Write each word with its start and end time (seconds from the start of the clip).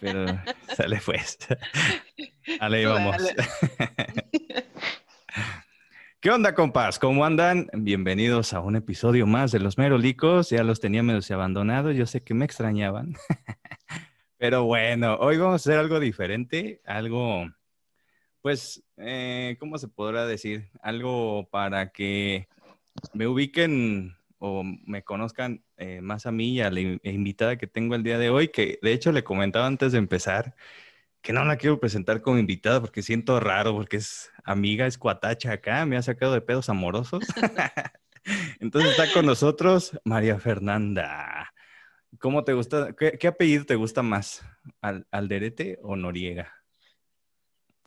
Pero 0.00 0.26
sale 0.76 1.00
pues. 1.04 1.38
Ale, 2.60 2.86
vamos. 2.86 3.16
¿Qué 6.20 6.30
onda, 6.30 6.54
compas? 6.54 6.98
¿Cómo 6.98 7.24
andan? 7.24 7.68
Bienvenidos 7.72 8.52
a 8.52 8.60
un 8.60 8.76
episodio 8.76 9.26
más 9.26 9.52
de 9.52 9.60
Los 9.60 9.78
Merolicos. 9.78 10.50
Ya 10.50 10.64
los 10.64 10.80
tenía 10.80 11.02
medio 11.02 11.20
abandonados. 11.34 11.94
Yo 11.94 12.06
sé 12.06 12.22
que 12.22 12.34
me 12.34 12.44
extrañaban. 12.44 13.14
Pero 14.38 14.64
bueno, 14.64 15.16
hoy 15.16 15.38
vamos 15.38 15.52
a 15.52 15.56
hacer 15.56 15.78
algo 15.78 16.00
diferente. 16.00 16.80
Algo, 16.84 17.46
pues, 18.40 18.82
eh, 18.96 19.56
¿cómo 19.60 19.78
se 19.78 19.88
podrá 19.88 20.26
decir? 20.26 20.68
Algo 20.82 21.48
para 21.50 21.90
que 21.90 22.48
me 23.12 23.26
ubiquen 23.26 24.16
o 24.38 24.62
me 24.64 25.04
conozcan 25.04 25.62
eh, 25.76 26.00
más 26.00 26.26
a 26.26 26.32
mí 26.32 26.54
y 26.54 26.60
a 26.60 26.70
la 26.70 26.80
invitada 26.80 27.56
que 27.56 27.66
tengo 27.66 27.94
el 27.94 28.02
día 28.02 28.18
de 28.18 28.30
hoy, 28.30 28.48
que 28.48 28.78
de 28.82 28.92
hecho 28.92 29.12
le 29.12 29.24
comentaba 29.24 29.66
antes 29.66 29.92
de 29.92 29.98
empezar 29.98 30.54
que 31.22 31.32
no 31.32 31.44
la 31.44 31.56
quiero 31.56 31.80
presentar 31.80 32.22
como 32.22 32.38
invitada 32.38 32.80
porque 32.80 33.02
siento 33.02 33.40
raro, 33.40 33.74
porque 33.74 33.96
es 33.96 34.30
amiga, 34.44 34.86
es 34.86 34.96
cuatacha 34.96 35.52
acá, 35.52 35.84
me 35.84 35.96
ha 35.96 36.02
sacado 36.02 36.32
de 36.32 36.40
pedos 36.40 36.68
amorosos. 36.68 37.24
Entonces 38.60 38.92
está 38.92 39.12
con 39.12 39.26
nosotros 39.26 39.98
María 40.04 40.38
Fernanda. 40.38 41.52
¿Cómo 42.18 42.44
te 42.44 42.52
gusta? 42.52 42.94
¿Qué, 42.94 43.26
apellido 43.26 43.64
te 43.64 43.74
gusta 43.74 44.02
más? 44.02 44.42
¿Al, 44.80 45.06
¿Alderete 45.10 45.78
o 45.82 45.96
Noriega? 45.96 46.52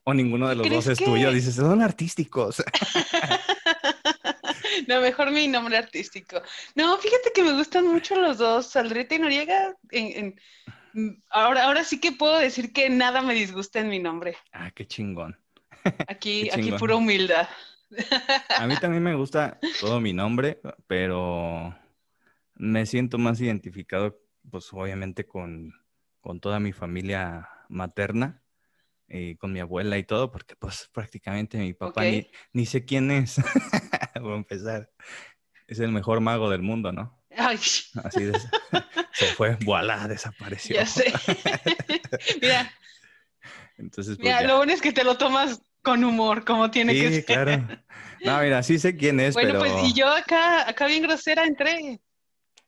¿O 0.03 0.13
ninguno 0.13 0.47
de 0.49 0.55
los 0.55 0.69
dos 0.69 0.87
es 0.87 0.97
tuyo? 0.97 1.31
Dices, 1.31 1.55
son 1.55 1.81
artísticos. 1.81 2.63
No, 4.89 5.01
mejor 5.01 5.29
mi 5.29 5.47
nombre 5.47 5.77
artístico. 5.77 6.41
No, 6.73 6.97
fíjate 6.97 7.31
que 7.31 7.43
me 7.43 7.53
gustan 7.53 7.85
mucho 7.85 8.15
los 8.15 8.39
dos, 8.39 8.71
Saldrete 8.71 9.15
y 9.15 9.19
Noriega. 9.19 9.77
ahora, 11.29 11.65
ahora 11.65 11.83
sí 11.83 11.99
que 11.99 12.11
puedo 12.11 12.39
decir 12.39 12.73
que 12.73 12.89
nada 12.89 13.21
me 13.21 13.35
disgusta 13.35 13.79
en 13.81 13.89
mi 13.89 13.99
nombre. 13.99 14.35
Ah, 14.51 14.71
qué 14.71 14.87
chingón. 14.87 15.39
Aquí, 16.07 16.49
aquí 16.49 16.71
pura 16.71 16.95
humildad. 16.95 17.47
A 18.57 18.65
mí 18.65 18.75
también 18.81 19.03
me 19.03 19.13
gusta 19.13 19.59
todo 19.79 20.01
mi 20.01 20.11
nombre, 20.11 20.59
pero 20.87 21.77
me 22.55 22.87
siento 22.87 23.19
más 23.19 23.39
identificado, 23.39 24.19
pues 24.49 24.73
obviamente 24.73 25.27
con, 25.27 25.71
con 26.19 26.39
toda 26.39 26.59
mi 26.59 26.73
familia 26.73 27.47
materna. 27.67 28.41
Y 29.11 29.37
con 29.37 29.51
mi 29.51 29.59
abuela 29.59 29.97
y 29.97 30.03
todo, 30.03 30.31
porque 30.31 30.55
pues 30.55 30.87
prácticamente 30.93 31.57
mi 31.57 31.73
papá 31.73 32.03
ni, 32.03 32.29
ni, 32.53 32.67
sé 32.67 32.85
quién 32.85 33.09
es. 33.09 33.37
Voy 34.21 34.33
a 34.33 34.35
empezar. 34.35 34.89
Es 35.67 35.79
el 35.79 35.91
mejor 35.91 36.19
mago 36.19 36.49
del 36.49 36.61
mundo, 36.61 36.91
¿no? 36.91 37.21
Ay. 37.37 37.57
Así 38.03 38.23
de, 38.23 38.39
se 39.13 39.25
fue, 39.27 39.57
voilà, 39.63 40.07
desapareció. 40.07 40.75
Ya 40.75 40.85
sé. 40.85 41.13
Mira. 42.41 42.71
Entonces, 43.77 44.17
pues, 44.17 44.25
mira, 44.25 44.41
lo 44.41 44.57
bueno 44.57 44.73
es 44.73 44.81
que 44.81 44.91
te 44.91 45.05
lo 45.05 45.17
tomas 45.17 45.61
con 45.81 46.03
humor, 46.03 46.43
como 46.43 46.69
tiene 46.69 46.93
que 46.93 47.01
ser. 47.01 47.13
Sí, 47.13 47.23
claro. 47.23 47.67
No, 48.25 48.39
mira, 48.41 48.61
sí 48.63 48.77
sé 48.77 48.97
quién 48.97 49.19
es, 49.21 49.33
bueno, 49.33 49.59
pues, 49.59 49.71
y 49.85 49.93
yo 49.93 50.09
acá, 50.09 50.67
acá 50.67 50.87
bien 50.87 51.03
grosera 51.03 51.45
entré. 51.45 52.01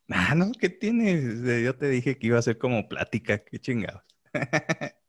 Ah, 0.10 0.36
no, 0.36 0.52
¿qué 0.58 0.70
tienes? 0.70 1.42
Yo 1.64 1.76
te 1.76 1.90
dije 1.90 2.18
que 2.18 2.28
iba 2.28 2.40
a 2.40 2.42
ser 2.42 2.58
como 2.58 2.88
plática, 2.88 3.44
qué 3.44 3.60
chingados. 3.60 4.04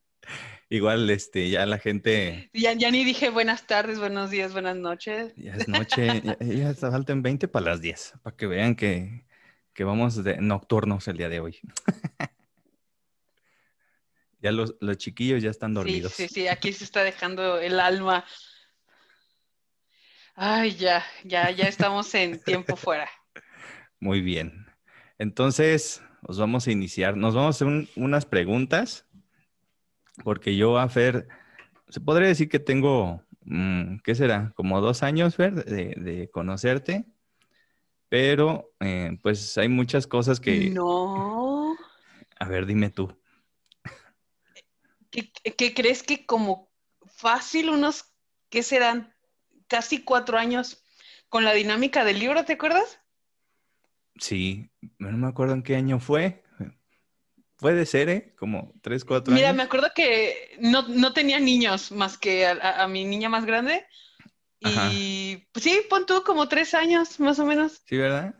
Igual, 0.72 1.10
este, 1.10 1.50
ya 1.50 1.66
la 1.66 1.76
gente. 1.76 2.48
Ya, 2.54 2.72
ya 2.72 2.90
ni 2.90 3.04
dije 3.04 3.28
buenas 3.28 3.66
tardes, 3.66 3.98
buenos 3.98 4.30
días, 4.30 4.54
buenas 4.54 4.74
noches. 4.74 5.34
Ya 5.36 5.52
es 5.52 5.68
noche, 5.68 6.22
ya, 6.24 6.38
ya 6.72 6.72
faltan 6.72 7.20
20 7.20 7.46
para 7.46 7.72
las 7.72 7.82
10, 7.82 8.14
para 8.22 8.34
que 8.34 8.46
vean 8.46 8.74
que, 8.74 9.26
que 9.74 9.84
vamos 9.84 10.24
de 10.24 10.38
nocturnos 10.38 11.06
el 11.08 11.18
día 11.18 11.28
de 11.28 11.40
hoy. 11.40 11.58
ya 14.40 14.50
los, 14.50 14.74
los, 14.80 14.96
chiquillos 14.96 15.42
ya 15.42 15.50
están 15.50 15.74
dormidos. 15.74 16.14
Sí, 16.14 16.26
sí, 16.26 16.34
sí, 16.34 16.48
aquí 16.48 16.72
se 16.72 16.84
está 16.84 17.04
dejando 17.04 17.58
el 17.58 17.78
alma. 17.78 18.24
Ay, 20.34 20.74
ya, 20.76 21.04
ya, 21.24 21.50
ya 21.50 21.64
estamos 21.64 22.14
en 22.14 22.40
tiempo 22.40 22.76
fuera. 22.76 23.10
Muy 24.00 24.22
bien. 24.22 24.64
Entonces, 25.18 26.00
os 26.22 26.38
vamos 26.38 26.66
a 26.66 26.72
iniciar. 26.72 27.18
Nos 27.18 27.34
vamos 27.34 27.60
a 27.60 27.66
hacer 27.66 27.88
unas 27.94 28.24
preguntas 28.24 29.04
porque 30.24 30.56
yo 30.56 30.78
a 30.78 30.88
Fer, 30.88 31.28
se 31.88 32.00
podría 32.00 32.28
decir 32.28 32.48
que 32.48 32.58
tengo, 32.58 33.22
mm, 33.44 33.98
¿qué 34.04 34.14
será? 34.14 34.52
Como 34.54 34.80
dos 34.80 35.02
años, 35.02 35.36
Fer, 35.36 35.64
de, 35.64 36.30
conocerte, 36.30 37.06
pero 38.08 38.72
eh, 38.80 39.18
pues 39.22 39.56
hay 39.58 39.68
muchas 39.68 40.06
cosas 40.06 40.40
que... 40.40 40.70
No. 40.70 41.76
A 42.38 42.48
ver, 42.48 42.66
dime 42.66 42.90
tú. 42.90 43.16
¿Qué, 45.10 45.74
crees 45.74 46.02
que 46.02 46.24
como 46.24 46.70
fácil 47.06 47.68
unos, 47.68 48.14
¿qué 48.48 48.62
serán? 48.62 49.14
Casi 49.68 50.02
cuatro 50.02 50.38
años 50.38 50.82
con 51.28 51.44
la 51.44 51.52
dinámica 51.52 52.04
del 52.04 52.18
libro, 52.18 52.44
¿te 52.44 52.54
acuerdas? 52.54 52.98
Sí, 54.16 54.70
no 54.98 55.16
me 55.16 55.28
acuerdo 55.28 55.54
en 55.54 55.62
qué 55.62 55.76
año 55.76 56.00
fue. 56.00 56.41
Puede 57.62 57.86
ser, 57.86 58.08
¿eh? 58.08 58.34
Como 58.36 58.74
tres, 58.82 59.04
cuatro 59.04 59.32
años. 59.32 59.40
Mira, 59.40 59.52
me 59.52 59.62
acuerdo 59.62 59.86
que 59.94 60.58
no, 60.58 61.12
tenía 61.12 61.38
niños 61.38 61.92
más 61.92 62.18
que 62.18 62.44
a, 62.44 62.88
mi 62.88 63.04
niña 63.04 63.28
más 63.28 63.46
grande. 63.46 63.86
Y 64.58 65.46
pues 65.52 65.62
sí, 65.62 65.80
pon 65.88 66.04
tú 66.04 66.24
como 66.24 66.48
tres 66.48 66.74
años 66.74 67.20
más 67.20 67.38
o 67.38 67.46
menos. 67.46 67.80
Sí, 67.86 67.96
¿verdad? 67.96 68.34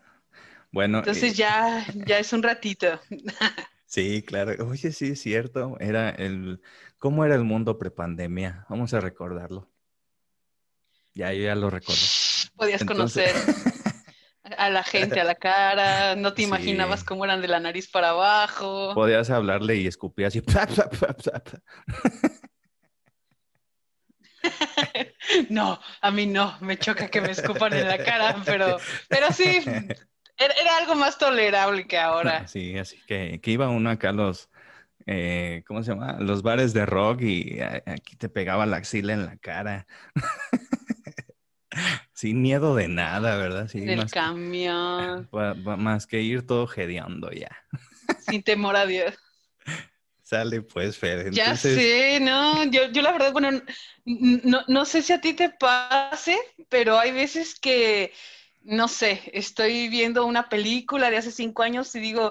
Bueno. 0.73 0.99
Entonces 0.99 1.35
eh, 1.35 1.37
ya, 1.37 1.87
ya 2.05 2.19
es 2.19 2.33
un 2.33 2.43
ratito. 2.43 3.01
sí, 3.87 4.25
claro. 4.27 4.67
Oye, 4.67 4.91
sí, 4.91 5.11
es 5.11 5.23
cierto. 5.23 5.77
Era 5.79 6.11
el. 6.11 6.61
¿Cómo 6.99 7.25
era 7.25 7.37
el 7.37 7.45
mundo 7.45 7.79
prepandemia? 7.79 8.67
Vamos 8.69 8.93
a 8.93 9.01
recordarlo. 9.01 9.71
Ya, 11.15 11.33
yo 11.33 11.45
ya 11.45 11.55
lo 11.55 11.71
recuerdo. 11.71 12.03
Podías 12.57 12.85
conocer. 12.85 13.33
a 14.59 14.71
la 14.71 14.83
gente 14.83 15.21
a 15.21 15.25
la 15.25 15.35
cara, 15.35 16.17
no 16.17 16.33
te 16.35 16.43
imaginabas 16.45 17.05
cómo 17.05 17.25
eran 17.25 17.41
de 17.41 17.49
la 17.49 17.61
nariz 17.61 17.89
para 17.89 18.11
abajo. 18.11 18.93
Podías 18.95 19.31
hablarle 19.31 19.77
y 19.77 19.87
escupir 19.87 20.27
así. 20.27 20.43
no, 25.51 25.81
a 26.01 26.11
mí 26.11 26.27
no, 26.27 26.57
me 26.61 26.77
choca 26.77 27.09
que 27.09 27.21
me 27.21 27.31
escupan 27.31 27.73
en 27.73 27.89
la 27.89 27.99
cara, 27.99 28.37
pero, 28.45 28.79
pero 29.09 29.33
sí, 29.33 29.63
era, 30.37 30.77
algo 30.79 30.95
más 30.95 31.19
tolerable 31.19 31.87
que 31.87 31.99
ahora. 31.99 32.47
Sí, 32.53 32.77
así 32.79 33.01
que, 33.07 33.41
que 33.41 33.51
iba 33.51 33.69
uno 33.69 33.91
acá 33.91 34.11
a 34.11 34.13
los, 34.13 34.51
eh, 35.07 35.63
¿cómo 35.67 35.83
se 35.83 35.93
llama? 35.93 36.17
Los 36.19 36.43
bares 36.43 36.73
de 36.73 36.87
rock 36.87 37.23
y 37.23 37.61
aquí 37.61 38.17
te 38.17 38.29
pegaba 38.29 38.67
la 38.67 38.79
axila 38.79 39.13
en 39.13 39.27
la 39.27 39.37
cara. 39.37 39.87
Sin 42.23 42.41
miedo 42.41 42.77
de 42.77 42.87
nada, 42.87 43.37
¿verdad? 43.37 43.67
Sí, 43.67 43.81
Del 43.81 44.09
camión. 44.09 45.29
más 45.77 46.07
que 46.07 46.21
ir 46.21 46.47
todo 46.47 46.69
gedeando 46.69 47.33
ya. 47.33 47.51
Sin 48.21 48.45
temor 48.45 48.77
a 48.77 48.87
Dios. 48.87 49.13
Sale 50.23 50.63
pues, 50.63 50.97
Fer. 50.97 51.33
Ya 51.33 51.57
sé, 51.57 52.21
no, 52.21 52.63
yo, 52.71 52.93
yo 52.93 53.03
la 53.03 53.11
verdad, 53.11 53.33
bueno, 53.33 53.61
no, 54.05 54.63
no 54.69 54.85
sé 54.85 55.03
si 55.03 55.13
a 55.13 55.21
ti 55.21 55.33
te 55.33 55.51
pase, 55.51 56.39
pero 56.69 56.97
hay 56.97 57.11
veces 57.11 57.59
que, 57.59 58.13
no 58.61 58.87
sé, 58.87 59.21
estoy 59.35 59.89
viendo 59.89 60.25
una 60.25 60.49
película 60.49 61.11
de 61.11 61.17
hace 61.17 61.33
cinco 61.33 61.65
años 61.65 61.93
y 61.97 61.99
digo, 61.99 62.31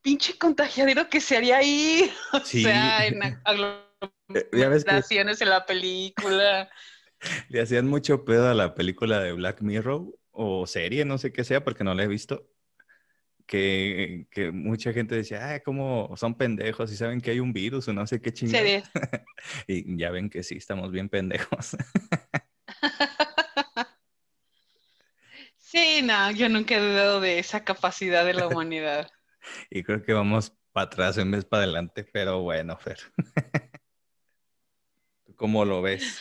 pinche 0.00 0.38
contagiadero 0.38 1.10
que 1.10 1.20
se 1.20 1.36
haría 1.36 1.58
ahí, 1.58 2.10
o 2.32 2.40
sea, 2.40 3.04
en 3.04 3.20
aglomeraciones 3.44 5.42
en 5.42 5.50
la 5.50 5.66
película. 5.66 6.70
Le 7.48 7.60
hacían 7.60 7.86
mucho 7.86 8.24
pedo 8.24 8.48
a 8.48 8.54
la 8.54 8.74
película 8.74 9.20
de 9.20 9.32
Black 9.32 9.62
Mirror 9.62 10.06
o 10.30 10.66
serie, 10.66 11.04
no 11.04 11.18
sé 11.18 11.32
qué 11.32 11.44
sea, 11.44 11.64
porque 11.64 11.84
no 11.84 11.94
la 11.94 12.04
he 12.04 12.08
visto. 12.08 12.48
Que, 13.46 14.26
mucha 14.52 14.92
gente 14.92 15.16
decía, 15.16 15.54
ah, 15.54 15.60
como 15.60 16.16
son 16.16 16.36
pendejos 16.36 16.92
y 16.92 16.96
saben 16.96 17.20
que 17.20 17.32
hay 17.32 17.40
un 17.40 17.52
virus 17.52 17.88
o 17.88 17.92
no 17.92 18.06
sé 18.06 18.20
qué 18.20 18.32
chingada. 18.32 18.82
y 19.66 19.96
ya 19.96 20.10
ven 20.10 20.30
que 20.30 20.44
sí, 20.44 20.56
estamos 20.56 20.92
bien 20.92 21.08
pendejos. 21.08 21.76
sí, 25.58 26.02
no, 26.02 26.30
yo 26.30 26.48
nunca 26.48 26.76
he 26.76 26.80
dudado 26.80 27.20
de 27.20 27.40
esa 27.40 27.64
capacidad 27.64 28.24
de 28.24 28.34
la 28.34 28.46
humanidad. 28.46 29.10
y 29.70 29.82
creo 29.82 30.02
que 30.02 30.12
vamos 30.12 30.52
para 30.72 30.86
atrás 30.86 31.18
en 31.18 31.30
vez 31.30 31.44
para 31.44 31.64
adelante, 31.64 32.04
pero 32.04 32.42
bueno, 32.42 32.76
Fer. 32.78 32.98
¿Cómo 35.36 35.64
lo 35.64 35.82
ves? 35.82 36.20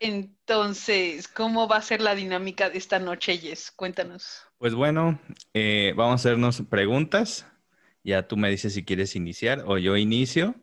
Entonces, 0.00 1.28
¿cómo 1.28 1.68
va 1.68 1.76
a 1.76 1.82
ser 1.82 2.00
la 2.00 2.14
dinámica 2.14 2.70
de 2.70 2.78
esta 2.78 2.98
noche, 2.98 3.38
Jess? 3.38 3.70
Cuéntanos. 3.70 4.42
Pues 4.58 4.74
bueno, 4.74 5.20
eh, 5.54 5.92
vamos 5.96 6.12
a 6.12 6.28
hacernos 6.28 6.62
preguntas. 6.62 7.46
Ya 8.02 8.26
tú 8.26 8.36
me 8.36 8.50
dices 8.50 8.74
si 8.74 8.84
quieres 8.84 9.16
iniciar 9.16 9.64
o 9.66 9.78
yo 9.78 9.96
inicio. 9.96 10.54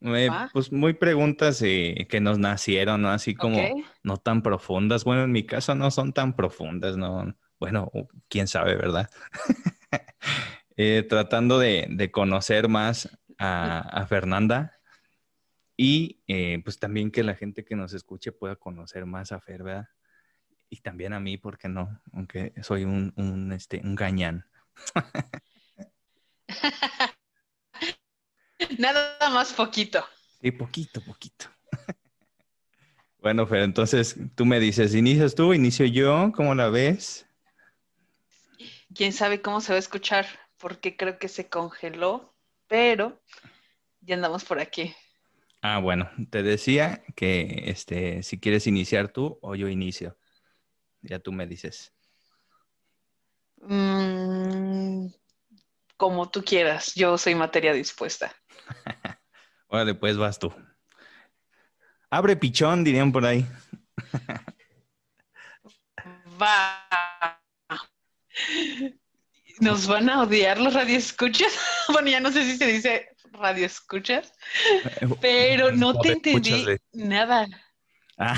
Eh, 0.00 0.28
pues 0.52 0.70
muy 0.70 0.92
preguntas 0.92 1.62
eh, 1.62 2.06
que 2.10 2.20
nos 2.20 2.38
nacieron, 2.38 3.02
¿no? 3.02 3.10
Así 3.10 3.34
como 3.34 3.58
no 4.02 4.16
tan 4.18 4.42
profundas. 4.42 5.04
Bueno, 5.04 5.24
en 5.24 5.32
mi 5.32 5.44
caso 5.44 5.74
no 5.74 5.90
son 5.90 6.12
tan 6.12 6.36
profundas, 6.36 6.96
¿no? 6.96 7.34
Bueno, 7.58 7.90
quién 8.28 8.46
sabe, 8.46 8.76
¿verdad? 8.76 9.10
tratando 11.08 11.58
de, 11.58 11.86
de, 11.88 12.10
conocer 12.10 12.68
más 12.68 13.08
a, 13.38 14.06
Fernanda. 14.08 14.73
Y 15.76 16.22
eh, 16.28 16.60
pues 16.62 16.78
también 16.78 17.10
que 17.10 17.24
la 17.24 17.34
gente 17.34 17.64
que 17.64 17.74
nos 17.74 17.94
escuche 17.94 18.32
pueda 18.32 18.56
conocer 18.56 19.06
más 19.06 19.32
a 19.32 19.40
Fer, 19.40 19.62
¿verdad? 19.62 19.88
Y 20.70 20.80
también 20.80 21.12
a 21.12 21.20
mí, 21.20 21.36
porque 21.36 21.68
no? 21.68 22.00
Aunque 22.12 22.52
soy 22.62 22.84
un, 22.84 23.12
un, 23.16 23.52
este, 23.52 23.80
un 23.82 23.94
gañán. 23.94 24.46
Nada 28.78 29.30
más 29.30 29.52
poquito. 29.52 30.04
Sí, 30.40 30.50
poquito, 30.52 31.00
poquito. 31.00 31.46
bueno, 33.18 33.46
Fer, 33.46 33.62
entonces 33.62 34.16
tú 34.34 34.46
me 34.46 34.60
dices, 34.60 34.94
¿inicias 34.94 35.34
tú, 35.34 35.54
inicio 35.54 35.86
yo? 35.86 36.32
¿Cómo 36.34 36.54
la 36.54 36.68
ves? 36.68 37.26
Quién 38.94 39.12
sabe 39.12 39.42
cómo 39.42 39.60
se 39.60 39.72
va 39.72 39.76
a 39.76 39.80
escuchar, 39.80 40.26
porque 40.58 40.96
creo 40.96 41.18
que 41.18 41.28
se 41.28 41.48
congeló, 41.48 42.34
pero 42.68 43.20
ya 44.00 44.14
andamos 44.14 44.44
por 44.44 44.60
aquí. 44.60 44.94
Ah, 45.66 45.78
bueno, 45.78 46.10
te 46.28 46.42
decía 46.42 47.02
que 47.16 47.62
este, 47.68 48.22
si 48.22 48.38
quieres 48.38 48.66
iniciar 48.66 49.08
tú 49.08 49.38
o 49.40 49.54
yo 49.54 49.66
inicio. 49.68 50.18
Ya 51.00 51.20
tú 51.20 51.32
me 51.32 51.46
dices. 51.46 51.94
Mm, 53.62 55.06
como 55.96 56.30
tú 56.30 56.44
quieras, 56.44 56.94
yo 56.94 57.16
soy 57.16 57.34
materia 57.34 57.72
dispuesta. 57.72 58.36
Órale, 59.68 59.94
pues 59.94 60.18
vas 60.18 60.38
tú. 60.38 60.52
Abre 62.10 62.36
pichón, 62.36 62.84
dirían 62.84 63.10
por 63.10 63.24
ahí. 63.24 63.46
Va. 66.42 67.40
Nos 69.60 69.86
van 69.86 70.10
a 70.10 70.24
odiar 70.24 70.60
los 70.60 70.74
radioescuchas. 70.74 71.58
Bueno, 71.88 72.10
ya 72.10 72.20
no 72.20 72.30
sé 72.30 72.44
si 72.44 72.58
se 72.58 72.66
dice 72.66 73.13
radioescuchas, 73.34 74.32
pero 75.20 75.72
no 75.72 75.98
te 75.98 76.12
entendí 76.12 76.66
nada. 76.92 77.46
Ah. 78.18 78.34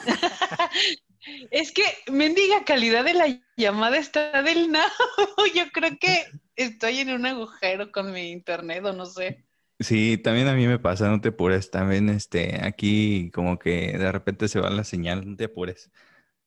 Es 1.50 1.72
que 1.72 1.82
mendiga 2.10 2.64
calidad 2.64 3.04
de 3.04 3.14
la 3.14 3.40
llamada 3.56 3.98
está 3.98 4.42
del 4.42 4.70
nabo. 4.72 4.88
Yo 5.54 5.70
creo 5.72 5.98
que 6.00 6.24
estoy 6.56 7.00
en 7.00 7.10
un 7.10 7.26
agujero 7.26 7.92
con 7.92 8.12
mi 8.12 8.30
internet 8.30 8.84
o 8.84 8.92
no 8.92 9.06
sé. 9.06 9.44
Sí, 9.78 10.18
también 10.18 10.48
a 10.48 10.54
mí 10.54 10.66
me 10.66 10.78
pasa, 10.78 11.08
no 11.08 11.20
te 11.20 11.28
apures. 11.28 11.70
También 11.70 12.08
este, 12.08 12.64
aquí 12.64 13.30
como 13.32 13.58
que 13.58 13.96
de 13.98 14.12
repente 14.12 14.48
se 14.48 14.60
va 14.60 14.70
la 14.70 14.84
señal, 14.84 15.28
no 15.28 15.36
te 15.36 15.44
apures. 15.44 15.90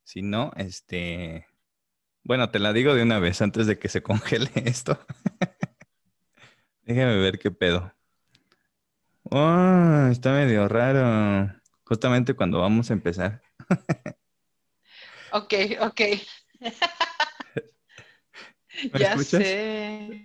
Si 0.02 0.22
no, 0.22 0.52
este, 0.56 1.46
bueno, 2.22 2.50
te 2.50 2.58
la 2.58 2.72
digo 2.72 2.94
de 2.94 3.02
una 3.02 3.18
vez 3.18 3.42
antes 3.42 3.66
de 3.66 3.78
que 3.78 3.88
se 3.88 4.02
congele 4.02 4.50
esto. 4.64 4.98
Déjame 6.84 7.18
ver 7.18 7.38
qué 7.38 7.50
pedo. 7.50 7.92
Oh, 9.30 10.08
está 10.10 10.32
medio 10.32 10.68
raro. 10.68 11.50
Justamente 11.84 12.34
cuando 12.34 12.60
vamos 12.60 12.90
a 12.90 12.92
empezar. 12.92 13.42
Ok, 15.32 15.54
ok. 15.80 16.00
ya 18.98 19.18
sé. 19.18 20.24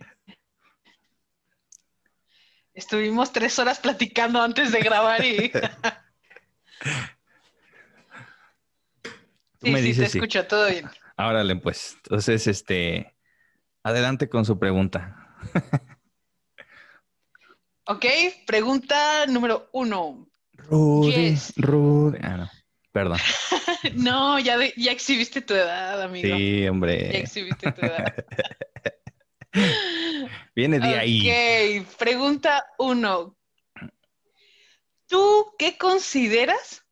Estuvimos 2.73 3.31
tres 3.31 3.57
horas 3.57 3.79
platicando 3.79 4.41
antes 4.41 4.71
de 4.71 4.79
grabar 4.81 5.23
y. 5.23 5.51
sí, 9.61 9.93
sí, 9.93 9.99
te 9.99 10.05
escucho, 10.05 10.45
todo 10.45 10.69
bien. 10.69 10.89
Árale, 11.17 11.55
pues. 11.55 11.95
Entonces, 12.03 12.45
este. 12.47 13.15
Adelante 13.81 14.29
con 14.29 14.45
su 14.45 14.59
pregunta. 14.59 15.37
ok, 17.89 18.05
pregunta 18.45 19.25
número 19.27 19.69
uno. 19.73 20.27
Rudy, 20.53 21.35
Rudy. 21.57 22.19
Ah, 22.21 22.37
no. 22.37 22.49
Perdón. 22.91 23.17
no, 23.95 24.39
ya, 24.39 24.57
ya 24.75 24.91
exhibiste 24.91 25.41
tu 25.41 25.53
edad, 25.53 26.01
amigo. 26.01 26.35
Sí, 26.37 26.67
hombre. 26.67 27.11
Ya 27.11 27.19
exhibiste 27.19 27.71
tu 27.71 27.81
edad. 27.85 28.13
Viene 30.55 30.79
de 30.79 30.99
ahí. 30.99 31.81
Ok, 31.81 31.97
pregunta 31.97 32.65
uno. 32.77 33.35
¿Tú 35.07 35.55
qué 35.57 35.77
consideras 35.77 36.85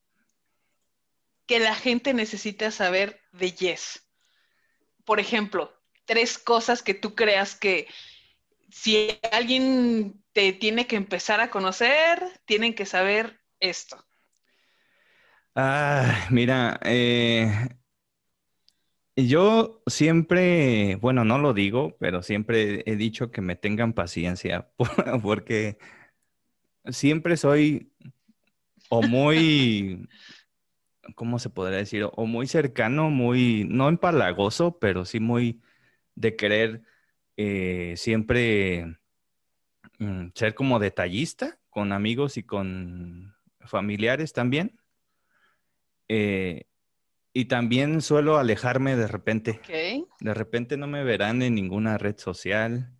que 1.46 1.60
la 1.60 1.76
gente 1.76 2.14
necesita 2.14 2.72
saber 2.72 3.22
de 3.32 3.52
Yes? 3.52 4.08
Por 5.06 5.20
ejemplo, 5.20 5.72
tres 6.06 6.40
cosas 6.40 6.82
que 6.82 6.96
tú 6.96 7.14
creas 7.14 7.56
que 7.56 7.88
si 8.70 9.20
alguien 9.32 10.24
te 10.34 10.54
tiene 10.54 10.88
que 10.88 10.96
empezar 10.96 11.40
a 11.40 11.50
conocer, 11.50 12.22
tienen 12.46 12.74
que 12.74 12.86
saber 12.86 13.40
esto. 13.60 13.98
Ah, 15.56 16.28
mira, 16.30 16.80
eh, 16.84 17.52
yo 19.16 19.82
siempre, 19.88 20.96
bueno, 20.98 21.26
no 21.26 21.40
lo 21.40 21.54
digo, 21.54 21.98
pero 22.00 22.22
siempre 22.22 22.84
he 22.86 22.96
dicho 22.96 23.32
que 23.32 23.42
me 23.42 23.56
tengan 23.56 23.94
paciencia, 23.94 24.70
porque 25.24 25.80
siempre 26.86 27.38
soy 27.38 27.92
o 28.90 29.02
muy, 29.02 30.08
¿cómo 31.16 31.40
se 31.40 31.50
podría 31.50 31.80
decir? 31.80 32.08
O 32.14 32.26
muy 32.28 32.48
cercano, 32.48 33.10
muy, 33.10 33.66
no 33.68 33.90
empalagoso, 33.90 34.78
pero 34.80 35.06
sí 35.06 35.20
muy 35.20 35.62
de 36.16 36.36
querer 36.36 36.84
eh, 37.38 37.94
siempre 37.96 38.98
mm, 40.00 40.30
ser 40.34 40.56
como 40.56 40.80
detallista 40.80 41.60
con 41.70 41.92
amigos 41.92 42.38
y 42.38 42.44
con 42.44 43.36
familiares 43.62 44.34
también. 44.34 44.80
Eh, 46.08 46.66
y 47.34 47.46
también 47.46 48.02
suelo 48.02 48.38
alejarme 48.38 48.96
de 48.96 49.08
repente. 49.08 49.62
De 50.20 50.34
repente 50.34 50.76
no 50.76 50.88
me 50.88 51.04
verán 51.04 51.44
en 51.44 51.54
ninguna 51.54 52.00
red 52.00 52.18
social. 52.18 52.92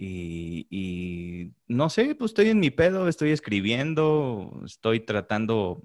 Y, 0.00 1.52
no 1.66 1.90
sé, 1.90 2.14
pues 2.14 2.30
estoy 2.30 2.48
en 2.48 2.60
mi 2.60 2.70
pedo, 2.70 3.08
estoy 3.08 3.30
escribiendo, 3.30 4.62
estoy 4.64 5.00
tratando, 5.00 5.82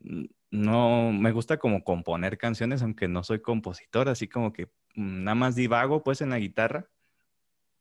mm, 0.00 0.24
no, 0.50 1.12
me 1.12 1.32
gusta 1.32 1.58
como 1.58 1.84
componer 1.84 2.38
canciones, 2.38 2.80
aunque 2.82 3.08
no 3.08 3.22
soy 3.22 3.40
compositor, 3.40 4.08
así 4.08 4.26
como 4.26 4.52
que 4.54 4.66
mm, 4.94 5.24
nada 5.24 5.34
más 5.34 5.54
divago 5.54 6.02
pues 6.02 6.22
en 6.22 6.30
la 6.30 6.38
guitarra. 6.38 6.88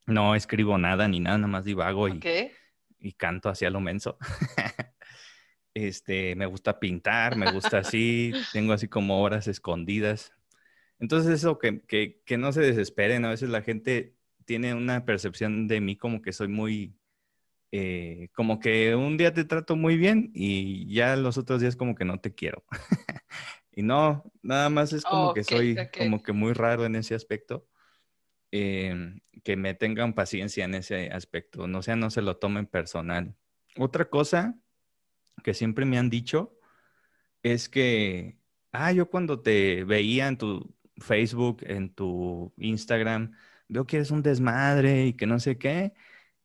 No 0.05 0.35
escribo 0.35 0.77
nada 0.77 1.07
ni 1.07 1.19
nada, 1.19 1.37
nada 1.37 1.47
más 1.47 1.65
divago 1.65 2.07
y, 2.07 2.19
y 2.99 3.13
canto 3.13 3.49
hacia 3.49 3.69
lo 3.69 3.79
menso. 3.79 4.17
Este, 5.75 6.35
me 6.35 6.45
gusta 6.45 6.79
pintar, 6.79 7.35
me 7.35 7.51
gusta 7.51 7.79
así, 7.79 8.31
tengo 8.53 8.71
así 8.71 8.87
como 8.87 9.21
horas 9.21 9.47
escondidas. 9.49 10.31
Entonces 10.99 11.33
eso 11.33 11.59
que, 11.59 11.81
que, 11.85 12.37
no 12.37 12.53
se 12.53 12.61
desesperen, 12.61 13.25
a 13.25 13.29
veces 13.29 13.49
la 13.49 13.61
gente 13.61 14.15
tiene 14.45 14.73
una 14.73 15.03
percepción 15.03 15.67
de 15.67 15.81
mí 15.81 15.97
como 15.97 16.21
que 16.21 16.31
soy 16.31 16.47
muy, 16.47 16.97
eh, 17.73 18.29
como 18.33 18.61
que 18.61 18.95
un 18.95 19.17
día 19.17 19.33
te 19.33 19.43
trato 19.43 19.75
muy 19.75 19.97
bien 19.97 20.31
y 20.33 20.87
ya 20.93 21.17
los 21.17 21.37
otros 21.37 21.59
días 21.59 21.75
como 21.75 21.93
que 21.93 22.05
no 22.05 22.21
te 22.21 22.33
quiero. 22.33 22.63
y 23.73 23.83
no, 23.83 24.23
nada 24.41 24.69
más 24.69 24.93
es 24.93 25.03
como 25.03 25.33
que 25.33 25.43
soy 25.43 25.75
como 25.97 26.23
que 26.23 26.31
muy 26.31 26.53
raro 26.53 26.85
en 26.85 26.95
ese 26.95 27.15
aspecto. 27.15 27.67
Em, 28.57 29.19
que 29.43 29.57
me 29.57 29.73
tengan 29.73 30.13
paciencia 30.13 30.63
en 30.63 30.75
ese 30.75 31.11
aspecto, 31.11 31.67
no 31.67 31.81
sea, 31.81 31.97
no 31.97 32.09
se 32.09 32.21
lo 32.21 32.37
tomen 32.37 32.67
personal. 32.67 33.35
Otra 33.77 34.09
cosa 34.09 34.57
que 35.43 35.53
siempre 35.53 35.85
me 35.85 35.97
han 35.97 36.09
dicho 36.09 36.57
es 37.43 37.67
que, 37.69 38.39
ah, 38.71 38.93
yo 38.93 39.09
cuando 39.09 39.41
te 39.41 39.83
veía 39.83 40.27
en 40.29 40.37
tu 40.37 40.73
Facebook, 40.97 41.63
en 41.67 41.93
tu 41.93 42.53
Instagram, 42.57 43.33
veo 43.67 43.85
que 43.85 43.97
eres 43.97 44.11
un 44.11 44.23
desmadre 44.23 45.07
y 45.07 45.13
que 45.13 45.27
no 45.27 45.39
sé 45.39 45.57
qué. 45.57 45.93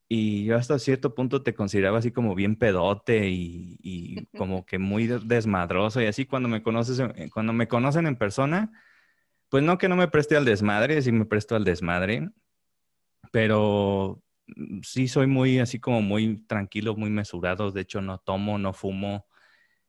Y 0.09 0.45
yo 0.47 0.57
hasta 0.57 0.79
cierto 0.81 1.15
punto 1.15 1.43
te 1.45 1.55
consideraba 1.55 1.99
así 1.99 2.11
como 2.13 2.35
bien 2.35 2.57
pedote 2.57 3.29
y, 3.31 4.29
como 4.37 4.67
que 4.67 4.79
muy 4.79 5.07
desmadroso. 5.07 6.03
Y 6.03 6.07
así 6.07 6.27
cuando 6.27 6.49
me 6.49 6.63
conoces, 6.63 7.01
cuando 7.33 7.53
me 7.53 7.69
conocen 7.69 8.07
en 8.07 8.17
persona, 8.17 8.73
pues 9.51 9.63
no 9.65 9.79
que 9.79 9.89
no 9.89 9.97
me 9.97 10.09
preste 10.09 10.37
al 10.37 10.45
desmadre, 10.45 11.03
sí 11.03 11.13
me 11.13 11.27
presto 11.27 11.57
al 11.57 11.65
desmadre, 11.65 12.31
pero 13.33 14.23
sí 14.83 15.09
soy 15.09 15.27
muy 15.27 15.59
así 15.59 15.81
como 15.81 16.03
muy 16.03 16.45
tranquilo, 16.47 16.97
muy 16.97 17.11
mesurado. 17.11 17.71
De 17.73 17.83
hecho, 17.83 18.01
no 18.01 18.19
tomo, 18.19 18.59
no 18.59 18.73
fumo, 18.73 19.27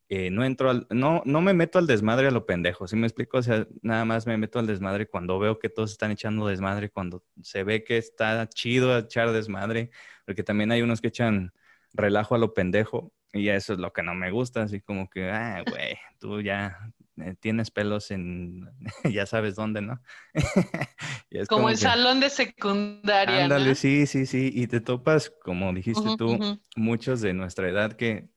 eh, 0.10 0.30
no 0.32 0.44
entro 0.44 0.70
al, 0.72 0.88
no, 0.90 1.22
no 1.26 1.42
me 1.42 1.54
meto 1.54 1.80
al 1.80 1.88
desmadre 1.88 2.28
a 2.28 2.32
lo 2.32 2.46
pendejo. 2.46 2.88
¿Sí 2.88 2.96
me 2.96 3.08
explico? 3.08 3.38
O 3.38 3.44
sea, 3.44 3.68
nada 3.82 4.06
más 4.06 4.28
me 4.28 4.38
meto 4.38 4.60
al 4.60 4.68
desmadre 4.68 5.08
cuando 5.08 5.40
veo 5.40 5.60
que 5.60 5.70
todos 5.70 5.92
están 5.92 6.12
echando 6.12 6.48
desmadre, 6.48 6.90
cuando 6.90 7.24
se 7.42 7.64
ve 7.64 7.84
que 7.84 7.98
está 7.98 8.48
chido 8.50 8.98
echar 8.98 9.32
desmadre, 9.32 9.92
porque 10.26 10.44
también 10.44 10.72
hay 10.72 10.82
unos 10.82 11.02
que 11.02 11.08
echan 11.10 11.54
relajo 11.94 12.36
a 12.36 12.38
lo 12.40 12.54
pendejo 12.54 13.14
y 13.34 13.50
eso 13.50 13.74
es 13.74 13.80
lo 13.80 13.94
que 13.94 14.04
no 14.04 14.16
me 14.16 14.32
gusta, 14.32 14.64
así 14.64 14.82
como 14.82 15.10
que, 15.10 15.30
ah, 15.30 15.64
güey, 15.68 15.98
tú 16.20 16.42
ya 16.42 16.78
tienes 17.40 17.72
pelos 17.72 18.12
en, 18.12 18.70
ya 19.12 19.26
sabes 19.26 19.56
dónde, 19.56 19.82
¿no? 19.82 20.02
como, 21.50 21.70
el 21.70 21.78
salón 21.78 22.20
de 22.20 22.30
secundaria. 22.30 23.44
Ándale, 23.44 23.76
sí, 23.76 24.06
sí, 24.06 24.26
sí. 24.26 24.52
Y 24.54 24.68
te 24.68 24.82
topas, 24.82 25.32
como 25.44 25.74
dijiste 25.74 26.16
tú, 26.18 26.60
muchos 26.76 27.22
de 27.22 27.34
nuestra 27.34 27.70
edad 27.70 27.94
que 27.94 28.30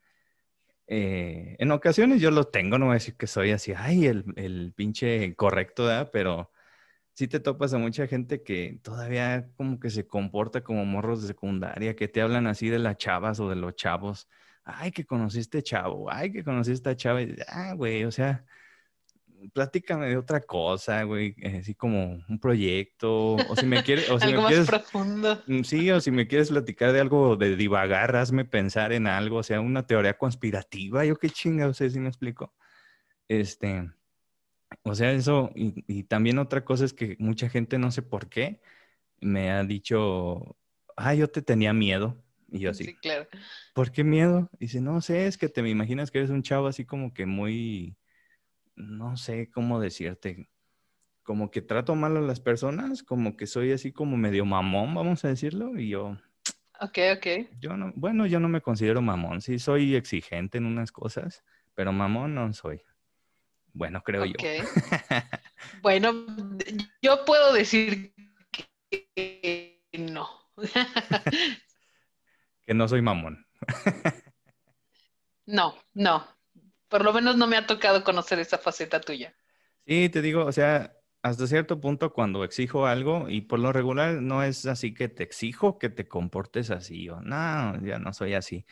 eh, 0.87 1.57
en 1.59 1.71
ocasiones 1.71 2.21
yo 2.21 2.31
lo 2.31 2.45
tengo, 2.45 2.79
no 2.79 2.87
voy 2.87 2.93
a 2.93 2.95
decir 2.95 3.17
que 3.17 3.27
soy 3.27 3.53
así, 3.53 3.73
ay, 3.77 4.07
el, 4.07 4.25
el 4.37 4.73
pinche 4.75 5.35
correcto, 5.35 5.85
¿verdad? 5.85 6.11
Pero 6.13 6.51
sí 7.15 7.29
te 7.29 7.41
topas 7.41 7.73
a 7.75 7.79
mucha 7.79 8.07
gente 8.07 8.43
que 8.43 8.81
todavía 8.83 9.49
como 9.57 9.81
que 9.81 9.91
se 9.91 10.07
comporta 10.07 10.63
como 10.63 10.85
morros 10.85 11.23
de 11.23 11.29
secundaria, 11.29 11.97
que 11.97 12.09
te 12.09 12.21
hablan 12.21 12.47
así 12.47 12.69
de 12.69 12.79
las 12.81 12.97
chavas 12.99 13.41
o 13.41 13.49
de 13.49 13.57
los 13.57 13.75
chavos. 13.77 14.29
Ay, 14.65 14.93
que 14.93 15.05
conociste 15.07 15.63
chavo, 15.63 16.11
ay, 16.11 16.33
que 16.33 16.45
conociste 16.45 16.91
a 16.91 16.97
chava. 16.97 17.21
Ah, 17.49 17.75
güey, 17.75 18.05
o 18.05 18.11
sea, 18.11 18.45
platícame 19.53 20.09
de 20.09 20.17
otra 20.17 20.41
cosa, 20.41 21.03
güey, 21.05 21.35
eh, 21.39 21.59
así 21.61 21.75
como 21.75 22.23
un 22.29 22.39
proyecto, 22.41 23.35
o 23.35 23.57
si 23.57 23.67
me 23.67 23.83
quieres, 23.85 24.11
o 24.11 24.19
si 24.19 24.27
algo 24.27 24.49
me 24.49 24.57
más 24.57 24.67
profundo. 24.67 25.43
Mm, 25.47 25.63
sí, 25.63 25.91
o 25.91 26.01
si 26.01 26.11
me 26.11 26.27
quieres 26.27 26.51
platicar 26.51 26.93
de 26.93 27.01
algo 27.01 27.37
de 27.37 27.57
divagar, 27.57 28.17
hazme 28.17 28.45
pensar 28.45 28.93
en 28.93 29.07
algo, 29.07 29.39
o 29.39 29.43
sea, 29.43 29.61
una 29.61 29.87
teoría 29.87 30.17
conspirativa, 30.17 31.05
yo 31.05 31.17
qué 31.17 31.31
chinga, 31.31 31.67
o 31.67 31.75
sea, 31.75 31.89
si 31.91 32.01
me 32.01 32.09
explico. 32.09 32.55
Este, 33.29 33.91
o 34.83 34.95
sea, 34.95 35.13
eso, 35.13 35.51
y, 35.55 36.05
también 36.05 36.39
otra 36.39 36.65
cosa 36.65 36.85
es 36.85 36.93
que 36.93 37.17
mucha 37.19 37.49
gente, 37.49 37.79
no 37.79 37.91
sé 37.91 38.03
por 38.03 38.29
qué, 38.29 38.61
me 39.21 39.51
ha 39.51 39.65
dicho, 39.65 40.57
ah, 40.97 41.15
yo 41.15 41.29
te 41.29 41.43
tenía 41.43 41.73
miedo. 41.73 42.21
Y 42.51 42.61
yo 42.61 42.71
así, 42.71 42.85
sí, 42.85 42.95
claro. 42.95 43.27
¿por 43.75 43.91
qué 43.91 44.05
miedo? 44.05 44.49
Y 44.61 44.67
dice, 44.67 44.81
no 44.81 45.01
sé, 45.01 45.27
es 45.27 45.37
que 45.39 45.49
te 45.49 45.63
me 45.63 45.71
imaginas 45.71 46.11
que 46.11 46.19
eres 46.19 46.31
un 46.31 46.43
chavo 46.43 46.69
así 46.69 46.85
como 46.85 47.13
que 47.13 47.27
muy, 47.27 47.97
no 48.77 49.17
sé 49.17 49.51
cómo 49.51 49.81
decirte, 49.81 50.49
como 51.23 51.51
que 51.51 51.63
trato 51.63 51.95
mal 51.95 52.17
a 52.17 52.21
las 52.21 52.41
personas, 52.41 53.03
como 53.03 53.37
que 53.37 53.47
soy 53.47 53.73
así 53.73 53.93
como 53.93 54.17
medio 54.17 54.45
mamón, 54.45 54.95
vamos 54.95 55.25
a 55.25 55.29
decirlo, 55.29 55.79
y 55.79 55.89
yo... 55.89 56.19
Ok, 56.81 56.99
ok. 57.17 57.27
Yo 57.61 57.77
no, 57.77 57.93
bueno, 57.95 58.27
yo 58.27 58.41
no 58.41 58.49
me 58.49 58.61
considero 58.61 59.01
mamón, 59.01 59.41
sí 59.41 59.59
soy 59.59 59.95
exigente 59.95 60.59
en 60.59 60.67
unas 60.67 60.93
cosas, 60.93 61.45
pero 61.75 61.93
mamón 61.93 62.35
no 62.35 62.53
soy. 62.53 62.83
Bueno, 63.73 64.03
creo 64.03 64.25
yo. 64.25 64.35
bueno, 65.83 66.27
yo 67.03 67.25
puedo 67.25 67.53
decir 67.53 68.15
que 68.91 69.81
no. 69.99 70.29
que 72.67 72.75
no 72.75 72.87
soy 72.87 73.03
mamón. 73.03 73.45
no, 75.47 75.75
no. 75.95 76.34
Por 76.95 77.05
lo 77.05 77.13
menos 77.13 77.37
no 77.37 77.49
me 77.49 77.57
ha 77.57 77.67
tocado 77.67 78.05
conocer 78.05 78.39
esa 78.39 78.57
faceta 78.57 79.01
tuya. 79.01 79.35
Sí, 79.85 80.09
te 80.11 80.23
digo, 80.23 80.45
o 80.45 80.53
sea, 80.53 80.97
hasta 81.23 81.49
cierto 81.49 81.81
punto 81.81 82.13
cuando 82.13 82.45
exijo 82.45 82.87
algo, 82.87 83.29
y 83.29 83.41
por 83.41 83.59
lo 83.59 83.73
regular 83.73 84.23
no 84.23 84.45
es 84.45 84.65
así 84.67 84.95
que 84.95 85.09
te 85.09 85.25
exijo 85.25 85.77
que 85.81 85.89
te 85.89 86.07
comportes 86.07 86.71
así, 86.71 87.09
o 87.09 87.21
no, 87.21 87.85
ya 87.85 87.99
no 87.99 88.13
soy 88.13 88.35
así. 88.35 88.65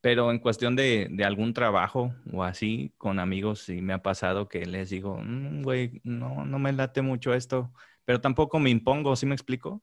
Pero 0.00 0.32
en 0.32 0.40
cuestión 0.40 0.74
de, 0.74 1.08
algún 1.24 1.54
trabajo 1.54 2.12
o 2.32 2.42
así, 2.42 2.92
con 2.98 3.20
amigos, 3.20 3.60
sí 3.60 3.82
me 3.82 3.92
ha 3.92 4.02
pasado 4.02 4.48
que 4.48 4.66
les 4.66 4.90
digo, 4.90 5.20
mm, 5.22 5.62
güey, 5.62 6.00
no, 6.02 6.44
no 6.44 6.58
me 6.58 6.72
late 6.72 7.02
mucho 7.02 7.34
esto, 7.34 7.72
pero 8.04 8.20
tampoco 8.20 8.58
me 8.58 8.70
impongo, 8.70 9.14
¿sí 9.14 9.26
me 9.26 9.36
explico? 9.36 9.80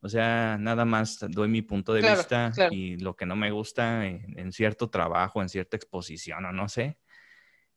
O 0.00 0.08
sea, 0.08 0.56
nada 0.58 0.84
más 0.84 1.18
doy 1.28 1.48
mi 1.48 1.62
punto 1.62 1.92
de 1.92 2.08
vista 2.08 2.52
y 2.70 2.96
lo 2.98 3.16
que 3.16 3.26
no 3.26 3.34
me 3.34 3.50
gusta 3.50 4.06
en, 4.06 4.52
cierto 4.52 4.90
trabajo, 4.90 5.42
en 5.42 5.48
cierta 5.48 5.76
exposición 5.76 6.44
o 6.44 6.52
no 6.52 6.68
sé. 6.68 6.98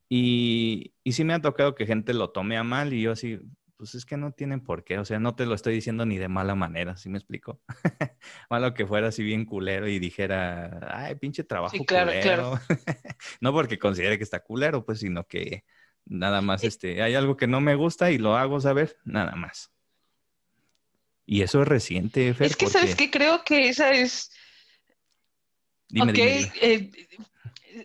Y, 0.08 0.94
y 1.04 1.13
sí 1.13 1.24
me 1.24 1.34
ha 1.34 1.42
tocado 1.42 1.74
que 1.74 1.86
gente 1.86 2.13
lo 2.13 2.32
tome 2.32 2.58
a 2.58 2.63
mal 2.63 2.94
y 2.94 3.01
yo 3.01 3.12
así, 3.12 3.40
pues 3.82 3.96
es 3.96 4.06
que 4.06 4.16
no 4.16 4.32
tienen 4.32 4.62
por 4.62 4.84
qué, 4.84 5.00
o 5.00 5.06
sea, 5.06 5.20
no 5.20 5.34
te 5.34 5.48
lo 5.48 5.56
estoy 5.56 5.74
diciendo 5.74 6.06
ni 6.06 6.20
de 6.20 6.28
mala 6.28 6.54
manera, 6.54 6.98
¿sí 6.98 7.10
me 7.10 7.18
explico? 7.18 7.62
Malo 8.51 8.75
que 8.75 8.86
fuera 8.86 9.08
así 9.08 9.24
bien 9.24 9.44
culero 9.44 9.88
y 9.88 9.98
dijera, 9.98 10.88
ay, 10.94 11.16
pinche 11.16 11.44
trabajo 11.44 11.75
sí, 11.75 11.84
claro, 11.84 12.12
Claro. 12.22 12.60
no 13.42 13.51
porque 13.51 13.80
considere 13.80 14.20
que 14.20 14.24
está 14.24 14.42
culero, 14.42 14.86
pues, 14.86 15.00
sino 15.00 15.25
que 15.25 15.66
nada 16.06 16.42
más, 16.42 16.63
este, 16.63 17.01
hay 17.01 17.16
algo 17.16 17.36
que 17.38 17.48
no 17.48 17.60
me 17.60 17.74
gusta 17.74 18.12
y 18.12 18.20
lo 18.20 18.38
hago 18.38 18.62
saber, 18.62 18.98
nada 19.04 19.36
más. 19.36 19.72
Y 21.32 21.44
eso 21.44 21.62
es 21.62 21.68
reciente, 21.70 22.34
Fer, 22.34 22.48
Es 22.48 22.58
que, 22.58 22.68
¿sabes 22.68 22.94
qué? 22.94 23.10
Creo 23.10 23.46
que 23.46 23.70
esa 23.70 23.92
es... 23.92 24.32
Dime, 25.88 26.12
dime, 26.12 26.52
eh, 26.62 26.92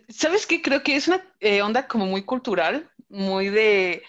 ¿Sabes 0.09 0.45
qué? 0.45 0.61
Creo 0.61 0.83
que 0.83 0.97
es 0.97 1.07
una 1.07 1.23
eh, 1.39 1.61
onda 1.61 1.87
como 1.87 2.05
muy 2.07 2.23
cultural, 2.23 2.91
muy 3.07 3.47
de 3.47 4.03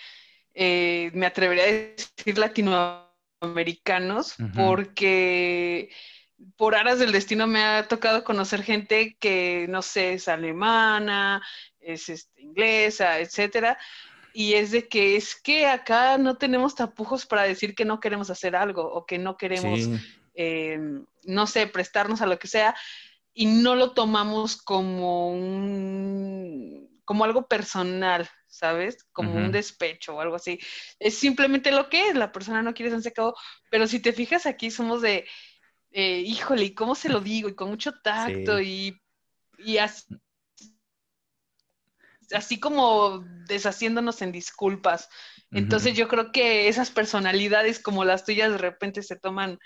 eh, 0.54 1.12
me 1.14 1.26
atrevería 1.26 1.62
a 1.62 1.66
decir 1.68 2.37
latinoamericanos, 2.37 4.35
porque 4.57 5.88
por 6.57 6.75
aras 6.75 6.99
del 6.99 7.12
destino 7.12 7.47
me 7.47 7.62
ha 7.62 7.87
tocado 7.87 8.25
conocer 8.25 8.64
gente 8.64 9.16
que, 9.21 9.66
no 9.68 9.83
sé, 9.83 10.14
es 10.14 10.26
alemana, 10.26 11.40
es 11.78 12.09
este, 12.09 12.42
inglesa, 12.42 13.21
etcétera, 13.21 13.78
y 14.38 14.54
es 14.54 14.71
de 14.71 14.87
que 14.87 15.16
es 15.16 15.35
que 15.35 15.66
acá 15.66 16.16
no 16.16 16.37
tenemos 16.37 16.76
tapujos 16.76 17.26
para 17.26 17.42
decir 17.42 17.75
que 17.75 17.85
no 17.85 17.99
queremos 17.99 18.30
hacer 18.30 18.54
algo 18.54 18.83
o 18.83 19.04
que 19.04 19.18
no 19.18 19.37
queremos, 19.37 19.80
em, 20.35 21.04
no 21.25 21.49
sé, 21.49 21.66
prestarnos 21.66 22.23
a 22.23 22.26
lo 22.26 22.38
que 22.38 22.47
sea, 22.47 22.76
y 23.35 23.47
no 23.47 23.75
lo 23.75 23.95
tomamos 23.95 24.57
como 24.57 25.33
un 25.33 27.00
como 27.04 27.25
algo 27.25 27.49
personal, 27.49 28.30
¿sabes? 28.47 29.09
Como 29.11 29.35
un 29.35 29.50
despecho 29.50 30.14
o 30.14 30.21
algo 30.21 30.37
así. 30.37 30.61
Es 31.00 31.18
simplemente 31.18 31.73
lo 31.73 31.88
que 31.88 32.11
es, 32.11 32.14
la 32.14 32.30
persona 32.30 32.62
no 32.62 32.75
quiere 32.75 32.92
ser 32.92 33.02
secado, 33.02 33.35
pero 33.73 33.88
si 33.88 33.99
te 33.99 34.12
fijas 34.12 34.47
aquí 34.47 34.71
somos 34.71 35.02
de, 35.02 35.26
eh, 35.90 36.21
híjole, 36.21 36.62
¿y 36.62 36.75
cómo 36.75 36.95
se 36.95 37.09
lo 37.09 37.21
digo? 37.21 37.49
Y 37.49 37.57
con 37.57 37.71
mucho 37.71 37.92
tacto 38.04 38.61
y, 38.61 39.00
así, 39.80 40.07
así 42.32 42.61
como 42.61 43.20
deshaciéndonos 43.47 44.23
en 44.23 44.32
disculpas. 44.32 45.08
Entonces 45.50 45.97
yo 45.97 46.08
creo 46.08 46.30
que 46.30 46.68
esas 46.68 46.90
personalidades 46.90 47.80
como 47.80 48.04
las 48.04 48.25
tuyas 48.25 48.52
de 48.52 48.58
repente 48.58 49.02
se 49.02 49.16
toman 49.16 49.58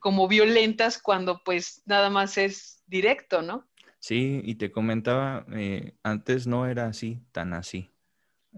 como 0.00 0.26
violentas 0.26 1.00
cuando 1.00 1.42
pues 1.44 1.82
nada 1.86 2.10
más 2.10 2.36
es 2.36 2.82
directo, 2.86 3.40
¿no? 3.40 3.68
Sí, 4.00 4.40
y 4.44 4.56
te 4.56 4.72
comentaba, 4.72 5.46
eh, 5.52 5.94
antes 6.02 6.48
no 6.48 6.66
era 6.66 6.86
así, 6.86 7.22
tan 7.30 7.54
así. 7.54 7.88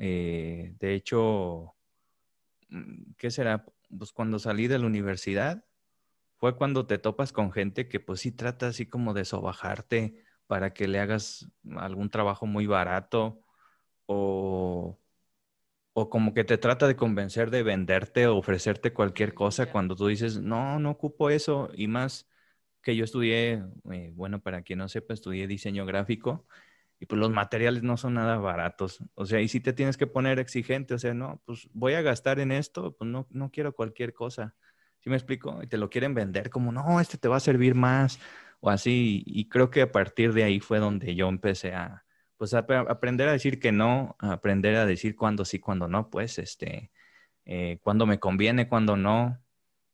Eh, 0.01 0.75
de 0.79 0.95
hecho, 0.95 1.75
mm, 2.71 3.13
¿qué 3.19 3.31
será? 3.31 3.67
Pues 3.97 4.11
cuando 4.13 4.39
salí 4.39 4.69
de 4.69 4.79
la 4.79 4.87
universidad, 4.87 5.67
fue 6.39 6.57
cuando 6.57 6.87
te 6.87 6.97
topas 6.97 7.33
con 7.33 7.53
gente 7.53 7.89
que 7.89 8.01
pues 8.01 8.21
sí 8.21 8.33
trata 8.33 8.69
así 8.69 8.87
como 8.87 9.13
de 9.13 9.27
sobajarte 9.27 10.24
para 10.47 10.73
que 10.75 10.89
le 10.89 11.01
hagas 11.01 11.49
algún 11.77 12.11
trabajo 12.11 12.47
muy 12.47 12.67
barato 12.67 13.43
o, 14.07 14.99
o 15.93 16.11
como 16.11 16.35
que 16.35 16.45
te 16.45 16.59
trata 16.59 16.87
de 16.89 16.97
convencer 16.97 17.51
de 17.51 17.63
venderte 17.63 18.27
o 18.27 18.37
ofrecerte 18.37 18.93
cualquier 18.93 19.35
cosa 19.35 19.71
cuando 19.71 19.97
tú 19.97 20.09
dices, 20.09 20.41
no, 20.41 20.79
no 20.81 20.91
ocupo 20.91 21.31
eso 21.31 21.71
y 21.75 21.89
más 21.89 22.29
que 22.83 22.97
yo 22.97 23.05
estudié, 23.05 23.65
eh, 23.93 24.13
bueno, 24.15 24.41
para 24.43 24.63
quien 24.63 24.81
no 24.81 24.89
sepa, 24.89 25.15
estudié 25.15 25.47
diseño 25.47 25.87
gráfico 25.87 26.47
y 27.01 27.07
pues 27.07 27.19
los 27.21 27.31
materiales 27.31 27.83
no 27.83 27.97
son 27.97 28.15
nada 28.15 28.39
baratos. 28.39 29.01
O 29.15 29.27
sea, 29.27 29.41
y 29.41 29.49
si 29.49 29.61
te 29.61 29.73
tienes 29.73 29.97
que 29.97 30.07
poner 30.07 30.39
exigente, 30.39 30.95
o 30.95 30.99
sea, 30.99 31.15
no, 31.15 31.43
pues 31.47 31.69
voy 31.73 31.95
a 31.95 32.03
gastar 32.03 32.41
en 32.41 32.53
esto, 32.53 32.97
pues 32.97 33.11
no, 33.11 33.27
no 33.31 33.51
quiero 33.51 33.75
cualquier 33.75 34.13
cosa. 34.15 34.55
¿Sí 35.01 35.11
me 35.11 35.17
explico? 35.17 35.61
Y 35.63 35.67
te 35.67 35.77
lo 35.79 35.91
quieren 35.91 36.15
vender 36.15 36.51
como, 36.51 36.73
no, 36.73 37.01
este 37.01 37.19
te 37.19 37.29
va 37.29 37.37
a 37.37 37.41
servir 37.41 37.75
más 37.75 38.19
o 38.65 38.71
así. 38.71 39.23
Y 39.27 39.49
creo 39.49 39.71
que 39.71 39.83
a 39.83 39.93
partir 39.93 40.33
de 40.33 40.45
ahí 40.45 40.59
fue 40.59 40.79
donde 40.79 41.15
yo 41.15 41.29
empecé 41.29 41.75
a, 41.75 42.05
pues 42.39 42.55
a, 42.55 42.61
aprender 42.89 43.29
a 43.29 43.33
decir 43.33 43.61
que 43.61 43.73
no, 43.73 44.17
a 44.19 44.33
aprender 44.33 44.77
a 44.77 44.87
decir 44.87 45.17
cuándo 45.17 45.45
sí, 45.45 45.59
cuándo 45.61 45.87
no, 45.87 46.09
pues, 46.09 46.39
este, 46.39 46.91
eh, 47.45 47.79
cuándo 47.83 48.07
me 48.07 48.19
conviene, 48.19 48.67
cuándo 48.67 48.97
no. 48.97 49.39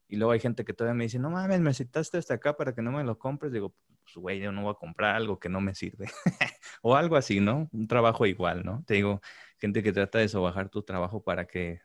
Y 0.06 0.16
luego 0.16 0.32
hay 0.32 0.40
gente 0.40 0.64
que 0.64 0.72
todavía 0.72 0.94
me 0.96 1.04
dice, 1.04 1.18
no 1.18 1.30
mames, 1.30 1.60
me 1.60 1.74
citaste 1.74 2.18
hasta 2.18 2.34
acá 2.34 2.56
para 2.56 2.72
que 2.72 2.80
no 2.80 2.92
me 2.92 3.02
lo 3.02 3.18
compres. 3.18 3.52
Digo, 3.52 3.74
pues 4.04 4.14
güey, 4.14 4.40
yo 4.40 4.52
no 4.52 4.62
voy 4.62 4.70
a 4.72 4.74
comprar 4.74 5.16
algo 5.16 5.40
que 5.40 5.48
no 5.48 5.60
me 5.60 5.74
sirve. 5.74 6.06
o 6.82 6.96
algo 6.96 7.16
así, 7.16 7.40
¿no? 7.40 7.68
Un 7.72 7.88
trabajo 7.88 8.24
igual, 8.24 8.64
¿no? 8.64 8.84
Te 8.86 8.94
digo, 8.94 9.20
gente 9.58 9.82
que 9.82 9.92
trata 9.92 10.18
de 10.18 10.28
sobajar 10.28 10.68
tu 10.68 10.82
trabajo 10.84 11.24
para 11.24 11.46
que, 11.46 11.80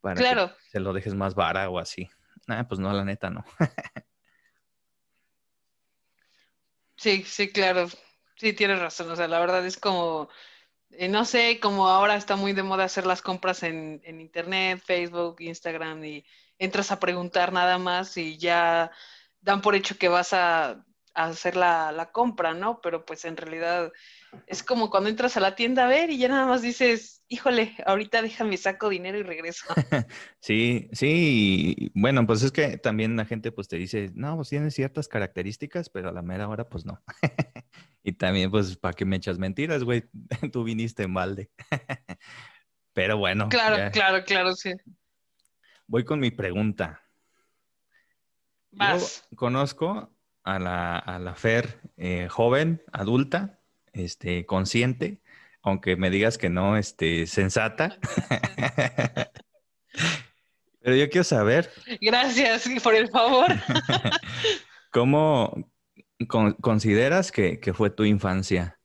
para 0.00 0.20
que 0.20 0.54
se 0.70 0.80
lo 0.80 0.92
dejes 0.92 1.14
más 1.14 1.36
vara 1.36 1.70
o 1.70 1.78
así. 1.78 2.10
Ah, 2.48 2.66
pues 2.66 2.80
no, 2.80 2.92
la 2.92 3.04
neta 3.04 3.30
no. 3.30 3.44
sí, 7.00 7.24
sí, 7.24 7.50
claro. 7.52 7.88
Sí, 8.36 8.52
tienes 8.54 8.78
razón. 8.80 9.10
O 9.10 9.16
sea, 9.16 9.28
la 9.28 9.40
verdad 9.40 9.64
es 9.66 9.76
como, 9.78 10.28
eh, 10.90 11.08
no 11.08 11.24
sé, 11.24 11.60
como 11.60 11.88
ahora 11.88 12.16
está 12.16 12.36
muy 12.36 12.52
de 12.54 12.62
moda 12.64 12.84
hacer 12.84 13.06
las 13.06 13.22
compras 13.22 13.62
en, 13.64 14.00
en 14.04 14.20
Internet, 14.20 14.82
Facebook, 14.84 15.38
Instagram 15.40 16.04
y 16.04 16.26
entras 16.58 16.92
a 16.92 17.00
preguntar 17.00 17.52
nada 17.52 17.78
más 17.78 18.16
y 18.16 18.38
ya 18.38 18.92
dan 19.40 19.62
por 19.62 19.74
hecho 19.76 19.98
que 19.98 20.08
vas 20.08 20.32
a 20.34 20.84
hacer 21.14 21.56
la, 21.56 21.92
la, 21.92 22.12
compra, 22.12 22.54
¿no? 22.54 22.80
Pero 22.82 23.04
pues 23.06 23.24
en 23.26 23.36
realidad 23.38 23.92
es 24.46 24.62
como 24.62 24.90
cuando 24.90 25.08
entras 25.08 25.36
a 25.36 25.40
la 25.40 25.54
tienda 25.54 25.84
a 25.84 25.88
ver 25.88 26.10
y 26.10 26.18
ya 26.18 26.28
nada 26.28 26.46
más 26.46 26.62
dices, 26.62 27.24
híjole, 27.28 27.76
ahorita 27.86 28.22
déjame 28.22 28.56
saco 28.56 28.88
dinero 28.88 29.18
y 29.18 29.22
regreso. 29.22 29.64
sí, 30.40 30.88
sí, 30.92 31.90
bueno, 31.94 32.26
pues 32.26 32.42
es 32.42 32.52
que 32.52 32.76
también 32.78 33.16
la 33.16 33.24
gente 33.24 33.52
pues 33.52 33.68
te 33.68 33.76
dice, 33.76 34.10
no, 34.14 34.36
pues 34.36 34.48
tiene 34.48 34.70
ciertas 34.70 35.08
características, 35.08 35.90
pero 35.90 36.08
a 36.08 36.12
la 36.12 36.22
mera 36.22 36.48
hora 36.48 36.68
pues 36.68 36.84
no. 36.84 37.02
y 38.02 38.12
también 38.12 38.50
pues, 38.50 38.76
¿para 38.76 38.94
qué 38.94 39.04
me 39.04 39.16
echas 39.16 39.38
mentiras, 39.38 39.84
güey? 39.84 40.04
Tú 40.52 40.64
viniste 40.64 41.04
en 41.04 41.14
balde. 41.14 41.50
pero 42.92 43.16
bueno. 43.16 43.48
Claro, 43.48 43.90
claro, 43.92 44.24
claro, 44.24 44.54
sí. 44.54 44.72
Voy 45.86 46.04
con 46.04 46.20
mi 46.20 46.30
pregunta. 46.30 47.02
Vas. 48.72 49.26
conozco 49.34 50.16
a 50.44 50.58
la, 50.58 50.98
a 50.98 51.18
la 51.18 51.34
Fer 51.34 51.80
eh, 51.96 52.28
joven, 52.28 52.82
adulta, 52.92 53.59
este, 53.92 54.46
consciente, 54.46 55.20
aunque 55.62 55.96
me 55.96 56.10
digas 56.10 56.38
que 56.38 56.48
no, 56.48 56.76
este, 56.76 57.26
sensata. 57.26 57.98
Pero 60.82 60.96
yo 60.96 61.10
quiero 61.10 61.24
saber. 61.24 61.70
Gracias 62.00 62.68
por 62.82 62.94
el 62.94 63.08
favor. 63.10 63.48
¿Cómo 64.90 65.70
consideras 66.60 67.32
que, 67.32 67.60
fue 67.74 67.90
tu 67.90 68.04
infancia? 68.04 68.78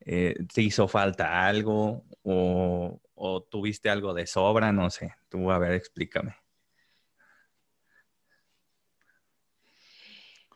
Eh, 0.00 0.34
¿Te 0.52 0.62
hizo 0.62 0.88
falta 0.88 1.46
algo 1.46 2.04
o, 2.22 3.00
o 3.14 3.42
tuviste 3.42 3.90
algo 3.90 4.14
de 4.14 4.26
sobra? 4.26 4.72
No 4.72 4.90
sé. 4.90 5.14
Tú, 5.28 5.50
a 5.50 5.58
ver, 5.58 5.72
explícame. 5.72 6.34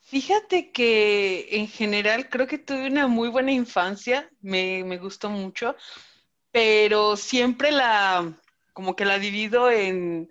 Fíjate 0.08 0.72
que 0.72 1.48
en 1.50 1.68
general 1.68 2.30
creo 2.30 2.46
que 2.46 2.56
tuve 2.56 2.86
una 2.86 3.08
muy 3.08 3.28
buena 3.28 3.52
infancia, 3.52 4.30
me, 4.40 4.96
gustó 4.96 5.28
mucho, 5.28 5.76
pero 6.50 7.14
siempre 7.14 7.70
la, 7.72 8.32
como 8.72 8.96
que 8.96 9.04
la 9.04 9.18
divido 9.18 9.70
en, 9.70 10.30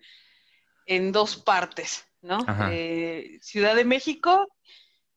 dos 1.11 1.37
partes, 1.37 2.07
¿no? 2.23 2.43
Eh, 2.71 3.37
Ciudad 3.43 3.75
de 3.75 3.85
México 3.85 4.47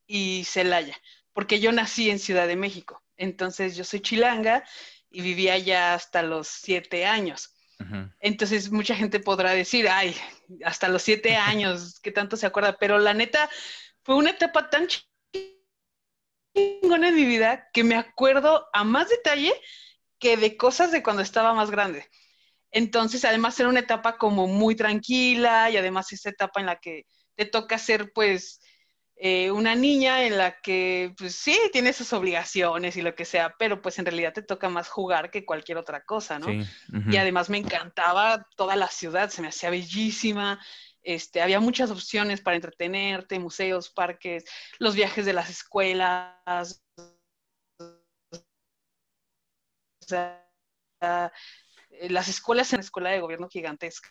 y 0.07 0.45
Celaya, 0.45 1.01
porque 1.33 1.59
yo 1.59 1.73
nací 1.73 2.11
en 2.11 2.19
Ciudad 2.19 2.47
de 2.47 2.57
México, 2.57 3.03
entonces 3.17 3.77
yo 3.77 3.85
soy 3.85 4.01
chilanga 4.01 4.63
y 5.11 5.23
vivía 5.23 5.55
allá 5.55 5.95
hasta 5.95 6.23
los 6.23 6.49
siete 6.49 7.07
años. 7.07 7.55
Entonces 8.21 8.71
mucha 8.71 8.95
gente 8.95 9.21
podrá 9.21 9.53
decir, 9.53 9.89
ay, 9.89 10.15
hasta 10.67 10.89
los 10.89 11.01
siete 11.01 11.37
años, 11.37 11.99
¿qué 12.03 12.13
tanto 12.13 12.37
se 12.37 12.45
acuerda? 12.47 12.77
Pero 12.79 12.99
la 12.99 13.15
neta, 13.15 13.49
fue 14.03 14.17
una 14.17 14.31
etapa 14.31 14.71
tan 14.71 14.87
chingona 16.55 17.09
en 17.09 17.15
mi 17.15 17.25
vida 17.25 17.69
que 17.73 17.85
me 17.85 17.97
acuerdo 17.97 18.69
a 18.73 18.85
más 18.85 19.09
detalle 19.09 19.53
que 20.19 20.37
de 20.37 20.57
cosas 20.57 20.93
de 20.93 21.03
cuando 21.03 21.23
estaba 21.23 21.55
más 21.55 21.71
grande. 21.71 22.09
Entonces, 22.71 23.25
además 23.25 23.59
era 23.59 23.69
una 23.69 23.81
etapa 23.81 24.17
como 24.17 24.47
muy 24.47 24.77
tranquila 24.77 25.71
y 25.71 25.77
además 25.77 26.13
esta 26.13 26.31
etapa 26.31 26.61
en 26.61 26.67
la 26.67 26.77
que 26.77 27.07
te 27.35 27.47
toca 27.47 27.79
ser 27.79 28.13
pues 28.13 28.61
eh, 29.17 29.51
una 29.51 29.75
niña 29.75 30.25
en 30.25 30.39
la 30.39 30.61
que 30.61 31.13
pues 31.19 31.35
sí, 31.35 31.59
tiene 31.73 31.93
sus 31.93 32.13
obligaciones 32.13 32.97
y 32.97 33.03
lo 33.03 33.15
que 33.15 33.25
sea, 33.25 33.55
pero 33.59 33.83
pues 33.83 33.99
en 33.99 34.07
realidad 34.07 34.33
te 34.33 34.43
toca 34.43 34.69
más 34.69 34.89
jugar 34.89 35.31
que 35.31 35.45
cualquier 35.45 35.79
otra 35.79 36.05
cosa, 36.05 36.39
¿no? 36.39 36.47
Y 37.11 37.17
además 37.19 37.51
me 37.51 37.59
encantaba 37.59 38.47
toda 38.57 38.77
la 38.77 38.89
ciudad, 38.89 39.29
se 39.29 39.43
me 39.43 39.49
hacía 39.49 39.69
bellísima, 39.69 40.59
este, 41.03 41.43
había 41.43 41.61
muchas 41.61 41.91
opciones 41.91 42.41
para 42.41 42.57
entretenerte, 42.57 43.39
museos, 43.39 43.91
parques, 43.91 44.45
los 44.79 44.95
viajes 44.95 45.25
de 45.27 45.33
las 45.33 45.51
escuelas. 45.51 46.83
las 52.09 52.29
escuelas 52.29 52.73
en 52.73 52.79
la 52.79 52.85
escuela 52.85 53.11
de 53.11 53.21
gobierno 53.21 53.49
gigantesca 53.49 54.11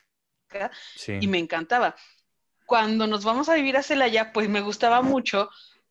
y 1.07 1.27
me 1.27 1.37
encantaba. 1.37 1.95
Cuando 2.65 3.07
nos 3.07 3.23
vamos 3.23 3.49
a 3.49 3.55
vivir 3.55 3.77
a 3.77 3.83
Celaya, 3.83 4.31
pues 4.31 4.47
me 4.47 4.61
gustaba 4.61 5.01
mucho 5.01 5.49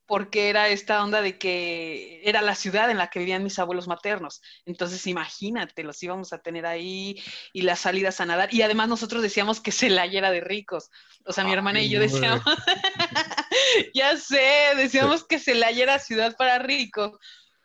porque 0.09 0.49
era 0.49 0.69
esta 0.69 1.05
onda 1.05 1.21
de 1.21 1.37
que 1.37 2.23
era 2.25 2.41
la 2.41 2.55
ciudad 2.55 2.91
en 2.91 2.97
la 2.97 3.11
que 3.11 3.19
vivían 3.19 3.45
mis 3.45 3.59
abuelos 3.59 3.89
maternos. 3.89 4.41
Entonces, 4.65 5.07
imagínate, 5.07 5.85
los 5.85 6.03
íbamos 6.03 6.33
a 6.33 6.39
tener 6.39 6.65
ahí 6.65 7.23
y 7.53 7.61
las 7.61 7.81
salidas 7.81 8.19
a 8.19 8.25
nadar. 8.25 8.53
Y 8.53 8.63
además 8.63 8.89
nosotros 8.89 9.21
decíamos 9.21 9.61
que 9.61 9.71
Celaya 9.71 10.19
era 10.19 10.31
de 10.31 10.41
ricos. 10.41 10.91
O 11.27 11.35
sea, 11.35 11.45
mi 11.45 11.53
hermana 11.53 11.83
y 11.83 11.91
yo 11.91 12.01
decíamos, 12.01 12.41
ya 13.95 14.17
sé, 14.17 14.71
decíamos 14.77 15.25
que 15.25 15.39
Celaya 15.39 15.83
era 15.83 15.99
ciudad 15.99 16.35
para 16.39 16.59
ricos. 16.59 17.13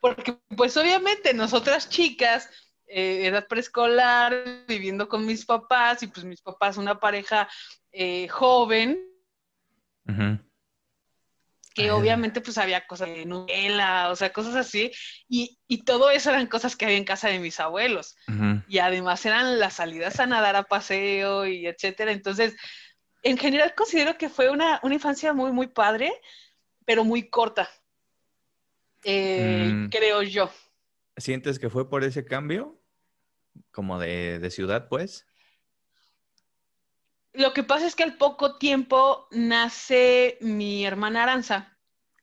Porque, 0.02 0.38
pues 0.58 0.76
obviamente, 0.76 1.34
nosotras 1.34 1.88
chicas, 1.88 2.50
eh, 2.88 3.28
edad 3.28 3.48
preescolar, 3.48 4.65
viviendo 4.67 5.08
con 5.08 5.26
mis 5.26 5.46
papás, 5.46 6.04
y 6.04 6.08
pues 6.08 6.26
mis 6.26 6.41
papás, 6.41 6.76
una 6.76 7.00
pareja 7.00 7.48
eh, 7.94 8.28
joven, 8.28 9.00
que 11.74 11.92
obviamente 11.92 12.42
pues 12.42 12.58
había 12.58 12.86
cosas 12.86 13.10
de 13.10 13.26
novela, 13.26 14.10
o 14.12 14.16
sea, 14.16 14.32
cosas 14.32 14.56
así, 14.56 14.92
y, 15.28 15.58
todo 15.86 16.12
eso 16.12 16.30
eran 16.30 16.48
cosas 16.48 16.76
que 16.76 16.86
había 16.86 16.98
en 16.98 17.04
casa 17.04 17.28
de 17.30 17.40
mis 17.40 17.60
abuelos, 17.60 18.16
y 18.68 18.78
además 18.78 19.26
eran 19.26 19.60
las 19.60 19.74
salidas 19.74 20.20
a 20.20 20.28
nadar 20.28 20.56
a 20.56 20.64
paseo 20.64 21.48
y 21.48 21.66
etcétera, 21.68 22.12
entonces, 22.12 22.56
en 23.24 23.38
general 23.38 23.74
considero 23.76 24.18
que 24.18 24.30
fue 24.30 24.50
una, 24.50 24.80
infancia 24.84 25.34
muy, 25.34 25.52
muy 25.52 25.68
padre, 25.68 26.14
pero 26.86 27.04
muy 27.04 27.30
corta, 27.30 27.70
eh, 29.04 29.70
mm. 29.74 29.90
creo 29.90 30.22
yo. 30.22 30.52
¿Sientes 31.18 31.60
que 31.60 31.70
fue 31.70 31.90
por 31.90 32.04
ese 32.04 32.26
cambio? 32.26 32.80
Como 33.72 34.00
de, 34.00 34.40
de 34.40 34.50
ciudad, 34.50 34.88
pues. 34.90 35.26
Lo 37.34 37.54
que 37.54 37.63
pasa 37.63 37.88
es 37.88 37.96
que 37.96 38.04
al 38.04 38.17
poco 38.17 38.58
tiempo 38.58 39.28
nace 39.32 40.38
mi 40.41 40.86
hermana 40.86 41.24
Aranza. 41.24 41.78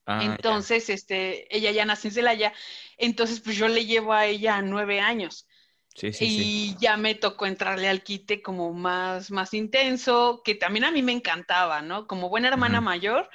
Ah, 0.07 0.25
entonces, 0.25 0.88
este, 0.88 1.55
ella 1.55 1.70
ya 1.73 1.85
nace 1.85 2.09
en 2.09 2.14
Celaya. 2.14 2.53
Entonces, 2.96 3.40
pues 3.40 3.57
yo 3.57 3.68
le 3.68 3.87
llevo 3.87 4.12
a 4.12 4.27
ella 4.27 4.62
nueve 4.62 5.01
años. 5.01 5.49
Sí, 5.94 6.12
sí, 6.12 6.27
y 6.27 6.77
ya 6.79 6.96
me 6.96 7.14
tocó 7.14 7.46
entrarle 7.46 7.88
al 7.88 8.03
quite 8.03 8.40
como 8.40 8.73
más, 8.73 9.31
más 9.31 9.53
intenso, 9.55 10.42
que 10.44 10.55
también 10.55 10.85
a 10.85 10.90
mí 10.92 11.03
me 11.03 11.12
encantaba, 11.12 11.83
¿no? 11.83 12.07
Como 12.07 12.29
buena 12.29 12.49
hermana 12.49 12.81
mayor, 12.81 13.29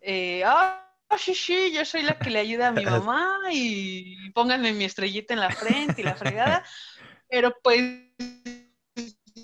eh, 0.00 0.42
ah, 0.46 0.84
sí, 1.18 1.34
sí, 1.34 1.72
yo 1.72 1.84
soy 1.84 2.02
la 2.02 2.18
que 2.18 2.30
le 2.30 2.38
ayuda 2.40 2.68
a 2.68 2.72
mi 2.72 2.84
mamá 2.86 3.40
y 3.52 4.30
pónganme 4.30 4.72
mi 4.72 4.84
estrellita 4.84 5.34
en 5.34 5.40
la 5.40 5.50
frente 5.50 6.00
y 6.00 6.04
la 6.04 6.16
fregada. 6.16 6.64
Pero 7.28 7.54
pues 7.62 7.82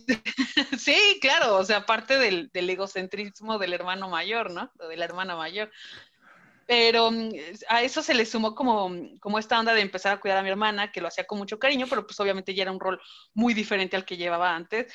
sí, 0.78 1.18
claro, 1.20 1.56
o 1.56 1.64
sea, 1.64 1.86
parte 1.86 2.18
del, 2.18 2.50
egocentrismo 2.52 3.58
del 3.58 3.72
hermano 3.72 4.08
mayor, 4.08 4.50
¿no? 4.50 4.70
de 4.88 4.96
la 4.96 5.04
hermana 5.04 5.36
mayor. 5.36 5.70
Pero 6.66 7.10
mm, 7.10 7.30
a 7.68 7.82
eso 7.82 8.02
se 8.02 8.14
le 8.14 8.26
sumó 8.26 8.54
como, 8.54 8.90
como 9.20 9.38
esta 9.38 9.58
onda 9.58 9.74
de 9.74 9.80
empezar 9.80 10.12
a 10.12 10.20
cuidar 10.20 10.38
a 10.38 10.42
mi 10.42 10.48
hermana, 10.48 10.92
que 10.92 11.00
lo 11.00 11.08
hacía 11.08 11.24
con 11.24 11.38
mucho 11.38 11.58
cariño, 11.58 11.86
pero 11.88 12.06
pues 12.06 12.18
obviamente 12.20 12.54
ya 12.54 12.62
era 12.62 12.72
un 12.72 12.80
rol 12.80 13.00
muy 13.34 13.54
diferente 13.54 13.96
al 13.96 14.04
que 14.04 14.16
llevaba 14.16 14.54
antes. 14.54 14.92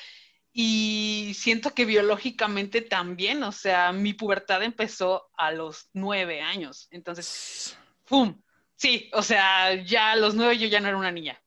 Y 0.51 1.33
siento 1.35 1.73
que 1.75 1.85
biológicamente 1.85 2.81
también, 2.81 3.43
o 3.43 3.51
sea, 3.51 3.91
mi 3.91 4.13
pubertad 4.13 4.63
empezó 4.63 5.29
a 5.37 5.51
los 5.51 5.89
nueve 5.93 6.41
años. 6.41 6.87
Entonces, 6.91 7.77
¡pum! 8.05 8.41
Sí, 8.75 9.09
o 9.13 9.21
sea, 9.21 9.75
ya 9.83 10.11
a 10.11 10.15
los 10.15 10.35
nueve 10.35 10.57
yo 10.57 10.67
ya 10.67 10.79
no 10.79 10.87
era 10.87 10.97
una 10.97 11.11
niña. 11.11 11.39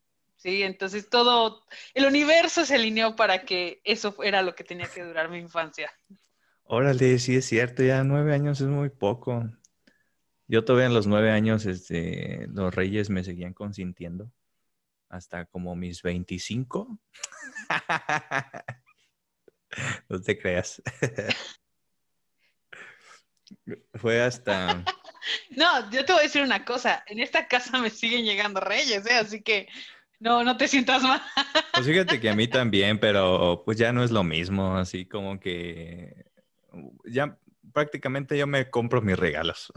¿Sí? 0.43 0.63
Entonces 0.63 1.09
todo, 1.09 1.63
el 1.95 2.07
universo 2.07 2.65
se 2.67 2.75
alineó 2.75 3.15
para 3.15 3.45
que 3.45 3.81
eso 3.85 4.15
era 4.23 4.43
lo 4.43 4.55
que 4.55 4.65
tenía 4.65 4.89
que 4.89 5.05
durar 5.05 5.31
mi 5.31 5.39
infancia. 5.39 5.91
Órale, 6.65 7.19
sí 7.19 7.37
es 7.37 7.45
cierto, 7.47 7.83
ya 7.83 8.03
nueve 8.03 8.35
años 8.35 8.61
es 8.61 8.67
muy 8.67 8.91
poco. 8.91 9.45
Yo 10.49 10.65
todavía 10.65 10.87
en 10.87 10.95
los 10.95 11.07
nueve 11.07 11.31
años, 11.31 11.65
este, 11.67 12.47
los 12.49 12.75
reyes 12.75 13.09
me 13.09 13.25
seguían 13.25 13.55
consintiendo 13.55 14.31
hasta 15.09 15.45
como 15.47 15.77
mis 15.77 16.03
25. 16.03 16.99
no 20.09 20.21
te 20.21 20.39
creas. 20.39 20.83
Fue 23.95 24.21
hasta... 24.21 24.85
No, 25.51 25.89
yo 25.93 26.05
te 26.05 26.13
voy 26.13 26.21
a 26.21 26.25
decir 26.25 26.43
una 26.43 26.65
cosa, 26.65 27.05
en 27.07 27.21
esta 27.21 27.47
casa 27.47 27.79
me 27.79 27.91
siguen 27.91 28.25
llegando 28.25 28.59
reyes, 28.59 29.07
¿eh? 29.07 29.15
así 29.15 29.41
que 29.41 29.69
no, 30.23 30.45
no 30.45 30.57
te 30.57 30.69
sientas 30.69 31.03
mal. 31.03 31.21
Pues 31.75 31.87
fíjate 31.87 32.21
que 32.21 32.31
a 32.31 32.37
mí 32.37 32.47
también, 32.47 32.99
pero 32.99 33.63
pues 33.65 33.77
ya 33.77 33.93
no 33.93 34.05
es 34.05 34.11
lo 34.11 34.23
mismo, 34.23 34.77
así 34.77 35.05
como 35.05 35.41
que 35.41 36.27
ya 37.05 37.37
prácticamente 37.73 38.39
yo 38.39 38.47
me 38.47 38.71
compro 38.71 39.03
mis 39.03 39.19
regalos. 39.19 39.73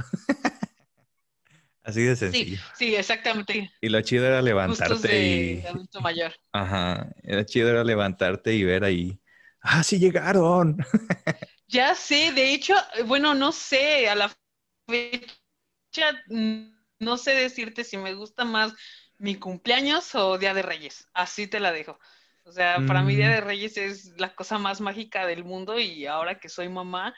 Así 1.84 2.02
de 2.04 2.16
sencillo. 2.16 2.58
Sí, 2.58 2.88
sí, 2.88 2.96
exactamente. 2.96 3.72
Y 3.80 3.90
lo 3.90 4.02
chido 4.02 4.26
era 4.26 4.42
levantarte 4.42 5.24
y. 5.24 5.66
adulto 5.66 6.02
mayor. 6.02 6.34
Ajá. 6.52 7.10
Lo 7.24 7.44
chido 7.44 7.70
era 7.70 7.84
levantarte 7.84 8.54
y 8.54 8.64
ver 8.64 8.84
ahí. 8.84 9.20
¡Ah, 9.62 9.84
sí 9.84 10.00
llegaron! 10.00 10.78
Ya 11.68 11.96
sé, 11.96 12.32
de 12.32 12.54
hecho, 12.54 12.76
bueno, 13.06 13.34
no 13.34 13.52
sé, 13.52 14.08
a 14.08 14.14
la 14.14 14.32
fecha 14.88 16.24
no 17.00 17.18
sé 17.18 17.32
decirte 17.32 17.84
si 17.84 17.98
me 17.98 18.14
gusta 18.14 18.46
más 18.46 18.74
mi 19.18 19.36
cumpleaños 19.36 20.14
o 20.16 20.38
Día 20.38 20.54
de 20.54 20.62
Reyes. 20.62 21.08
Así 21.14 21.48
te 21.48 21.60
la 21.60 21.72
dejo. 21.72 22.00
O 22.44 22.52
sea, 22.52 22.78
para 22.86 23.02
mí 23.02 23.16
Día 23.16 23.30
mm. 23.30 23.32
de 23.32 23.42
Reyes 23.42 23.78
es 23.78 24.14
la 24.18 24.36
cosa 24.36 24.60
más 24.60 24.80
mágica 24.80 25.26
del 25.26 25.44
mundo 25.44 25.80
y 25.80 26.06
ahora 26.06 26.40
que 26.40 26.48
soy 26.48 26.70
mamá, 26.70 27.16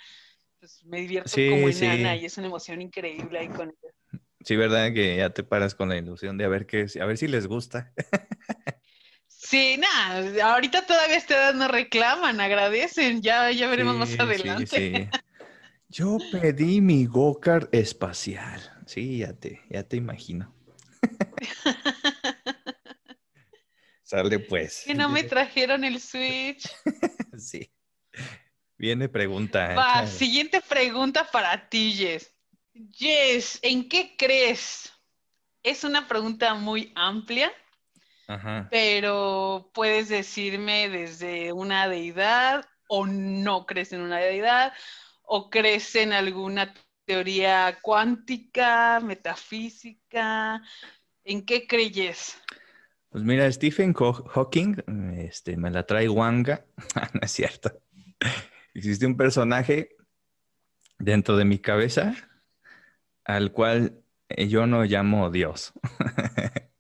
pues 0.60 0.84
me 0.86 1.02
divierto 1.02 1.32
como 1.36 1.68
enana 1.68 2.16
y 2.16 2.26
es 2.26 2.38
una 2.38 2.48
emoción 2.48 2.82
increíble 2.82 3.40
ahí 3.40 3.50
con 3.50 3.70
ella. 3.70 4.22
Sí, 4.44 4.56
¿verdad? 4.56 4.94
Que 4.94 5.18
ya 5.18 5.30
te 5.32 5.44
paras 5.44 5.76
con 5.76 5.90
la 5.90 5.98
ilusión 5.98 6.38
de 6.38 6.46
a 6.46 6.48
ver 6.48 6.66
qué, 6.66 6.86
a 7.02 7.06
ver 7.06 7.18
si 7.18 7.28
les 7.28 7.48
gusta. 7.48 7.92
Sí, 9.28 9.78
nada, 9.78 10.54
ahorita 10.54 10.86
todavía 10.86 11.16
esta 11.16 11.36
edad 11.36 11.54
no 11.54 11.70
reclaman, 11.70 12.42
agradecen, 12.42 13.22
ya, 13.22 13.50
ya 13.52 13.70
veremos 13.70 13.96
más 13.96 14.20
adelante. 14.20 15.10
Yo 15.90 16.18
pedí 16.34 16.82
mi 16.82 17.06
go-kart 17.06 17.74
espacial. 17.74 18.60
Sí, 18.86 19.20
ya 19.20 19.34
te, 19.34 19.62
ya 19.70 19.84
te 19.84 19.96
imagino. 19.96 20.54
Sale 24.04 24.40
pues. 24.40 24.84
Que 24.86 24.96
no 24.96 25.10
me 25.10 25.24
trajeron 25.24 25.84
el 25.84 26.00
Switch. 26.00 26.70
sí. 27.38 27.70
Viene 28.78 29.10
pregunta. 29.10 29.74
Va, 29.74 30.08
siguiente 30.08 30.62
pregunta 30.62 31.30
para 31.30 31.68
ti, 31.68 31.92
Jess. 31.92 32.34
Jess, 32.92 33.60
¿en 33.64 33.90
qué 33.90 34.16
crees? 34.18 34.94
Es 35.64 35.84
una 35.84 36.08
pregunta 36.08 36.54
muy 36.54 36.94
amplia, 36.96 37.52
pero 38.70 39.72
puedes 39.74 40.08
decirme 40.10 40.88
desde 40.88 41.52
una 41.52 41.90
deidad 41.90 42.66
o 42.88 43.06
no 43.06 43.66
crees 43.66 43.92
en 43.92 44.02
una 44.02 44.20
deidad 44.20 44.74
o 45.24 45.50
crees 45.50 45.96
en 45.96 46.14
alguna 46.14 46.74
teoría 47.06 47.80
cuántica, 47.82 49.00
metafísica. 49.02 50.62
¿En 51.30 51.42
qué 51.42 51.68
creyes? 51.68 52.38
Pues 53.10 53.22
mira, 53.22 53.52
Stephen 53.52 53.94
Hawking, 53.94 54.78
este, 55.18 55.58
me 55.58 55.70
la 55.70 55.86
trae 55.86 56.08
Wanga, 56.08 56.66
no 57.14 57.20
es 57.22 57.32
cierto. 57.32 57.82
Existe 58.74 59.06
un 59.06 59.18
personaje 59.18 59.90
dentro 60.98 61.36
de 61.36 61.44
mi 61.44 61.60
cabeza 61.60 62.16
al 63.26 63.52
cual 63.52 64.02
yo 64.38 64.68
no 64.68 64.86
llamo 64.86 65.30
Dios. 65.30 65.74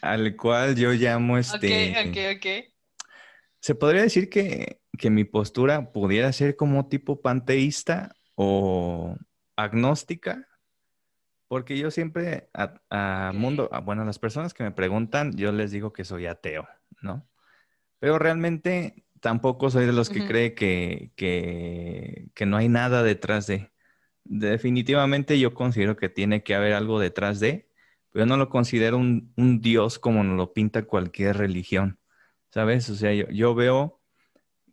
al 0.00 0.34
cual 0.34 0.76
yo 0.76 0.92
llamo 0.92 1.36
este. 1.36 1.90
Ok, 1.90 2.08
ok, 2.08 2.16
ok. 2.38 2.74
Se 3.60 3.74
podría 3.74 4.00
decir 4.00 4.30
que, 4.30 4.80
que 4.96 5.10
mi 5.10 5.24
postura 5.24 5.92
pudiera 5.92 6.32
ser 6.32 6.56
como 6.56 6.88
tipo 6.88 7.20
panteísta 7.20 8.16
o 8.34 9.14
agnóstica, 9.56 10.48
porque 11.52 11.76
yo 11.76 11.90
siempre 11.90 12.48
a, 12.54 13.30
mundo, 13.34 13.68
bueno, 13.84 14.00
a 14.00 14.04
las 14.06 14.18
personas 14.18 14.54
que 14.54 14.62
me 14.64 14.70
preguntan, 14.70 15.36
yo 15.36 15.52
les 15.52 15.70
digo 15.70 15.92
que 15.92 16.02
soy 16.02 16.24
ateo, 16.24 16.66
¿no? 17.02 17.28
Pero 17.98 18.18
realmente 18.18 19.04
tampoco 19.20 19.68
soy 19.68 19.84
de 19.84 19.92
los 19.92 20.08
que 20.08 20.26
cree 20.26 20.54
que, 20.54 21.12
que, 21.14 22.46
no 22.46 22.56
hay 22.56 22.70
nada 22.70 23.02
detrás 23.02 23.46
de. 23.48 23.70
Definitivamente 24.24 25.38
yo 25.38 25.52
considero 25.52 25.94
que 25.94 26.08
tiene 26.08 26.42
que 26.42 26.54
haber 26.54 26.72
algo 26.72 26.98
detrás 26.98 27.38
de, 27.38 27.68
pero 28.12 28.24
yo 28.24 28.26
no 28.30 28.38
lo 28.38 28.48
considero 28.48 28.96
un, 28.96 29.60
Dios 29.60 29.98
como 29.98 30.24
nos 30.24 30.38
lo 30.38 30.54
pinta 30.54 30.86
cualquier 30.86 31.36
religión, 31.36 31.98
¿sabes? 32.48 32.88
O 32.88 32.94
sea, 32.94 33.12
yo, 33.12 33.54
veo 33.54 34.00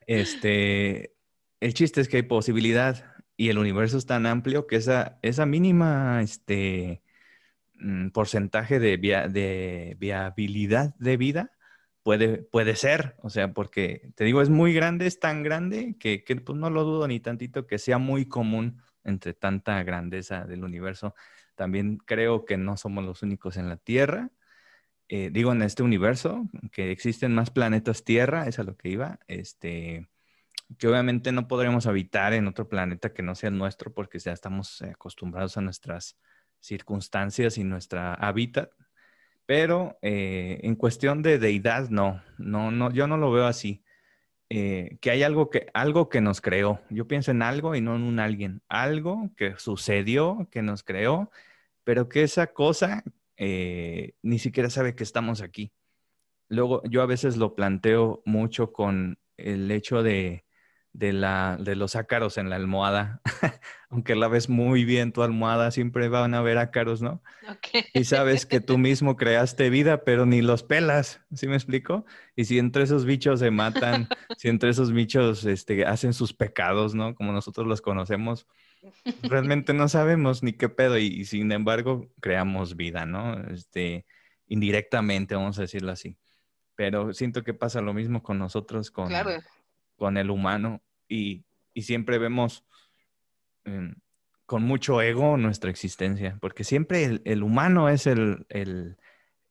este, 0.07 1.15
el 1.61 1.75
chiste 1.75 2.01
es 2.01 2.09
que 2.09 2.19
hay 2.19 2.23
posibilidad 2.23 3.05
y 3.37 3.51
el 3.51 3.59
universo 3.59 3.99
es 3.99 4.07
tan 4.07 4.27
amplio 4.27 4.67
que 4.67 4.77
esa, 4.77 5.19
esa 5.23 5.47
mínima 5.47 6.23
este, 6.23 7.03
mm, 7.75 8.11
porcentaje 8.11 8.79
de, 8.79 8.99
de 8.99 9.97
viabilidad 9.99 10.95
de 10.99 11.17
vida 11.17 11.53
puede, 12.07 12.39
puede 12.39 12.77
ser, 12.77 13.17
o 13.23 13.31
sea, 13.31 13.53
porque 13.53 14.13
te 14.15 14.23
digo, 14.23 14.41
es 14.41 14.49
muy 14.49 14.73
grande, 14.73 15.09
es 15.09 15.19
tan 15.19 15.43
grande 15.43 15.97
que, 15.99 16.23
pues, 16.45 16.57
no 16.57 16.71
lo 16.71 16.85
dudo 16.85 17.09
ni 17.09 17.19
tantito 17.19 17.67
que 17.67 17.79
sea 17.79 17.99
muy 17.99 18.27
común 18.29 18.81
entre 19.03 19.35
tanta 19.35 19.83
grandeza 19.83 20.45
del 20.45 20.63
universo. 20.63 21.17
También 21.57 21.97
creo 21.99 22.45
que 22.45 22.59
no 22.59 22.77
somos 22.77 23.05
los 23.05 23.25
únicos 23.25 23.57
en 23.57 23.69
la 23.69 23.77
Tierra. 23.77 24.31
Eh, 25.09 25.31
digo, 25.33 25.53
en 25.53 25.63
este 25.63 25.83
universo, 25.83 26.49
que 26.73 26.91
existen 26.91 27.35
más 27.35 27.51
planetas 27.51 28.05
Tierra, 28.05 28.47
es 28.49 28.59
a 28.59 28.65
lo 28.65 28.77
que 28.77 28.89
iba. 28.89 29.21
Este, 29.29 30.09
que 30.79 30.89
obviamente 30.89 31.33
no 31.33 31.49
podremos 31.49 31.87
habitar 31.87 32.33
en 32.33 32.47
otro 32.47 32.69
planeta 32.69 33.13
que 33.13 33.23
no 33.23 33.35
sea 33.35 33.51
el 33.51 33.59
nuestro 33.59 33.93
porque 33.95 34.19
ya 34.19 34.33
estamos 34.33 34.81
eh, 34.83 34.91
acostumbrados 34.91 35.57
a 35.57 35.61
nuestras 35.61 36.19
circunstancias 36.61 37.59
y 37.59 37.65
nuestra 37.65 38.15
hábitat. 38.15 38.71
Pero 39.47 39.99
eh, 40.03 40.61
en 40.65 40.75
cuestión 40.75 41.23
de 41.23 41.39
deidad, 41.39 41.89
no, 41.89 42.23
no, 42.39 42.71
no, 42.73 42.91
yo 42.91 43.07
no 43.07 43.17
lo 43.17 43.31
veo 43.31 43.47
así. 43.47 43.85
Eh, 44.49 44.99
que 45.01 45.11
hay 45.11 45.23
algo 45.23 45.51
que, 45.51 45.69
algo 45.75 46.09
que 46.09 46.21
nos 46.21 46.41
creó. 46.41 46.81
Yo 46.91 47.07
pienso 47.07 47.31
en 47.31 47.43
algo 47.43 47.75
y 47.75 47.81
no 47.81 47.95
en 47.97 48.03
un 48.03 48.19
alguien. 48.19 48.63
Algo 48.69 49.31
que 49.37 49.55
sucedió, 49.57 50.49
que 50.51 50.63
nos 50.63 50.83
creó, 50.83 51.31
pero 51.85 52.09
que 52.09 52.23
esa 52.23 52.49
cosa 52.49 53.05
ni 53.39 54.39
siquiera 54.39 54.71
sabe 54.71 54.95
que 54.95 55.05
estamos 55.05 55.43
aquí. 55.43 55.73
Luego, 56.49 56.83
yo 56.85 57.03
a 57.03 57.07
veces 57.07 57.37
lo 57.37 57.55
planteo 57.55 58.23
mucho 58.25 58.73
con 58.73 59.19
el 59.37 59.71
hecho 59.71 60.03
de, 60.03 60.47
de, 60.97 61.13
la, 61.13 61.59
de 61.61 61.77
los 61.77 61.95
ácaros 61.95 62.39
en 62.39 62.49
la 62.49 62.57
almohada. 62.57 63.21
Aunque 63.91 64.17
la 64.17 64.29
ves 64.29 64.49
muy 64.49 64.85
bien 64.85 65.13
tu 65.13 65.23
almohada, 65.23 65.71
siempre 65.71 66.09
van 66.09 66.35
a 66.35 66.39
haber 66.39 66.59
ácaros, 66.59 67.03
¿no? 67.03 67.23
Y 67.93 68.05
sabes 68.05 68.47
que 68.47 68.61
tú 68.61 68.79
mismo 68.79 69.17
creaste 69.17 69.71
vida, 69.71 70.05
pero 70.05 70.27
ni 70.27 70.43
los 70.43 70.63
pelas, 70.63 71.21
¿sí 71.35 71.47
me 71.47 71.55
explico? 71.55 72.05
Y 72.35 72.47
si 72.47 72.59
entre 72.59 72.85
esos 72.85 73.05
bichos 73.05 73.41
se 73.41 73.51
matan, 73.51 74.09
si 74.39 74.49
entre 74.49 74.71
esos 74.71 74.93
bichos 74.93 75.45
este, 75.45 75.85
hacen 75.85 76.15
sus 76.15 76.33
pecados, 76.33 76.95
¿no? 76.95 77.15
Como 77.15 77.33
nosotros 77.33 77.67
los 77.67 77.81
conocemos, 77.81 78.47
realmente 79.23 79.73
no 79.75 79.89
sabemos 79.89 80.43
ni 80.43 80.53
qué 80.53 80.69
pedo 80.69 80.99
y, 80.99 81.25
sin 81.25 81.53
embargo 81.53 82.11
creamos 82.21 82.77
vida, 82.77 83.07
¿no? 83.07 83.39
Este, 83.49 84.07
indirectamente, 84.47 85.35
vamos 85.35 85.59
a 85.59 85.63
decirlo 85.63 85.93
así. 85.93 86.19
Pero 86.75 87.15
siento 87.15 87.43
que 87.43 87.55
pasa 87.55 87.81
lo 87.81 87.95
mismo 87.95 88.23
con 88.23 88.39
nosotros, 88.39 88.91
con, 88.91 89.11
con 89.97 90.17
el 90.17 90.31
humano 90.31 90.83
y, 91.09 91.45
siempre 91.77 92.19
vemos 92.19 92.65
em, 93.65 93.95
con 94.47 94.63
mucho 94.63 95.03
ego 95.03 95.37
nuestra 95.37 95.71
existencia, 95.71 96.39
porque 96.41 96.65
siempre 96.65 97.21
el, 97.25 97.43
humano 97.43 97.89
es 97.89 98.07
el, 98.07 98.47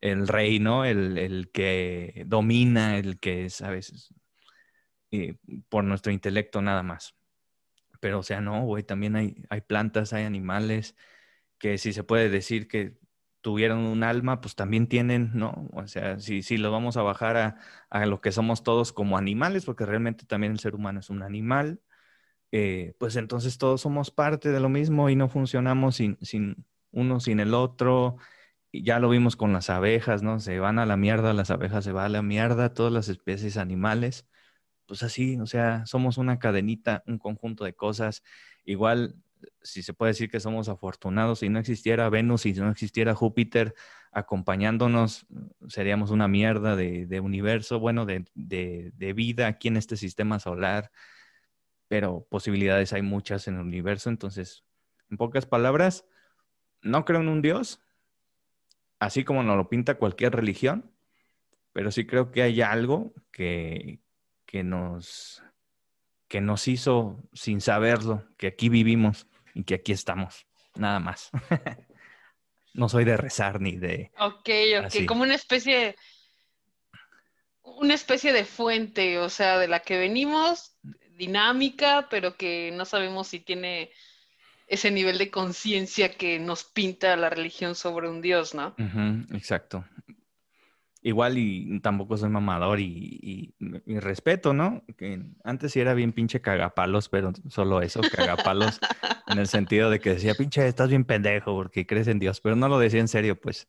rey, 0.01 0.59
¿no? 0.59 0.85
El, 0.85 1.49
que 1.53 2.23
domina, 2.25 2.97
el 2.97 3.19
que 3.19 3.45
es 3.45 3.61
a 3.61 3.69
veces 3.69 4.13
por 5.69 5.83
nuestro 5.83 6.11
intelecto 6.11 6.61
nada 6.61 6.83
más. 6.83 7.15
Pero, 8.05 8.19
o 8.19 8.23
sea, 8.23 8.39
no, 8.39 8.63
güey, 8.65 8.83
también 8.83 9.15
hay, 9.15 9.35
hay 9.49 9.61
plantas, 9.61 10.13
hay 10.13 10.25
animales 10.25 10.95
que 11.57 11.79
si 11.79 11.91
se 11.91 12.03
puede 12.03 12.29
decir 12.29 12.67
que 12.67 12.99
tuvieron 13.41 13.79
un 13.79 14.03
alma, 14.03 14.41
pues 14.41 14.53
también 14.55 14.87
tienen, 14.87 15.31
¿no? 15.33 15.69
O 15.73 15.87
sea, 15.87 16.19
si, 16.19 16.43
si 16.43 16.57
lo 16.57 16.71
vamos 16.71 16.97
a 16.97 17.01
bajar 17.01 17.35
a, 17.37 17.57
a, 17.89 18.05
lo 18.05 18.21
que 18.21 18.31
somos 18.31 18.61
todos 18.63 18.93
como 18.93 19.17
animales, 19.17 19.65
porque 19.65 19.87
realmente 19.87 20.25
también 20.27 20.53
el 20.53 20.59
ser 20.59 20.75
humano 20.75 20.99
es 20.99 21.09
un 21.09 21.23
animal, 21.23 21.81
eh, 22.51 22.95
pues 22.99 23.15
entonces 23.15 23.57
todos 23.57 23.81
somos 23.81 24.11
parte 24.11 24.51
de 24.51 24.59
lo 24.59 24.69
mismo 24.69 25.09
y 25.09 25.15
no 25.15 25.27
funcionamos 25.29 25.95
sin, 25.95 26.19
sin 26.21 26.67
uno, 26.91 27.19
sin 27.19 27.39
el 27.39 27.55
otro. 27.55 28.17
Ya 28.71 28.99
lo 28.99 29.09
vimos 29.09 29.35
con 29.35 29.51
las 29.53 29.71
abejas, 29.71 30.23
¿no? 30.23 30.39
Se 30.39 30.59
van 30.59 30.77
a 30.79 30.85
la 30.85 30.97
mierda, 30.97 31.33
las 31.33 31.51
abejas 31.51 31.83
se 31.85 31.93
van 31.93 32.05
a 32.07 32.09
la 32.09 32.21
mierda, 32.21 32.75
todas 32.75 32.93
las 32.93 33.09
especies 33.09 33.57
animales. 33.57 34.27
Pues 34.85 35.03
así, 35.03 35.37
o 35.39 35.45
sea, 35.45 35.85
somos 35.85 36.17
una 36.17 36.39
cadenita, 36.39 37.03
un 37.07 37.17
conjunto 37.17 37.63
de 37.63 37.73
cosas. 37.73 38.23
Igual 38.65 39.15
si 39.61 39.83
se 39.83 39.93
puede 39.93 40.11
decir 40.11 40.29
que 40.29 40.39
somos 40.39 40.69
afortunados, 40.69 41.39
si 41.39 41.49
no 41.49 41.59
existiera 41.59 42.09
Venus, 42.09 42.41
si 42.41 42.53
no 42.53 42.69
existiera 42.69 43.15
Júpiter 43.15 43.75
acompañándonos, 44.11 45.25
seríamos 45.67 46.11
una 46.11 46.27
mierda 46.27 46.75
de, 46.75 47.19
universo, 47.19 47.79
bueno, 47.79 48.05
de, 48.05 49.13
vida 49.15 49.47
aquí 49.47 49.67
en 49.67 49.77
este 49.77 49.97
sistema 49.97 50.39
solar, 50.39 50.91
pero 51.87 52.25
posibilidades 52.29 52.93
hay 52.93 53.01
muchas 53.01 53.47
en 53.47 53.55
el 53.55 53.61
universo, 53.61 54.09
entonces, 54.09 54.63
en 55.09 55.17
pocas 55.17 55.45
palabras, 55.45 56.05
no 56.81 57.03
creo 57.03 57.21
en 57.21 57.27
un 57.27 57.41
Dios, 57.41 57.81
así 58.99 59.23
como 59.23 59.43
nos 59.43 59.57
lo 59.57 59.69
pinta 59.69 59.95
cualquier 59.95 60.33
religión, 60.33 60.91
pero 61.73 61.91
sí 61.91 62.05
creo 62.05 62.31
que 62.31 62.41
hay 62.41 62.61
algo 62.61 63.13
que, 63.31 63.99
que 64.45 64.63
nos 64.63 65.43
que 66.27 66.41
nos 66.41 66.67
hizo 66.67 67.23
sin 67.33 67.61
saberlo, 67.61 68.27
que 68.37 68.47
aquí 68.47 68.69
vivimos 68.69 69.27
y 69.53 69.63
que 69.63 69.75
aquí 69.75 69.91
estamos, 69.91 70.45
nada 70.75 70.99
más. 70.99 71.29
no 72.73 72.89
soy 72.89 73.05
de 73.05 73.15
rezar 73.15 73.61
ni 73.61 73.77
de... 73.77 74.11
Ok, 74.19 74.49
ok, 74.83 75.05
como 75.07 75.23
una 75.23 75.35
especie, 75.35 75.95
una 77.61 77.93
especie 77.93 78.33
de 78.33 78.43
fuente, 78.43 79.19
o 79.19 79.29
sea, 79.29 79.59
de 79.59 79.67
la 79.67 79.81
que 79.81 79.97
venimos, 79.97 80.75
dinámica, 81.11 82.07
pero 82.09 82.35
que 82.35 82.71
no 82.73 82.85
sabemos 82.85 83.27
si 83.27 83.39
tiene 83.39 83.91
ese 84.67 84.89
nivel 84.89 85.19
de 85.19 85.29
conciencia 85.29 86.17
que 86.17 86.39
nos 86.39 86.63
pinta 86.63 87.15
la 87.15 87.29
religión 87.29 87.75
sobre 87.75 88.09
un 88.09 88.19
Dios, 88.21 88.55
¿no? 88.55 88.75
exacto 89.31 89.85
igual 91.05 91.37
y 91.37 91.79
tampoco 91.81 92.17
soy 92.17 92.29
mamador 92.29 92.79
y, 92.79 93.53
respeto, 93.85 94.53
¿no? 94.53 94.83
Que 94.97 95.21
antes 95.43 95.71
sí 95.71 95.79
era 95.79 95.93
bien 95.93 96.13
pinche 96.13 96.41
cagapalos, 96.41 97.09
pero 97.09 97.31
solo 97.47 97.81
eso, 97.83 98.01
cagapalos, 98.11 98.79
en 99.27 99.37
el 99.37 99.47
sentido 99.47 99.91
de 99.91 99.99
que 99.99 100.15
decía, 100.15 100.33
pinche, 100.33 100.67
estás 100.67 100.89
bien 100.89 101.05
pendejo 101.05 101.53
porque 101.53 101.85
crees 101.85 102.07
en 102.07 102.17
Dios, 102.17 102.41
pero 102.41 102.55
no 102.55 102.67
lo 102.69 102.79
decía 102.79 103.01
en 103.01 103.07
serio, 103.07 103.39
pues. 103.39 103.67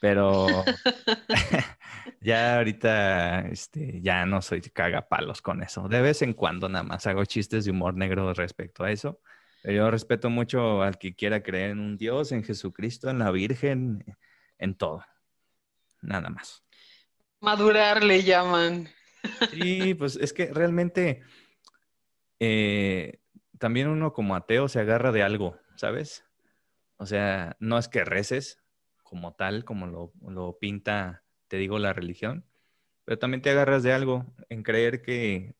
Pero 0.00 0.48
ya 2.20 2.56
ahorita, 2.56 3.42
este, 3.42 4.00
ya 4.02 4.26
no 4.26 4.42
soy 4.42 4.60
cagapalos 4.60 5.42
con 5.42 5.62
eso. 5.62 5.88
De 5.88 6.02
vez 6.02 6.22
en 6.22 6.34
cuando 6.34 6.68
nada 6.68 6.82
más 6.82 7.06
hago 7.06 7.24
chistes 7.24 7.64
de 7.64 7.70
humor 7.70 7.94
negro 7.94 8.34
respecto 8.34 8.82
a 8.82 8.90
eso. 8.90 9.20
Yo 9.62 9.90
respeto 9.92 10.28
mucho 10.28 10.82
al 10.82 10.98
que 10.98 11.14
quiera 11.14 11.42
creer 11.42 11.70
en 11.70 11.78
un 11.80 11.96
Dios, 11.96 12.32
en 12.32 12.42
Jesucristo, 12.42 13.10
en 13.10 13.20
la 13.20 13.30
Virgen, 13.30 14.04
en 14.58 14.74
todo. 14.74 15.04
Nada 16.04 16.28
más. 16.30 16.62
Madurar 17.40 18.04
le 18.04 18.22
llaman. 18.22 18.88
Sí, 19.50 19.94
pues 19.94 20.16
es 20.16 20.32
que 20.32 20.52
realmente 20.52 21.22
eh, 22.40 23.20
también 23.58 23.88
uno 23.88 24.12
como 24.12 24.34
ateo 24.34 24.68
se 24.68 24.80
agarra 24.80 25.12
de 25.12 25.22
algo, 25.22 25.58
¿sabes? 25.76 26.24
O 26.96 27.06
sea, 27.06 27.56
no 27.60 27.78
es 27.78 27.88
que 27.88 28.04
reces 28.04 28.62
como 29.02 29.34
tal, 29.34 29.64
como 29.64 29.86
lo, 29.86 30.12
lo 30.28 30.58
pinta, 30.58 31.24
te 31.48 31.56
digo, 31.56 31.78
la 31.78 31.92
religión, 31.92 32.44
pero 33.04 33.18
también 33.18 33.42
te 33.42 33.50
agarras 33.50 33.82
de 33.82 33.92
algo 33.92 34.26
en 34.48 34.62
creer 34.62 35.02
que, 35.02 35.54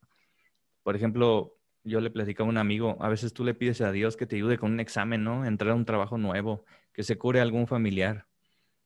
por 0.83 0.97
ejemplo, 0.97 1.59
yo 1.85 2.01
le 2.01 2.11
platicaba 2.11 2.49
a 2.49 2.51
un 2.51 2.59
amigo, 2.59 2.97
a 3.01 3.09
veces 3.09 3.33
tú 3.33 3.45
le 3.45 3.55
pides 3.55 3.81
a 3.81 3.93
Dios 3.93 4.17
que 4.17 4.27
te 4.27 4.37
ayude 4.37 4.59
con 4.59 4.73
un 4.73 4.81
examen, 4.81 5.23
¿no? 5.23 5.45
Entrar 5.45 5.73
a 5.73 5.75
un 5.75 5.85
trabajo 5.85 6.19
nuevo, 6.19 6.65
que 6.93 7.03
se 7.03 7.19
cure 7.19 7.41
algún 7.41 7.67
familiar. 7.67 8.27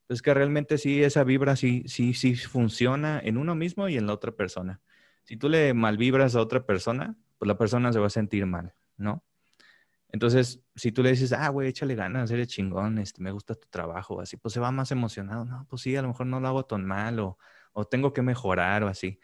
Es 0.08 0.22
que 0.22 0.32
realmente 0.32 0.78
sí, 0.78 1.02
esa 1.02 1.24
vibra 1.24 1.56
sí, 1.56 1.84
sí, 1.86 2.14
sí 2.14 2.34
funciona 2.34 3.20
en 3.22 3.36
uno 3.36 3.54
mismo 3.54 3.88
y 3.88 3.96
en 3.96 4.06
la 4.06 4.14
otra 4.14 4.32
persona. 4.32 4.80
Si 5.24 5.36
tú 5.36 5.48
le 5.48 5.74
malvibras 5.74 6.34
a 6.34 6.40
otra 6.40 6.64
persona, 6.64 7.16
pues 7.38 7.46
la 7.46 7.58
persona 7.58 7.92
se 7.92 7.98
va 7.98 8.06
a 8.06 8.10
sentir 8.10 8.46
mal, 8.46 8.74
¿no? 8.96 9.24
Entonces, 10.10 10.62
si 10.74 10.90
tú 10.90 11.02
le 11.02 11.10
dices, 11.10 11.32
ah, 11.32 11.48
güey, 11.50 11.68
échale 11.68 11.94
ganas, 11.94 12.30
eres 12.30 12.48
chingón, 12.48 12.98
este, 12.98 13.22
me 13.22 13.30
gusta 13.30 13.54
tu 13.54 13.68
trabajo, 13.68 14.20
así, 14.22 14.38
pues 14.38 14.54
se 14.54 14.60
va 14.60 14.70
más 14.70 14.90
emocionado. 14.90 15.44
No, 15.44 15.66
pues 15.68 15.82
sí, 15.82 15.94
a 15.96 16.02
lo 16.02 16.08
mejor 16.08 16.26
no 16.26 16.40
lo 16.40 16.48
hago 16.48 16.64
tan 16.64 16.86
mal 16.86 17.20
o, 17.20 17.38
o 17.72 17.84
tengo 17.84 18.12
que 18.14 18.22
mejorar 18.22 18.84
o 18.84 18.88
así. 18.88 19.20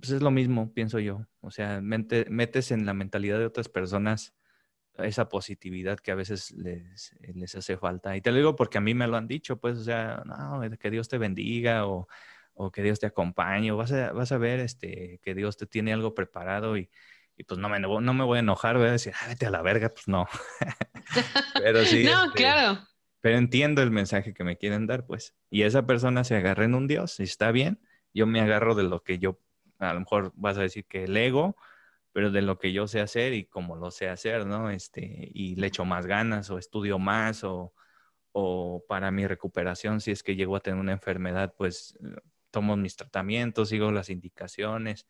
Pues 0.00 0.10
es 0.10 0.22
lo 0.22 0.30
mismo, 0.32 0.72
pienso 0.74 0.98
yo. 0.98 1.26
O 1.40 1.50
sea, 1.52 1.80
metes 1.80 2.70
en 2.72 2.86
la 2.86 2.94
mentalidad 2.94 3.38
de 3.38 3.46
otras 3.46 3.68
personas 3.68 4.34
esa 4.98 5.28
positividad 5.28 5.98
que 5.98 6.10
a 6.10 6.14
veces 6.14 6.52
les, 6.52 7.14
les, 7.20 7.54
hace 7.54 7.76
falta. 7.76 8.16
Y 8.16 8.20
te 8.20 8.30
lo 8.30 8.36
digo 8.36 8.56
porque 8.56 8.78
a 8.78 8.80
mí 8.80 8.94
me 8.94 9.06
lo 9.06 9.16
han 9.16 9.28
dicho, 9.28 9.58
pues, 9.58 9.78
o 9.78 9.84
sea, 9.84 10.22
no, 10.24 10.60
que 10.78 10.90
Dios 10.90 11.08
te 11.08 11.18
bendiga 11.18 11.86
o, 11.86 12.08
o 12.54 12.70
que 12.70 12.82
Dios 12.82 12.98
te 13.00 13.06
acompañe, 13.06 13.72
o 13.72 13.76
vas 13.76 13.92
a, 13.92 14.12
vas 14.12 14.32
a 14.32 14.38
ver 14.38 14.60
este, 14.60 15.20
que 15.22 15.34
Dios 15.34 15.56
te 15.56 15.66
tiene 15.66 15.92
algo 15.92 16.14
preparado 16.14 16.76
y, 16.76 16.90
y 17.36 17.44
pues 17.44 17.60
no 17.60 17.68
me, 17.68 17.78
no 17.78 18.14
me 18.14 18.24
voy 18.24 18.38
a 18.38 18.40
enojar, 18.40 18.78
voy 18.78 18.88
a 18.88 18.92
decir, 18.92 19.12
ah, 19.20 19.28
vete 19.28 19.46
a 19.46 19.50
la 19.50 19.62
verga, 19.62 19.90
pues 19.90 20.08
no. 20.08 20.26
pero 21.54 21.84
sí. 21.84 22.04
no, 22.04 22.26
este, 22.26 22.36
claro. 22.36 22.80
Pero 23.20 23.38
entiendo 23.38 23.82
el 23.82 23.90
mensaje 23.90 24.32
que 24.32 24.44
me 24.44 24.56
quieren 24.56 24.86
dar, 24.86 25.04
pues. 25.04 25.34
Y 25.50 25.62
esa 25.62 25.86
persona 25.86 26.24
se 26.24 26.36
agarra 26.36 26.64
en 26.64 26.74
un 26.74 26.86
Dios 26.86 27.20
y 27.20 27.24
está 27.24 27.50
bien. 27.50 27.80
Yo 28.14 28.26
me 28.26 28.40
agarro 28.40 28.74
de 28.74 28.84
lo 28.84 29.02
que 29.02 29.18
yo, 29.18 29.38
a 29.78 29.92
lo 29.92 30.00
mejor 30.00 30.32
vas 30.36 30.56
a 30.56 30.62
decir 30.62 30.86
que 30.86 31.04
el 31.04 31.16
ego, 31.16 31.56
pero 32.16 32.30
de 32.30 32.40
lo 32.40 32.58
que 32.58 32.72
yo 32.72 32.88
sé 32.88 33.00
hacer 33.02 33.34
y 33.34 33.44
como 33.44 33.76
lo 33.76 33.90
sé 33.90 34.08
hacer, 34.08 34.46
¿no? 34.46 34.70
Este, 34.70 35.30
y 35.34 35.54
le 35.56 35.66
echo 35.66 35.84
más 35.84 36.06
ganas 36.06 36.48
o 36.48 36.56
estudio 36.56 36.98
más 36.98 37.44
o, 37.44 37.74
o 38.32 38.82
para 38.88 39.10
mi 39.10 39.26
recuperación, 39.26 40.00
si 40.00 40.12
es 40.12 40.22
que 40.22 40.34
llego 40.34 40.56
a 40.56 40.60
tener 40.60 40.80
una 40.80 40.92
enfermedad, 40.92 41.52
pues 41.58 41.98
tomo 42.50 42.74
mis 42.74 42.96
tratamientos, 42.96 43.68
sigo 43.68 43.92
las 43.92 44.08
indicaciones, 44.08 45.06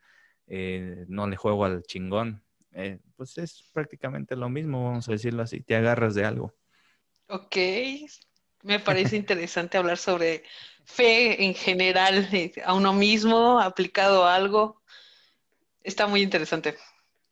eh, 0.48 1.04
no 1.06 1.28
le 1.28 1.36
juego 1.36 1.64
al 1.64 1.84
chingón. 1.84 2.42
Eh, 2.72 2.98
pues 3.14 3.38
es 3.38 3.70
prácticamente 3.72 4.34
lo 4.34 4.48
mismo, 4.48 4.82
vamos 4.86 5.08
a 5.08 5.12
decirlo 5.12 5.44
así, 5.44 5.60
te 5.60 5.76
agarras 5.76 6.16
de 6.16 6.24
algo. 6.24 6.56
Ok, 7.28 7.56
me 8.64 8.80
parece 8.80 9.14
interesante 9.14 9.78
hablar 9.78 9.98
sobre 9.98 10.42
fe 10.84 11.44
en 11.44 11.54
general, 11.54 12.28
eh, 12.32 12.52
a 12.64 12.74
uno 12.74 12.92
mismo, 12.92 13.60
aplicado 13.60 14.24
a 14.24 14.34
algo. 14.34 14.82
Está 15.84 16.08
muy 16.08 16.20
interesante. 16.20 16.76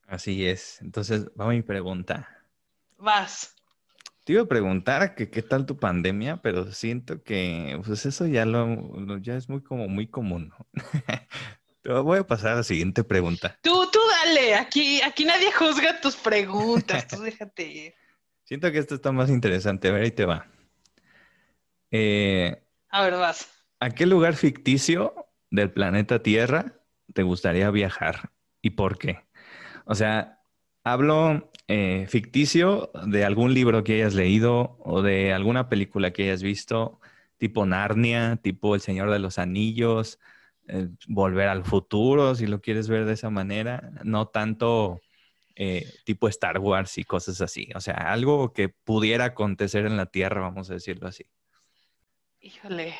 Así 0.06 0.46
es. 0.46 0.80
Entonces, 0.80 1.26
va 1.38 1.48
mi 1.48 1.62
pregunta. 1.62 2.28
Vas. 2.98 3.54
Te 4.24 4.32
iba 4.32 4.42
a 4.42 4.46
preguntar 4.46 5.14
que 5.14 5.30
qué 5.30 5.42
tal 5.42 5.66
tu 5.66 5.78
pandemia, 5.78 6.38
pero 6.38 6.72
siento 6.72 7.22
que 7.22 7.78
pues 7.84 8.06
eso 8.06 8.26
ya 8.26 8.46
lo, 8.46 9.18
ya 9.18 9.36
es 9.36 9.50
muy 9.50 9.62
como 9.62 9.86
muy 9.88 10.06
común. 10.06 10.52
Te 11.82 11.92
voy 11.92 12.20
a 12.20 12.26
pasar 12.26 12.52
a 12.52 12.56
la 12.56 12.62
siguiente 12.62 13.04
pregunta. 13.04 13.58
Tú, 13.60 13.90
tú 13.92 13.98
dale, 14.22 14.54
aquí, 14.54 15.02
aquí 15.02 15.26
nadie 15.26 15.52
juzga 15.52 16.00
tus 16.00 16.16
preguntas, 16.16 17.06
tú 17.06 17.20
déjate 17.20 17.68
ir. 17.68 17.94
Siento 18.44 18.72
que 18.72 18.78
esto 18.78 18.94
está 18.94 19.12
más 19.12 19.28
interesante. 19.28 19.88
A 19.88 19.92
ver, 19.92 20.04
ahí 20.04 20.10
te 20.10 20.24
va. 20.24 20.46
Eh, 21.90 22.62
a 22.88 23.02
ver, 23.02 23.14
vas. 23.14 23.50
¿A 23.80 23.90
qué 23.90 24.06
lugar 24.06 24.36
ficticio 24.36 25.26
del 25.50 25.70
planeta 25.70 26.22
Tierra 26.22 26.80
te 27.12 27.22
gustaría 27.22 27.70
viajar 27.70 28.30
y 28.62 28.70
por 28.70 28.96
qué? 28.96 29.24
O 29.84 29.94
sea, 29.94 30.40
hablo 30.82 31.50
eh, 31.68 32.06
ficticio 32.08 32.90
de 33.06 33.24
algún 33.24 33.54
libro 33.54 33.84
que 33.84 33.94
hayas 33.94 34.14
leído 34.14 34.76
o 34.80 35.02
de 35.02 35.32
alguna 35.32 35.68
película 35.68 36.12
que 36.12 36.24
hayas 36.24 36.42
visto, 36.42 37.00
tipo 37.38 37.66
Narnia, 37.66 38.36
tipo 38.36 38.74
El 38.74 38.80
Señor 38.80 39.10
de 39.10 39.18
los 39.18 39.38
Anillos, 39.38 40.18
eh, 40.68 40.88
Volver 41.08 41.48
al 41.48 41.64
Futuro, 41.64 42.34
si 42.34 42.46
lo 42.46 42.60
quieres 42.60 42.88
ver 42.88 43.04
de 43.04 43.14
esa 43.14 43.30
manera, 43.30 43.92
no 44.04 44.28
tanto 44.28 45.00
eh, 45.56 45.86
tipo 46.04 46.28
Star 46.28 46.58
Wars 46.58 46.98
y 46.98 47.04
cosas 47.04 47.40
así. 47.40 47.68
O 47.74 47.80
sea, 47.80 47.94
algo 47.94 48.52
que 48.52 48.68
pudiera 48.68 49.26
acontecer 49.26 49.86
en 49.86 49.96
la 49.96 50.06
Tierra, 50.06 50.40
vamos 50.40 50.70
a 50.70 50.74
decirlo 50.74 51.08
así. 51.08 51.26
Híjole. 52.40 52.94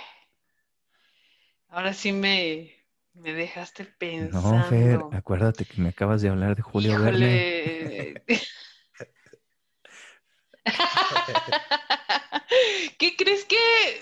Ahora 1.68 1.92
sí 1.92 2.12
me, 2.12 2.74
me 3.14 3.33
dejaste 3.33 3.85
pensando. 3.85 4.59
No, 4.59 4.64
Fer, 4.64 5.00
acuérdate 5.12 5.64
que 5.64 5.81
me 5.81 5.90
acabas 5.90 6.22
de 6.22 6.29
hablar 6.29 6.57
de 6.57 6.62
Julio 6.62 7.00
Verne. 7.00 8.14
¿Qué 12.98 13.16
crees 13.16 13.44
que 13.44 13.57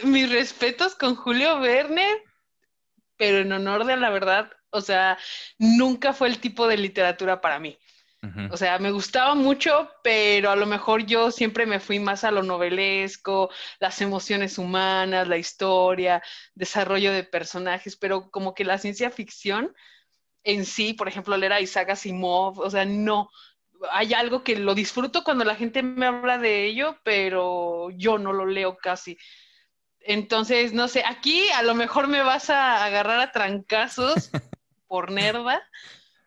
mis 0.04 0.30
respetos 0.30 0.94
con 0.94 1.14
Julio 1.14 1.60
Verne? 1.60 2.06
Pero 3.16 3.38
en 3.38 3.52
honor 3.52 3.84
de 3.84 3.96
la 3.96 4.10
verdad, 4.10 4.50
o 4.70 4.80
sea, 4.80 5.18
nunca 5.58 6.12
fue 6.12 6.28
el 6.28 6.38
tipo 6.38 6.66
de 6.66 6.78
literatura 6.78 7.40
para 7.40 7.58
mí. 7.58 7.78
O 8.52 8.56
sea, 8.56 8.78
me 8.78 8.92
gustaba 8.92 9.34
mucho, 9.34 9.90
pero 10.04 10.50
a 10.50 10.56
lo 10.56 10.64
mejor 10.64 11.04
yo 11.04 11.32
siempre 11.32 11.66
me 11.66 11.80
fui 11.80 11.98
más 11.98 12.22
a 12.22 12.30
lo 12.30 12.44
novelesco, 12.44 13.50
las 13.80 14.00
emociones 14.00 14.58
humanas, 14.58 15.26
la 15.26 15.38
historia, 15.38 16.22
desarrollo 16.54 17.12
de 17.12 17.24
personajes, 17.24 17.96
pero 17.96 18.30
como 18.30 18.54
que 18.54 18.64
la 18.64 18.78
ciencia 18.78 19.10
ficción 19.10 19.74
en 20.44 20.64
sí, 20.64 20.94
por 20.94 21.08
ejemplo, 21.08 21.36
leer 21.36 21.52
a 21.52 21.60
Isaac 21.60 21.90
Asimov, 21.90 22.60
o 22.60 22.70
sea, 22.70 22.84
no. 22.84 23.28
Hay 23.90 24.14
algo 24.14 24.44
que 24.44 24.56
lo 24.56 24.74
disfruto 24.74 25.24
cuando 25.24 25.44
la 25.44 25.56
gente 25.56 25.82
me 25.82 26.06
habla 26.06 26.38
de 26.38 26.66
ello, 26.66 26.98
pero 27.02 27.90
yo 27.90 28.18
no 28.18 28.32
lo 28.32 28.46
leo 28.46 28.76
casi. 28.76 29.18
Entonces, 29.98 30.72
no 30.72 30.86
sé, 30.88 31.02
aquí 31.04 31.48
a 31.50 31.62
lo 31.62 31.74
mejor 31.74 32.06
me 32.08 32.22
vas 32.22 32.50
a 32.50 32.84
agarrar 32.84 33.20
a 33.20 33.32
trancazos 33.32 34.30
por 34.86 35.10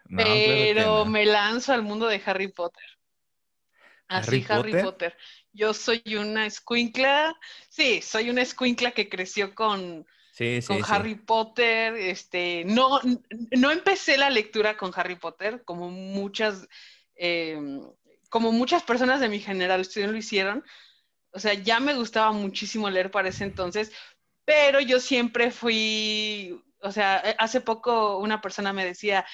pero 0.10 1.06
me 1.06 1.26
lanzo 1.26 1.74
al 1.74 1.82
mundo 1.82 2.08
de 2.08 2.22
Harry 2.26 2.48
Potter. 2.48 2.86
Así, 4.08 4.46
Harry, 4.50 4.74
Potter? 4.82 5.18
Yo 5.52 5.74
soy 5.74 6.04
una 6.16 6.46
escuincla, 6.46 7.36
sí, 7.70 8.02
soy 8.02 8.30
una 8.30 8.44
escuincla 8.44 8.92
que 8.92 9.10
creció 9.10 9.56
con, 9.56 10.06
con 10.68 10.78
Harry 10.88 11.16
Potter. 11.16 11.96
Este, 11.96 12.64
no, 12.66 13.00
no 13.52 13.72
empecé 13.72 14.18
la 14.18 14.30
lectura 14.30 14.78
con 14.78 14.92
Harry 14.96 15.16
Potter, 15.16 15.64
como 15.66 15.90
muchas, 15.90 16.68
em, 17.16 17.82
como 18.30 18.52
muchas 18.52 18.84
personas 18.84 19.22
de 19.22 19.30
mi 19.30 19.40
generación 19.40 20.12
lo 20.12 20.18
hicieron. 20.18 20.64
O 21.32 21.40
sea, 21.40 21.54
ya 21.54 21.80
me 21.80 21.96
gustaba 21.96 22.32
muchísimo 22.32 22.90
leer 22.90 23.10
para 23.12 23.30
ese 23.30 23.44
entonces, 23.44 23.92
pero 24.46 24.80
yo 24.80 25.00
siempre 25.00 25.52
fui, 25.52 26.62
o 26.80 26.92
sea, 26.92 27.16
hace 27.40 27.60
poco 27.60 28.20
una 28.20 28.40
persona 28.40 28.72
me 28.72 28.86
decía, 28.86 29.26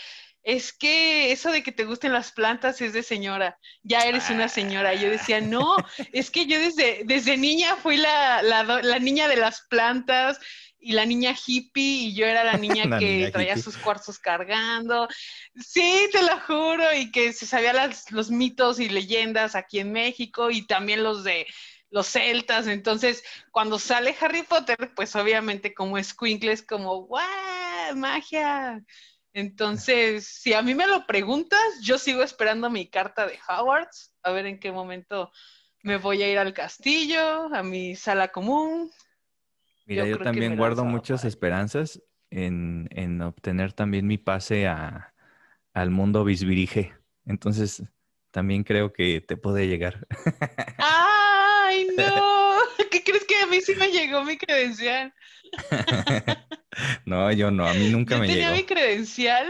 es 0.43 0.73
que 0.73 1.31
eso 1.31 1.51
de 1.51 1.61
que 1.63 1.71
te 1.71 1.85
gusten 1.85 2.13
las 2.13 2.31
plantas 2.31 2.81
es 2.81 2.93
de 2.93 3.03
señora, 3.03 3.59
ya 3.83 4.01
eres 4.01 4.29
una 4.29 4.47
señora. 4.47 4.93
Yo 4.93 5.09
decía, 5.09 5.39
no, 5.39 5.75
es 6.11 6.31
que 6.31 6.45
yo 6.47 6.59
desde, 6.59 7.03
desde 7.05 7.37
niña 7.37 7.75
fui 7.75 7.97
la, 7.97 8.41
la, 8.41 8.99
niña 8.99 9.27
de 9.27 9.37
las 9.37 9.61
plantas 9.69 10.39
y 10.79 10.93
la 10.93 11.05
niña 11.05 11.35
hippie 11.35 12.07
y 12.07 12.15
yo 12.15 12.25
era 12.25 12.43
la 12.43 12.57
niña 12.57 12.83
que 12.99 13.29
traía 13.31 13.55
sus 13.57 13.77
cuarzos 13.77 14.17
cargando. 14.17 15.07
Sí, 15.55 16.09
te 16.11 16.23
lo 16.23 16.39
juro, 16.41 16.91
y 16.95 17.11
que 17.11 17.33
se 17.33 17.45
sabía 17.45 17.89
los 18.09 18.31
mitos 18.31 18.79
y 18.79 18.89
leyendas 18.89 19.55
aquí 19.55 19.79
en 19.79 19.91
México 19.91 20.49
y 20.49 20.65
también 20.65 21.03
los 21.03 21.23
de 21.23 21.45
los 21.91 22.07
celtas. 22.07 22.65
Entonces, 22.65 23.23
cuando 23.51 23.77
sale 23.77 24.15
Harry 24.19 24.41
Potter, 24.41 24.91
pues 24.95 25.15
obviamente 25.15 25.75
como 25.75 25.99
es 25.99 26.15
es 26.19 26.63
como, 26.63 27.03
¡guau! 27.05 27.95
¡Magia! 27.95 28.81
Entonces, 29.33 30.27
si 30.27 30.53
a 30.53 30.61
mí 30.61 30.75
me 30.75 30.87
lo 30.87 31.05
preguntas, 31.05 31.59
yo 31.81 31.97
sigo 31.97 32.21
esperando 32.21 32.69
mi 32.69 32.89
carta 32.89 33.25
de 33.25 33.39
Hogwarts, 33.47 34.13
a 34.23 34.31
ver 34.31 34.45
en 34.45 34.59
qué 34.59 34.71
momento 34.71 35.31
me 35.83 35.97
voy 35.97 36.21
a 36.21 36.29
ir 36.29 36.37
al 36.37 36.53
castillo, 36.53 37.53
a 37.53 37.63
mi 37.63 37.95
sala 37.95 38.27
común. 38.27 38.91
Mira, 39.85 40.05
yo, 40.05 40.19
también 40.19 40.57
guardo 40.57 40.83
muchas 40.83 41.25
esperanzas 41.25 42.01
en, 42.29 43.21
obtener 43.21 43.73
también 43.73 44.05
mi 44.05 44.17
pase 44.17 44.67
a, 44.67 45.13
al 45.73 45.91
mundo 45.91 46.23
bisbirige. 46.23 46.93
Entonces, 47.25 47.83
también 48.31 48.63
creo 48.63 48.91
que 48.93 49.21
te 49.21 49.37
puede 49.37 49.67
llegar. 49.67 50.07
¡Ay, 50.77 51.87
no! 51.97 52.57
¿Qué 52.91 53.03
crees 53.03 53.25
que 53.25 53.37
a 53.37 53.47
mí 53.47 53.61
sí 53.61 53.75
me 53.75 53.91
llegó 53.91 54.23
mi 54.23 54.37
credencial? 54.37 55.13
no, 57.05 57.31
yo 57.31 57.51
no, 57.51 57.67
a 57.67 57.73
mí 57.73 57.89
nunca 57.89 58.17
me 58.17 58.27
llegó. 58.27 58.39
Tenía 58.39 58.51
mi 58.51 58.63
credencial, 58.63 59.47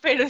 pero 0.00 0.26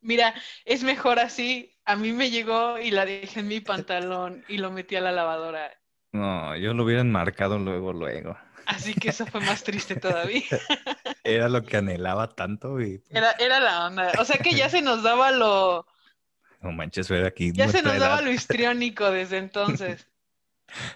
mira, 0.00 0.34
es 0.64 0.82
mejor 0.82 1.18
así. 1.18 1.76
A 1.84 1.96
mí 1.96 2.12
me 2.12 2.30
llegó 2.30 2.78
y 2.78 2.90
la 2.90 3.04
dejé 3.04 3.40
en 3.40 3.48
mi 3.48 3.60
pantalón 3.60 4.44
y 4.48 4.58
lo 4.58 4.70
metí 4.70 4.96
a 4.96 5.00
la 5.00 5.12
lavadora. 5.12 5.72
No, 6.12 6.56
yo 6.56 6.74
lo 6.74 6.84
hubieran 6.84 7.12
marcado 7.12 7.58
luego, 7.58 7.92
luego. 7.92 8.36
Así 8.66 8.94
que 8.94 9.10
eso 9.10 9.26
fue 9.26 9.40
más 9.40 9.62
triste 9.62 9.94
todavía. 9.96 10.42
Era 11.24 11.48
lo 11.48 11.62
que 11.62 11.76
anhelaba 11.76 12.34
tanto 12.34 12.80
y... 12.80 13.02
Era, 13.10 13.30
era 13.38 13.60
la 13.60 13.86
onda. 13.86 14.12
O 14.18 14.24
sea 14.24 14.38
que 14.38 14.54
ya 14.54 14.68
se 14.68 14.82
nos 14.82 15.02
daba 15.02 15.30
lo... 15.30 15.86
No 16.60 16.72
manches, 16.72 17.06
fue 17.06 17.24
aquí. 17.26 17.52
Ya 17.52 17.68
se 17.68 17.82
nos 17.82 17.98
daba 17.98 18.22
lo 18.22 18.30
histriónico 18.30 19.10
desde 19.10 19.38
entonces. 19.38 20.08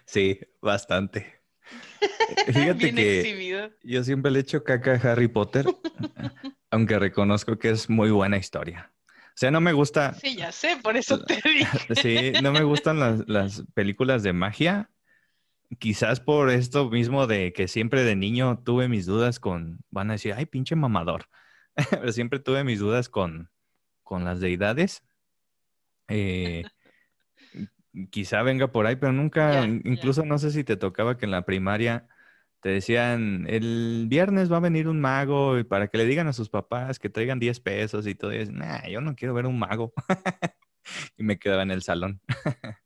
Sí, 0.05 0.41
bastante. 0.61 1.40
Fíjate 2.47 2.95
que 2.95 3.73
yo 3.83 4.05
siempre 4.05 4.31
le 4.31 4.41
echo 4.41 4.65
caca 4.65 4.93
a 4.95 5.13
Harry 5.13 5.29
Potter, 5.29 5.67
aunque 6.71 6.99
reconozco 6.99 7.59
que 7.59 7.71
es 7.71 7.91
muy 7.91 8.11
buena 8.11 8.37
historia. 8.37 8.93
O 9.29 9.41
sea, 9.41 9.51
no 9.51 9.61
me 9.61 9.73
gusta. 9.73 10.15
Sí, 10.15 10.37
ya 10.37 10.53
sé, 10.53 10.77
por 10.83 10.97
eso 10.97 11.25
te 11.25 11.35
dije. 11.45 11.95
Sí, 11.95 12.33
no 12.43 12.53
me 12.53 12.63
gustan 12.63 12.99
las, 12.99 13.27
las 13.29 13.65
películas 13.75 14.23
de 14.23 14.33
magia. 14.33 14.91
Quizás 15.79 16.21
por 16.21 16.51
esto 16.51 16.91
mismo 16.91 17.27
de 17.27 17.53
que 17.53 17.69
siempre 17.69 18.03
de 18.03 18.17
niño 18.17 18.63
tuve 18.65 18.89
mis 18.89 19.07
dudas 19.07 19.39
con. 19.41 19.79
Van 19.91 20.11
a 20.11 20.15
decir, 20.15 20.35
ay, 20.37 20.47
pinche 20.47 20.77
mamador. 20.77 21.27
Pero 21.91 22.13
siempre 22.13 22.39
tuve 22.41 22.65
mis 22.65 22.81
dudas 22.81 23.09
con, 23.09 23.51
con 24.03 24.25
las 24.25 24.41
deidades. 24.41 25.03
Eh, 26.09 26.65
quizá 28.11 28.43
venga 28.43 28.73
por 28.73 28.87
ahí, 28.87 28.97
pero 28.97 29.13
nunca, 29.13 29.65
incluso 29.65 30.25
no 30.25 30.39
sé 30.39 30.51
si 30.51 30.65
te 30.65 30.77
tocaba 30.77 31.17
que 31.17 31.25
en 31.25 31.31
la 31.31 31.45
primaria 31.45 32.07
te 32.61 32.69
decían, 32.69 33.47
el 33.49 34.07
viernes 34.09 34.53
va 34.53 34.59
a 34.59 34.61
venir 34.61 34.87
un 34.87 35.01
mago 35.01 35.59
y 35.59 35.65
para 35.65 35.89
que 35.89 35.99
le 35.99 36.05
digan 36.05 36.29
a 36.29 36.33
sus 36.33 36.51
papás 36.51 36.99
que 36.99 37.09
traigan 37.09 37.41
10 37.41 37.59
pesos 37.61 38.07
y 38.07 38.15
todo. 38.15 38.33
Nah, 38.51 38.87
yo 38.87 39.01
no 39.01 39.17
quiero 39.17 39.35
ver 39.35 39.47
un 39.47 39.59
mago. 39.59 39.93
y 41.17 41.23
me 41.23 41.39
quedaba 41.39 41.63
en 41.63 41.71
el 41.71 41.83
salón. 41.83 42.21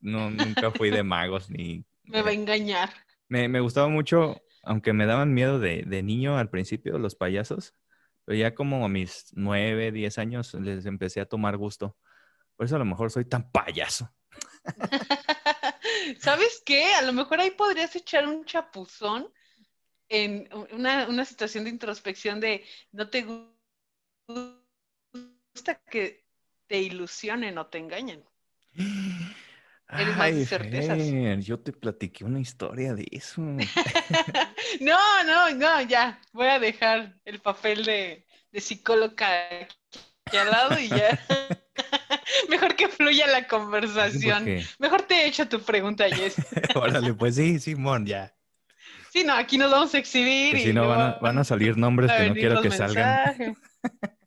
no, 0.00 0.30
nunca 0.30 0.70
fui 0.70 0.90
de 0.90 1.02
magos 1.02 1.50
ni... 1.50 1.84
Me 2.04 2.22
va 2.22 2.30
a 2.30 2.32
engañar. 2.32 2.90
Me, 3.28 3.48
me 3.48 3.60
gustaba 3.60 3.88
mucho, 3.88 4.42
aunque 4.64 4.92
me 4.92 5.06
daban 5.06 5.32
miedo 5.32 5.60
de, 5.60 5.84
de, 5.86 6.02
niño 6.02 6.36
al 6.36 6.50
principio, 6.50 6.98
los 6.98 7.14
payasos, 7.14 7.76
pero 8.24 8.36
ya 8.36 8.52
como 8.56 8.84
a 8.84 8.88
mis 8.88 9.26
9, 9.36 9.92
10 9.92 10.18
años 10.18 10.54
les 10.54 10.86
empecé 10.86 11.20
a 11.20 11.26
tomar 11.26 11.56
gusto. 11.56 11.96
Por 12.60 12.66
eso 12.66 12.76
a 12.76 12.80
lo 12.80 12.84
mejor 12.84 13.10
soy 13.10 13.24
tan 13.24 13.50
payaso. 13.50 14.12
¿Sabes 16.20 16.62
qué? 16.62 16.92
A 16.92 17.00
lo 17.00 17.14
mejor 17.14 17.40
ahí 17.40 17.52
podrías 17.52 17.96
echar 17.96 18.28
un 18.28 18.44
chapuzón 18.44 19.32
en 20.10 20.46
una, 20.72 21.24
situación 21.24 21.64
de 21.64 21.70
introspección 21.70 22.38
de 22.38 22.62
no 22.92 23.08
te 23.08 23.24
gusta 24.28 25.74
que 25.90 26.26
te 26.66 26.82
ilusionen 26.82 27.56
o 27.56 27.64
te 27.64 27.78
engañen. 27.78 28.22
Eres 29.88 30.16
más 30.18 30.46
certezas. 30.46 30.98
yo 31.42 31.60
te 31.60 31.72
platiqué 31.72 32.26
una 32.26 32.40
historia 32.40 32.92
de 32.92 33.06
eso. 33.10 33.40
no, 34.80 35.24
no, 35.24 35.50
no, 35.54 35.80
ya. 35.80 36.20
Voy 36.34 36.48
a 36.48 36.58
dejar 36.58 37.18
el 37.24 37.40
papel 37.40 37.86
de, 37.86 38.26
de 38.52 38.60
psicóloga 38.60 39.46
aquí 40.26 40.36
al 40.36 40.50
lado 40.50 40.78
y 40.78 40.88
ya. 40.88 41.18
Mejor 42.48 42.76
que 42.76 42.88
fluya 42.88 43.26
la 43.26 43.46
conversación. 43.46 44.46
Mejor 44.78 45.02
te 45.02 45.14
he 45.14 45.26
hecho 45.26 45.48
tu 45.48 45.60
pregunta, 45.60 46.08
Jess. 46.08 46.36
Órale, 46.74 47.14
pues 47.14 47.36
sí, 47.36 47.58
Simón, 47.58 48.06
ya. 48.06 48.34
Sí, 49.12 49.24
no, 49.24 49.34
aquí 49.34 49.58
nos 49.58 49.70
vamos 49.70 49.94
a 49.94 49.98
exhibir. 49.98 50.56
y 50.56 50.60
si 50.60 50.72
no, 50.72 50.88
van 50.88 51.38
a, 51.38 51.44
salir 51.44 51.76
nombres 51.76 52.12
que 52.12 52.28
no 52.28 52.34
quiero 52.34 52.62
que 52.62 52.70
salgan. 52.70 53.56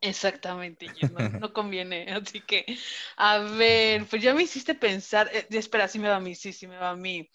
Exactamente, 0.00 0.86
no, 1.40 1.52
conviene. 1.54 2.12
Así 2.12 2.40
que, 2.42 2.66
a 3.16 3.38
ver, 3.38 4.04
pues 4.04 4.22
ya 4.22 4.34
me 4.34 4.42
hiciste 4.42 4.74
pensar. 4.74 5.30
Eh, 5.32 5.46
espera, 5.50 5.88
sí 5.88 5.98
me 5.98 6.08
va 6.08 6.16
a 6.16 6.20
mí, 6.20 6.34
sí, 6.34 6.52
sí 6.52 6.66
me 6.66 6.76
va 6.76 6.90
a 6.90 6.96
mí. 6.96 7.30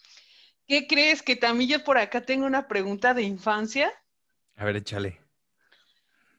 ¿Qué 0.68 0.86
crees 0.86 1.24
que 1.24 1.36
también 1.36 1.68
yo 1.68 1.84
por 1.84 1.98
acá 1.98 2.22
tengo 2.22 2.46
una 2.46 2.68
pregunta 2.68 3.16
de 3.16 3.24
infancia? 3.24 3.92
A 4.56 4.66
ver, 4.66 4.76
échale. 4.76 5.20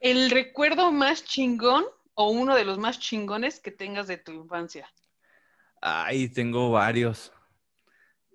¿El 0.01 0.31
recuerdo 0.31 0.91
más 0.93 1.25
chingón 1.25 1.85
o 2.15 2.31
uno 2.31 2.57
de 2.57 2.65
los 2.65 2.79
más 2.79 2.99
chingones 2.99 3.61
que 3.61 3.71
tengas 3.71 4.07
de 4.07 4.17
tu 4.17 4.33
infancia? 4.33 4.91
Ay, 5.83 6.29
tengo 6.29 6.71
varios. 6.71 7.33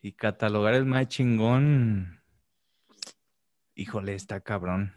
Y 0.01 0.13
catalogar 0.13 0.75
el 0.75 0.85
más 0.85 1.07
chingón. 1.07 2.21
Híjole, 3.73 4.13
está 4.13 4.39
cabrón. 4.41 4.93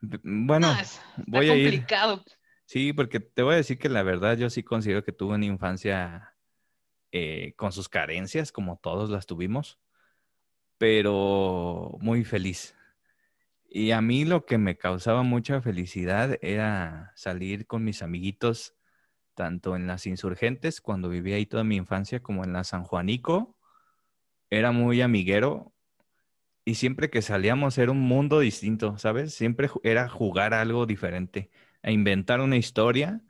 Bueno, 0.00 0.76
voy 1.26 1.48
a 1.48 1.56
ir. 1.56 1.86
Sí, 2.66 2.92
porque 2.92 3.18
te 3.18 3.42
voy 3.42 3.54
a 3.54 3.56
decir 3.56 3.78
que 3.78 3.88
la 3.88 4.02
verdad 4.02 4.36
yo 4.36 4.48
sí 4.48 4.62
considero 4.62 5.02
que 5.02 5.12
tuve 5.12 5.34
una 5.34 5.46
infancia 5.46 6.34
eh, 7.10 7.54
con 7.56 7.72
sus 7.72 7.88
carencias, 7.88 8.52
como 8.52 8.78
todos 8.78 9.10
las 9.10 9.26
tuvimos, 9.26 9.78
pero 10.78 11.96
muy 12.00 12.24
feliz. 12.24 12.76
Y 13.70 13.92
a 13.92 14.00
mí 14.00 14.24
lo 14.24 14.46
que 14.46 14.58
me 14.58 14.76
causaba 14.76 15.22
mucha 15.22 15.62
felicidad 15.62 16.38
era 16.42 17.12
salir 17.16 17.66
con 17.66 17.84
mis 17.84 18.02
amiguitos, 18.02 18.74
tanto 19.34 19.76
en 19.76 19.86
las 19.86 20.06
insurgentes, 20.06 20.80
cuando 20.80 21.08
vivía 21.08 21.36
ahí 21.36 21.46
toda 21.46 21.64
mi 21.64 21.76
infancia, 21.76 22.20
como 22.22 22.44
en 22.44 22.52
la 22.52 22.64
San 22.64 22.84
Juanico. 22.84 23.56
Era 24.50 24.72
muy 24.72 25.00
amiguero 25.02 25.72
y 26.64 26.76
siempre 26.76 27.10
que 27.10 27.22
salíamos 27.22 27.78
era 27.78 27.92
un 27.92 28.00
mundo 28.00 28.40
distinto, 28.40 28.98
¿sabes? 28.98 29.34
Siempre 29.34 29.68
era 29.82 30.08
jugar 30.08 30.54
algo 30.54 30.86
diferente, 30.86 31.50
a 31.82 31.90
inventar 31.90 32.40
una 32.40 32.56
historia. 32.56 33.22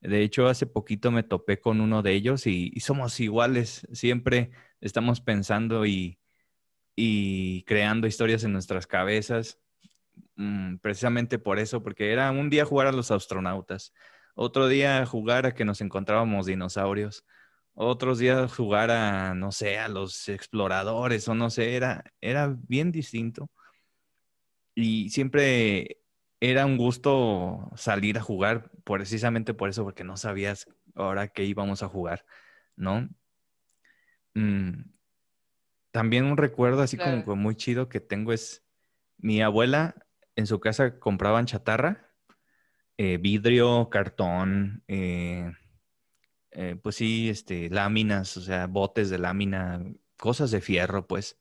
De 0.00 0.22
hecho, 0.22 0.48
hace 0.48 0.66
poquito 0.66 1.10
me 1.10 1.22
topé 1.22 1.60
con 1.60 1.80
uno 1.80 2.02
de 2.02 2.12
ellos 2.12 2.46
y, 2.46 2.72
somos 2.80 3.18
iguales. 3.20 3.86
Siempre 3.92 4.50
estamos 4.80 5.20
pensando 5.20 5.86
y, 5.86 6.18
creando 7.66 8.06
historias 8.06 8.44
en 8.44 8.52
nuestras 8.52 8.86
cabezas. 8.86 9.60
Mm, 10.36 10.78
precisamente 10.78 11.38
por 11.38 11.58
eso, 11.58 11.82
porque 11.82 12.12
era 12.12 12.30
un 12.32 12.50
día 12.50 12.64
jugar 12.64 12.88
a 12.88 12.92
los 12.92 13.10
astronautas, 13.10 13.92
otro 14.34 14.66
día 14.68 15.06
jugar 15.06 15.46
a 15.46 15.54
que 15.54 15.64
nos 15.64 15.80
encontrábamos 15.80 16.46
dinosaurios, 16.46 17.24
otros 17.74 18.18
días 18.18 18.52
jugar 18.54 18.90
a, 18.90 19.34
no 19.34 19.52
sé, 19.52 19.78
a 19.78 19.88
los 19.88 20.28
exploradores 20.28 21.28
o 21.28 21.34
no 21.34 21.50
sé, 21.50 21.76
era, 21.76 22.04
era 22.20 22.56
bien 22.68 22.90
distinto. 22.92 23.50
Y 24.74 25.10
siempre 25.10 26.00
era 26.40 26.66
un 26.66 26.76
gusto 26.76 27.70
salir 27.76 28.18
a 28.18 28.22
jugar, 28.22 28.70
precisamente 28.84 29.54
por 29.54 29.68
eso, 29.68 29.84
porque 29.84 30.04
no 30.04 30.16
sabías 30.16 30.66
ahora 30.94 31.28
qué 31.28 31.44
íbamos 31.44 31.82
a 31.82 31.88
jugar, 31.88 32.24
¿no? 32.76 33.08
Mm, 34.36 34.84
también 35.90 36.24
un 36.24 36.36
recuerdo 36.36 36.82
así 36.82 36.98
como 36.98 37.22
muy 37.36 37.54
chido 37.56 37.88
que 37.88 38.00
tengo 38.00 38.32
es 38.32 38.64
mi 39.18 39.42
abuela 39.42 40.03
en 40.36 40.46
su 40.46 40.60
casa 40.60 40.98
compraban 40.98 41.46
chatarra, 41.46 42.12
eh, 42.96 43.18
vidrio, 43.18 43.88
cartón, 43.90 44.84
eh, 44.88 45.52
eh, 46.50 46.76
pues 46.82 46.96
sí, 46.96 47.28
este, 47.30 47.68
láminas, 47.70 48.36
o 48.36 48.40
sea, 48.40 48.66
botes 48.66 49.10
de 49.10 49.18
lámina, 49.18 49.84
cosas 50.16 50.50
de 50.50 50.60
fierro, 50.60 51.06
pues. 51.06 51.38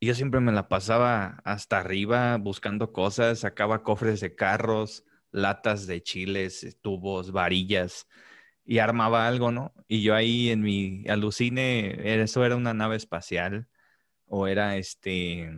Y 0.00 0.06
yo 0.06 0.14
siempre 0.14 0.40
me 0.40 0.52
la 0.52 0.68
pasaba 0.68 1.40
hasta 1.44 1.78
arriba 1.80 2.36
buscando 2.38 2.92
cosas, 2.92 3.40
sacaba 3.40 3.82
cofres 3.82 4.20
de 4.20 4.34
carros, 4.36 5.04
latas 5.32 5.86
de 5.86 6.02
chiles, 6.02 6.78
tubos, 6.82 7.32
varillas 7.32 8.06
y 8.64 8.78
armaba 8.78 9.26
algo, 9.28 9.50
¿no? 9.52 9.74
Y 9.88 10.02
yo 10.02 10.14
ahí 10.14 10.50
en 10.50 10.62
mi 10.62 11.04
alucine, 11.08 12.22
eso 12.22 12.44
era 12.44 12.56
una 12.56 12.74
nave 12.74 12.96
espacial 12.96 13.68
o 14.26 14.46
era 14.48 14.76
este, 14.76 15.50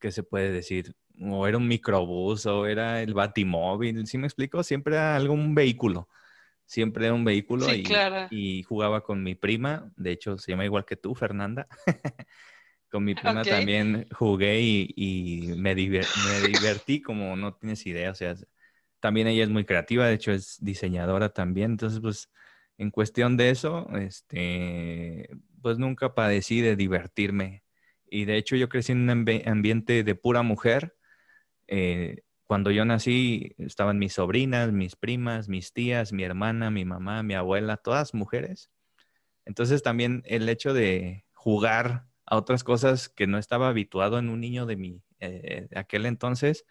¿qué 0.00 0.10
se 0.12 0.22
puede 0.22 0.50
decir? 0.50 0.96
O 1.20 1.46
era 1.46 1.56
un 1.58 1.68
microbús 1.68 2.46
o 2.46 2.66
era 2.66 3.02
el 3.02 3.14
batimóvil, 3.14 4.06
¿sí 4.06 4.18
me 4.18 4.26
explico? 4.26 4.62
Siempre 4.62 4.94
era 4.94 5.16
algún 5.16 5.54
vehículo 5.54 6.08
siempre 6.70 7.06
era 7.06 7.14
un 7.14 7.24
vehículo 7.24 7.66
y, 8.30 8.62
jugaba 8.62 9.02
con 9.02 9.24
mi 9.24 9.34
prima, 9.34 9.90
de 9.96 10.12
hecho 10.12 10.38
se 10.38 10.52
llama 10.52 10.64
igual 10.64 10.84
que 10.84 10.94
tú, 10.94 11.16
Fernanda. 11.16 11.66
con 12.88 13.02
mi 13.02 13.16
prima 13.16 13.42
también 13.42 14.06
jugué 14.12 14.60
y, 14.60 15.52
me, 15.56 15.74
divertí 15.74 17.02
como 17.02 17.34
no 17.34 17.54
tienes 17.54 17.84
idea, 17.86 18.12
o 18.12 18.14
sea, 18.14 18.36
también 19.00 19.26
ella 19.26 19.42
es 19.42 19.50
muy 19.50 19.64
creativa, 19.64 20.06
de 20.06 20.14
hecho 20.14 20.30
es 20.30 20.58
diseñadora 20.60 21.30
también, 21.30 21.72
entonces 21.72 21.98
pues 21.98 22.30
en 22.78 22.92
cuestión 22.92 23.36
de 23.36 23.50
eso, 23.50 23.88
este, 23.96 25.28
pues 25.60 25.76
nunca 25.78 26.14
padecí 26.14 26.60
de 26.60 26.76
divertirme. 26.76 27.64
Y 28.08 28.26
de 28.26 28.36
hecho 28.36 28.54
yo 28.54 28.68
crecí 28.68 28.92
en 28.92 29.10
un 29.10 29.10
ambiente 29.10 30.04
de 30.04 30.14
pura 30.14 30.42
mujer. 30.42 30.96
Eh, 31.70 32.22
cuando 32.46 32.70
yo 32.72 32.84
nací 32.84 33.54
estaban 33.58 33.98
mis 33.98 34.14
sobrinas, 34.14 34.72
mis 34.72 34.96
primas, 34.96 35.48
mis 35.48 35.72
tías, 35.72 36.12
mi 36.12 36.24
hermana, 36.24 36.70
mi 36.70 36.84
mamá, 36.84 37.22
mi 37.22 37.34
abuela, 37.34 37.76
todas 37.78 38.14
mujeres. 38.14 38.70
Entonces 39.46 39.82
también 39.82 40.22
el 40.26 40.48
hecho 40.48 40.74
de 40.74 41.24
jugar 41.32 42.06
a 42.26 42.36
otras 42.36 42.64
cosas 42.64 43.08
que 43.08 43.26
no 43.26 43.38
estaba 43.38 43.68
habituado 43.68 44.18
en 44.18 44.28
un 44.30 44.40
niño 44.40 44.66
de 44.66 44.76
mi 44.76 45.02
eh, 45.20 45.68
aquel 45.76 46.06
entonces, 46.06 46.66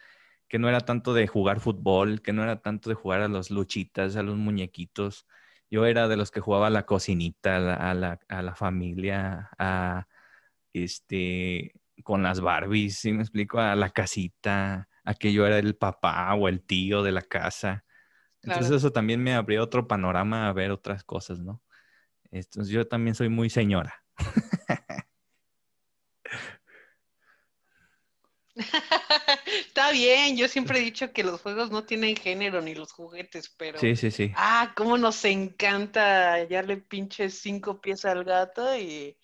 que 0.50 0.60
no 0.60 0.70
era 0.70 0.82
tanto 0.82 1.14
de 1.14 1.28
jugar 1.28 1.60
fútbol, 1.62 2.22
que 2.22 2.34
no 2.34 2.44
era 2.44 2.62
tanto 2.62 2.90
de 2.90 2.96
jugar 2.96 3.22
a 3.22 3.28
los 3.30 3.52
luchitas, 3.52 4.16
a 4.18 4.24
los 4.24 4.38
muñequitos. 4.38 5.28
Yo 5.72 5.86
era 5.86 6.08
de 6.08 6.18
los 6.18 6.32
que 6.32 6.42
jugaba 6.42 6.68
a 6.68 6.72
la 6.72 6.86
cocinita, 6.86 7.58
a 7.58 7.94
la, 7.94 8.20
a 8.30 8.42
la, 8.44 8.56
familia, 8.56 9.52
a 9.60 10.08
este, 10.74 11.74
con 12.04 12.24
las 12.24 12.42
Barbies, 12.42 13.00
¿sí 13.00 13.12
me 13.12 13.22
explico? 13.22 13.60
A 13.60 13.76
la 13.76 13.90
casita, 13.92 14.88
aquello 15.04 15.46
era 15.46 15.58
el 15.58 15.76
papá 15.76 16.34
o 16.36 16.48
el 16.48 16.62
tío 16.64 17.04
de 17.04 17.12
la 17.12 17.22
casa. 17.22 17.86
Entonces 18.42 18.72
eso 18.72 18.92
también 18.92 19.22
me 19.22 19.34
abrió 19.34 19.64
otro 19.64 19.88
panorama 19.88 20.48
a 20.48 20.54
ver 20.54 20.72
otras 20.72 21.04
cosas, 21.04 21.40
¿no? 21.40 21.62
Entonces 22.32 22.72
yo 22.72 22.88
también 22.88 23.16
soy 23.16 23.30
muy 23.30 23.50
señora. 23.50 24.04
Está 29.46 29.92
bien, 29.92 30.38
yo 30.38 30.48
siempre 30.48 30.80
he 30.80 30.84
dicho 30.84 31.12
que 31.14 31.24
los 31.24 31.42
juegos 31.42 31.72
no 31.72 31.86
tienen 31.86 32.16
género 32.16 32.62
ni 32.62 32.76
los 32.76 32.92
juguetes, 32.92 33.50
pero... 33.50 33.80
Sí, 33.80 33.96
sí, 33.96 34.12
sí. 34.12 34.32
Ah, 34.36 34.74
cómo 34.76 34.98
nos 34.98 35.24
encanta 35.26 36.34
hallarle 36.34 36.78
pinches 36.78 37.40
cinco 37.40 37.80
pies 37.80 38.06
al 38.06 38.24
gato 38.24 38.76
y 38.78 39.18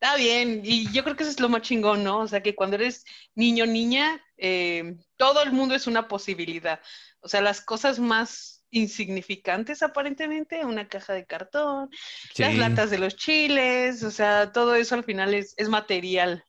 Está 0.00 0.16
bien, 0.16 0.60
y 0.62 0.88
yo 0.92 1.02
creo 1.02 1.16
que 1.16 1.24
eso 1.24 1.32
es 1.32 1.40
lo 1.40 1.48
más 1.48 1.62
chingón, 1.62 2.04
¿no? 2.04 2.20
O 2.20 2.28
sea, 2.28 2.40
que 2.40 2.54
cuando 2.54 2.76
eres 2.76 3.04
niño, 3.34 3.66
niña, 3.66 4.24
eh, 4.36 4.96
todo 5.16 5.42
el 5.42 5.50
mundo 5.50 5.74
es 5.74 5.88
una 5.88 6.06
posibilidad. 6.06 6.80
O 7.18 7.28
sea, 7.28 7.40
las 7.40 7.60
cosas 7.60 7.98
más 7.98 8.64
insignificantes 8.70 9.82
aparentemente, 9.82 10.64
una 10.64 10.86
caja 10.86 11.14
de 11.14 11.26
cartón, 11.26 11.90
las 12.36 12.54
latas 12.54 12.90
de 12.90 12.98
los 12.98 13.16
chiles, 13.16 14.04
o 14.04 14.12
sea, 14.12 14.52
todo 14.52 14.76
eso 14.76 14.94
al 14.94 15.02
final 15.02 15.34
es, 15.34 15.54
es 15.56 15.68
material. 15.68 16.44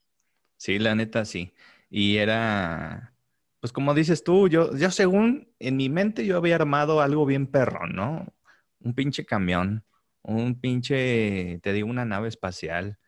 Sí, 0.58 0.78
la 0.78 0.93
neta, 0.93 1.26
sí. 1.26 1.52
Y 1.89 2.18
era, 2.18 3.16
pues 3.62 3.74
como 3.74 3.95
dices 3.95 4.24
tú, 4.24 4.47
yo, 4.47 4.78
yo 4.78 4.91
según 4.91 5.52
en 5.58 5.76
mi 5.76 5.89
mente 5.89 6.24
yo 6.24 6.38
había 6.38 6.54
armado 6.54 7.02
algo 7.02 7.26
bien 7.26 7.47
perrón, 7.47 7.95
¿no? 7.95 8.32
Un 8.80 8.93
pinche 8.93 9.26
camión, 9.26 9.84
un 10.22 10.60
pinche, 10.62 11.60
te 11.64 11.74
digo, 11.74 11.89
una 11.89 12.06
nave 12.06 12.28
espacial 12.28 13.00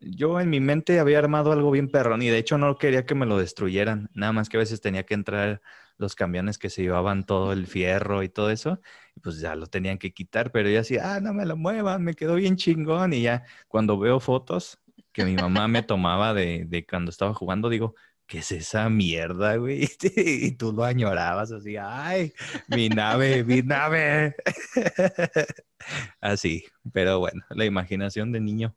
yo 0.00 0.40
en 0.40 0.50
mi 0.50 0.60
mente 0.60 0.98
había 1.00 1.18
armado 1.18 1.52
algo 1.52 1.70
bien 1.70 1.88
perrón 1.90 2.22
y 2.22 2.28
de 2.28 2.38
hecho 2.38 2.58
no 2.58 2.76
quería 2.78 3.04
que 3.06 3.14
me 3.14 3.26
lo 3.26 3.38
destruyeran, 3.38 4.10
nada 4.14 4.32
más 4.32 4.48
que 4.48 4.56
a 4.56 4.60
veces 4.60 4.80
tenía 4.80 5.04
que 5.04 5.14
entrar 5.14 5.60
los 5.98 6.14
camiones 6.14 6.58
que 6.58 6.70
se 6.70 6.82
llevaban 6.82 7.24
todo 7.24 7.52
el 7.52 7.66
fierro 7.66 8.22
y 8.22 8.28
todo 8.30 8.50
eso, 8.50 8.80
y 9.14 9.20
pues 9.20 9.38
ya 9.40 9.54
lo 9.56 9.66
tenían 9.66 9.98
que 9.98 10.12
quitar, 10.12 10.50
pero 10.52 10.68
yo 10.70 10.78
decía, 10.78 11.14
ah, 11.16 11.20
no 11.20 11.34
me 11.34 11.44
lo 11.46 11.56
muevan, 11.56 12.02
me 12.04 12.14
quedó 12.14 12.34
bien 12.36 12.56
chingón 12.56 13.12
y 13.12 13.22
ya 13.22 13.44
cuando 13.68 13.98
veo 13.98 14.20
fotos 14.20 14.78
que 15.12 15.24
mi 15.24 15.34
mamá 15.36 15.68
me 15.68 15.82
tomaba 15.82 16.32
de, 16.34 16.64
de 16.66 16.86
cuando 16.86 17.10
estaba 17.10 17.34
jugando, 17.34 17.68
digo, 17.68 17.94
¿qué 18.26 18.38
es 18.38 18.52
esa 18.52 18.88
mierda, 18.88 19.56
güey? 19.56 19.88
Y 20.16 20.52
tú 20.52 20.72
lo 20.72 20.84
añorabas 20.84 21.52
así, 21.52 21.76
ay, 21.76 22.32
mi 22.68 22.88
nave, 22.88 23.44
mi 23.44 23.62
nave. 23.62 24.34
Así, 26.20 26.64
pero 26.92 27.18
bueno, 27.18 27.42
la 27.50 27.64
imaginación 27.64 28.32
de 28.32 28.40
niño. 28.40 28.76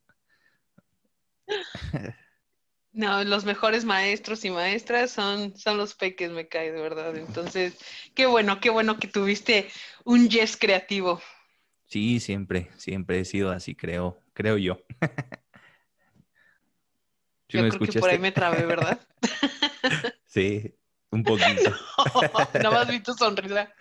No, 2.94 3.24
los 3.24 3.44
mejores 3.44 3.86
maestros 3.86 4.46
y 4.46 4.52
maestras 4.52 5.10
son, 5.10 5.58
son 5.58 5.78
los 5.78 5.96
peques, 5.96 6.30
me 6.30 6.48
cae 6.48 6.72
de 6.72 6.80
verdad. 6.80 7.18
Entonces, 7.18 7.76
qué 8.14 8.28
bueno, 8.28 8.60
qué 8.60 8.70
bueno 8.70 9.00
que 9.00 9.08
tuviste 9.08 9.68
un 10.06 10.30
yes 10.30 10.56
creativo. 10.56 11.20
Sí, 11.88 12.20
siempre, 12.20 12.70
siempre 12.78 13.20
he 13.20 13.26
sido 13.26 13.50
así, 13.52 13.74
creo, 13.74 14.20
creo 14.34 14.58
yo. 14.58 14.80
yo 17.50 17.68
creo 17.68 17.80
que 17.80 18.00
por 18.00 18.12
ahí 18.12 18.20
me 18.20 18.32
trabé, 18.32 18.64
¿verdad? 18.68 19.00
sí, 20.28 20.76
un 21.10 21.24
poquito. 21.24 21.72
no 22.62 22.72
más 22.72 22.88
vi 22.88 23.00
tu 23.00 23.14
sonrisa. 23.14 23.74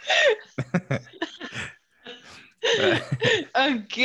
ok. 3.55 3.99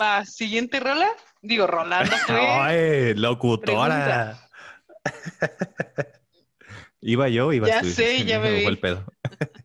Va, 0.00 0.24
siguiente 0.24 0.78
rola. 0.78 1.08
Digo, 1.44 1.66
Rolando 1.66 2.16
Ay, 2.28 3.12
locutora. 3.14 4.48
iba 7.02 7.28
yo, 7.28 7.52
iba 7.52 7.68
ya 7.68 7.84
sé, 7.84 8.24
ya 8.24 8.40
me 8.40 8.50
vi. 8.50 8.64
el 8.64 8.78
pedo. 8.78 9.04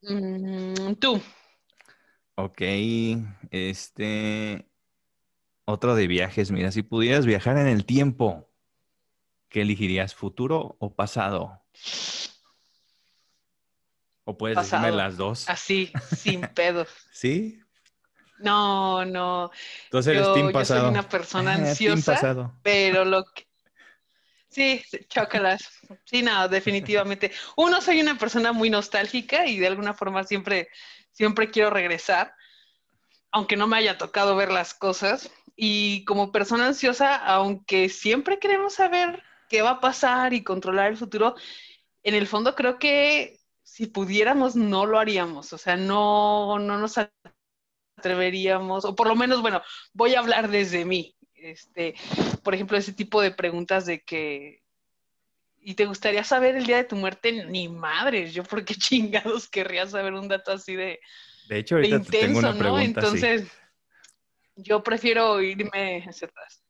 Mm, 0.00 0.94
tú. 0.94 1.20
Ok, 2.36 2.62
este... 3.50 4.70
Otro 5.66 5.96
de 5.96 6.06
viajes, 6.06 6.50
mira, 6.50 6.70
si 6.70 6.82
pudieras 6.82 7.26
viajar 7.26 7.58
en 7.58 7.66
el 7.66 7.84
tiempo, 7.84 8.48
¿qué 9.50 9.62
elegirías, 9.62 10.14
futuro 10.14 10.76
o 10.78 10.94
pasado? 10.94 11.62
¿O 14.24 14.38
puedes 14.38 14.56
decirme 14.56 14.92
las 14.92 15.18
dos? 15.18 15.48
Así, 15.48 15.92
sin 16.16 16.42
pedos. 16.42 16.88
¿Sí? 17.12 17.60
No, 18.38 19.04
no. 19.04 19.50
Entonces 19.84 20.14
eres 20.14 20.26
yo, 20.26 20.52
pasado. 20.52 20.80
Yo 20.80 20.84
soy 20.86 20.90
una 20.90 21.08
persona 21.08 21.54
ansiosa, 21.54 22.52
pero 22.62 23.04
lo 23.04 23.24
que... 23.24 23.46
Sí, 24.48 24.82
chócalas. 25.08 25.68
Sí, 26.04 26.22
no, 26.22 26.48
definitivamente. 26.48 27.32
Uno, 27.56 27.80
soy 27.80 28.00
una 28.00 28.18
persona 28.18 28.52
muy 28.52 28.70
nostálgica 28.70 29.46
y 29.46 29.58
de 29.58 29.66
alguna 29.66 29.94
forma 29.94 30.24
siempre, 30.24 30.68
siempre 31.12 31.50
quiero 31.50 31.70
regresar. 31.70 32.32
aunque 33.30 33.56
no 33.56 33.66
me 33.66 33.76
haya 33.76 33.98
tocado 33.98 34.36
ver 34.36 34.50
las 34.50 34.74
cosas. 34.74 35.30
Y 35.56 36.04
como 36.04 36.32
persona 36.32 36.66
ansiosa, 36.66 37.16
aunque 37.16 37.88
siempre 37.88 38.38
queremos 38.38 38.74
saber 38.74 39.22
qué 39.48 39.62
va 39.62 39.70
a 39.70 39.80
pasar 39.80 40.32
y 40.32 40.44
controlar 40.44 40.90
el 40.90 40.96
futuro, 40.96 41.34
en 42.02 42.14
el 42.14 42.26
fondo 42.26 42.54
creo 42.54 42.78
que 42.78 43.40
si 43.62 43.86
pudiéramos 43.86 44.56
no 44.56 44.86
lo 44.86 44.98
haríamos, 44.98 45.52
o 45.52 45.58
sea, 45.58 45.76
no, 45.76 46.58
no 46.58 46.78
nos 46.78 46.96
atreveríamos, 47.98 48.84
o 48.84 48.94
por 48.94 49.08
lo 49.08 49.16
menos, 49.16 49.42
bueno, 49.42 49.62
voy 49.92 50.14
a 50.14 50.20
hablar 50.20 50.48
desde 50.48 50.84
mí. 50.84 51.14
Este, 51.34 51.94
por 52.42 52.54
ejemplo, 52.54 52.76
ese 52.76 52.92
tipo 52.92 53.20
de 53.20 53.30
preguntas 53.30 53.86
de 53.86 54.02
que, 54.02 54.62
¿y 55.60 55.74
te 55.74 55.86
gustaría 55.86 56.24
saber 56.24 56.56
el 56.56 56.66
día 56.66 56.78
de 56.78 56.84
tu 56.84 56.96
muerte? 56.96 57.44
Ni 57.46 57.68
madres, 57.68 58.34
yo 58.34 58.42
por 58.42 58.64
qué 58.64 58.74
chingados 58.74 59.48
querría 59.48 59.86
saber 59.86 60.14
un 60.14 60.28
dato 60.28 60.52
así 60.52 60.74
de, 60.74 61.00
de 61.48 61.58
hecho, 61.58 61.76
ahorita 61.76 61.96
intenso, 61.96 62.26
tengo 62.26 62.38
una 62.38 62.58
pregunta, 62.58 63.00
¿no? 63.00 63.06
Entonces, 63.06 63.48
yo 64.56 64.82
prefiero 64.82 65.40
irme 65.40 66.04
hacia 66.06 66.28
atrás. 66.28 66.62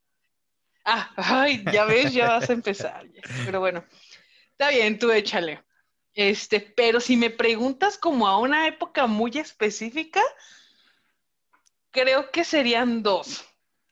Ah, 0.85 1.12
ay, 1.16 1.64
ya 1.72 1.85
ves, 1.85 2.12
ya 2.12 2.29
vas 2.29 2.49
a 2.49 2.53
empezar. 2.53 3.07
Pero 3.45 3.61
bueno, 3.61 3.85
está 4.53 4.70
bien, 4.70 4.99
tú 4.99 5.11
échale. 5.11 5.62
Este, 6.14 6.61
pero 6.61 7.01
si 7.01 7.16
me 7.16 7.31
preguntas 7.31 7.99
como 7.99 8.26
a 8.26 8.39
una 8.39 8.66
época 8.66 9.07
muy 9.07 9.33
específica, 9.39 10.22
creo 11.99 12.30
que 12.30 12.44
serían 12.44 13.03
dos. 13.03 13.44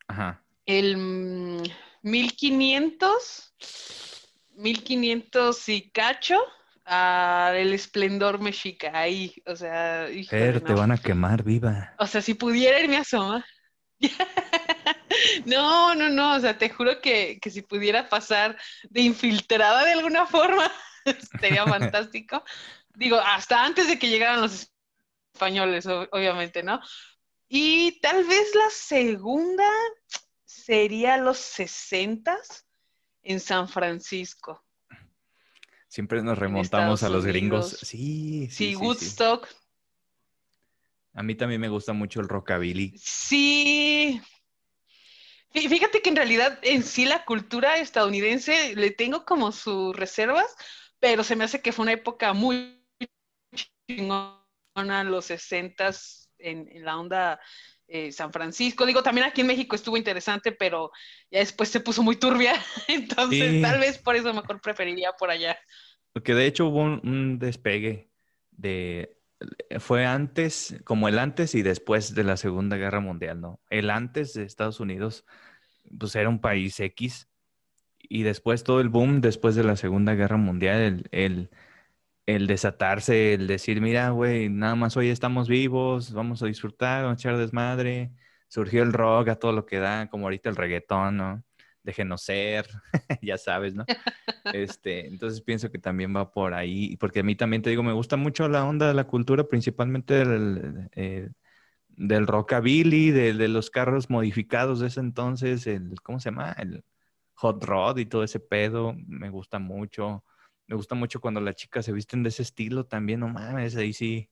Ajá. 0.08 0.42
El 0.64 0.96
1500, 2.02 3.54
mm, 4.56 4.62
1500 4.62 5.68
y 5.68 5.90
cacho, 5.90 6.38
a 6.84 7.52
el 7.56 7.72
esplendor 7.72 8.38
mexica, 8.40 8.96
ahí, 8.96 9.34
o 9.44 9.56
sea... 9.56 10.06
Pero 10.30 10.62
te 10.62 10.72
van 10.72 10.92
a 10.92 10.98
quemar 10.98 11.42
viva. 11.42 11.94
O 11.98 12.06
sea, 12.06 12.22
si 12.22 12.34
pudiera 12.34 12.78
irme 12.80 12.96
a 12.96 13.00
asomar. 13.00 13.44
no, 15.46 15.94
no, 15.94 16.08
no, 16.08 16.36
o 16.36 16.40
sea, 16.40 16.56
te 16.56 16.70
juro 16.70 17.00
que, 17.00 17.38
que 17.40 17.50
si 17.50 17.62
pudiera 17.62 18.08
pasar 18.08 18.56
de 18.84 19.00
infiltrada 19.00 19.84
de 19.84 19.92
alguna 19.92 20.26
forma, 20.26 20.70
sería 21.40 21.64
fantástico. 21.64 22.44
Digo, 22.94 23.18
hasta 23.18 23.64
antes 23.64 23.88
de 23.88 23.98
que 23.98 24.08
llegaran 24.08 24.40
los 24.42 24.70
españoles, 25.34 25.86
obviamente, 25.86 26.62
¿no? 26.62 26.80
Y 27.48 28.00
tal 28.00 28.24
vez 28.24 28.54
la 28.54 28.70
segunda 28.70 29.68
sería 30.44 31.16
los 31.16 31.38
sesentas 31.38 32.66
en 33.22 33.40
San 33.40 33.68
Francisco. 33.68 34.64
Siempre 35.88 36.22
nos 36.22 36.38
remontamos 36.38 37.02
a 37.02 37.08
los 37.08 37.24
gringos. 37.24 37.78
Sí, 37.80 38.48
sí. 38.50 38.70
Sí, 38.70 38.76
Woodstock. 38.76 39.48
A 41.14 41.22
mí 41.22 41.34
también 41.34 41.60
me 41.60 41.68
gusta 41.68 41.92
mucho 41.92 42.20
el 42.20 42.28
rockabilly. 42.28 42.94
Sí. 42.98 44.20
Fíjate 45.52 46.02
que 46.02 46.10
en 46.10 46.16
realidad 46.16 46.58
en 46.62 46.82
sí 46.82 47.06
la 47.06 47.24
cultura 47.24 47.78
estadounidense 47.78 48.76
le 48.76 48.90
tengo 48.90 49.24
como 49.24 49.52
sus 49.52 49.96
reservas, 49.96 50.54
pero 51.00 51.24
se 51.24 51.34
me 51.34 51.44
hace 51.44 51.62
que 51.62 51.72
fue 51.72 51.84
una 51.84 51.92
época 51.92 52.34
muy 52.34 52.84
chingona, 53.88 55.04
los 55.04 55.24
sesentas 55.24 56.25
en, 56.46 56.68
en 56.70 56.84
la 56.84 56.98
onda 56.98 57.40
eh, 57.88 58.12
San 58.12 58.32
Francisco. 58.32 58.86
Digo, 58.86 59.02
también 59.02 59.26
aquí 59.26 59.42
en 59.42 59.46
México 59.46 59.76
estuvo 59.76 59.96
interesante, 59.96 60.52
pero 60.52 60.90
ya 61.30 61.40
después 61.40 61.68
se 61.68 61.80
puso 61.80 62.02
muy 62.02 62.16
turbia, 62.16 62.54
entonces 62.88 63.62
tal 63.62 63.80
vez 63.80 63.98
por 63.98 64.16
eso 64.16 64.32
mejor 64.34 64.60
preferiría 64.60 65.12
por 65.12 65.30
allá. 65.30 65.56
Porque 66.12 66.34
de 66.34 66.46
hecho 66.46 66.66
hubo 66.66 66.80
un 66.80 67.38
despegue 67.38 68.10
de 68.50 69.16
fue 69.80 70.06
antes, 70.06 70.76
como 70.84 71.08
el 71.08 71.18
antes 71.18 71.54
y 71.54 71.62
después 71.62 72.14
de 72.14 72.24
la 72.24 72.36
Segunda 72.38 72.76
Guerra 72.76 73.00
Mundial, 73.00 73.40
¿no? 73.40 73.60
El 73.68 73.90
antes 73.90 74.32
de 74.32 74.44
Estados 74.44 74.80
Unidos, 74.80 75.26
pues 75.98 76.16
era 76.16 76.30
un 76.30 76.40
país 76.40 76.80
X, 76.80 77.28
y 78.08 78.22
después 78.22 78.64
todo 78.64 78.80
el 78.80 78.88
boom 78.88 79.20
después 79.20 79.54
de 79.54 79.64
la 79.64 79.76
Segunda 79.76 80.14
Guerra 80.14 80.36
Mundial, 80.36 80.80
el, 80.80 81.08
el, 81.10 81.50
desatarse, 82.26 83.34
el 83.34 83.46
decir, 83.46 83.80
mira, 83.80 84.10
güey, 84.10 84.48
nada 84.48 84.74
más 84.74 84.96
hoy 84.96 85.08
estamos 85.10 85.48
vivos, 85.48 86.12
vamos 86.12 86.42
a 86.42 86.46
disfrutar, 86.46 87.04
vamos 87.04 87.18
a 87.18 87.20
echar 87.20 87.36
desmadre, 87.38 88.12
surgió 88.48 88.82
el 88.82 88.92
rock 88.92 89.28
a 89.28 89.36
todo 89.36 89.52
lo 89.52 89.66
que 89.66 89.78
da, 89.78 90.08
como 90.08 90.26
ahorita 90.26 90.50
el 90.50 90.56
reggaetón, 90.56 91.16
¿no? 91.16 91.44
déjenos 91.86 92.22
ser, 92.22 92.66
ya 93.22 93.38
sabes, 93.38 93.74
¿no? 93.74 93.84
Este, 94.52 95.06
entonces 95.06 95.40
pienso 95.40 95.70
que 95.70 95.78
también 95.78 96.14
va 96.14 96.32
por 96.32 96.52
ahí, 96.52 96.96
porque 96.96 97.20
a 97.20 97.22
mí 97.22 97.36
también 97.36 97.62
te 97.62 97.70
digo, 97.70 97.82
me 97.82 97.92
gusta 97.92 98.16
mucho 98.16 98.48
la 98.48 98.64
onda 98.66 98.88
de 98.88 98.94
la 98.94 99.04
cultura, 99.04 99.44
principalmente 99.44 100.14
del, 100.14 100.90
eh, 100.96 101.30
del 101.88 102.26
rockabilly, 102.26 103.12
de, 103.12 103.34
de, 103.34 103.48
los 103.48 103.70
carros 103.70 104.10
modificados 104.10 104.80
de 104.80 104.88
ese 104.88 105.00
entonces, 105.00 105.66
el, 105.66 105.94
¿cómo 106.02 106.20
se 106.20 106.30
llama? 106.30 106.52
El 106.58 106.84
hot 107.34 107.62
rod 107.64 107.98
y 107.98 108.06
todo 108.06 108.24
ese 108.24 108.40
pedo, 108.40 108.94
me 109.06 109.30
gusta 109.30 109.58
mucho. 109.58 110.24
Me 110.66 110.76
gusta 110.76 110.94
mucho 110.94 111.20
cuando 111.20 111.40
las 111.40 111.56
chicas 111.56 111.84
se 111.84 111.92
visten 111.92 112.22
de 112.22 112.30
ese 112.30 112.42
estilo 112.42 112.86
también, 112.86 113.20
no 113.20 113.28
mames, 113.28 113.76
ahí 113.76 113.92
sí 113.92 114.30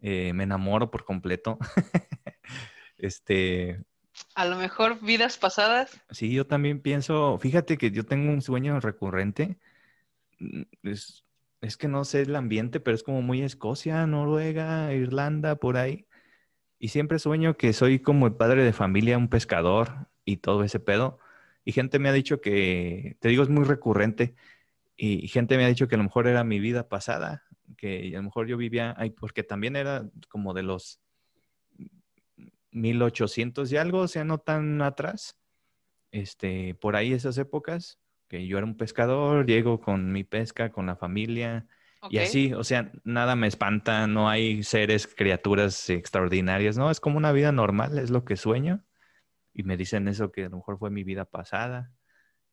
eh, 0.00 0.32
me 0.32 0.44
enamoro 0.44 0.90
por 0.90 1.04
completo. 1.04 1.58
este, 2.98 3.84
a 4.34 4.44
lo 4.44 4.56
mejor 4.56 5.00
vidas 5.00 5.38
pasadas. 5.38 6.00
Sí, 6.10 6.32
yo 6.32 6.46
también 6.46 6.80
pienso, 6.80 7.38
fíjate 7.38 7.78
que 7.78 7.90
yo 7.90 8.04
tengo 8.04 8.32
un 8.32 8.42
sueño 8.42 8.80
recurrente. 8.80 9.58
Mm, 10.38 10.62
es, 10.84 11.24
es 11.60 11.76
que 11.76 11.88
no 11.88 12.04
sé 12.04 12.22
el 12.22 12.36
ambiente, 12.36 12.80
pero 12.80 12.94
es 12.94 13.02
como 13.02 13.22
muy 13.22 13.42
Escocia, 13.42 14.06
Noruega, 14.06 14.92
Irlanda, 14.94 15.56
por 15.56 15.76
ahí. 15.76 16.06
Y 16.78 16.88
siempre 16.88 17.18
sueño 17.18 17.56
que 17.56 17.72
soy 17.72 18.00
como 18.00 18.26
el 18.26 18.34
padre 18.36 18.64
de 18.64 18.72
familia, 18.72 19.18
un 19.18 19.28
pescador 19.28 20.08
y 20.24 20.38
todo 20.38 20.64
ese 20.64 20.80
pedo. 20.80 21.18
Y 21.64 21.72
gente 21.72 21.98
me 21.98 22.08
ha 22.08 22.12
dicho 22.12 22.40
que, 22.40 23.16
te 23.20 23.28
digo, 23.28 23.42
es 23.42 23.48
muy 23.48 23.64
recurrente. 23.64 24.34
Y 25.00 25.28
gente 25.28 25.56
me 25.56 25.64
ha 25.64 25.68
dicho 25.68 25.86
que 25.86 25.94
a 25.94 25.98
lo 25.98 26.04
mejor 26.04 26.26
era 26.26 26.42
mi 26.42 26.58
vida 26.58 26.88
pasada, 26.88 27.44
que 27.76 28.10
a 28.14 28.18
lo 28.18 28.24
mejor 28.24 28.48
yo 28.48 28.56
vivía 28.56 28.94
ahí, 28.98 29.10
porque 29.10 29.44
también 29.44 29.76
era 29.76 30.10
como 30.28 30.54
de 30.54 30.64
los 30.64 31.00
1800 32.72 33.70
y 33.70 33.76
algo, 33.76 34.00
o 34.00 34.08
sea, 34.08 34.24
no 34.24 34.38
tan 34.38 34.82
atrás. 34.82 35.38
Este, 36.10 36.74
por 36.74 36.96
ahí 36.96 37.12
esas 37.12 37.38
épocas, 37.38 38.00
que 38.26 38.48
yo 38.48 38.58
era 38.58 38.66
un 38.66 38.76
pescador, 38.76 39.46
llego 39.46 39.80
con 39.80 40.10
mi 40.10 40.24
pesca, 40.24 40.72
con 40.72 40.86
la 40.86 40.96
familia, 40.96 41.68
y 42.10 42.18
así, 42.18 42.52
o 42.54 42.64
sea, 42.64 42.92
nada 43.04 43.36
me 43.36 43.46
espanta, 43.46 44.06
no 44.06 44.28
hay 44.28 44.62
seres, 44.62 45.06
criaturas 45.06 45.90
extraordinarias, 45.90 46.76
no, 46.76 46.90
es 46.90 47.00
como 47.00 47.18
una 47.18 47.32
vida 47.32 47.52
normal, 47.52 47.98
es 47.98 48.10
lo 48.10 48.24
que 48.24 48.36
sueño. 48.36 48.84
Y 49.52 49.64
me 49.64 49.76
dicen 49.76 50.06
eso 50.08 50.30
que 50.30 50.44
a 50.44 50.48
lo 50.48 50.56
mejor 50.56 50.78
fue 50.78 50.90
mi 50.90 51.02
vida 51.02 51.24
pasada, 51.24 51.92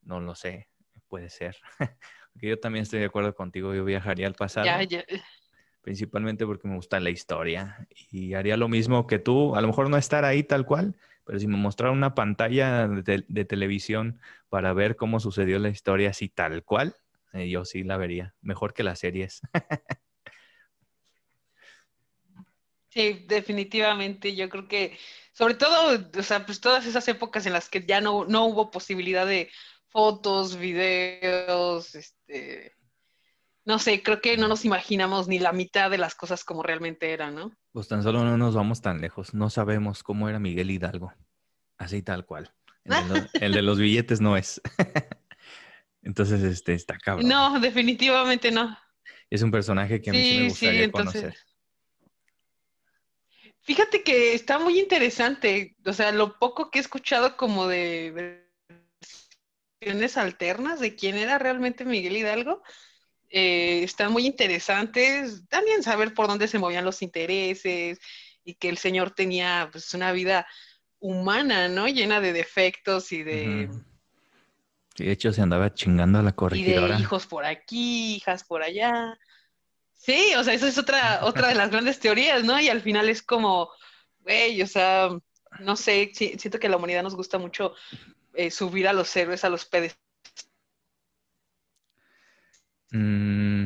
no 0.02 0.20
lo 0.20 0.36
sé, 0.36 0.70
puede 1.08 1.30
ser. 1.30 1.58
Porque 2.36 2.50
yo 2.50 2.60
también 2.60 2.84
estoy 2.84 3.00
de 3.00 3.06
acuerdo 3.06 3.34
contigo, 3.34 3.74
yo 3.74 3.86
viajaría 3.86 4.28
al 4.28 4.36
pasado. 4.36 4.66
Ya, 4.66 4.84
ya 4.84 5.06
principalmente 5.86 6.48
porque 6.48 6.68
me 6.68 6.76
gusta 6.76 7.00
la 7.00 7.12
historia 7.12 7.88
y 8.10 8.34
haría 8.34 8.58
lo 8.58 8.68
mismo 8.68 9.06
que 9.06 9.20
tú, 9.20 9.56
a 9.56 9.62
lo 9.62 9.68
mejor 9.68 9.88
no 9.88 9.98
estar 9.98 10.26
ahí 10.26 10.42
tal 10.42 10.66
cual, 10.66 10.96
pero 11.26 11.38
si 11.38 11.46
me 11.46 11.58
mostrara 11.58 11.94
una 11.94 12.16
pantalla 12.16 12.88
de, 12.88 13.46
televisión 13.46 14.20
para 14.50 14.74
ver 14.74 14.96
cómo 14.96 15.20
sucedió 15.20 15.60
la 15.60 15.70
historia 15.70 16.10
así 16.10 16.28
tal 16.28 16.64
cual, 16.64 16.96
eh, 17.34 17.50
yo 17.52 17.66
sí 17.66 17.84
la 17.84 17.98
vería, 17.98 18.34
mejor 18.42 18.74
que 18.74 18.82
las 18.82 18.98
series. 18.98 19.42
sí, 22.90 23.24
definitivamente, 23.28 24.36
yo 24.36 24.50
creo 24.50 24.68
que 24.68 24.98
sobre 25.34 25.54
todo, 25.54 26.04
o 26.18 26.24
sea, 26.24 26.48
pues 26.48 26.62
todas 26.62 26.88
esas 26.88 27.08
épocas 27.10 27.46
en 27.46 27.54
las 27.54 27.70
que 27.70 27.86
ya 27.86 28.02
no, 28.02 28.26
no 28.26 28.46
hubo 28.46 28.72
posibilidad 28.72 29.28
de 29.28 29.52
fotos, 29.96 30.58
videos, 30.58 31.96
este, 31.96 32.74
no 33.64 33.80
sé, 33.80 34.04
creo 34.04 34.20
que 34.20 34.36
no 34.36 34.50
nos 34.50 34.66
imaginamos 34.66 35.30
ni 35.30 35.40
la 35.40 35.54
mitad 35.54 35.90
de 35.90 35.98
las 35.98 36.16
cosas 36.16 36.44
como 36.44 36.64
realmente 36.64 37.14
eran, 37.14 37.36
¿no? 37.36 37.56
Pues 37.72 37.88
tan 37.88 38.04
solo 38.04 38.26
no 38.26 38.38
nos 38.38 38.56
vamos 38.56 38.82
tan 38.82 39.00
lejos, 39.00 39.34
no 39.34 39.50
sabemos 39.50 40.04
cómo 40.04 40.28
era 40.28 40.38
Miguel 40.38 40.70
Hidalgo, 40.70 41.14
así 41.78 42.02
tal 42.02 42.26
cual. 42.26 42.54
El 43.40 43.54
de 43.54 43.62
los, 43.62 43.80
billetes 43.80 44.20
no 44.20 44.36
es. 44.36 44.62
Entonces, 46.04 46.44
este, 46.44 46.74
está 46.74 46.98
cabrón. 46.98 47.30
No, 47.30 47.58
definitivamente 47.62 48.52
no. 48.52 48.78
Es 49.30 49.44
un 49.44 49.50
personaje 49.50 50.02
que 50.02 50.10
a 50.10 50.14
mí 50.14 50.20
sí, 50.20 50.38
me 50.40 50.50
gustaría 50.50 50.92
conocer. 50.92 51.38
Fíjate 53.62 54.04
que 54.04 54.34
está 54.34 54.60
muy 54.60 54.78
interesante, 54.78 55.78
o 55.86 55.94
sea, 55.94 56.12
lo 56.12 56.38
poco 56.38 56.70
que 56.70 56.80
he 56.80 56.82
escuchado 56.82 57.38
como 57.38 57.66
de 57.70 58.45
versiones 59.86 60.18
alternas 60.18 60.80
de 60.80 60.96
quién 60.96 61.16
era 61.16 61.38
realmente 61.38 61.86
Miguel 61.86 62.18
Hidalgo, 62.18 62.64
eh, 63.30 63.84
están 63.84 64.12
muy 64.12 64.26
interesantes. 64.26 65.48
También 65.48 65.84
saber 65.84 66.14
por 66.14 66.28
dónde 66.28 66.48
se 66.48 66.58
movían 66.58 66.86
los 66.86 67.04
intereses 67.04 68.00
y 68.44 68.56
que 68.56 68.70
el 68.70 68.78
señor 68.78 69.12
tenía 69.12 69.70
pues, 69.72 69.94
una 69.94 70.12
vida 70.12 70.48
humana, 71.00 71.68
¿no? 71.68 71.88
Llena 71.88 72.20
de 72.20 72.34
defectos 72.34 73.12
y 73.12 73.22
de... 73.22 73.70
de 74.98 75.12
hecho 75.12 75.32
se 75.32 75.42
andaba 75.42 75.74
chingando 75.74 76.18
a 76.18 76.24
la 76.24 76.32
corregidora. 76.32 76.96
Y 76.96 76.98
de 76.98 77.04
hijos 77.04 77.28
por 77.28 77.46
aquí, 77.46 78.16
hijas 78.16 78.44
por 78.44 78.64
allá. 78.64 79.16
Sí, 79.94 80.34
o 80.36 80.44
sea, 80.44 80.56
eso 80.56 80.66
es 80.68 80.80
otra, 80.80 81.20
otra 81.24 81.50
de 81.50 81.56
las 81.56 81.70
grandes 81.70 82.00
teorías, 82.00 82.44
¿no? 82.44 82.60
Y 82.60 82.70
al 82.70 82.82
final 82.82 83.08
es 83.10 83.22
como, 83.22 83.70
güey, 84.22 84.62
o 84.64 84.68
sea, 84.68 85.10
no 85.60 85.76
sé, 85.76 86.12
siento 86.14 86.60
que 86.60 86.68
a 86.68 86.70
la 86.72 86.78
humanidad 86.78 87.04
nos 87.04 87.16
gusta 87.16 87.38
mucho 87.38 87.74
eh, 88.36 88.52
subir 88.52 88.88
a 88.88 88.94
los 88.94 89.16
héroes 89.16 89.44
a 89.44 89.50
los 89.50 89.66
pedestales 89.66 90.00
mm. 92.92 93.66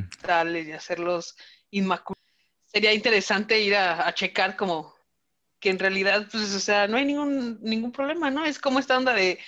y 0.68 0.72
hacerlos 0.72 1.36
inmaculados. 1.72 2.24
Sería 2.66 2.94
interesante 2.94 3.60
ir 3.60 3.76
a, 3.76 4.14
checar 4.14 4.56
como 4.56 4.96
que 5.60 5.70
en 5.70 5.80
realidad, 5.80 6.28
pues, 6.32 6.54
o 6.56 6.60
sea, 6.60 6.88
no 6.88 6.98
hay 6.98 7.06
ningún, 7.06 7.60
ningún 7.62 7.92
problema, 7.92 8.30
¿no? 8.30 8.46
Es 8.46 8.60
como 8.60 8.80
esta 8.80 8.98
onda 8.98 9.14
de 9.14 9.40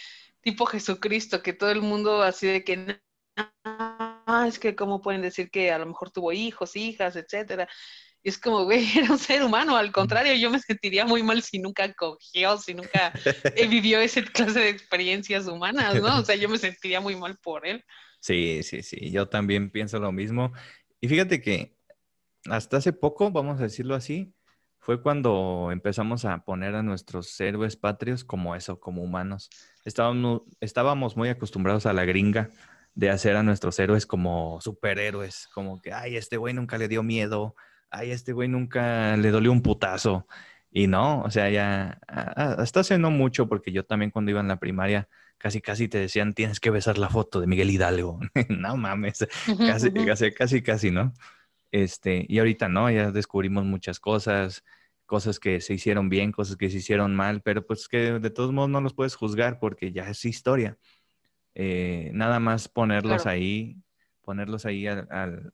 tipo 0.41 0.65
Jesucristo, 0.65 1.41
que 1.41 1.53
todo 1.53 1.71
el 1.71 1.81
mundo 1.81 2.23
así 2.23 2.47
de 2.47 2.63
que, 2.63 2.99
ah, 3.63 4.45
es 4.47 4.59
que 4.59 4.75
cómo 4.75 5.01
pueden 5.01 5.21
decir 5.21 5.51
que 5.51 5.71
a 5.71 5.77
lo 5.77 5.85
mejor 5.85 6.11
tuvo 6.11 6.31
hijos, 6.31 6.75
hijas, 6.75 7.15
etcétera. 7.15 7.69
Y 8.23 8.29
es 8.29 8.37
como, 8.37 8.63
güey, 8.65 8.85
era 8.97 9.11
un 9.11 9.19
ser 9.19 9.43
humano. 9.43 9.75
Al 9.75 9.91
contrario, 9.91 10.33
yo 10.35 10.49
me 10.49 10.59
sentiría 10.59 11.05
muy 11.05 11.23
mal 11.23 11.41
si 11.41 11.59
nunca 11.59 11.91
cogió, 11.93 12.57
si 12.57 12.73
nunca 12.73 13.13
vivió 13.69 13.99
esa 13.99 14.21
clase 14.23 14.59
de 14.59 14.69
experiencias 14.69 15.47
humanas, 15.47 16.01
¿no? 16.01 16.19
O 16.19 16.25
sea, 16.25 16.35
yo 16.35 16.49
me 16.49 16.57
sentiría 16.57 17.01
muy 17.01 17.15
mal 17.15 17.37
por 17.41 17.65
él. 17.65 17.83
Sí, 18.19 18.61
sí, 18.63 18.83
sí. 18.83 19.11
Yo 19.11 19.27
también 19.27 19.71
pienso 19.71 19.99
lo 19.99 20.11
mismo. 20.11 20.51
Y 20.99 21.07
fíjate 21.07 21.41
que 21.41 21.75
hasta 22.49 22.77
hace 22.77 22.93
poco, 22.93 23.31
vamos 23.31 23.59
a 23.59 23.63
decirlo 23.63 23.95
así, 23.95 24.33
fue 24.79 25.01
cuando 25.01 25.69
empezamos 25.71 26.25
a 26.25 26.43
poner 26.43 26.75
a 26.75 26.83
nuestros 26.83 27.39
héroes 27.39 27.75
patrios 27.75 28.23
como 28.23 28.55
eso, 28.55 28.79
como 28.79 29.03
humanos. 29.03 29.49
Estábamos, 29.85 30.41
estábamos 30.59 31.15
muy 31.15 31.29
acostumbrados 31.29 31.85
a 31.85 31.93
la 31.93 32.03
gringa 32.03 32.49
de 32.95 33.09
hacer 33.09 33.35
a 33.35 33.43
nuestros 33.43 33.77
héroes 33.79 34.05
como 34.05 34.59
superhéroes, 34.59 35.47
como 35.53 35.81
que, 35.81 35.93
ay, 35.93 36.17
este 36.17 36.37
güey 36.37 36.53
nunca 36.53 36.77
le 36.77 36.87
dio 36.87 37.03
miedo, 37.03 37.55
ay, 37.91 38.11
este 38.11 38.33
güey 38.33 38.47
nunca 38.49 39.15
le 39.17 39.31
dolió 39.31 39.51
un 39.51 39.61
putazo. 39.61 40.27
Y 40.71 40.87
no, 40.87 41.21
o 41.21 41.29
sea, 41.29 41.49
ya 41.49 41.99
hasta 42.07 42.79
hace 42.79 42.97
no 42.97 43.11
mucho, 43.11 43.47
porque 43.47 43.71
yo 43.71 43.83
también 43.85 44.09
cuando 44.11 44.31
iba 44.31 44.39
en 44.39 44.47
la 44.47 44.59
primaria, 44.59 45.09
casi 45.37 45.61
casi 45.61 45.89
te 45.89 45.97
decían, 45.97 46.33
tienes 46.33 46.59
que 46.61 46.69
besar 46.69 46.97
la 46.97 47.09
foto 47.09 47.41
de 47.41 47.47
Miguel 47.47 47.69
Hidalgo. 47.69 48.19
no 48.49 48.77
mames, 48.77 49.27
casi, 49.57 49.91
casi, 49.91 50.31
casi, 50.31 50.61
casi, 50.61 50.91
¿no? 50.91 51.13
Este, 51.71 52.25
y 52.27 52.39
ahorita 52.39 52.69
no, 52.69 52.89
ya 52.89 53.11
descubrimos 53.11 53.65
muchas 53.65 53.99
cosas, 53.99 54.63
cosas 55.05 55.39
que 55.39 55.61
se 55.61 55.73
hicieron 55.73 56.09
bien, 56.09 56.31
cosas 56.31 56.55
que 56.57 56.69
se 56.69 56.77
hicieron 56.77 57.15
mal, 57.15 57.41
pero 57.41 57.65
pues 57.65 57.87
que 57.87 58.19
de 58.19 58.29
todos 58.29 58.53
modos 58.53 58.69
no 58.69 58.81
los 58.81 58.93
puedes 58.93 59.15
juzgar 59.15 59.59
porque 59.59 59.91
ya 59.91 60.09
es 60.09 60.23
historia. 60.25 60.77
Eh, 61.53 62.11
nada 62.13 62.39
más 62.39 62.69
ponerlos 62.69 63.25
ahí 63.25 63.77
ponerlos 64.21 64.65
ahí 64.65 64.87
al, 64.87 65.53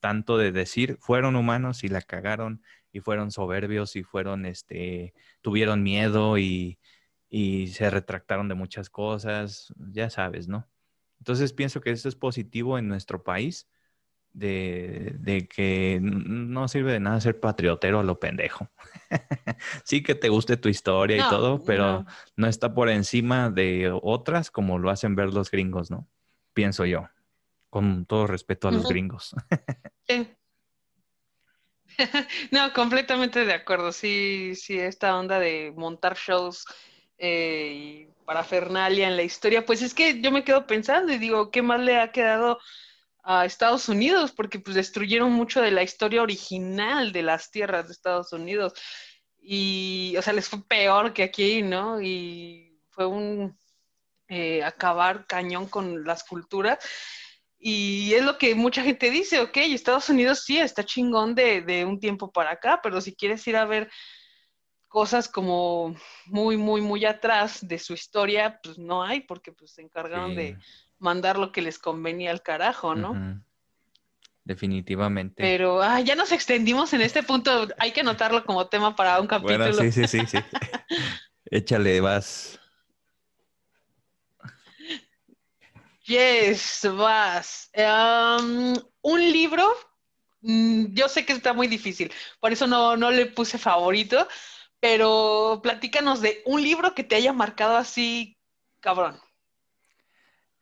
tanto 0.00 0.38
de 0.38 0.52
decir, 0.52 0.96
fueron 1.00 1.36
humanos 1.36 1.84
y 1.84 1.88
la 1.88 2.02
cagaron 2.02 2.62
y 2.92 3.00
fueron 3.00 3.30
soberbios 3.30 3.96
y 3.96 4.02
fueron, 4.02 4.46
este, 4.46 5.14
tuvieron 5.40 5.82
miedo 5.82 6.38
y, 6.38 6.78
se 7.30 7.90
retractaron 7.90 8.48
de 8.48 8.54
muchas 8.54 8.88
cosas, 8.88 9.72
ya 9.76 10.08
sabes, 10.08 10.48
¿no? 10.48 10.66
Entonces 11.18 11.52
pienso 11.52 11.80
que 11.82 11.90
esto 11.90 12.08
es 12.08 12.16
positivo 12.16 12.78
en 12.78 12.88
nuestro 12.88 13.22
país, 13.22 13.68
de, 14.32 15.48
que 15.54 15.98
no 16.00 16.68
sirve 16.68 16.92
de 16.92 17.00
nada 17.00 17.20
ser 17.20 17.38
patriotero 17.38 18.00
a 18.00 18.04
lo 18.04 18.18
pendejo. 18.18 18.70
sí 19.84 20.02
que 20.02 20.14
te 20.14 20.28
guste 20.28 20.56
tu 20.56 20.68
historia 20.68 21.16
y 21.16 21.30
todo, 21.30 21.62
pero 21.64 22.06
no 22.36 22.46
está 22.46 22.72
por 22.72 22.88
encima 22.88 23.50
de 23.50 23.90
otras 24.02 24.50
como 24.50 24.78
lo 24.78 24.90
hacen 24.90 25.14
ver 25.14 25.34
los 25.34 25.50
gringos, 25.50 25.90
¿no? 25.90 26.08
Pienso 26.54 26.86
yo 26.86 27.08
con 27.78 28.06
todo 28.06 28.26
respeto 28.26 28.66
a 28.66 28.72
los 28.72 28.88
gringos. 28.88 29.36
no, 32.50 32.72
completamente 32.72 33.44
de 33.44 33.52
acuerdo. 33.52 33.92
Sí, 33.92 34.56
sí, 34.56 34.76
esta 34.80 35.16
onda 35.16 35.38
de 35.38 35.72
montar 35.76 36.16
shows 36.16 36.64
eh, 37.18 37.72
y 37.72 38.08
parafernalia 38.24 39.06
en 39.06 39.16
la 39.16 39.22
historia, 39.22 39.64
pues 39.64 39.80
es 39.82 39.94
que 39.94 40.20
yo 40.20 40.32
me 40.32 40.42
quedo 40.42 40.66
pensando 40.66 41.12
y 41.12 41.18
digo, 41.18 41.52
¿qué 41.52 41.62
más 41.62 41.78
le 41.78 42.00
ha 42.00 42.10
quedado 42.10 42.58
a 43.22 43.44
Estados 43.44 43.88
Unidos? 43.88 44.32
Porque 44.32 44.58
pues 44.58 44.74
destruyeron 44.74 45.30
mucho 45.30 45.60
de 45.60 45.70
la 45.70 45.84
historia 45.84 46.22
original 46.22 47.12
de 47.12 47.22
las 47.22 47.52
tierras 47.52 47.86
de 47.86 47.92
Estados 47.92 48.32
Unidos. 48.32 48.72
Y, 49.40 50.16
o 50.18 50.22
sea, 50.22 50.32
les 50.32 50.48
fue 50.48 50.66
peor 50.66 51.12
que 51.12 51.22
aquí, 51.22 51.62
¿no? 51.62 52.02
Y 52.02 52.80
fue 52.90 53.06
un 53.06 53.56
eh, 54.26 54.64
acabar 54.64 55.26
cañón 55.28 55.68
con 55.68 56.02
las 56.04 56.24
culturas. 56.24 56.78
Y 57.58 58.14
es 58.14 58.24
lo 58.24 58.38
que 58.38 58.54
mucha 58.54 58.82
gente 58.82 59.10
dice, 59.10 59.40
ok, 59.40 59.56
Estados 59.56 60.08
Unidos 60.08 60.44
sí 60.44 60.58
está 60.58 60.84
chingón 60.84 61.34
de, 61.34 61.84
un 61.86 61.98
tiempo 61.98 62.30
para 62.30 62.52
acá, 62.52 62.80
pero 62.82 63.00
si 63.00 63.16
quieres 63.16 63.46
ir 63.48 63.56
a 63.56 63.64
ver 63.64 63.90
cosas 64.86 65.28
como 65.28 65.94
muy, 66.26 66.56
muy, 66.56 66.80
muy 66.80 67.04
atrás 67.04 67.66
de 67.66 67.78
su 67.78 67.94
historia, 67.94 68.60
pues 68.62 68.78
no 68.78 69.02
hay, 69.02 69.20
porque 69.20 69.52
pues 69.52 69.72
se 69.72 69.82
encargaron 69.82 70.36
de 70.36 70.56
mandar 70.98 71.38
lo 71.38 71.50
que 71.50 71.62
les 71.62 71.78
convenía 71.78 72.30
al 72.30 72.42
carajo, 72.42 72.94
¿no? 72.94 73.42
Definitivamente. 74.44 75.42
Pero 75.42 75.82
ah, 75.82 76.00
ya 76.00 76.14
nos 76.14 76.32
extendimos 76.32 76.94
en 76.94 77.02
este 77.02 77.22
punto, 77.22 77.68
hay 77.76 77.92
que 77.92 78.00
anotarlo 78.00 78.44
como 78.44 78.66
tema 78.68 78.96
para 78.96 79.20
un 79.20 79.26
capítulo. 79.26 79.58
Bueno, 79.58 79.74
sí, 79.74 79.92
sí, 79.92 80.06
sí, 80.06 80.20
sí. 80.26 80.38
Échale, 81.50 82.00
vas. 82.00 82.58
Yes, 86.08 86.88
vas. 86.96 87.68
Em, 87.74 88.74
un 89.02 89.20
libro, 89.20 89.66
mm, 90.40 90.94
yo 90.94 91.06
sé 91.06 91.26
que 91.26 91.34
está 91.34 91.52
muy 91.52 91.68
difícil, 91.68 92.10
por 92.40 92.50
eso 92.50 92.66
no, 92.66 92.96
le 93.10 93.26
puse 93.26 93.58
favorito, 93.58 94.26
pero 94.80 95.60
platícanos 95.62 96.22
de 96.22 96.42
un 96.46 96.62
libro 96.62 96.94
que 96.94 97.04
te 97.04 97.14
haya 97.16 97.34
marcado 97.34 97.76
así, 97.76 98.38
cabrón. 98.80 99.20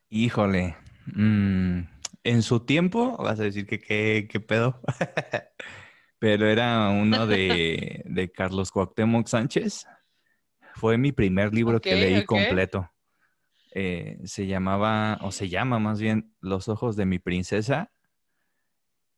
Híjole. 0.08 0.76
Mm, 1.14 1.82
en 2.24 2.42
su 2.42 2.66
tiempo, 2.66 3.16
vas 3.16 3.38
a 3.38 3.44
decir 3.44 3.66
que 3.66 3.78
qué 4.28 4.40
pedo. 4.40 4.80
pero 6.18 6.48
era 6.48 6.88
uno 6.88 7.24
de, 7.28 8.02
de, 8.04 8.32
Carlos 8.32 8.72
Cuauhtémoc 8.72 9.28
Sánchez. 9.28 9.86
Fue 10.74 10.98
mi 10.98 11.12
primer 11.12 11.54
libro 11.54 11.80
que 11.80 11.94
leí 11.94 12.24
completo. 12.24 12.90
Eh, 13.78 14.16
se 14.24 14.46
llamaba, 14.46 15.18
o 15.20 15.30
se 15.30 15.50
llama 15.50 15.78
más 15.78 16.00
bien, 16.00 16.32
Los 16.40 16.66
ojos 16.70 16.96
de 16.96 17.04
mi 17.04 17.18
princesa. 17.18 17.92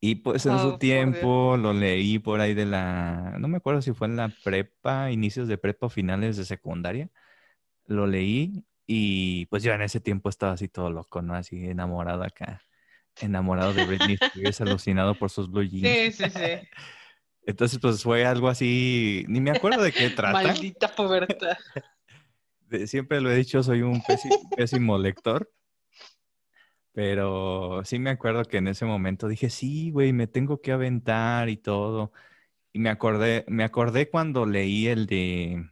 Y 0.00 0.16
pues 0.16 0.46
en 0.46 0.59
su 0.59 0.78
tiempo 0.78 1.56
lo 1.56 1.72
leí 1.72 2.18
por 2.18 2.40
ahí 2.40 2.54
de 2.54 2.66
la, 2.66 3.36
no 3.38 3.46
me 3.46 3.59
acuerdo 3.59 3.82
si 3.82 3.92
fue 3.92 4.09
en 4.09 4.16
la 4.16 4.32
prepa, 4.42 5.12
inicios 5.12 5.46
de 5.46 5.59
prepa 5.59 5.86
o 5.86 5.90
finales 5.90 6.36
de 6.36 6.44
secundaria. 6.44 7.09
Lo 7.86 8.09
leí 8.09 8.64
y 8.84 9.46
pues 9.46 9.62
yo 9.62 9.72
en 9.72 9.82
ese 9.82 10.00
tiempo 10.00 10.28
estaba 10.28 10.54
así 10.54 10.66
todo 10.66 10.90
loco, 10.90 11.22
¿no? 11.22 11.36
Así 11.36 11.66
enamorado 11.66 12.24
acá, 12.24 12.61
enamorado 13.20 13.72
de 13.72 13.84
Britney 13.84 14.18
Spears, 14.20 14.61
alucinado 14.61 15.14
por 15.14 15.30
sus 15.30 15.48
blue 15.48 15.62
jeans. 15.62 16.16
Sí, 16.16 16.24
sí, 16.24 16.30
sí. 16.30 16.68
Entonces, 17.46 17.78
pues 17.78 18.02
fue 18.02 18.26
algo 18.26 18.48
así, 18.48 19.24
ni 19.28 19.40
me 19.40 19.52
acuerdo 19.52 19.82
de 19.82 19.92
qué 19.92 20.11
trata. 20.11 20.42
Maldita 20.42 20.88
pubertad 20.88 21.56
siempre 22.87 23.21
lo 23.21 23.31
he 23.31 23.37
dicho, 23.37 23.62
soy 23.62 23.83
un 23.83 24.03
pésimo, 24.57 24.99
lector. 24.99 25.51
Pero 26.93 27.83
sí 27.85 27.99
me 27.99 28.11
acuerdo 28.11 28.45
que 28.45 28.57
en 28.59 28.69
ese 28.69 28.85
momento 28.85 29.29
dije, 29.29 29.51
sí, 29.51 29.91
güey, 29.91 30.12
me 30.12 30.27
tengo 30.27 30.61
que 30.61 30.73
aventar 30.73 31.49
y 31.49 31.57
todo. 31.57 32.12
Y 32.73 32.81
me 32.81 32.91
acordé, 32.91 33.45
me 33.49 33.64
acordé 33.64 34.11
cuando 34.11 34.47
leí 34.47 34.89
el 34.89 35.07
de 35.07 35.69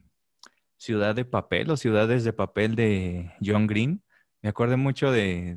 Ciudad 0.77 1.15
de 1.15 1.25
Papel 1.25 1.71
o 1.71 1.77
Ciudades 1.77 2.25
de 2.25 2.33
Papel 2.33 2.77
de 2.77 3.33
John 3.45 3.67
Green. 3.67 4.03
Me 4.43 4.51
acordé 4.51 4.77
mucho 4.77 5.11
de, 5.11 5.57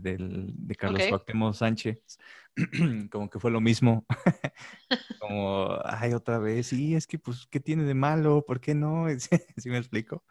Carlos 0.77 1.03
okay. 1.11 1.35
Sánchez. 1.53 2.01
Como 3.11 3.29
que 3.29 3.39
fue 3.39 3.51
lo 3.51 3.61
mismo. 3.61 4.05
Como, 5.19 5.77
ay, 5.85 6.13
otra 6.13 6.39
vez, 6.39 6.67
sí, 6.67 6.95
es 6.95 7.05
que, 7.05 7.19
pues, 7.19 7.45
¿qué 7.51 7.59
tiene 7.59 7.83
de 7.83 7.93
malo? 7.93 8.43
¿Por 8.45 8.59
qué 8.59 8.73
no? 8.73 9.05
¿Sí 9.57 9.69
me 9.69 9.77
explico? 9.77 10.23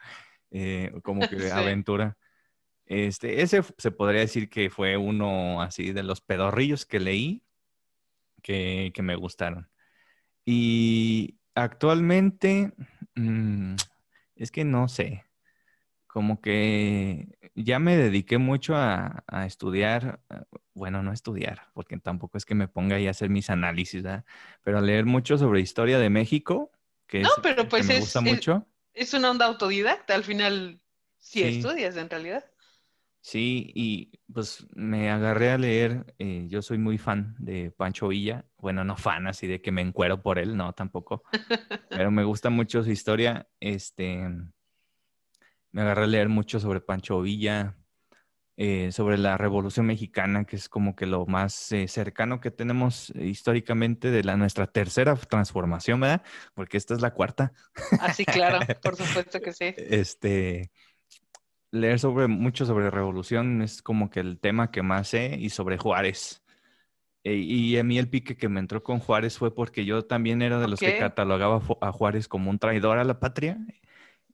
Eh, 0.50 0.92
como 1.02 1.20
que 1.28 1.52
aventura. 1.52 2.16
Este, 2.86 3.42
ese 3.42 3.62
se 3.76 3.90
podría 3.90 4.22
decir 4.22 4.48
que 4.48 4.70
fue 4.70 4.96
uno 4.96 5.60
así 5.60 5.92
de 5.92 6.02
los 6.02 6.20
pedorrillos 6.22 6.86
que 6.86 7.00
leí 7.00 7.42
que, 8.42 8.92
me 9.02 9.14
gustaron. 9.14 9.68
Y 10.44 11.38
actualmente, 11.54 12.72
mm, 13.14 13.74
es 14.36 14.50
que 14.50 14.64
no 14.64 14.88
sé, 14.88 15.24
como 16.06 16.40
que 16.40 17.28
ya 17.54 17.78
me 17.78 17.96
dediqué 17.98 18.38
mucho 18.38 18.74
a, 18.74 19.22
estudiar, 19.44 20.20
eh, 20.30 20.40
bueno, 20.72 21.02
no 21.02 21.12
estudiar, 21.12 21.68
porque 21.74 21.98
tampoco 21.98 22.38
es 22.38 22.46
que 22.46 22.54
me 22.54 22.68
ponga 22.68 22.96
ahí 22.96 23.06
a 23.06 23.10
hacer 23.10 23.28
mis 23.28 23.50
análisis, 23.50 24.02
pero 24.62 24.78
a 24.78 24.80
leer 24.80 25.04
mucho 25.04 25.36
sobre 25.36 25.60
historia 25.60 25.98
de 25.98 26.08
México, 26.08 26.70
que, 27.06 27.20
no, 27.20 27.28
pero 27.42 27.68
pues 27.68 27.86
me 27.86 28.00
gusta 28.00 28.22
mucho 28.22 28.66
es 28.98 29.14
una 29.14 29.30
onda 29.30 29.46
autodidacta, 29.46 30.14
al 30.14 30.24
final 30.24 30.80
sí, 31.18 31.42
estudias 31.42 31.96
en 31.96 32.10
realidad. 32.10 32.44
Sí, 33.20 33.72
y 33.74 34.12
pues 34.32 34.66
me 34.74 35.10
agarré 35.10 35.50
a 35.50 35.58
leer, 35.58 36.14
eh, 36.18 36.46
yo 36.48 36.62
soy 36.62 36.78
muy 36.78 36.98
fan 36.98 37.34
de 37.38 37.70
Pancho 37.70 38.08
Villa, 38.08 38.46
bueno, 38.56 38.84
no 38.84 38.96
fan 38.96 39.26
así 39.26 39.46
de 39.46 39.60
que 39.60 39.72
me 39.72 39.82
encuero 39.82 40.22
por 40.22 40.38
él, 40.38 40.56
no, 40.56 40.72
tampoco, 40.72 41.22
pero 41.90 42.10
me 42.10 42.24
gusta 42.24 42.48
mucho 42.48 42.82
su 42.82 42.90
historia, 42.90 43.48
este, 43.60 44.28
me 45.72 45.82
agarré 45.82 46.04
a 46.04 46.06
leer 46.06 46.28
mucho 46.28 46.58
sobre 46.60 46.80
Pancho 46.80 47.20
Villa, 47.20 47.76
eh, 48.60 48.90
sobre 48.90 49.18
la 49.18 49.38
Revolución 49.38 49.86
Mexicana, 49.86 50.44
que 50.44 50.56
es 50.56 50.68
como 50.68 50.96
que 50.96 51.06
lo 51.06 51.26
más 51.26 51.70
eh, 51.70 51.86
cercano 51.86 52.40
que 52.40 52.50
tenemos 52.50 53.10
históricamente 53.10 54.10
de 54.10 54.24
la 54.24 54.36
nuestra 54.36 54.66
tercera 54.66 55.14
transformación, 55.14 56.00
¿verdad? 56.00 56.22
Porque 56.54 56.76
esta 56.76 56.94
es 56.94 57.00
la 57.00 57.14
cuarta. 57.14 57.52
Ah, 58.00 58.12
sí, 58.12 58.24
claro, 58.24 58.58
por 58.82 58.96
supuesto 58.96 59.40
que 59.40 59.52
sí. 59.52 59.72
Este, 59.76 60.72
leer 61.70 62.00
sobre 62.00 62.26
mucho 62.26 62.66
sobre 62.66 62.90
revolución 62.90 63.62
es 63.62 63.80
como 63.80 64.10
que 64.10 64.18
el 64.18 64.40
tema 64.40 64.72
que 64.72 64.82
más 64.82 65.06
sé 65.06 65.36
y 65.38 65.50
sobre 65.50 65.78
Juárez. 65.78 66.42
E, 67.22 67.34
y 67.34 67.78
a 67.78 67.84
mí 67.84 67.96
el 67.96 68.10
pique 68.10 68.36
que 68.36 68.48
me 68.48 68.58
entró 68.58 68.82
con 68.82 68.98
Juárez 68.98 69.38
fue 69.38 69.54
porque 69.54 69.84
yo 69.84 70.04
también 70.04 70.42
era 70.42 70.58
de 70.58 70.66
los 70.66 70.80
que 70.80 70.98
catalogaba 70.98 71.62
a 71.80 71.92
Juárez 71.92 72.26
como 72.26 72.50
un 72.50 72.58
traidor 72.58 72.98
a 72.98 73.04
la 73.04 73.20
patria. 73.20 73.56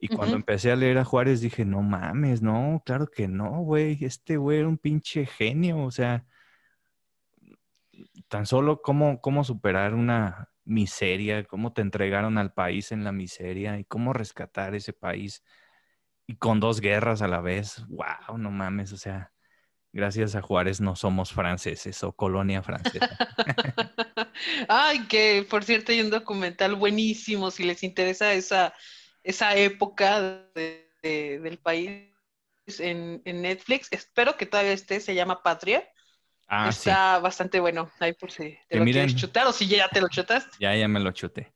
Y 0.04 0.08
cuando 0.08 0.36
empecé 0.36 0.70
a 0.70 0.76
leer 0.76 0.98
a 0.98 1.04
Juárez 1.06 1.40
dije, 1.40 1.64
no 1.64 1.80
mames, 1.80 2.42
no, 2.42 2.82
claro 2.84 3.06
que 3.06 3.26
no, 3.26 3.62
güey, 3.62 3.96
este 4.04 4.36
güey 4.36 4.58
era 4.58 4.68
un 4.68 4.76
pinche 4.76 5.24
genio, 5.24 5.82
o 5.82 5.90
sea, 5.90 6.26
tan 8.28 8.44
solo 8.44 8.82
cómo, 8.82 9.22
cómo 9.22 9.44
superar 9.44 9.94
una 9.94 10.50
miseria, 10.66 11.44
cómo 11.44 11.72
te 11.72 11.80
entregaron 11.80 12.36
al 12.36 12.52
país 12.52 12.92
en 12.92 13.02
la 13.02 13.12
miseria 13.12 13.78
y 13.78 13.86
cómo 13.86 14.12
rescatar 14.12 14.74
ese 14.74 14.92
país 14.92 15.42
y 16.26 16.36
con 16.36 16.60
dos 16.60 16.82
guerras 16.82 17.22
a 17.22 17.28
la 17.28 17.40
vez. 17.40 17.82
¡Wow! 17.88 18.36
No 18.36 18.50
mames, 18.50 18.92
o 18.92 18.98
sea, 18.98 19.32
gracias 19.90 20.34
a 20.34 20.42
Juárez 20.42 20.82
no 20.82 20.96
somos 20.96 21.32
franceses 21.32 22.04
o 22.04 22.12
colonia 22.12 22.62
francesa. 22.62 23.08
Ay, 24.68 25.06
que 25.06 25.46
por 25.48 25.64
cierto 25.64 25.92
hay 25.92 26.02
un 26.02 26.10
documental 26.10 26.74
buenísimo 26.74 27.50
si 27.50 27.64
les 27.64 27.82
interesa 27.82 28.34
esa, 28.34 28.74
esa 29.24 29.56
época 29.56 30.46
del 30.52 31.58
país 31.62 32.12
en, 32.78 33.22
Netflix. 33.24 33.88
Espero 33.90 34.36
que 34.36 34.46
todavía 34.46 34.72
esté, 34.72 35.00
se 35.00 35.14
llama 35.14 35.42
Patria. 35.42 35.82
Ah, 36.46 36.68
Está 36.68 37.18
bastante 37.18 37.58
bueno, 37.58 37.90
ahí 37.98 38.12
por 38.12 38.30
si 38.30 38.56
te 38.68 38.78
lo 38.78 38.84
quieres 38.84 39.16
chutar 39.16 39.46
o 39.46 39.52
si 39.52 39.66
ya 39.66 39.88
te 39.88 40.00
lo 40.00 40.08
chutas. 40.08 40.46
Ya, 40.60 40.76
ya 40.76 40.86
me 40.86 41.00
lo 41.00 41.10
chuté. 41.12 41.52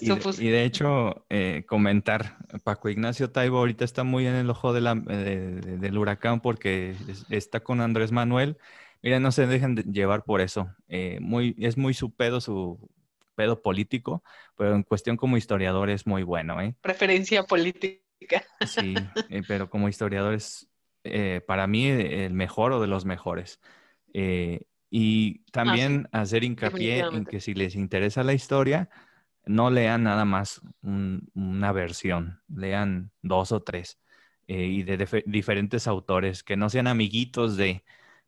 Y, 0.00 0.48
de 0.48 0.64
hecho, 0.64 1.26
eh, 1.28 1.64
comentar, 1.66 2.38
Paco 2.64 2.88
Ignacio 2.88 3.30
Taibo 3.30 3.58
ahorita 3.58 3.84
está 3.84 4.04
muy 4.04 4.26
en 4.26 4.34
el 4.34 4.48
ojo 4.48 4.72
de 4.72 4.80
la, 4.80 4.94
del 4.94 5.98
huracán 5.98 6.40
porque 6.40 6.96
está 7.28 7.60
con 7.60 7.82
Andrés 7.82 8.10
Manuel. 8.10 8.56
Mira, 9.02 9.20
no 9.20 9.32
se 9.32 9.46
dejen 9.46 9.74
de 9.74 9.82
llevar 9.82 10.24
por 10.24 10.40
eso. 10.40 10.74
Eh, 10.88 11.18
muy, 11.20 11.56
es 11.58 11.76
muy 11.76 11.92
su 11.92 12.14
pedo, 12.14 12.40
su 12.40 12.78
pedo 13.42 13.60
político, 13.60 14.22
pero 14.56 14.74
en 14.74 14.82
cuestión 14.84 15.16
como 15.16 15.36
historiador 15.36 15.90
es 15.90 16.06
muy 16.06 16.22
bueno. 16.22 16.60
¿eh? 16.60 16.74
Preferencia 16.80 17.42
política. 17.42 18.44
Sí, 18.66 18.94
pero 19.48 19.68
como 19.68 19.88
historiador 19.88 20.34
es 20.34 20.68
para 21.46 21.66
mí 21.66 21.88
el 21.88 22.32
mejor 22.32 22.72
o 22.72 22.80
de 22.80 22.86
los 22.86 23.04
mejores. 23.04 23.58
y 24.14 25.40
ah, 25.40 25.50
también 25.50 26.08
hacer 26.12 26.44
hincapié 26.44 27.00
en 27.00 27.24
que 27.24 27.40
si 27.40 27.54
les 27.54 27.74
interesa 27.74 28.22
la 28.22 28.34
historia, 28.34 28.88
no 29.44 29.70
lean 29.70 30.04
nada 30.04 30.24
más 30.24 30.60
una 30.82 31.72
versión, 31.72 32.40
lean 32.48 33.10
dos 33.22 33.52
o 33.52 33.62
tres 33.62 33.98
eh, 34.46 34.66
y 34.66 34.82
de 34.82 35.24
diferentes 35.26 35.86
autores, 35.86 36.42
que 36.42 36.56
no 36.56 36.70
sean 36.70 36.86
amiguitos 36.86 37.56
de, 37.56 37.84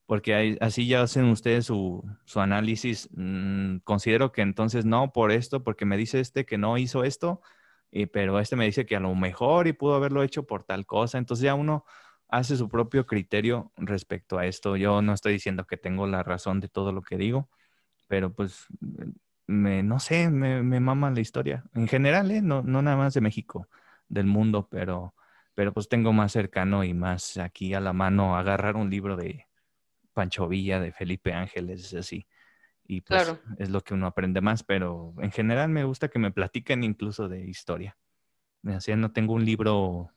porque 0.07 0.59
así 0.61 0.87
ya 0.87 1.03
hacen 1.03 1.27
ustedes 1.27 1.67
su, 1.67 2.05
análisis. 2.37 3.09
Mm, 3.13 3.79
considero 3.85 4.33
que 4.33 4.43
entonces 4.43 4.85
no 4.85 5.13
por 5.13 5.33
esto, 5.33 5.63
porque 5.65 5.85
me 5.87 5.97
dice 5.97 6.21
este 6.21 6.45
que 6.45 6.59
no 6.59 6.79
hizo 6.79 7.05
esto, 7.05 7.41
pero 8.13 8.41
este 8.41 8.57
me 8.57 8.67
dice 8.67 8.87
que 8.87 8.97
a 8.97 9.01
lo 9.01 9.15
mejor 9.15 9.67
y 9.69 9.73
pudo 9.73 9.95
haberlo 9.95 10.23
hecho 10.23 10.47
por 10.47 10.65
tal 10.65 10.87
cosa. 10.87 11.19
Entonces 11.19 11.45
ya 11.45 11.55
uno 11.55 11.85
hace 12.29 12.57
su 12.57 12.69
propio 12.69 13.07
criterio 13.07 13.73
respecto 13.77 14.39
a 14.39 14.47
esto. 14.47 14.77
Yo 14.77 15.03
no 15.03 15.13
estoy 15.15 15.35
diciendo 15.35 15.67
que 15.67 15.77
tengo 15.77 16.07
la 16.07 16.23
razón 16.23 16.61
de 16.61 16.69
todo 16.69 16.93
lo 16.93 17.03
que 17.03 17.17
digo, 17.17 17.49
pero 18.09 18.33
pues 18.33 18.67
me, 19.47 19.83
no 19.83 20.01
sé, 20.01 20.31
me, 20.31 20.63
me 20.63 20.81
mama 20.81 21.11
la 21.11 21.21
historia. 21.21 21.65
En 21.75 21.89
general, 21.89 22.31
¿eh? 22.31 22.43
no, 22.43 22.63
no 22.63 22.83
nada 22.83 22.97
más 22.97 23.15
de 23.15 23.21
México, 23.21 23.69
del 24.09 24.27
mundo, 24.27 24.69
pero, 24.71 25.15
pero 25.55 25.73
pues 25.73 25.89
tengo 25.89 26.13
más 26.13 26.33
cercano 26.33 26.85
y 26.85 26.95
más 26.95 27.37
aquí 27.39 27.75
a 27.75 27.81
la 27.81 27.93
mano 27.93 28.37
agarrar 28.37 28.77
un 28.77 28.91
libro 28.91 29.17
de 29.17 29.47
Pancho 30.15 30.49
Villa, 30.49 30.81
de 30.81 30.93
Felipe 30.93 31.33
Ángeles, 31.35 31.93
así. 31.93 32.27
Y 32.87 33.03
pues 33.03 33.35
es 33.59 33.71
lo 33.71 33.83
que 33.83 33.95
uno 33.95 34.07
aprende 34.07 34.41
más, 34.41 34.63
pero 34.63 35.15
en 35.19 35.33
general 35.33 35.69
me 35.69 35.85
gusta 35.85 36.09
que 36.09 36.19
me 36.19 36.31
platiquen 36.31 36.85
incluso 36.85 37.29
de 37.29 37.45
historia. 37.45 37.97
Así 38.65 38.95
no 38.97 39.13
tengo 39.13 39.35
un 39.35 39.45
libro 39.45 40.11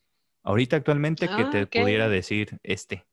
ahorita 0.43 0.77
actualmente 0.77 1.27
que 1.27 1.41
ah, 1.41 1.49
te 1.49 1.67
pudiera 1.67 2.07
decir 2.07 2.59
este. 2.63 3.05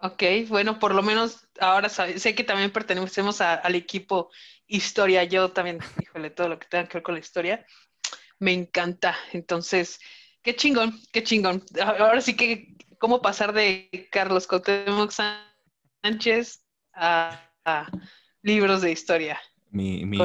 Ok, 0.00 0.22
bueno, 0.48 0.78
por 0.78 0.94
lo 0.94 1.02
menos 1.02 1.48
ahora 1.58 1.88
sé 1.88 2.34
que 2.34 2.44
también 2.44 2.70
pertenecemos 2.70 3.40
al 3.40 3.74
equipo 3.74 4.30
historia. 4.68 5.24
Yo 5.24 5.50
también, 5.50 5.80
híjole, 6.00 6.30
todo 6.30 6.48
lo 6.48 6.58
que 6.58 6.68
tenga 6.68 6.86
que 6.86 6.98
ver 6.98 7.02
con 7.02 7.14
la 7.14 7.20
historia, 7.20 7.66
me 8.38 8.52
encanta. 8.52 9.16
Entonces, 9.32 9.98
qué 10.42 10.54
chingón, 10.54 11.00
qué 11.12 11.24
chingón. 11.24 11.64
Ahora 11.82 12.20
sí 12.20 12.36
que, 12.36 12.76
¿cómo 12.98 13.22
pasar 13.22 13.52
de 13.52 14.08
Carlos 14.10 14.46
Cuauhtémoc 14.46 15.12
Sánchez 16.02 16.64
a, 16.92 17.44
libros 18.42 18.82
de 18.82 18.92
historia? 18.92 19.40
Mi, 19.70 20.04
mi 20.04 20.18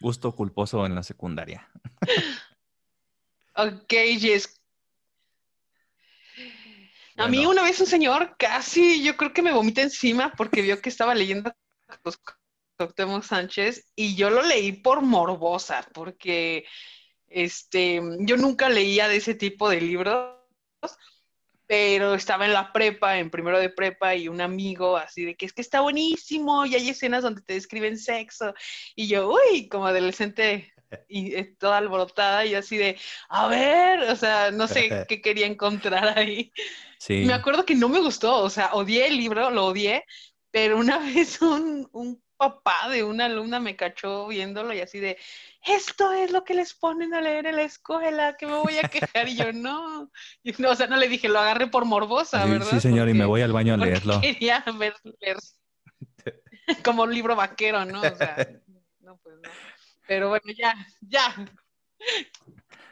gusto 0.00 0.34
culposo 0.34 0.86
en 0.86 0.94
la 0.94 1.02
secundaria. 1.02 1.68
ok, 3.54 3.92
Jess, 4.18 4.60
a 7.16 7.28
mí 7.28 7.44
una 7.44 7.62
vez 7.62 7.78
un 7.80 7.86
señor 7.86 8.34
casi, 8.38 9.02
yo 9.02 9.16
creo 9.16 9.34
que 9.34 9.42
me 9.42 9.52
vomita 9.52 9.82
encima 9.82 10.32
porque 10.36 10.62
vio 10.62 10.80
que 10.80 10.88
estaba 10.88 11.14
leyendo 11.14 11.52
Octemo 12.78 13.20
Sánchez 13.20 13.92
y 13.94 14.14
yo 14.14 14.30
lo 14.30 14.42
leí 14.42 14.72
por 14.72 15.02
morbosa, 15.02 15.86
porque 15.92 16.64
este, 17.26 18.00
yo 18.20 18.36
nunca 18.38 18.70
leía 18.70 19.06
de 19.06 19.16
ese 19.16 19.34
tipo 19.34 19.68
de 19.68 19.82
libros, 19.82 20.34
pero 21.70 22.14
estaba 22.14 22.46
en 22.46 22.52
la 22.52 22.72
prepa, 22.72 23.20
en 23.20 23.30
primero 23.30 23.60
de 23.60 23.70
prepa, 23.70 24.16
y 24.16 24.26
un 24.26 24.40
amigo 24.40 24.96
así 24.96 25.24
de 25.24 25.36
que 25.36 25.46
es 25.46 25.52
que 25.52 25.60
está 25.60 25.82
buenísimo 25.82 26.66
y 26.66 26.74
hay 26.74 26.88
escenas 26.88 27.22
donde 27.22 27.42
te 27.42 27.54
describen 27.54 27.96
sexo. 27.96 28.52
Y 28.96 29.06
yo, 29.06 29.32
uy, 29.32 29.68
como 29.68 29.86
adolescente 29.86 30.74
y 31.06 31.32
eh, 31.32 31.54
toda 31.60 31.78
alborotada 31.78 32.44
y 32.44 32.56
así 32.56 32.76
de, 32.76 32.98
a 33.28 33.46
ver, 33.46 34.00
o 34.00 34.16
sea, 34.16 34.50
no 34.50 34.66
sé 34.66 34.88
qué 35.08 35.22
quería 35.22 35.46
encontrar 35.46 36.18
ahí. 36.18 36.52
Me 37.08 37.32
acuerdo 37.32 37.64
que 37.64 37.76
no 37.76 37.88
me 37.88 38.00
gustó, 38.00 38.38
o 38.38 38.50
sea, 38.50 38.70
odié 38.72 39.06
el 39.06 39.16
libro, 39.16 39.48
lo 39.50 39.66
odié, 39.66 40.04
pero 40.50 40.76
una 40.76 40.98
vez 41.14 41.40
un, 41.40 41.88
un 41.92 42.20
papá 42.40 42.88
de 42.88 43.04
una 43.04 43.26
alumna 43.26 43.60
me 43.60 43.76
cachó 43.76 44.26
viéndolo 44.26 44.72
y 44.72 44.80
así 44.80 44.98
de, 44.98 45.18
esto 45.62 46.10
es 46.12 46.30
lo 46.30 46.42
que 46.42 46.54
les 46.54 46.72
ponen 46.72 47.12
a 47.12 47.20
leer 47.20 47.44
en 47.44 47.56
la 47.56 47.62
escuela, 47.62 48.34
que 48.38 48.46
me 48.46 48.54
voy 48.54 48.78
a 48.78 48.88
quejar. 48.88 49.28
Y 49.28 49.36
yo, 49.36 49.52
no. 49.52 50.10
o 50.66 50.74
sea, 50.74 50.86
no 50.86 50.96
le 50.96 51.08
dije, 51.08 51.28
lo 51.28 51.38
agarré 51.38 51.66
por 51.66 51.84
morbosa, 51.84 52.46
¿verdad? 52.46 52.66
Sí, 52.70 52.80
señor, 52.80 53.10
y 53.10 53.14
me 53.14 53.26
voy 53.26 53.42
al 53.42 53.52
baño 53.52 53.74
a 53.74 53.76
leerlo. 53.76 54.22
Quería 54.22 54.64
ver, 54.78 54.94
leer 55.20 55.36
como 56.82 57.02
un 57.02 57.12
libro 57.12 57.36
vaquero, 57.36 57.84
¿no? 57.84 58.00
O 58.00 58.16
sea, 58.16 58.48
no, 59.00 59.18
pues 59.18 59.36
no. 59.42 59.50
Pero 60.06 60.30
bueno, 60.30 60.46
ya, 60.56 60.74
ya. 61.02 61.34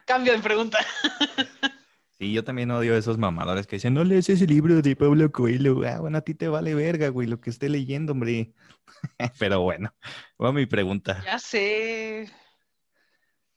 Cambio 0.04 0.34
de 0.34 0.40
pregunta. 0.40 0.78
Sí, 2.18 2.32
yo 2.32 2.42
también 2.42 2.72
odio 2.72 2.94
a 2.94 2.98
esos 2.98 3.16
mamadores 3.16 3.68
que 3.68 3.76
dicen, 3.76 3.94
no 3.94 4.02
lees 4.02 4.28
ese 4.28 4.44
libro 4.44 4.82
de 4.82 4.96
Pablo 4.96 5.30
Coelho. 5.30 5.86
Ah, 5.86 6.00
bueno, 6.00 6.18
a 6.18 6.22
ti 6.22 6.34
te 6.34 6.48
vale 6.48 6.74
verga, 6.74 7.10
güey, 7.10 7.28
lo 7.28 7.40
que 7.40 7.50
esté 7.50 7.68
leyendo, 7.68 8.12
hombre. 8.12 8.52
Pero 9.38 9.60
bueno, 9.60 9.94
va 10.42 10.52
mi 10.52 10.66
pregunta. 10.66 11.22
Ya 11.24 11.38
sé. 11.38 12.28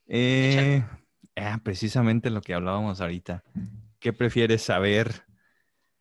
Eh, 0.05 0.83
ah, 1.37 1.59
precisamente 1.63 2.29
lo 2.29 2.41
que 2.41 2.53
hablábamos 2.53 3.01
ahorita. 3.01 3.43
¿Qué 3.99 4.13
prefieres 4.13 4.61
saber? 4.61 5.25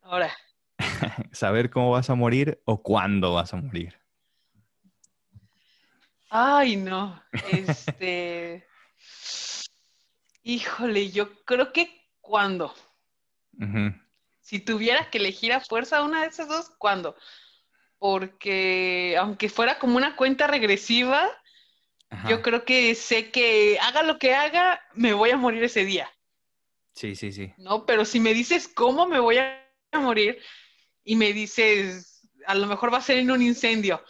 Ahora. 0.02 0.30
¿Saber 1.32 1.70
cómo 1.70 1.92
vas 1.92 2.10
a 2.10 2.14
morir 2.14 2.60
o 2.66 2.82
cuándo 2.82 3.32
vas 3.32 3.54
a 3.54 3.56
morir? 3.56 3.98
Ay, 6.28 6.76
no. 6.76 7.22
Este. 7.50 8.66
Híjole, 10.42 11.10
yo 11.10 11.44
creo 11.44 11.72
que 11.72 11.99
cuándo. 12.20 12.74
Si 14.40 14.58
tuviera 14.58 15.10
que 15.10 15.18
elegir 15.18 15.52
a 15.52 15.60
fuerza 15.60 16.02
una 16.02 16.22
de 16.22 16.28
esas 16.28 16.48
dos, 16.48 16.70
¿cuándo? 16.78 17.16
Porque 17.98 19.16
aunque 19.18 19.48
fuera 19.48 19.78
como 19.78 19.96
una 19.96 20.16
cuenta 20.16 20.46
regresiva, 20.46 21.28
yo 22.28 22.42
creo 22.42 22.64
que 22.64 22.94
sé 22.94 23.30
que 23.30 23.78
haga 23.80 24.02
lo 24.02 24.18
que 24.18 24.34
haga, 24.34 24.80
me 24.94 25.12
voy 25.12 25.30
a 25.30 25.36
morir 25.36 25.62
ese 25.62 25.84
día. 25.84 26.10
Sí, 26.94 27.14
sí, 27.14 27.32
sí. 27.32 27.52
¿no? 27.56 27.86
Pero 27.86 28.04
si 28.04 28.18
me 28.18 28.34
dices 28.34 28.68
cómo 28.68 29.06
me 29.06 29.20
voy 29.20 29.38
a 29.38 29.64
morir 29.92 30.38
y 31.04 31.16
me 31.16 31.32
dices, 31.32 32.28
a 32.46 32.54
lo 32.54 32.66
mejor 32.66 32.92
va 32.92 32.98
a 32.98 33.02
ser 33.02 33.18
en 33.18 33.30
un 33.30 33.42
incendio, 33.42 34.02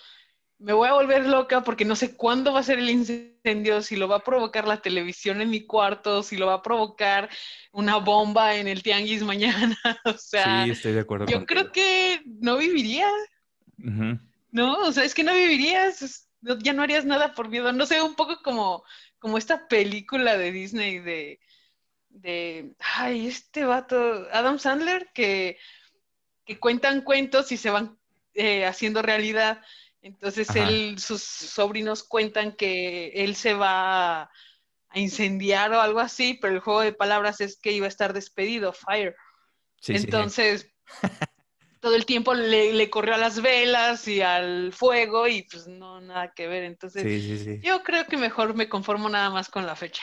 me 0.61 0.74
voy 0.74 0.88
a 0.88 0.92
volver 0.92 1.26
loca 1.26 1.62
porque 1.62 1.86
no 1.86 1.96
sé 1.96 2.16
cuándo 2.16 2.52
va 2.52 2.61
a 2.61 2.64
ser 2.64 2.78
el 2.78 2.90
incendio, 2.90 3.80
si 3.80 3.96
lo 3.96 4.08
va 4.08 4.16
a 4.16 4.24
provocar 4.24 4.68
la 4.68 4.82
televisión 4.82 5.40
en 5.40 5.48
mi 5.48 5.62
cuarto, 5.62 6.22
si 6.22 6.36
lo 6.36 6.46
va 6.46 6.54
a 6.54 6.62
provocar 6.62 7.30
una 7.72 7.96
bomba 7.96 8.54
en 8.54 8.68
el 8.68 8.82
tianguis 8.82 9.22
mañana. 9.22 9.76
o 10.04 10.18
sea, 10.18 10.64
sí, 10.64 10.70
estoy 10.70 10.92
de 10.92 11.00
acuerdo. 11.00 11.26
Yo 11.26 11.46
creo 11.46 11.72
que 11.72 12.20
no 12.26 12.58
viviría. 12.58 13.08
No, 14.52 14.74
o 14.80 14.92
sea, 14.92 15.04
es 15.04 15.14
que 15.14 15.24
no 15.24 15.32
vivirías, 15.32 16.28
ya 16.42 16.72
no 16.74 16.82
harías 16.82 17.06
nada 17.06 17.34
por 17.34 17.48
miedo. 17.48 17.72
No 17.72 17.86
sé, 17.86 18.02
un 18.02 18.14
poco 18.14 18.42
como, 18.42 18.84
como 19.18 19.38
esta 19.38 19.66
película 19.66 20.36
de 20.36 20.52
Disney 20.52 20.98
de, 20.98 21.40
de, 22.11 22.74
ay, 22.96 23.28
este 23.28 23.64
vato, 23.64 24.26
Adam 24.30 24.58
Sandler, 24.58 25.08
que, 25.14 25.56
que 26.44 26.58
cuentan 26.58 27.00
cuentos 27.00 27.50
y 27.50 27.56
se 27.56 27.70
van 27.70 27.96
eh, 28.34 28.66
haciendo 28.66 29.00
realidad. 29.00 29.62
Entonces 30.03 30.55
él, 30.57 30.98
sus 30.98 31.22
sobrinos 31.22 32.03
cuentan 32.03 32.53
que 32.53 33.09
él 33.09 33.34
se 33.36 33.55
va 33.55 34.22
a 34.22 34.98
incendiar 34.98 35.72
o 35.72 35.80
algo 35.80 36.01
así, 36.01 36.38
pero 36.40 36.55
el 36.55 36.61
juego 36.61 36.80
de 36.80 36.92
palabras 36.92 37.40
es 37.40 37.59
que 37.61 37.72
iba 37.72 37.86
a 37.86 37.90
estar 37.90 38.12
despedido, 38.12 38.72
fire. 38.72 39.14
Entonces, 39.88 40.72
todo 41.80 41.94
el 41.94 42.07
tiempo 42.07 42.34
le, 42.34 42.90
corrió 42.90 43.14
a 43.14 43.18
las 43.18 43.40
velas 43.40 44.09
y 44.09 44.22
al 44.22 44.72
fuego 44.72 45.28
y 45.28 45.42
pues 45.42 45.66
no, 45.68 46.01
nada 46.01 46.32
que 46.34 46.46
ver. 46.46 46.64
Entonces, 46.64 47.61
yo 47.62 47.82
creo 47.82 48.07
que 48.07 48.16
mejor 48.16 48.55
me 48.55 48.68
conformo 48.68 49.09
nada 49.09 49.30
más 49.30 49.48
con 49.48 49.66
la 49.66 49.76
fecha. 49.76 50.03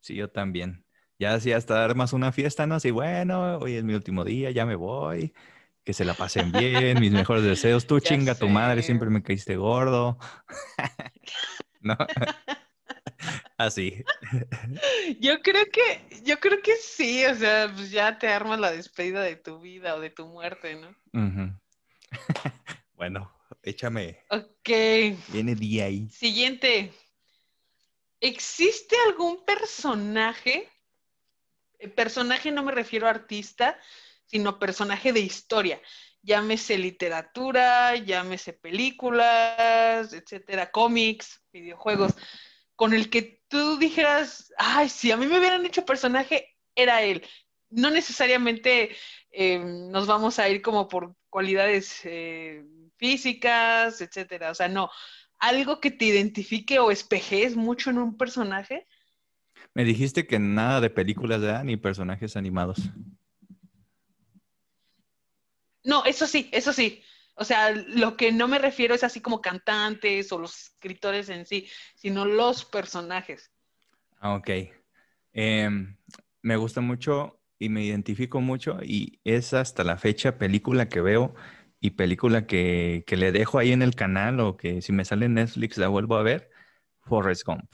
Sí, 0.00 0.14
yo 0.14 0.30
también. 0.30 0.84
Ya 1.18 1.34
así 1.34 1.52
hasta 1.52 1.74
dar 1.74 1.94
más 1.94 2.12
una 2.12 2.32
fiesta, 2.32 2.66
¿no? 2.66 2.76
Así, 2.76 2.90
bueno, 2.90 3.58
hoy 3.58 3.76
es 3.76 3.84
mi 3.84 3.94
último 3.94 4.24
día, 4.24 4.50
ya 4.50 4.66
me 4.66 4.74
voy. 4.74 5.32
Que 5.84 5.92
se 5.92 6.04
la 6.04 6.14
pasen 6.14 6.52
bien, 6.52 7.00
mis 7.00 7.12
mejores 7.12 7.42
deseos. 7.42 7.86
Tú 7.86 8.00
chinga 8.00 8.34
tu 8.34 8.48
madre, 8.48 8.82
siempre 8.82 9.10
me 9.10 9.22
caíste 9.22 9.56
gordo. 9.56 10.18
¿No? 11.80 11.96
Así. 13.56 14.04
Yo 15.20 15.40
creo 15.42 15.66
que, 15.66 16.22
yo 16.24 16.40
creo 16.40 16.60
que 16.62 16.76
sí, 16.76 17.24
o 17.24 17.34
sea, 17.34 17.72
pues 17.74 17.90
ya 17.90 18.18
te 18.18 18.28
armas 18.28 18.58
la 18.58 18.72
despedida 18.72 19.22
de 19.22 19.36
tu 19.36 19.60
vida 19.60 19.94
o 19.94 20.00
de 20.00 20.10
tu 20.10 20.26
muerte, 20.26 20.74
¿no? 20.76 21.60
bueno, 22.94 23.32
échame. 23.62 24.24
Ok. 24.30 24.68
Viene 25.28 25.54
día 25.54 25.84
ahí. 25.84 26.08
Siguiente. 26.10 26.92
¿Existe 28.20 28.96
algún 29.08 29.44
personaje? 29.44 30.68
Personaje 31.96 32.52
no 32.52 32.62
me 32.62 32.72
refiero 32.72 33.06
a 33.06 33.10
artista, 33.10 33.78
sino 34.32 34.58
personaje 34.58 35.12
de 35.12 35.20
historia. 35.20 35.80
Llámese 36.22 36.78
literatura, 36.78 37.96
llámese 37.96 38.54
películas, 38.54 40.12
etcétera, 40.12 40.70
cómics, 40.70 41.44
videojuegos 41.52 42.14
con 42.76 42.94
el 42.94 43.10
que 43.10 43.42
tú 43.48 43.78
dijeras, 43.78 44.52
ay, 44.56 44.88
si 44.88 45.12
a 45.12 45.16
mí 45.16 45.26
me 45.26 45.38
hubieran 45.38 45.64
hecho 45.66 45.84
personaje, 45.84 46.56
era 46.74 47.02
él. 47.02 47.22
No 47.70 47.90
necesariamente 47.90 48.96
eh, 49.30 49.58
nos 49.58 50.06
vamos 50.06 50.38
a 50.38 50.48
ir 50.48 50.62
como 50.62 50.88
por 50.88 51.14
cualidades 51.28 52.00
eh, 52.04 52.64
físicas, 52.96 54.00
etcétera. 54.00 54.50
O 54.50 54.54
sea, 54.54 54.68
no. 54.68 54.90
Algo 55.38 55.80
que 55.80 55.90
te 55.90 56.06
identifique 56.06 56.78
o 56.78 56.90
espejees 56.90 57.54
mucho 57.54 57.90
en 57.90 57.98
un 57.98 58.16
personaje. 58.16 58.86
Me 59.74 59.84
dijiste 59.84 60.26
que 60.26 60.38
nada 60.38 60.80
de 60.80 60.90
películas. 60.90 61.64
Ni 61.64 61.76
personajes 61.76 62.36
animados. 62.36 62.78
No, 65.84 66.04
eso 66.04 66.26
sí, 66.26 66.48
eso 66.52 66.72
sí. 66.72 67.02
O 67.34 67.44
sea, 67.44 67.70
lo 67.72 68.16
que 68.16 68.30
no 68.30 68.46
me 68.46 68.58
refiero 68.58 68.94
es 68.94 69.04
así 69.04 69.20
como 69.20 69.40
cantantes 69.40 70.30
o 70.32 70.38
los 70.38 70.66
escritores 70.66 71.28
en 71.28 71.46
sí, 71.46 71.68
sino 71.94 72.24
los 72.24 72.64
personajes. 72.64 73.50
Ah, 74.20 74.34
ok. 74.34 74.50
Em, 75.32 75.96
me 76.42 76.56
gusta 76.56 76.80
mucho 76.80 77.40
y 77.58 77.68
me 77.68 77.82
identifico 77.84 78.40
mucho 78.40 78.78
y 78.82 79.20
es 79.24 79.54
hasta 79.54 79.82
la 79.82 79.96
fecha 79.96 80.36
película 80.36 80.88
que 80.88 81.00
veo 81.00 81.34
y 81.80 81.90
película 81.90 82.46
que, 82.46 83.02
que 83.06 83.16
le 83.16 83.32
dejo 83.32 83.58
ahí 83.58 83.72
en 83.72 83.82
el 83.82 83.94
canal 83.94 84.40
o 84.40 84.56
que 84.56 84.82
si 84.82 84.92
me 84.92 85.04
sale 85.04 85.26
en 85.26 85.34
Netflix 85.34 85.78
la 85.78 85.88
vuelvo 85.88 86.16
a 86.16 86.22
ver, 86.22 86.50
Forrest 87.00 87.44
Gump. 87.44 87.72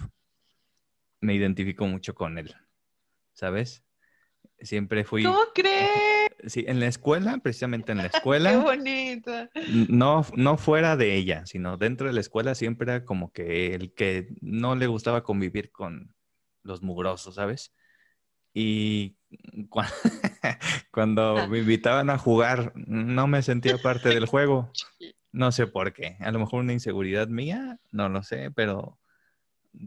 Me 1.21 1.35
identifico 1.35 1.87
mucho 1.87 2.15
con 2.15 2.39
él, 2.39 2.55
¿sabes? 3.35 3.85
Siempre 4.61 5.05
fui... 5.05 5.25
¿Cómo 5.25 5.41
crees? 5.53 6.18
Sí, 6.47 6.65
en 6.69 6.81
la 6.81 6.87
escuela, 6.87 7.39
precisamente 7.39 7.93
en 7.93 7.99
la 7.99 8.07
escuela. 8.13 8.51
Qué 8.51 8.57
bonita. 8.57 9.51
No, 9.89 10.25
no 10.35 10.57
fuera 10.57 10.97
de 10.97 11.17
ella, 11.17 11.47
sino 11.47 11.77
dentro 11.77 12.07
de 12.07 12.13
la 12.13 12.21
escuela 12.21 12.55
siempre 12.55 12.91
era 12.91 13.05
como 13.05 13.33
que 13.33 13.75
el 13.75 13.93
que 13.95 14.29
no 14.41 14.75
le 14.75 14.87
gustaba 14.87 15.23
convivir 15.23 15.71
con 15.71 16.15
los 16.63 16.83
mugrosos, 16.83 17.35
¿sabes? 17.35 17.73
Y 18.55 19.17
cuando, 20.91 21.39
ah. 21.39 21.47
me 21.47 21.59
invitaban 21.59 22.11
a 22.11 22.19
jugar, 22.19 22.73
no 22.75 23.27
me 23.27 23.43
sentía 23.43 23.79
parte 23.79 24.09
del 24.09 24.27
juego. 24.27 24.71
No 25.31 25.53
sé 25.53 25.67
por 25.67 25.93
qué. 25.93 26.17
A 26.21 26.33
lo 26.33 26.39
mejor 26.39 26.61
una 26.61 26.73
inseguridad 26.73 27.29
mía, 27.29 27.79
no 27.93 28.09
lo 28.09 28.23
sé, 28.23 28.51
pero 28.51 28.99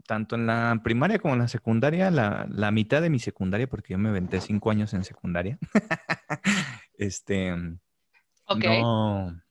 tanto 0.06 0.36
en 0.36 0.46
la 0.46 0.80
primaria 0.82 1.18
como 1.18 1.34
en 1.34 1.40
la 1.40 1.48
secundaria, 1.48 2.10
la, 2.10 2.70
mitad 2.70 3.02
de 3.02 3.10
mi 3.10 3.18
secundaria, 3.18 3.68
porque 3.68 3.92
yo 3.92 3.98
me 3.98 4.10
venté 4.10 4.40
cinco 4.40 4.70
años 4.70 4.94
en 4.94 5.04
secundaria, 5.04 5.58
este, 6.98 7.54
no, 8.48 9.42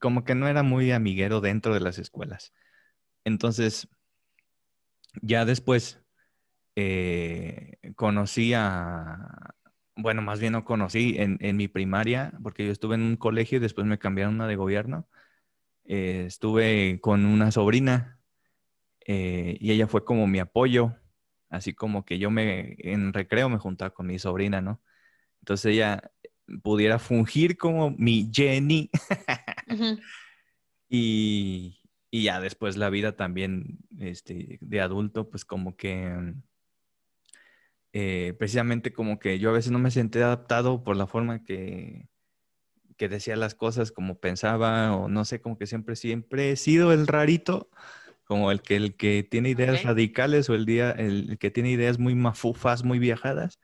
como 0.00 0.24
que 0.24 0.34
no 0.34 0.48
era 0.48 0.62
muy 0.62 0.92
amiguero 0.92 1.40
dentro 1.40 1.74
de 1.74 1.80
las 1.80 1.98
escuelas. 1.98 2.52
Entonces, 3.24 3.88
ya 5.22 5.44
después 5.44 6.00
eh, 6.76 7.78
conocí 7.96 8.54
a, 8.54 9.54
bueno, 9.96 10.22
más 10.22 10.40
bien 10.40 10.52
no 10.52 10.64
conocí 10.64 11.16
en, 11.18 11.56
mi 11.56 11.68
primaria, 11.68 12.32
porque 12.42 12.66
yo 12.66 12.72
estuve 12.72 12.96
en 12.96 13.02
un 13.02 13.16
colegio 13.16 13.56
y 13.56 13.60
después 13.60 13.86
me 13.86 13.98
cambiaron 13.98 14.34
una 14.34 14.46
de 14.46 14.56
gobierno. 14.56 15.08
Eh, 15.84 16.24
estuve 16.26 17.00
con 17.00 17.24
una 17.26 17.52
sobrina 17.52 18.15
eh, 19.06 19.56
y 19.60 19.70
ella 19.70 19.86
fue 19.86 20.04
como 20.04 20.26
mi 20.26 20.40
apoyo, 20.40 20.96
así 21.48 21.72
como 21.72 22.04
que 22.04 22.18
yo 22.18 22.30
me, 22.30 22.76
en 22.78 23.12
recreo 23.12 23.48
me 23.48 23.58
juntaba 23.58 23.94
con 23.94 24.06
mi 24.06 24.18
sobrina, 24.18 24.60
¿no? 24.60 24.82
Entonces 25.40 25.72
ella 25.72 26.10
pudiera 26.62 26.98
fungir 26.98 27.56
como 27.56 27.90
mi 27.92 28.30
Jenny. 28.32 28.90
y, 30.88 31.78
ya 32.10 32.40
después 32.40 32.76
la 32.76 32.90
vida 32.90 33.14
también 33.14 33.78
este, 33.98 34.58
de 34.60 34.80
adulto, 34.80 35.28
pues 35.30 35.44
como 35.44 35.76
que 35.76 36.34
eh, 37.92 38.34
precisamente 38.38 38.92
como 38.92 39.18
que 39.18 39.38
yo 39.38 39.50
a 39.50 39.52
veces 39.52 39.70
no 39.70 39.78
me 39.78 39.90
sentí 39.90 40.18
adaptado 40.18 40.82
por 40.82 40.96
la 40.96 41.06
forma 41.06 41.44
que, 41.44 42.08
que 42.96 43.08
decía 43.08 43.36
las 43.36 43.54
cosas, 43.54 43.92
como 43.92 44.18
pensaba, 44.18 44.96
o 44.96 45.08
no 45.08 45.24
sé, 45.24 45.40
como 45.40 45.58
que 45.58 45.66
siempre, 45.66 45.94
siempre 45.94 46.50
he 46.50 46.56
sido 46.56 46.92
el 46.92 47.06
rarito 47.06 47.70
como 48.26 48.50
el 48.50 48.60
que, 48.60 48.76
el 48.76 48.96
que 48.96 49.22
tiene 49.22 49.50
ideas 49.50 49.84
radicales 49.84 50.50
o 50.50 50.54
el, 50.54 50.66
día, 50.66 50.90
el, 50.90 51.38
que 51.38 51.50
tiene 51.50 51.70
ideas 51.70 51.98
muy 51.98 52.14
mafufas, 52.14 52.84
muy 52.84 52.98
viajadas. 52.98 53.60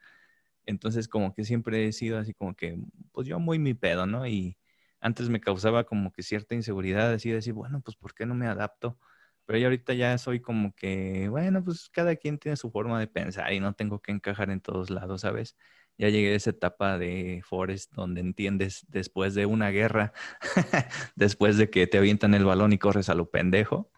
Entonces, 0.65 1.07
como 1.09 1.33
que 1.35 1.43
siempre 1.43 1.87
he 1.87 1.93
sido 1.93 2.17
así 2.17 2.33
como 2.33 2.55
que, 2.55 2.79
pues 3.11 3.27
yo 3.27 3.39
muy 3.39 3.59
mi 3.59 3.73
pedo, 3.73 4.07
¿no? 4.07 4.25
Y 4.27 4.57
antes 5.01 5.29
me 5.29 5.41
causaba 5.41 5.83
como 5.85 6.11
que 6.13 6.23
cierta 6.23 6.55
inseguridad, 6.55 7.11
así 7.13 7.29
de 7.29 7.35
decir, 7.35 7.53
bueno, 7.53 7.81
pues 7.81 7.97
¿por 7.97 8.13
qué 8.13 8.25
no 8.25 8.35
me 8.35 8.47
adapto? 8.47 8.97
Pero 9.45 9.59
ya 9.59 9.65
ahorita 9.67 9.93
ya 9.93 10.17
soy 10.17 10.39
como 10.39 10.73
que, 10.75 11.27
bueno, 11.29 11.63
pues 11.63 11.89
cada 11.89 12.15
quien 12.15 12.39
tiene 12.39 12.55
su 12.55 12.71
forma 12.71 12.99
de 12.99 13.07
pensar 13.07 13.51
y 13.51 13.59
no 13.59 13.73
tengo 13.73 14.01
que 14.01 14.13
encajar 14.13 14.49
en 14.49 14.61
todos 14.61 14.89
lados, 14.89 15.21
¿sabes? 15.21 15.57
Ya 15.97 16.09
llegué 16.09 16.33
a 16.33 16.35
esa 16.37 16.51
etapa 16.51 16.97
de 16.97 17.41
Forest 17.45 17.91
donde 17.93 18.21
entiendes 18.21 18.85
después 18.89 19.35
de 19.35 19.45
una 19.45 19.69
guerra, 19.71 20.13
después 21.15 21.57
de 21.57 21.69
que 21.69 21.85
te 21.87 21.97
avientan 21.97 22.33
el 22.33 22.45
balón 22.45 22.71
y 22.71 22.77
corres 22.77 23.09
a 23.09 23.15
lo 23.15 23.29
pendejo, 23.29 23.91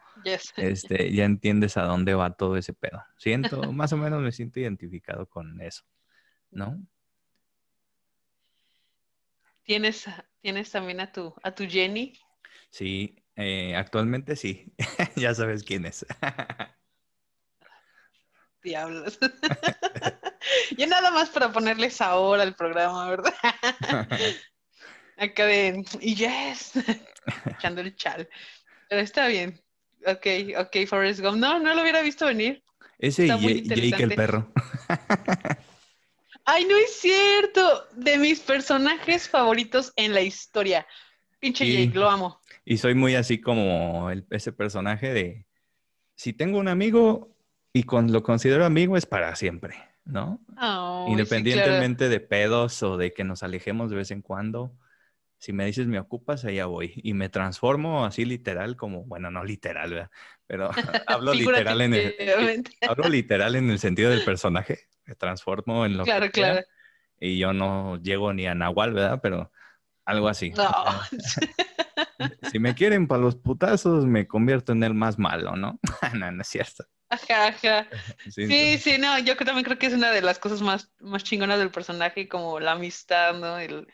este, 0.57 1.13
ya 1.13 1.25
entiendes 1.25 1.77
a 1.77 1.83
dónde 1.83 2.13
va 2.13 2.35
todo 2.35 2.57
ese 2.57 2.73
pedo. 2.73 3.03
Siento, 3.17 3.71
más 3.71 3.93
o 3.93 3.97
menos 3.97 4.21
me 4.21 4.31
siento 4.31 4.59
identificado 4.59 5.27
con 5.27 5.61
eso, 5.61 5.83
¿no? 6.51 6.79
¿Tienes, 9.63 10.05
¿tienes 10.41 10.71
también 10.71 10.99
a 10.99 11.11
tu, 11.11 11.33
a 11.41 11.53
tu 11.53 11.67
Jenny? 11.67 12.13
Sí, 12.69 13.23
eh, 13.35 13.75
actualmente 13.75 14.35
sí. 14.35 14.73
ya 15.15 15.33
sabes 15.33 15.63
quién 15.63 15.85
es. 15.85 16.05
Diablos. 18.63 19.19
Yo 20.77 20.87
nada 20.87 21.11
más 21.11 21.29
para 21.29 21.51
ponerles 21.51 22.01
ahora 22.01 22.43
al 22.43 22.55
programa, 22.55 23.09
¿verdad? 23.09 23.33
Acá 25.17 25.45
de, 25.45 25.83
y 26.01 26.15
yes, 26.15 26.73
echando 27.45 27.81
el 27.81 27.95
chal. 27.95 28.27
Pero 28.89 29.01
está 29.01 29.27
bien. 29.27 29.64
Ok, 30.05 30.27
ok, 30.59 30.87
Forrest 30.87 31.19
Gump. 31.21 31.37
No, 31.37 31.59
no 31.59 31.73
lo 31.73 31.81
hubiera 31.81 32.01
visto 32.01 32.25
venir. 32.25 32.63
Ese 32.99 33.27
y 33.27 33.63
Jake 33.67 34.03
el 34.03 34.13
perro. 34.15 34.51
Ay, 36.45 36.65
no 36.65 36.77
es 36.77 36.93
cierto. 36.99 37.87
De 37.95 38.17
mis 38.17 38.39
personajes 38.39 39.27
favoritos 39.27 39.91
en 39.95 40.13
la 40.13 40.21
historia. 40.21 40.85
Pinche. 41.39 41.65
Jake, 41.65 41.97
lo 41.97 42.09
amo. 42.09 42.39
Y 42.63 42.77
soy 42.77 42.95
muy 42.95 43.15
así 43.15 43.41
como 43.41 44.09
el- 44.11 44.25
ese 44.29 44.51
personaje 44.51 45.13
de, 45.13 45.45
si 46.15 46.33
tengo 46.33 46.57
un 46.59 46.67
amigo 46.67 47.35
y 47.73 47.83
con, 47.83 48.11
lo 48.11 48.23
considero 48.23 48.65
amigo 48.65 48.95
es 48.97 49.05
para 49.05 49.35
siempre, 49.35 49.75
¿no? 50.05 50.39
Ay, 50.49 50.55
sí, 50.55 50.55
claro. 50.55 51.11
Independientemente 51.11 52.09
de 52.09 52.19
pedos 52.19 52.81
o 52.83 52.97
de 52.97 53.13
que 53.13 53.23
nos 53.23 53.43
alejemos 53.43 53.89
de 53.89 53.97
vez 53.97 54.11
en 54.11 54.21
cuando, 54.21 54.71
si 55.37 55.53
me 55.53 55.65
dices 55.65 55.87
me 55.87 55.99
ocupas, 55.99 56.45
allá 56.45 56.65
voy. 56.65 56.93
Y 56.97 57.13
me 57.13 57.29
transformo 57.29 58.05
así 58.05 58.25
literal 58.25 58.75
como, 58.75 59.03
bueno, 59.05 59.31
no 59.31 59.43
literal, 59.43 59.91
¿verdad? 59.93 60.11
Pero 60.47 60.69
hablo 61.07 61.33
literal 61.33 61.81
en 61.81 61.93
el, 61.93 62.63
hablo 62.87 63.09
literal 63.09 63.55
en 63.55 63.69
el 63.69 63.79
sentido 63.79 64.09
del 64.09 64.23
personaje. 64.23 64.87
Me 65.05 65.15
transformo 65.15 65.85
en 65.85 65.97
lo 65.97 66.03
Claro, 66.03 66.27
que 66.27 66.33
sea, 66.33 66.53
claro. 66.53 66.67
Y 67.19 67.37
yo 67.37 67.53
no 67.53 68.01
llego 68.01 68.33
ni 68.33 68.47
a 68.47 68.55
Nahual, 68.55 68.93
¿verdad? 68.93 69.19
Pero 69.21 69.51
algo 70.05 70.27
así. 70.27 70.51
No. 70.51 70.67
Si 72.51 72.59
me 72.59 72.73
quieren 72.75 73.07
para 73.07 73.21
los 73.21 73.35
putazos, 73.35 74.05
me 74.05 74.27
convierto 74.27 74.71
en 74.71 74.83
el 74.83 74.93
más 74.93 75.19
malo, 75.19 75.55
¿no? 75.55 75.79
no, 76.13 76.31
no 76.31 76.41
es 76.41 76.47
cierto. 76.47 76.85
Ajá, 77.09 77.47
ajá. 77.47 77.87
Sí, 78.29 78.47
Sí, 78.47 78.77
sí, 78.77 78.97
no, 78.97 79.19
yo 79.19 79.35
también 79.37 79.63
creo 79.63 79.77
que 79.77 79.87
es 79.87 79.93
una 79.93 80.11
de 80.11 80.21
las 80.21 80.39
cosas 80.39 80.61
más, 80.61 80.91
más 80.99 81.23
chingonas 81.23 81.59
del 81.59 81.71
personaje, 81.71 82.27
como 82.27 82.59
la 82.59 82.73
amistad, 82.73 83.35
¿no? 83.35 83.57
El, 83.59 83.87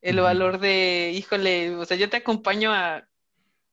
el 0.00 0.20
valor 0.20 0.58
de, 0.58 1.12
híjole, 1.14 1.74
o 1.76 1.84
sea, 1.84 1.96
yo 1.96 2.08
te 2.08 2.18
acompaño 2.18 2.72
a 2.72 3.08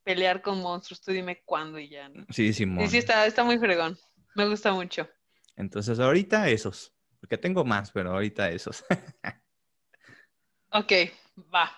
pelear 0.04 0.42
con 0.42 0.62
monstruos, 0.62 1.02
tú 1.02 1.12
dime 1.12 1.42
cuándo 1.46 1.80
y 1.80 1.90
ya, 1.90 2.10
¿no? 2.10 2.26
sí, 2.30 2.54
Simón. 2.54 2.86
Sí, 2.86 2.92
sí, 2.92 2.98
está, 3.00 3.26
está 3.26 3.44
muy 3.44 3.58
fregón. 3.58 3.98
Me 4.36 4.48
gusta 4.48 4.74
mucho. 4.74 5.10
Entonces, 5.56 6.00
ahorita 6.00 6.50
esos. 6.50 6.94
Porque 7.20 7.38
tengo 7.38 7.66
más, 7.66 7.92
pero 7.92 8.12
ahorita 8.12 8.50
esos. 8.52 8.84
Ok, 10.72 10.92
va. 11.54 11.72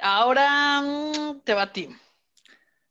Ahora 0.00 0.80
mm, 0.82 1.40
te 1.44 1.54
va 1.54 1.62
a 1.62 1.72
ti. 1.72 1.88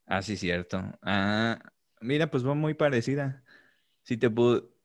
ah, 0.06 0.22
sí, 0.22 0.38
cierto. 0.38 0.82
Ah, 1.02 1.60
mira, 2.02 2.30
pues 2.30 2.46
va 2.46 2.54
muy 2.54 2.74
parecida. 2.74 3.44
Si 4.04 4.18
te 4.18 4.30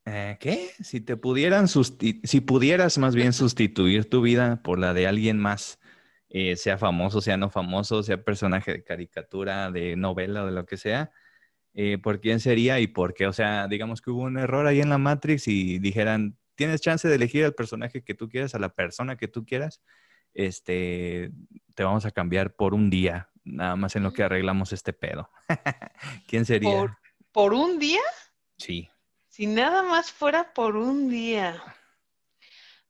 eh, 0.09 0.37
¿Qué? 0.41 0.71
Si 0.83 1.01
te 1.01 1.17
pudieran 1.17 1.69
si 1.69 2.41
pudieras 2.41 2.99
más 2.99 3.15
bien 3.15 3.33
sustituir 3.33 4.09
tu 4.09 4.23
vida 4.23 4.63
por 4.63 4.79
la 4.79 4.95
de 4.95 5.07
alguien 5.07 5.39
más, 5.39 5.79
eh, 6.31 6.57
sea 6.57 6.79
famoso, 6.79 7.21
sea 7.21 7.37
no 7.37 7.51
famoso, 7.51 8.03
sea 8.03 8.23
personaje 8.23 8.73
de 8.73 8.85
caricatura, 8.85 9.71
de 9.71 9.97
novela 9.97 10.45
o 10.45 10.47
de 10.47 10.53
lo 10.53 10.67
que 10.67 10.77
sea, 10.77 11.13
eh, 11.75 11.99
¿por 11.99 12.21
quién 12.21 12.41
sería 12.41 12.81
y 12.81 12.87
por 12.87 13.15
qué? 13.15 13.27
O 13.27 13.33
sea, 13.33 13.69
digamos 13.69 14.01
que 14.01 14.11
hubo 14.11 14.23
un 14.23 14.39
error 14.39 14.67
ahí 14.67 14.81
en 14.81 14.89
la 14.89 14.99
Matrix 14.99 15.49
y 15.49 15.79
dijeran, 15.79 16.39
tienes 16.55 16.81
chance 16.81 17.07
de 17.07 17.15
elegir 17.15 17.45
al 17.45 17.55
personaje 17.55 18.03
que 18.03 18.15
tú 18.15 18.29
quieras, 18.29 18.55
a 18.55 18.59
la 18.59 18.75
persona 18.75 19.17
que 19.17 19.29
tú 19.29 19.45
quieras, 19.45 19.83
este, 20.35 21.33
te 21.75 21.85
vamos 21.85 22.05
a 22.07 22.11
cambiar 22.11 22.57
por 22.57 22.75
un 22.75 22.91
día, 22.91 23.31
nada 23.45 23.77
más 23.77 23.97
en 23.97 24.03
lo 24.03 24.13
que 24.13 24.23
arreglamos 24.23 24.73
este 24.73 24.93
pedo. 24.93 25.31
¿Quién 26.29 26.45
sería? 26.45 26.71
Por, 26.71 26.97
por 27.33 27.55
un 27.55 27.79
día, 27.79 28.01
Sí. 28.59 28.89
Si 29.39 29.47
nada 29.47 29.85
más 29.85 30.11
fuera 30.11 30.53
por 30.53 30.75
un 30.75 31.09
día. 31.09 31.63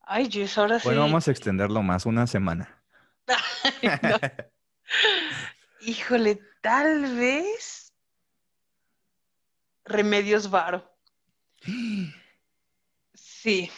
Ay, 0.01 0.27
Jess, 0.31 0.57
ahora 0.57 0.79
sí. 0.79 0.87
Bueno, 0.87 1.01
vamos 1.01 1.27
a 1.27 1.31
extenderlo 1.31 1.83
más, 1.83 2.07
una 2.07 2.25
semana. 2.25 2.83
No. 4.01 4.17
Híjole, 5.81 6.41
tal 6.61 7.15
vez 7.15 7.93
Remedios 9.85 10.49
Varo. 10.49 10.91
Sí. 13.13 13.69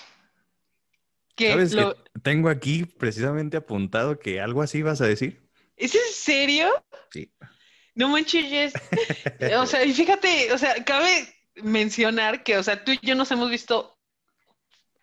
Que 1.35 1.51
¿Sabes 1.51 1.73
lo- 1.73 1.93
que 1.93 2.01
tengo 2.23 2.47
aquí 2.47 2.85
precisamente 2.85 3.57
apuntado 3.57 4.17
que 4.17 4.39
algo 4.39 4.61
así 4.61 4.81
vas 4.81 5.01
a 5.01 5.05
decir? 5.07 5.45
¿Es 5.75 5.93
en 5.93 6.13
serio? 6.13 6.69
Sí. 7.11 7.29
No 7.95 8.07
manches. 8.07 8.71
O 9.59 9.65
sea, 9.65 9.83
y 9.83 9.91
fíjate, 9.91 10.53
o 10.53 10.57
sea, 10.57 10.81
cabe 10.85 11.27
mencionar 11.55 12.43
que, 12.43 12.57
o 12.57 12.63
sea, 12.63 12.83
tú 12.83 12.91
y 12.91 12.99
yo 13.01 13.15
nos 13.15 13.31
hemos 13.31 13.49
visto 13.49 13.97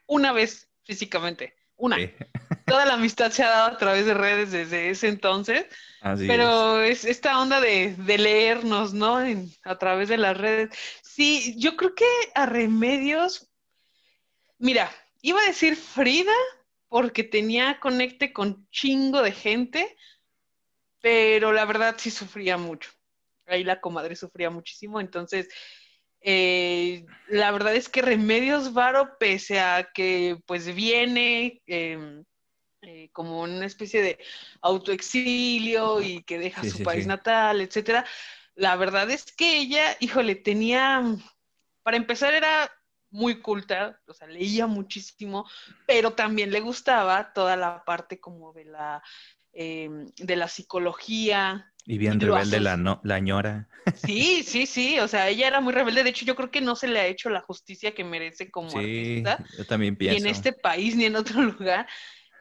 una 0.06 0.32
vez 0.32 0.68
físicamente. 0.84 1.54
Una. 1.76 1.96
Sí, 1.96 2.10
Toda 2.66 2.84
la 2.84 2.94
amistad 2.94 3.30
se 3.30 3.42
ha 3.42 3.50
dado 3.50 3.66
a 3.68 3.78
través 3.78 4.04
de 4.06 4.14
redes 4.14 4.50
desde 4.52 4.90
ese 4.90 5.08
entonces. 5.08 5.66
así 6.00 6.22
es. 6.24 6.28
Pero 6.28 6.80
es 6.82 7.04
esta 7.04 7.40
onda 7.40 7.60
de, 7.60 7.94
de 7.94 8.18
leernos, 8.18 8.92
¿no? 8.92 9.20
En- 9.20 9.50
a 9.64 9.78
través 9.78 10.08
de 10.08 10.18
las 10.18 10.36
redes. 10.36 10.70
Sí, 11.02 11.54
yo 11.58 11.76
creo 11.76 11.94
que 11.94 12.04
a 12.34 12.46
Remedios, 12.46 13.48
mira, 14.58 14.90
iba 15.22 15.40
a 15.40 15.46
decir 15.46 15.76
Frida 15.76 16.32
porque 16.88 17.22
tenía 17.24 17.78
conecte 17.80 18.32
con 18.32 18.68
chingo 18.70 19.22
de 19.22 19.32
gente, 19.32 19.96
pero 21.00 21.52
la 21.52 21.64
verdad 21.64 21.94
sí 21.98 22.10
sufría 22.10 22.56
mucho. 22.56 22.90
Ahí 23.46 23.64
la 23.64 23.80
comadre 23.80 24.16
sufría 24.16 24.50
muchísimo, 24.50 25.00
entonces 25.00 25.48
eh, 26.20 27.04
la 27.28 27.50
verdad 27.50 27.74
es 27.74 27.88
que 27.88 28.02
Remedios 28.02 28.72
Varo, 28.72 29.16
pese 29.18 29.60
a 29.60 29.90
que 29.94 30.38
pues 30.46 30.74
viene 30.74 31.62
em, 31.66 32.24
eh, 32.82 33.10
como 33.12 33.42
una 33.42 33.66
especie 33.66 34.02
de 34.02 34.18
autoexilio 34.60 36.00
y 36.02 36.22
que 36.22 36.38
deja 36.38 36.62
Sí, 36.62 36.70
su 36.70 36.78
sí, 36.78 36.84
país 36.84 37.02
sí. 37.02 37.08
natal, 37.08 37.60
etcétera. 37.60 38.04
La 38.54 38.76
verdad 38.76 39.10
es 39.10 39.32
que 39.32 39.58
ella, 39.58 39.96
híjole, 40.00 40.34
tenía, 40.34 41.02
para 41.82 41.96
empezar 41.96 42.34
era 42.34 42.70
muy 43.10 43.40
culta, 43.40 44.00
o 44.06 44.12
sea, 44.12 44.28
leía 44.28 44.66
muchísimo, 44.66 45.48
pero 45.86 46.12
también 46.12 46.50
le 46.50 46.60
gustaba 46.60 47.32
toda 47.32 47.56
la 47.56 47.84
parte 47.84 48.20
como 48.20 48.52
de 48.52 48.64
la, 48.66 49.02
eh, 49.52 49.88
de 50.16 50.36
la 50.36 50.48
psicología. 50.48 51.72
Y 51.88 51.98
bien 51.98 52.20
y 52.20 52.20
rebelde 52.20 52.60
la, 52.60 52.76
no- 52.76 53.00
la 53.02 53.18
ñora. 53.18 53.68
Sí, 53.92 54.44
sí, 54.44 54.66
sí, 54.66 54.98
o 55.00 55.08
sea, 55.08 55.28
ella 55.28 55.48
era 55.48 55.60
muy 55.60 55.72
rebelde. 55.72 56.04
De 56.04 56.10
hecho, 56.10 56.24
yo 56.24 56.36
creo 56.36 56.50
que 56.50 56.60
no 56.60 56.76
se 56.76 56.86
le 56.88 57.00
ha 57.00 57.06
hecho 57.06 57.30
la 57.30 57.40
justicia 57.40 57.94
que 57.94 58.04
merece 58.04 58.50
como 58.50 58.78
Sí, 58.78 58.78
artista 58.78 59.42
yo 59.56 59.66
también 59.66 59.96
ni 60.00 60.16
pienso. 60.16 60.18
en 60.18 60.26
este 60.26 60.52
país 60.52 60.96
ni 60.96 61.06
en 61.06 61.16
otro 61.16 61.42
lugar. 61.42 61.88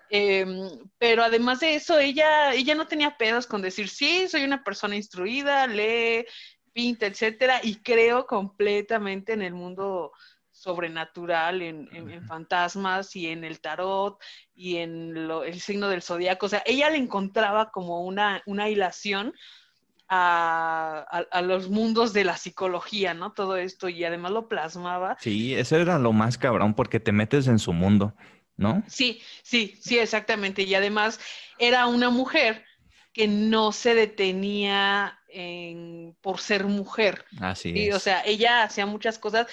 Em, 0.09 0.69
pero 0.99 1.23
además 1.23 1.61
de 1.61 1.75
eso, 1.75 1.99
ella, 1.99 2.53
ella 2.53 2.75
no 2.75 2.87
tenía 2.87 3.17
pedos 3.17 3.47
con 3.47 3.61
decir, 3.61 3.89
sí, 3.89 4.27
soy 4.29 4.43
una 4.45 4.63
persona 4.63 4.95
instruida, 4.95 5.67
lee, 5.67 6.25
pinta, 6.73 7.07
etcétera, 7.07 7.61
y 7.63 7.81
creo 7.83 8.27
completamente 8.27 9.33
en 9.33 9.41
el 9.43 9.53
mundo 9.53 10.13
sobrenatural, 10.57 11.61
en, 11.61 11.87
en- 11.93 12.09
en 12.09 12.23
fantasmas 12.25 13.15
y 13.15 13.27
en 13.27 13.43
el 13.43 13.59
tarot 13.61 14.19
y 14.55 14.77
en 14.77 15.27
lo- 15.27 15.43
el 15.43 15.59
signo 15.61 15.87
del 15.87 16.01
zodiaco. 16.01 16.47
O 16.47 16.49
sea, 16.49 16.63
ella 16.65 16.89
le 16.89 16.97
encontraba 16.97 17.69
como 17.71 18.03
una, 18.03 18.41
una 18.45 18.67
hilación 18.69 19.33
a, 20.09 21.05
a- 21.11 21.37
a 21.37 21.41
los 21.41 21.69
mundos 21.69 22.13
de 22.13 22.23
la 22.23 22.37
psicología, 22.37 23.13
¿no? 23.13 23.33
Todo 23.33 23.57
esto, 23.57 23.89
y 23.89 24.03
además 24.03 24.31
lo 24.31 24.47
plasmaba. 24.47 25.17
Sí, 25.19 25.53
eso 25.53 25.75
era 25.77 25.99
lo 25.99 26.13
más 26.13 26.37
cabrón 26.37 26.73
porque 26.73 26.99
te 26.99 27.11
metes 27.11 27.47
en 27.47 27.59
su 27.59 27.73
mundo, 27.73 28.15
¿no? 28.55 28.83
Sí, 28.87 29.21
sí, 29.43 29.77
sí, 29.81 29.99
exactamente. 29.99 30.63
Y 30.63 30.73
además 30.75 31.19
era 31.59 31.87
una 31.87 32.09
mujer 32.09 32.65
que 33.13 33.27
no 33.27 33.71
se 33.71 33.95
detenía 33.95 35.19
en- 35.29 36.15
por 36.21 36.39
ser 36.39 36.65
mujer. 36.65 37.25
Así 37.41 37.73
¿sí? 37.73 37.87
es. 37.89 37.95
O 37.95 37.99
sea, 37.99 38.21
ella 38.25 38.63
hacía 38.63 38.85
muchas 38.85 39.19
cosas 39.19 39.47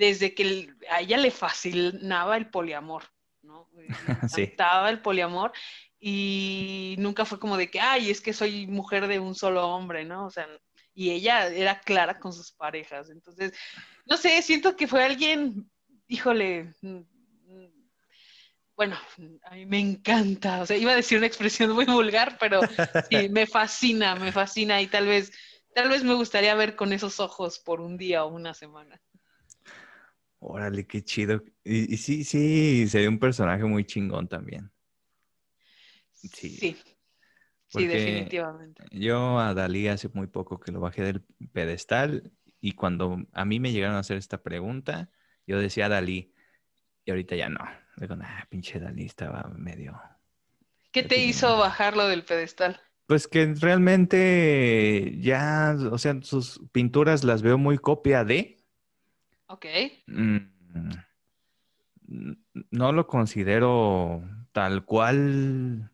desde 0.00 0.34
que 0.34 0.74
a 0.88 1.02
ella 1.02 1.18
le 1.18 1.30
fascinaba 1.30 2.38
el 2.38 2.48
poliamor, 2.48 3.04
¿no? 3.42 3.68
Le 3.76 3.86
Sí. 4.28 4.40
encantaba 4.42 4.88
el 4.88 5.02
poliamor 5.02 5.52
y 5.98 6.94
nunca 6.98 7.26
fue 7.26 7.38
como 7.38 7.58
de 7.58 7.70
que, 7.70 7.80
ay, 7.80 8.10
es 8.10 8.22
que 8.22 8.32
soy 8.32 8.66
mujer 8.66 9.06
de 9.08 9.20
un 9.20 9.34
solo 9.34 9.68
hombre, 9.68 10.06
¿no? 10.06 10.24
O 10.24 10.30
sea, 10.30 10.48
y 10.94 11.10
ella 11.10 11.48
era 11.48 11.80
clara 11.80 12.18
con 12.18 12.32
sus 12.32 12.50
parejas. 12.52 13.10
Entonces, 13.10 13.52
no 14.06 14.16
sé, 14.16 14.40
siento 14.40 14.74
que 14.74 14.88
fue 14.88 15.04
alguien, 15.04 15.70
híjole, 16.08 16.74
bueno, 18.74 18.96
a 19.44 19.54
mí 19.54 19.66
me 19.66 19.78
encanta, 19.78 20.62
o 20.62 20.66
sea, 20.66 20.78
iba 20.78 20.92
a 20.92 20.96
decir 20.96 21.18
una 21.18 21.26
expresión 21.26 21.72
muy 21.72 21.84
vulgar, 21.84 22.38
pero 22.40 22.62
sí, 23.10 23.28
me 23.30 23.46
fascina, 23.46 24.14
me 24.14 24.32
fascina 24.32 24.80
y 24.80 24.86
tal 24.86 25.06
vez, 25.06 25.30
tal 25.74 25.90
vez 25.90 26.02
me 26.02 26.14
gustaría 26.14 26.54
ver 26.54 26.74
con 26.74 26.94
esos 26.94 27.20
ojos 27.20 27.58
por 27.58 27.82
un 27.82 27.98
día 27.98 28.24
o 28.24 28.28
una 28.28 28.54
semana. 28.54 28.98
Órale, 30.40 30.86
qué 30.86 31.04
chido. 31.04 31.42
Y, 31.62 31.94
y 31.94 31.96
sí, 31.98 32.24
sí, 32.24 32.88
sería 32.88 33.10
un 33.10 33.18
personaje 33.18 33.62
muy 33.64 33.84
chingón 33.84 34.26
también. 34.26 34.70
Sí. 36.12 36.28
Sí, 36.48 36.76
sí, 37.68 37.86
definitivamente. 37.86 38.84
Yo 38.90 39.38
a 39.38 39.54
Dalí 39.54 39.86
hace 39.88 40.08
muy 40.12 40.26
poco 40.26 40.58
que 40.58 40.72
lo 40.72 40.80
bajé 40.80 41.02
del 41.02 41.22
pedestal 41.52 42.32
y 42.60 42.72
cuando 42.72 43.18
a 43.32 43.44
mí 43.44 43.60
me 43.60 43.72
llegaron 43.72 43.96
a 43.96 44.00
hacer 44.00 44.16
esta 44.16 44.42
pregunta, 44.42 45.10
yo 45.46 45.58
decía 45.58 45.88
Dalí 45.88 46.34
y 47.04 47.10
ahorita 47.10 47.36
ya 47.36 47.48
no. 47.48 47.60
Digo, 47.96 48.16
nah, 48.16 48.44
pinche 48.48 48.80
Dalí 48.80 49.04
estaba 49.04 49.50
medio... 49.56 50.00
¿Qué 50.90 51.02
te 51.02 51.22
hizo 51.22 51.56
bajarlo 51.56 52.08
del 52.08 52.24
pedestal? 52.24 52.80
Pues 53.06 53.28
que 53.28 53.54
realmente 53.54 55.16
ya, 55.20 55.76
o 55.90 55.98
sea, 55.98 56.20
sus 56.22 56.60
pinturas 56.72 57.24
las 57.24 57.42
veo 57.42 57.58
muy 57.58 57.78
copia 57.78 58.24
de... 58.24 58.59
Ok, 59.52 59.66
mm, 60.06 60.36
no 62.70 62.92
lo 62.92 63.08
considero 63.08 64.22
tal 64.52 64.84
cual, 64.84 65.90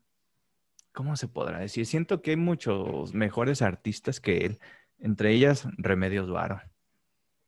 ¿cómo 0.93 1.17
se 1.17 1.27
podrá 1.27 1.61
decir? 1.61 1.87
Siento 1.87 2.21
que 2.21 2.33
hay 2.33 2.37
muchos 2.37 3.15
mejores 3.15 3.63
artistas 3.63 4.21
que 4.21 4.45
él, 4.45 4.59
entre 4.99 5.33
ellas 5.33 5.67
Remedios 5.79 6.31
Varo. 6.31 6.61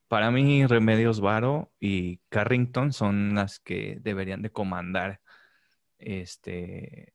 Para 0.08 0.30
mí, 0.30 0.64
Remedios 0.64 1.20
Varo 1.20 1.70
y 1.78 2.20
Carrington 2.30 2.94
son 2.94 3.34
las 3.34 3.60
que 3.60 3.98
deberían 4.00 4.40
de 4.40 4.50
comandar 4.50 5.20
este, 5.98 7.12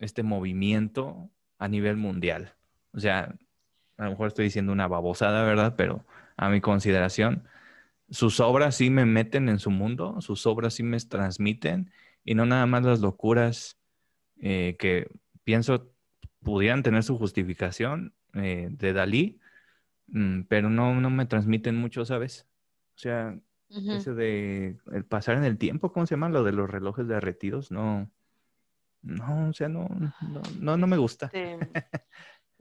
este 0.00 0.24
movimiento 0.24 1.30
a 1.58 1.68
nivel 1.68 1.96
mundial. 1.96 2.54
O 2.92 2.98
sea, 2.98 3.36
a 3.98 4.04
lo 4.04 4.10
mejor 4.10 4.26
estoy 4.26 4.46
diciendo 4.46 4.72
una 4.72 4.88
babosada, 4.88 5.44
¿verdad? 5.44 5.74
Pero 5.76 6.04
a 6.36 6.48
mi 6.48 6.60
consideración, 6.60 7.46
sus 8.12 8.40
obras 8.40 8.76
sí 8.76 8.90
me 8.90 9.06
meten 9.06 9.48
en 9.48 9.58
su 9.58 9.70
mundo, 9.70 10.20
sus 10.20 10.46
obras 10.46 10.74
sí 10.74 10.82
me 10.82 10.98
transmiten 11.00 11.90
y 12.24 12.34
no 12.34 12.44
nada 12.44 12.66
más 12.66 12.84
las 12.84 13.00
locuras 13.00 13.78
eh, 14.36 14.76
que 14.78 15.08
pienso 15.44 15.90
pudieran 16.42 16.82
tener 16.82 17.02
su 17.02 17.16
justificación 17.16 18.14
eh, 18.34 18.68
de 18.70 18.92
Dalí, 18.92 19.40
mm, 20.08 20.42
pero 20.42 20.68
no, 20.68 21.00
no 21.00 21.08
me 21.08 21.26
transmiten 21.26 21.76
mucho, 21.76 22.04
¿sabes? 22.04 22.46
O 22.96 22.98
sea, 22.98 23.38
eso 23.70 24.14
de 24.14 24.76
el 24.92 25.04
pasar 25.06 25.38
en 25.38 25.44
el 25.44 25.56
tiempo, 25.56 25.92
¿cómo 25.92 26.06
se 26.06 26.14
llama? 26.14 26.28
Lo 26.28 26.44
de 26.44 26.52
los 26.52 26.68
relojes 26.68 27.08
derretidos, 27.08 27.70
no, 27.70 28.10
no, 29.00 29.48
o 29.48 29.52
sea, 29.54 29.68
no, 29.68 29.88
no, 30.60 30.76
no, 30.76 30.86
me 30.86 30.98
gusta. 30.98 31.30
Este, 31.32 31.58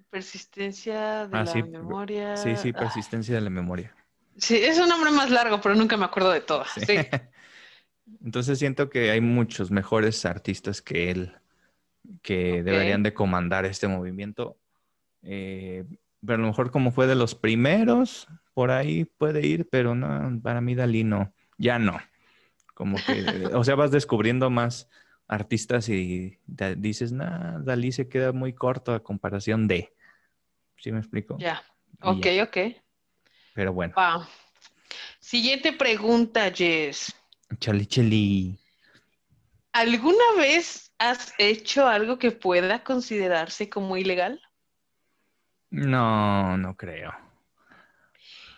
persistencia 0.09 1.27
de 1.27 1.37
ah, 1.37 1.43
la 1.43 1.65
memoria. 1.65 2.37
Sí, 2.37 2.55
sí, 2.55 2.71
persistencia 2.71 3.35
de 3.35 3.41
la 3.41 3.49
memoria. 3.49 3.93
Sí, 4.37 4.57
es 4.57 4.79
un 4.79 4.89
nombre 4.89 5.11
más 5.11 5.29
largo, 5.29 5.61
pero 5.61 5.75
nunca 5.75 5.97
me 5.97 6.05
acuerdo 6.05 6.31
de 6.31 6.41
todas. 6.41 6.69
Sí. 6.71 6.95
Entonces 8.23 8.59
siento 8.59 8.89
que 8.89 9.11
hay 9.11 9.21
muchos 9.21 9.71
mejores 9.71 10.25
artistas 10.25 10.81
que 10.81 11.11
él 11.11 11.33
que 12.21 12.63
deberían 12.63 13.03
de 13.03 13.13
comandar 13.13 13.65
este 13.65 13.87
movimiento. 13.87 14.57
Eh, 15.23 15.85
pero 16.25 16.35
a 16.35 16.41
lo 16.41 16.47
mejor 16.47 16.71
como 16.71 16.91
fue 16.91 17.07
de 17.07 17.15
los 17.15 17.35
primeros, 17.35 18.27
por 18.53 18.71
ahí 18.71 19.05
puede 19.05 19.45
ir, 19.45 19.67
pero 19.69 19.95
no, 19.95 20.39
para 20.41 20.61
mí 20.61 20.75
Dalí 20.75 21.03
no, 21.03 21.33
ya 21.57 21.79
no. 21.79 21.99
Como 22.73 22.97
que, 22.97 23.23
o 23.53 23.63
sea, 23.63 23.75
vas 23.75 23.91
descubriendo 23.91 24.49
más 24.49 24.89
artistas 25.27 25.89
y 25.89 26.39
dices, 26.77 27.11
nah, 27.11 27.59
Dalí 27.59 27.91
se 27.91 28.09
queda 28.09 28.33
muy 28.33 28.53
corto 28.53 28.93
a 28.93 29.03
comparación 29.03 29.67
de. 29.67 29.93
¿Sí 30.77 30.91
me 30.91 30.99
explico? 30.99 31.37
Ya, 31.39 31.63
ok, 32.01 32.27
ok. 32.43 32.57
Pero 33.53 33.73
bueno. 33.73 33.93
Siguiente 35.19 35.73
pregunta, 35.73 36.51
Jess. 36.51 37.13
Chali, 37.59 37.85
chali. 37.85 38.59
¿Alguna 39.73 40.35
vez 40.37 40.93
has 40.97 41.33
hecho 41.37 41.87
algo 41.87 42.17
que 42.19 42.31
pueda 42.31 42.83
considerarse 42.83 43.69
como 43.69 43.97
ilegal? 43.97 44.41
No, 45.69 46.57
no 46.57 46.75
creo. 46.75 47.13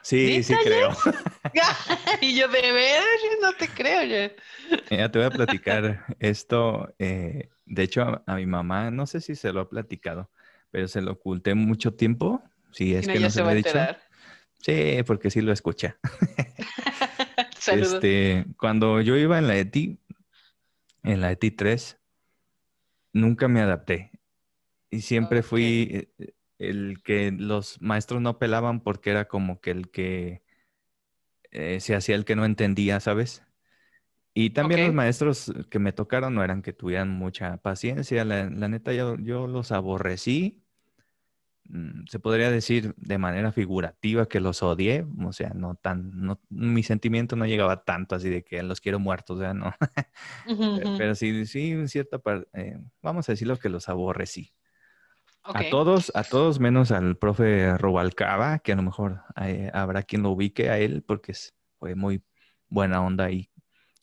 Sí, 0.02 0.44
sí 0.44 0.54
creo. 0.64 0.90
y 2.22 2.36
yo 2.36 2.48
de 2.50 2.72
ver, 2.72 3.04
no 3.42 3.54
te 3.54 3.70
creo. 3.70 4.32
Ya 4.90 5.10
te 5.10 5.20
voy 5.20 5.28
a 5.28 5.30
platicar 5.30 6.06
esto. 6.20 6.94
Eh, 7.00 7.50
de 7.66 7.84
hecho, 7.84 8.22
a, 8.26 8.36
mi 8.36 8.46
mamá, 8.46 8.92
no 8.92 9.08
sé 9.08 9.22
si 9.22 9.36
se 9.36 9.54
lo 9.54 9.62
ha 9.62 9.70
platicado, 9.70 10.30
pero 10.72 10.88
se 10.88 11.02
lo 11.02 11.14
oculté 11.14 11.54
mucho 11.54 11.94
tiempo. 11.94 12.44
Si 12.72 12.96
es 12.96 13.08
que 13.08 13.20
no 13.20 13.30
se, 13.30 13.42
lo 13.42 13.52
he 13.52 13.56
dicho. 13.56 13.80
Sí, 14.64 15.04
porque 15.06 15.30
sí 15.30 15.42
lo 15.42 15.52
escucha. 15.52 15.98
Este, 17.66 18.46
cuando 18.58 19.00
yo 19.00 19.16
iba 19.16 19.38
en 19.40 19.48
la 19.48 19.56
ETI, 19.56 19.98
en 21.04 21.22
la 21.22 21.32
ETI 21.32 21.52
3, 21.52 21.98
nunca 23.14 23.48
me 23.48 23.62
adapté. 23.62 24.12
Y 24.90 25.00
siempre 25.00 25.44
fui, 25.44 26.10
eh, 26.18 26.34
el 26.60 27.02
que 27.04 27.32
los 27.32 27.82
maestros 27.82 28.22
no 28.22 28.38
pelaban 28.38 28.82
porque 28.82 29.12
era 29.12 29.30
como 29.30 29.62
que 29.62 29.72
el 29.72 29.92
que 29.92 30.44
eh, 31.52 31.80
se 31.80 31.96
hacía 31.96 32.16
el 32.16 32.26
que 32.26 32.36
no 32.36 32.46
entendía, 32.46 33.00
¿sabes? 33.00 33.44
Y 34.34 34.50
también 34.50 34.86
los 34.86 34.94
maestros 34.94 35.54
que 35.70 35.80
me 35.80 35.94
tocaron 35.94 36.34
no 36.34 36.44
eran 36.44 36.64
que 36.64 36.74
tuvieran 36.74 37.10
mucha 37.10 37.58
paciencia, 37.58 38.26
la, 38.26 38.50
neta 38.50 38.92
yo, 38.92 39.18
yo, 39.20 39.46
los 39.46 39.72
aborrecí, 39.72 40.63
se 42.10 42.20
podría 42.20 42.52
decir 42.52 42.94
de 42.98 43.18
manera 43.18 43.52
figurativa 43.52 44.28
que 44.28 44.40
los 44.40 44.62
odié, 44.62 45.06
o 45.24 45.32
sea, 45.32 45.52
no 45.56 45.76
tan, 45.76 46.38
mi 46.50 46.84
sentimiento 46.84 47.36
no 47.36 47.46
llegaba 47.46 47.84
tanto 47.84 48.16
así 48.16 48.30
de 48.30 48.44
que 48.44 48.62
los 48.64 48.82
quiero 48.82 49.00
muertos, 49.00 49.38
o 49.38 49.40
sea, 49.40 49.54
no. 49.54 49.74
Pero 50.98 51.16
sí, 51.16 51.46
sí, 51.46 51.72
en 51.72 51.88
cierta 51.88 52.20
parte, 52.20 52.48
eh, 52.54 52.78
vamos 53.02 53.28
a 53.28 53.32
decirlo 53.34 53.58
que 53.58 53.70
los 53.70 53.90
aborrecí. 53.90 54.54
A 55.46 55.70
todos, 55.70 56.12
a 56.16 56.24
todos 56.24 56.60
menos 56.60 56.92
al 56.92 57.18
profe 57.18 57.78
Robalcaba, 57.78 58.60
que 58.60 58.72
a 58.72 58.76
lo 58.76 58.84
mejor 58.84 59.22
habrá 59.74 60.04
quien 60.04 60.24
lo 60.24 60.32
ubique 60.32 60.70
a 60.70 60.80
él 60.80 61.04
porque 61.06 61.34
fue 61.80 61.96
muy 61.96 62.24
buena 62.70 63.02
onda 63.02 63.30
y 63.30 63.50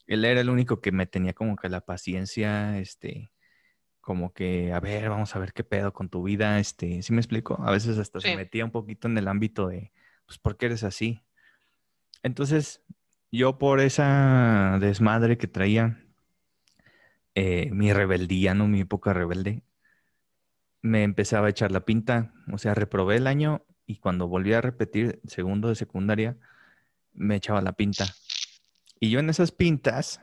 él 0.06 0.24
era 0.24 0.40
el 0.40 0.50
único 0.50 0.80
que 0.80 0.92
me 0.92 1.06
tenía 1.06 1.32
como 1.32 1.56
que 1.56 1.68
la 1.68 1.80
paciencia, 1.80 2.78
este, 2.78 3.30
como 4.10 4.32
que, 4.32 4.72
a 4.72 4.80
ver, 4.80 5.08
vamos 5.08 5.36
a 5.36 5.38
ver 5.38 5.52
qué 5.52 5.62
pedo 5.62 5.92
con 5.92 6.08
tu 6.08 6.24
vida, 6.24 6.58
este, 6.58 7.00
¿sí 7.00 7.12
me 7.12 7.20
explico? 7.20 7.62
A 7.62 7.70
veces 7.70 7.96
hasta 7.96 8.18
se 8.18 8.34
metía 8.34 8.64
un 8.64 8.72
poquito 8.72 9.06
en 9.06 9.16
el 9.16 9.28
ámbito 9.28 9.68
de, 9.68 9.92
pues, 10.26 10.36
¿por 10.36 10.56
qué 10.56 10.66
eres 10.66 10.82
así? 10.82 11.20
Entonces, 12.24 12.82
yo 13.30 13.56
por 13.56 13.78
esa 13.78 14.78
desmadre 14.80 15.38
que 15.38 15.46
traía, 15.46 16.04
eh, 17.36 17.70
mi 17.70 17.92
rebeldía, 17.92 18.52
¿no? 18.52 18.66
Mi 18.66 18.80
época 18.80 19.12
rebelde, 19.12 19.62
me 20.82 21.04
empezaba 21.04 21.46
a 21.46 21.50
echar 21.50 21.70
la 21.70 21.84
pinta, 21.84 22.34
o 22.52 22.58
sea, 22.58 22.74
reprobé 22.74 23.14
el 23.14 23.28
año 23.28 23.64
y 23.86 23.98
cuando 23.98 24.26
volví 24.26 24.54
a 24.54 24.60
repetir 24.60 25.20
segundo 25.22 25.68
de 25.68 25.76
secundaria, 25.76 26.36
me 27.12 27.36
echaba 27.36 27.62
la 27.62 27.74
pinta. 27.74 28.06
Y 28.98 29.10
yo 29.10 29.20
en 29.20 29.30
esas 29.30 29.52
pintas 29.52 30.20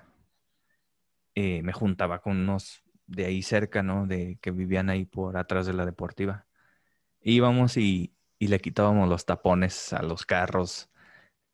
eh, 1.35 1.61
me 1.63 1.71
juntaba 1.71 2.19
con 2.19 2.35
unos 2.35 2.83
de 3.08 3.26
ahí 3.26 3.41
cerca, 3.41 3.82
¿no? 3.82 4.05
De 4.05 4.38
que 4.41 4.51
vivían 4.51 4.89
ahí 4.89 5.05
por 5.05 5.38
atrás 5.38 5.66
de 5.66 5.74
la 5.74 5.86
deportiva. 5.86 6.45
Íbamos 7.22 7.78
y, 7.78 8.14
le 8.39 8.60
quitábamos 8.60 9.10
los 9.10 9.26
tapones 9.26 9.93
a 9.93 10.03
los 10.03 10.26
carros 10.26 10.89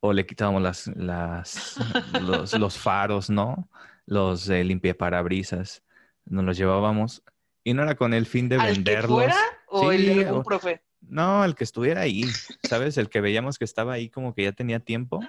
o 0.02 0.12
le 0.12 0.26
quitábamos 0.26 0.62
las, 0.62 0.88
las 0.88 1.78
los, 2.60 2.78
faros, 2.78 3.30
¿no? 3.30 3.70
Los 4.06 4.50
eh, 4.50 4.64
limpiaparabrisas. 4.64 5.84
Nos 6.26 6.44
los 6.44 6.58
llevábamos 6.58 7.24
y 7.64 7.74
no 7.74 7.84
era 7.84 7.96
con 7.96 8.14
el 8.14 8.26
fin 8.26 8.50
de 8.50 8.58
venderlos. 8.58 9.24
Que 9.24 9.32
fuera 9.32 9.36
o 9.68 9.92
el 9.92 10.32
un 10.32 10.44
profe? 10.44 10.84
No, 11.02 11.44
el 11.44 11.56
que 11.56 11.64
estuviera 11.64 12.02
ahí, 12.02 12.24
¿sabes? 12.64 12.98
El 12.98 13.10
que 13.10 13.22
veíamos 13.22 13.58
que 13.58 13.66
estaba 13.66 13.94
ahí 13.94 14.10
como 14.10 14.34
que 14.34 14.44
ya 14.44 14.52
tenía 14.52 14.80
tiempo. 14.80 15.20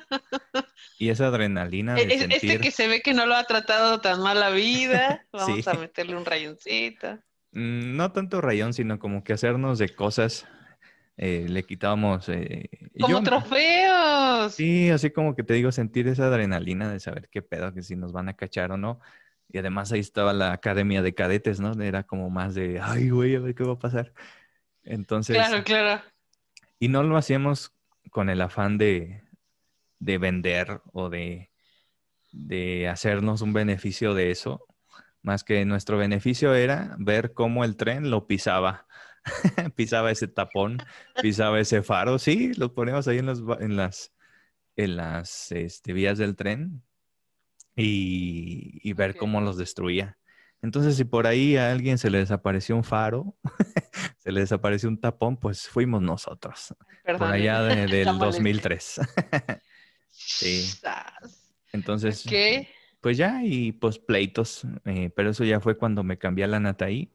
Y 0.98 1.10
esa 1.10 1.26
adrenalina 1.26 1.94
de 1.94 2.02
e-, 2.02 2.18
sentir... 2.18 2.50
Este 2.50 2.60
que 2.60 2.70
se 2.70 2.86
ve 2.86 3.00
que 3.00 3.14
no 3.14 3.26
lo 3.26 3.34
ha 3.34 3.44
tratado 3.44 4.00
tan 4.00 4.20
mal 4.20 4.40
la 4.40 4.50
vida, 4.50 5.26
vamos 5.32 5.66
a 5.66 5.74
meterle 5.74 6.16
un 6.16 6.24
rayoncito. 6.24 7.18
Mm, 7.52 7.96
no 7.96 8.12
tanto 8.12 8.40
rayón, 8.40 8.72
sino 8.72 8.98
como 8.98 9.24
que 9.24 9.32
hacernos 9.32 9.78
de 9.78 9.88
cosas. 9.88 10.46
Eh, 11.16 11.46
le 11.48 11.62
quitábamos... 11.64 12.28
Eh, 12.28 12.68
como 13.00 13.22
trofeos. 13.22 14.54
Sí, 14.54 14.90
así 14.90 15.10
como 15.10 15.34
que 15.36 15.42
te 15.42 15.54
digo, 15.54 15.72
sentir 15.72 16.08
esa 16.08 16.26
adrenalina 16.26 16.90
de 16.92 17.00
saber 17.00 17.28
qué 17.30 17.42
pedo, 17.42 17.72
que 17.72 17.82
si 17.82 17.96
nos 17.96 18.12
van 18.12 18.28
a 18.28 18.34
cachar 18.34 18.72
o 18.72 18.76
no. 18.76 19.00
Y 19.48 19.58
además 19.58 19.92
ahí 19.92 20.00
estaba 20.00 20.32
la 20.32 20.52
academia 20.52 21.02
de 21.02 21.14
cadetes, 21.14 21.60
¿no? 21.60 21.80
Era 21.80 22.02
como 22.02 22.30
más 22.30 22.54
de, 22.54 22.80
ay, 22.82 23.10
güey, 23.10 23.36
a 23.36 23.40
ver 23.40 23.54
qué 23.54 23.64
va 23.64 23.74
a 23.74 23.78
pasar. 23.78 24.12
Entonces. 24.84 25.36
Claro, 25.36 25.62
claro. 25.64 26.02
Y 26.78 26.88
no 26.88 27.02
lo 27.02 27.16
hacíamos 27.16 27.72
con 28.10 28.28
el 28.30 28.40
afán 28.40 28.78
de, 28.78 29.22
de 30.04 30.18
vender 30.18 30.80
o 30.92 31.08
de, 31.08 31.50
de 32.32 32.88
hacernos 32.88 33.40
un 33.40 33.52
beneficio 33.52 34.14
de 34.14 34.30
eso, 34.30 34.66
más 35.22 35.44
que 35.44 35.64
nuestro 35.64 35.96
beneficio 35.96 36.54
era 36.54 36.94
ver 36.98 37.32
cómo 37.32 37.64
el 37.64 37.76
tren 37.76 38.10
lo 38.10 38.26
pisaba. 38.26 38.86
pisaba 39.74 40.10
ese 40.10 40.28
tapón, 40.28 40.78
pisaba 41.22 41.58
ese 41.58 41.82
faro, 41.82 42.18
sí, 42.18 42.52
lo 42.54 42.74
poníamos 42.74 43.08
ahí 43.08 43.18
en 43.18 43.26
las, 43.26 43.40
en 43.60 43.76
las, 43.76 44.12
en 44.76 44.96
las 44.96 45.50
este, 45.52 45.94
vías 45.94 46.18
del 46.18 46.36
tren, 46.36 46.82
y, 47.76 48.92
ver 48.92 49.16
cómo 49.16 49.40
los 49.40 49.56
destruía. 49.56 50.18
Entonces, 50.62 50.96
si 50.96 51.04
por 51.04 51.26
ahí 51.26 51.56
a 51.56 51.72
alguien 51.72 51.98
se 51.98 52.10
le 52.10 52.18
desapareció 52.18 52.76
un 52.76 52.84
faro, 52.84 53.36
se 54.18 54.32
le 54.32 54.40
desapareció 54.40 54.88
un 54.88 55.00
tapón, 55.00 55.38
pues 55.38 55.68
fuimos 55.68 56.02
nosotros. 56.02 56.74
por 57.04 57.22
allá 57.24 57.62
del 57.62 58.18
2003. 58.18 59.00
Sí. 60.14 60.64
Entonces, 61.72 62.24
pues 63.00 63.16
ya, 63.16 63.42
y 63.44 63.72
pues 63.72 63.98
pleitos. 63.98 64.62
Eh, 64.84 65.10
pero 65.14 65.30
eso 65.30 65.44
ya 65.44 65.60
fue 65.60 65.76
cuando 65.76 66.02
me 66.02 66.18
cambié 66.18 66.44
a 66.44 66.48
la 66.48 66.60
Nataí. 66.60 67.12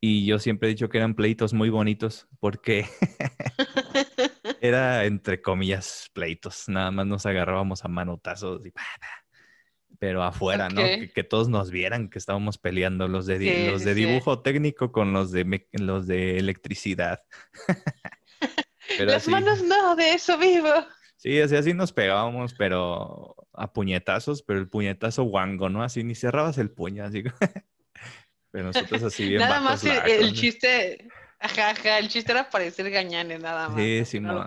Y 0.00 0.26
yo 0.26 0.38
siempre 0.38 0.68
he 0.68 0.72
dicho 0.72 0.88
que 0.88 0.98
eran 0.98 1.14
pleitos 1.14 1.52
muy 1.54 1.70
bonitos 1.70 2.28
porque 2.38 2.86
era 4.60 5.04
entre 5.06 5.42
comillas 5.42 6.10
pleitos. 6.12 6.68
Nada 6.68 6.90
más 6.90 7.06
nos 7.06 7.26
agarrábamos 7.26 7.84
a 7.84 7.88
manotazos 7.88 8.64
y 8.66 8.72
pero 9.98 10.22
afuera, 10.22 10.68
¿no? 10.68 10.82
Que, 11.12 11.24
todos 11.24 11.48
nos 11.48 11.70
vieran 11.70 12.08
que 12.08 12.18
estábamos 12.18 12.58
peleando 12.58 13.08
los 13.08 13.26
de, 13.26 13.68
los 13.70 13.84
de 13.84 13.94
dibujo 13.94 14.42
técnico 14.42 14.92
con 14.92 15.12
los 15.12 15.32
de, 15.32 15.66
los 15.72 16.06
de 16.06 16.38
electricidad. 16.38 17.20
Las 19.00 19.28
manos 19.28 19.62
no, 19.62 19.96
de 19.96 20.14
eso 20.14 20.38
vivo. 20.38 20.72
Sí, 21.18 21.40
así, 21.40 21.56
así 21.56 21.74
nos 21.74 21.92
pegábamos, 21.92 22.54
pero 22.54 23.34
a 23.52 23.72
puñetazos, 23.72 24.42
pero 24.44 24.60
el 24.60 24.68
puñetazo 24.68 25.24
guango, 25.24 25.68
¿no? 25.68 25.82
Así 25.82 26.04
ni 26.04 26.14
cerrabas 26.14 26.58
el 26.58 26.70
puño, 26.70 27.04
así. 27.04 27.24
pero 28.52 28.66
nosotros 28.66 29.02
así 29.02 29.28
bien 29.28 29.40
Nada 29.40 29.60
más 29.60 29.82
el, 29.82 30.32
chiste, 30.32 31.08
ajá, 31.40 31.70
ajá, 31.70 31.98
el 31.98 32.08
chiste 32.08 32.30
era 32.30 32.48
parecer 32.48 32.88
gañanes, 32.90 33.42
nada 33.42 33.68
más. 33.68 33.76
Sí, 33.76 34.04
sí, 34.04 34.20
no 34.20 34.46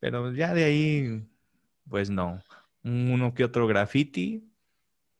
Pero 0.00 0.32
ya 0.32 0.54
de 0.54 0.64
ahí, 0.64 1.28
pues 1.90 2.08
no. 2.08 2.42
Uno 2.82 3.34
que 3.34 3.44
otro 3.44 3.66
graffiti, 3.66 4.50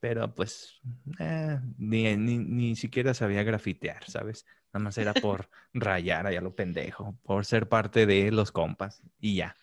pero 0.00 0.34
pues 0.34 0.80
eh, 1.18 1.60
ni, 1.76 2.16
ni, 2.16 2.38
ni, 2.38 2.76
siquiera 2.76 3.12
sabía 3.12 3.42
grafitear, 3.42 4.08
¿sabes? 4.08 4.46
Nada 4.72 4.84
más 4.84 4.96
era 4.96 5.12
por 5.12 5.50
rayar 5.74 6.26
allá 6.26 6.40
lo 6.40 6.54
pendejo, 6.54 7.18
por 7.24 7.44
ser 7.44 7.68
parte 7.68 8.06
de 8.06 8.30
los 8.32 8.52
compas 8.52 9.02
y 9.20 9.36
ya. 9.36 9.54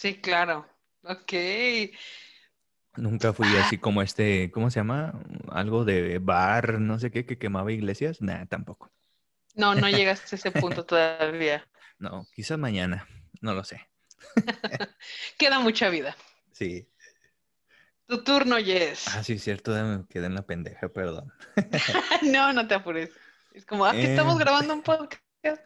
Sí, 0.00 0.14
claro. 0.14 0.66
Ok. 1.02 1.34
Nunca 2.96 3.34
fui 3.34 3.54
así 3.58 3.76
como 3.76 4.00
este, 4.00 4.50
¿cómo 4.50 4.70
se 4.70 4.80
llama? 4.80 5.12
Algo 5.50 5.84
de 5.84 6.18
bar, 6.18 6.80
no 6.80 6.98
sé 6.98 7.10
qué, 7.10 7.26
que 7.26 7.36
quemaba 7.36 7.70
iglesias. 7.70 8.22
Nah, 8.22 8.46
tampoco. 8.46 8.90
No, 9.54 9.74
no 9.74 9.90
llegaste 9.90 10.34
a 10.34 10.38
ese 10.38 10.52
punto 10.52 10.86
todavía. 10.86 11.68
No, 11.98 12.26
quizás 12.34 12.58
mañana, 12.58 13.06
no 13.42 13.52
lo 13.52 13.62
sé. 13.62 13.90
Queda 15.38 15.58
mucha 15.58 15.90
vida. 15.90 16.16
Sí. 16.52 16.88
Tu 18.06 18.24
turno, 18.24 18.56
Jess. 18.56 19.06
Ah, 19.08 19.22
sí, 19.22 19.38
cierto, 19.38 19.72
me 19.72 20.06
quedé 20.08 20.28
en 20.28 20.34
la 20.34 20.46
pendeja, 20.46 20.88
perdón. 20.88 21.30
no, 22.22 22.54
no 22.54 22.66
te 22.66 22.72
apures. 22.72 23.10
Es 23.52 23.66
como, 23.66 23.84
ah, 23.84 23.92
que 23.92 24.04
estamos 24.04 24.36
eh. 24.36 24.44
grabando 24.44 24.72
un 24.72 24.82
podcast. 24.82 25.62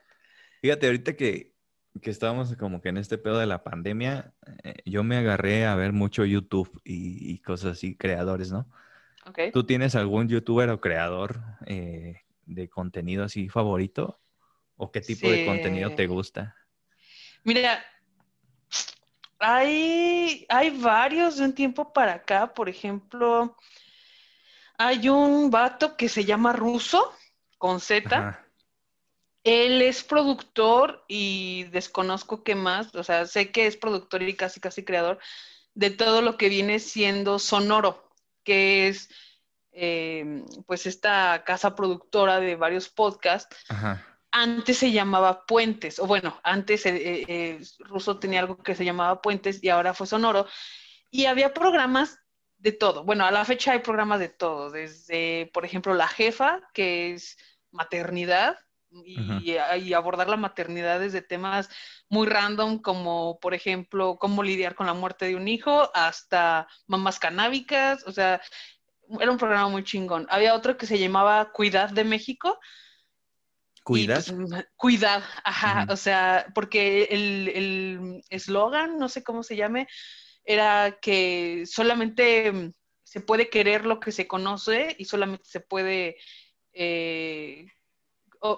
Fíjate, 0.61 0.87
ahorita 0.87 1.15
que, 1.15 1.54
que 2.01 2.11
estábamos 2.11 2.57
como 2.57 2.81
que 2.81 2.89
en 2.89 2.97
este 2.97 3.19
pedo 3.19 3.39
de 3.39 3.47
la 3.47 3.63
pandemia, 3.63 4.33
eh, 4.63 4.75
yo 4.85 5.05
me 5.05 5.17
agarré 5.17 5.67
a 5.67 5.75
ver 5.75 5.93
mucho 5.93 6.25
YouTube 6.25 6.81
y, 6.85 7.39
cosas 7.39 7.73
así, 7.73 7.97
creadores, 7.97 8.51
¿no? 8.51 8.69
Okay. 9.27 9.53
¿Tú 9.53 9.65
tienes 9.65 9.95
algún 9.95 10.29
youtuber 10.29 10.69
o 10.71 10.81
creador 10.81 11.41
eh, 11.67 12.23
de 12.47 12.69
contenido 12.69 13.25
así 13.25 13.49
favorito? 13.49 14.21
¿O 14.77 14.91
qué 14.91 15.01
tipo 15.01 15.31
de 15.31 15.47
contenido 15.47 15.95
te 15.95 16.07
gusta? 16.07 16.57
Mira, 17.45 17.85
hay, 19.39 20.47
hay 20.49 20.71
varios 20.71 21.39
de 21.39 21.45
un 21.45 21.55
tiempo 21.55 21.93
para 21.93 22.15
acá, 22.15 22.53
por 22.53 22.69
ejemplo, 22.69 23.57
hay 24.77 25.09
un 25.09 25.51
vato 25.51 25.97
que 25.97 26.09
se 26.09 26.25
llama 26.25 26.53
Ruso, 26.53 27.13
con 27.59 27.81
Z. 27.81 28.44
Él 29.45 29.83
es 29.83 30.03
productor 30.03 31.05
y 31.07 31.65
desconozco 31.65 32.43
qué 32.43 32.55
más, 32.55 32.95
o 32.95 33.05
sea, 33.05 33.27
sé 33.27 33.53
que 33.53 33.67
es 33.67 33.77
productor 33.77 34.23
y 34.23 34.35
casi 34.35 34.59
casi 34.59 34.85
creador 34.85 35.19
de 35.75 35.91
todo 35.91 36.23
lo 36.23 36.39
que 36.39 36.49
viene 36.49 36.79
siendo 36.79 37.39
Sonoro, 37.39 38.11
que 38.43 38.89
es 38.89 39.11
em, 39.73 40.47
pues 40.67 40.87
esta 40.87 41.45
casa 41.45 41.75
productora 41.75 42.41
de 42.41 42.57
varios 42.57 42.89
podcasts. 42.89 43.55
Antes 44.31 44.79
se 44.79 44.93
llamaba 44.93 45.45
Puentes, 45.47 45.99
o 45.99 46.07
bueno, 46.07 46.41
antes 46.43 46.87
eh, 46.87 46.97
eh, 46.97 47.25
eh, 47.29 47.61
Russo 47.81 48.19
tenía 48.19 48.41
algo 48.41 48.57
que 48.57 48.75
se 48.75 48.85
llamaba 48.85 49.21
Puentes 49.21 49.63
y 49.63 49.69
ahora 49.69 49.95
fue 49.95 50.07
Sonoro. 50.07 50.47
Y 51.11 51.27
había 51.27 51.53
programas 51.55 52.19
de 52.57 52.73
todo. 52.73 53.05
Bueno, 53.05 53.27
a 53.27 53.31
la 53.31 53.45
fecha 53.45 53.73
hay 53.73 53.81
programas 53.81 54.21
de 54.21 54.31
todo, 54.31 54.71
desde, 54.71 55.51
por 55.53 55.65
ejemplo, 55.65 55.95
La 55.95 56.09
Jefa, 56.09 56.63
que 56.73 57.13
es 57.13 57.37
maternidad, 57.71 58.59
y, 59.05 59.93
abordar 59.93 60.29
la 60.29 60.37
maternidad 60.37 61.01
desde 61.01 61.23
temas 61.23 61.69
muy 62.09 62.27
random 62.27 62.79
como 62.79 63.39
por 63.41 63.55
ejemplo 63.55 64.19
cómo 64.19 64.43
lidiar 64.43 64.75
con 64.75 64.87
la 64.87 64.95
muerte 64.95 65.27
de 65.27 65.37
un 65.37 65.49
hijo 65.49 65.91
hasta 65.95 66.69
mamás 66.87 67.19
canábicas, 67.19 68.05
o 68.07 68.13
sea, 68.13 68.41
era 69.21 69.31
un 69.31 69.39
programa 69.39 69.69
muy 69.69 69.85
chingón. 69.85 70.27
Había 70.31 70.55
otro 70.55 70.77
que 70.77 70.87
se 70.87 70.99
llamaba 70.99 71.51
Cuidad 71.53 71.91
de 71.91 72.05
México. 72.05 72.59
Cuidad. 73.83 74.25
Pues, 74.27 74.67
cuidad, 74.77 75.23
ajá, 75.45 75.87
o 75.91 75.97
sea, 75.97 76.47
porque 76.55 77.09
el 77.11 78.23
eslogan, 78.31 78.99
no 78.99 79.09
sé 79.09 79.23
cómo 79.23 79.43
se 79.43 79.57
llame, 79.57 79.87
era 80.45 80.99
que 81.01 81.65
solamente 81.67 82.73
se 83.03 83.21
puede 83.21 83.49
querer 83.49 83.87
lo 83.87 84.01
que 84.01 84.13
se 84.13 84.27
conoce 84.27 84.97
y 84.99 85.05
solamente 85.05 85.45
se 85.47 85.61
puede 85.61 86.17
eh, 86.73 87.67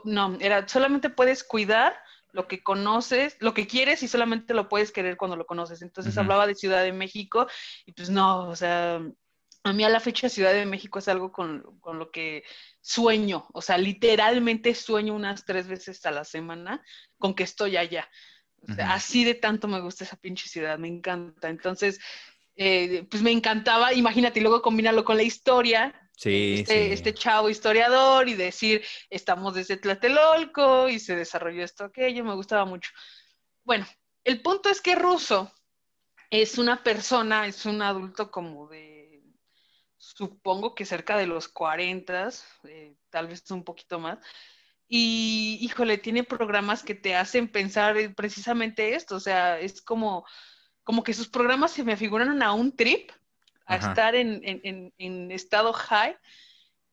no, 0.05 0.37
era 0.41 0.67
solamente 0.69 1.11
puedes 1.11 1.45
cuidar 1.45 1.95
lo 2.33 2.47
que 2.49 2.63
conoces, 2.63 3.37
lo 3.41 3.55
que 3.55 3.67
quieres 3.67 4.03
y 4.03 4.09
solamente 4.09 4.53
lo 4.53 4.69
puedes 4.69 4.93
querer 4.93 5.17
cuando 5.17 5.37
lo 5.37 5.47
conoces. 5.47 5.81
Entonces 5.83 6.19
hablaba 6.19 6.47
de 6.47 6.55
Ciudad 6.55 6.83
de 6.83 6.93
México 6.93 7.47
y 7.87 7.93
pues 7.93 8.11
no, 8.11 8.49
o 8.49 8.57
sea, 8.57 9.01
a 9.65 9.73
mí 9.73 9.85
a 9.85 9.89
la 9.89 10.01
fecha 10.01 10.29
Ciudad 10.29 10.53
de 10.53 10.67
México 10.67 10.99
es 10.99 11.09
algo 11.09 11.33
con, 11.33 11.65
lo 11.85 12.11
que 12.11 12.45
sueño, 12.81 13.47
o 13.53 13.63
sea, 13.63 13.79
literalmente 13.79 14.75
sueño 14.75 15.15
unas 15.15 15.45
tres 15.45 15.67
veces 15.67 16.05
a 16.05 16.11
la 16.11 16.25
semana 16.25 16.83
con 17.19 17.35
que 17.35 17.45
estoy 17.45 17.77
allá. 17.77 18.09
O 18.69 18.73
sea, 18.73 18.95
así 18.95 19.25
de 19.25 19.35
tanto 19.35 19.69
me 19.69 19.81
gusta 19.81 20.05
esa 20.05 20.17
pinche 20.17 20.49
ciudad, 20.49 20.79
me 20.79 20.89
encanta. 20.89 21.49
Entonces, 21.49 22.01
eh, 22.57 23.07
pues 23.11 23.23
me 23.23 23.31
encantaba, 23.31 23.93
imagínate, 23.93 24.41
y 24.41 24.43
luego 24.43 24.63
combinarlo 24.63 25.05
con 25.05 25.17
la 25.17 25.23
historia, 25.23 26.06
este, 26.17 26.93
este, 26.93 27.15
chavo 27.15 27.51
historiador 27.51 28.29
y 28.29 28.35
decir, 28.35 28.83
estamos 29.11 29.55
desde 29.55 29.77
Tlatelolco 29.77 30.89
y 30.89 30.99
se 30.99 31.15
desarrolló 31.15 31.63
esto, 31.63 31.85
aquello, 31.85 32.25
me 32.25 32.35
gustaba 32.35 32.65
mucho. 32.65 32.91
Bueno, 33.65 33.87
el 34.25 34.41
punto 34.43 34.71
es 34.71 34.81
que 34.81 34.95
Russo 34.95 35.53
es 36.31 36.59
una 36.59 36.83
persona, 36.83 37.47
es 37.47 37.67
un 37.67 37.83
adulto 37.83 38.31
como 38.31 38.69
de, 38.69 39.23
supongo 39.99 40.75
que 40.75 40.87
cerca 40.87 41.17
de 41.17 41.27
los 41.27 41.49
40, 41.49 42.31
eh, 42.65 42.97
tal 43.11 43.29
vez 43.29 43.51
un 43.51 43.65
poquito 43.65 43.99
más. 43.99 44.19
Y, 44.89 45.59
híjole, 45.61 45.99
tiene 45.99 46.23
programas 46.25 46.83
que 46.83 46.95
te 46.95 47.17
hacen 47.17 47.49
pensar 47.51 47.97
precisamente 48.15 48.95
esto, 48.95 49.17
o 49.17 49.21
sea, 49.21 49.59
es 49.59 49.83
como, 49.83 50.25
como 50.85 51.03
que 51.03 51.13
sus 51.13 51.29
programas 51.29 51.73
se 51.73 51.85
me 51.85 51.97
figuran 51.97 52.43
a 52.43 52.53
un 52.53 52.75
trip, 52.75 53.11
a 53.67 53.77
estar 53.77 54.15
en, 54.15 55.31
estado 55.31 55.73
high 55.73 56.17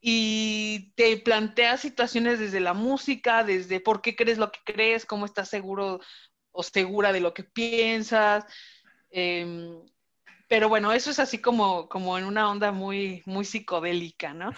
y 0.02 0.92
te 0.96 1.18
plantea 1.18 1.78
situaciones 1.78 2.40
desde 2.40 2.60
la 2.60 2.74
música, 2.74 3.44
desde 3.44 3.80
por 3.80 4.02
qué 4.02 4.16
crees 4.16 4.38
lo 4.38 4.52
que 4.52 4.60
crees, 4.66 5.06
cómo 5.06 5.26
estás 5.26 5.50
seguro 5.50 6.02
o 6.52 6.64
segura 6.64 7.14
de 7.14 7.22
lo 7.22 7.34
que 7.34 7.44
piensas. 7.44 8.46
Em, 9.12 9.82
pero 10.50 10.68
bueno, 10.68 10.92
eso 10.92 11.10
es 11.10 11.20
así 11.20 11.40
como, 11.40 11.88
como 11.88 12.18
en 12.18 12.26
una 12.26 12.50
onda 12.50 12.72
muy, 12.72 13.24
muy 13.26 13.46
psicodélica, 13.46 14.34
¿no? 14.34 14.52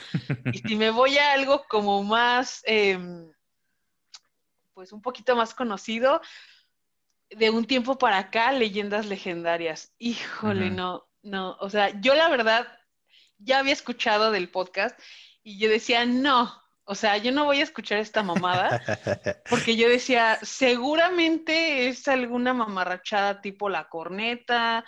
Y 0.52 0.60
si 0.60 0.76
me 0.76 0.90
voy 0.90 1.18
a 1.18 1.34
algo 1.34 1.66
como 1.70 2.04
más, 2.04 2.62
em, 2.66 3.32
pues 4.74 4.92
un 4.92 5.02
poquito 5.02 5.36
más 5.36 5.54
conocido, 5.54 6.22
de 7.30 7.50
un 7.50 7.66
tiempo 7.66 7.98
para 7.98 8.18
acá, 8.18 8.52
leyendas 8.52 9.06
legendarias. 9.06 9.94
Híjole, 9.98 10.70
no, 10.70 11.08
no, 11.26 11.58
o 11.60 11.70
sea, 11.70 12.00
yo 12.02 12.16
la 12.16 12.30
verdad 12.30 12.68
ya 13.40 13.60
había 13.60 13.74
escuchado 13.74 14.32
del 14.32 14.50
podcast 14.50 14.98
y 15.44 15.58
yo 15.58 15.70
decía, 15.70 16.06
no, 16.06 16.54
o 16.86 16.94
sea, 16.94 17.18
yo 17.18 17.32
no 17.32 17.46
voy 17.46 17.60
a 17.60 17.64
escuchar 17.64 17.98
esta 17.98 18.22
mamada, 18.22 18.80
porque 19.50 19.76
yo 19.76 19.90
decía, 19.90 20.38
seguramente 20.44 21.88
es 21.88 22.08
alguna 22.08 22.54
mamarrachada 22.54 23.42
tipo 23.42 23.70
la 23.70 23.90
corneta, 23.90 24.86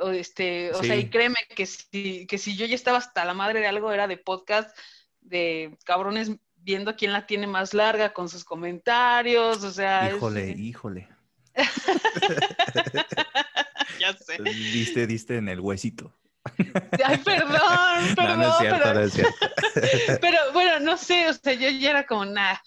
o 0.00 0.10
este, 0.10 0.72
o 0.72 0.82
sea, 0.82 0.96
y 0.96 1.10
créeme 1.10 1.38
que 1.54 1.66
si, 1.66 2.26
que 2.26 2.38
si 2.38 2.56
yo 2.56 2.66
ya 2.66 2.74
estaba 2.74 2.98
hasta 2.98 3.24
la 3.24 3.34
madre 3.34 3.60
de 3.60 3.68
algo, 3.68 3.92
era 3.92 4.06
de 4.06 4.16
podcast 4.16 4.76
de 5.20 5.76
cabrones 5.84 6.32
viendo 6.56 6.96
quién 6.96 7.12
la 7.12 7.26
tiene 7.26 7.46
más 7.46 7.72
larga 7.72 8.12
con 8.12 8.28
sus 8.28 8.44
comentarios, 8.44 9.62
o 9.62 9.70
sea. 9.70 10.10
Híjole, 10.10 10.50
híjole. 10.50 11.08
ya 14.00 14.12
sé. 14.14 14.42
Diste, 14.42 15.06
diste 15.06 15.36
en 15.36 15.48
el 15.48 15.60
huesito. 15.60 16.14
Ay, 17.04 17.18
perdón, 17.18 18.14
perdón. 18.16 18.40
No, 18.40 18.48
es 18.48 18.58
cierto, 18.58 18.82
pero... 18.82 18.94
no 18.94 19.00
es 19.00 19.12
cierto. 19.12 19.34
pero 20.20 20.38
bueno, 20.52 20.80
no 20.80 20.96
sé, 20.96 21.28
o 21.28 21.34
sea, 21.34 21.52
yo 21.54 21.68
ya 21.68 21.90
era 21.90 22.06
como 22.06 22.24
nada. 22.24 22.62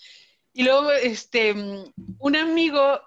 Y 0.53 0.63
luego, 0.63 0.91
este, 0.91 1.53
un 1.53 2.35
amigo 2.35 3.01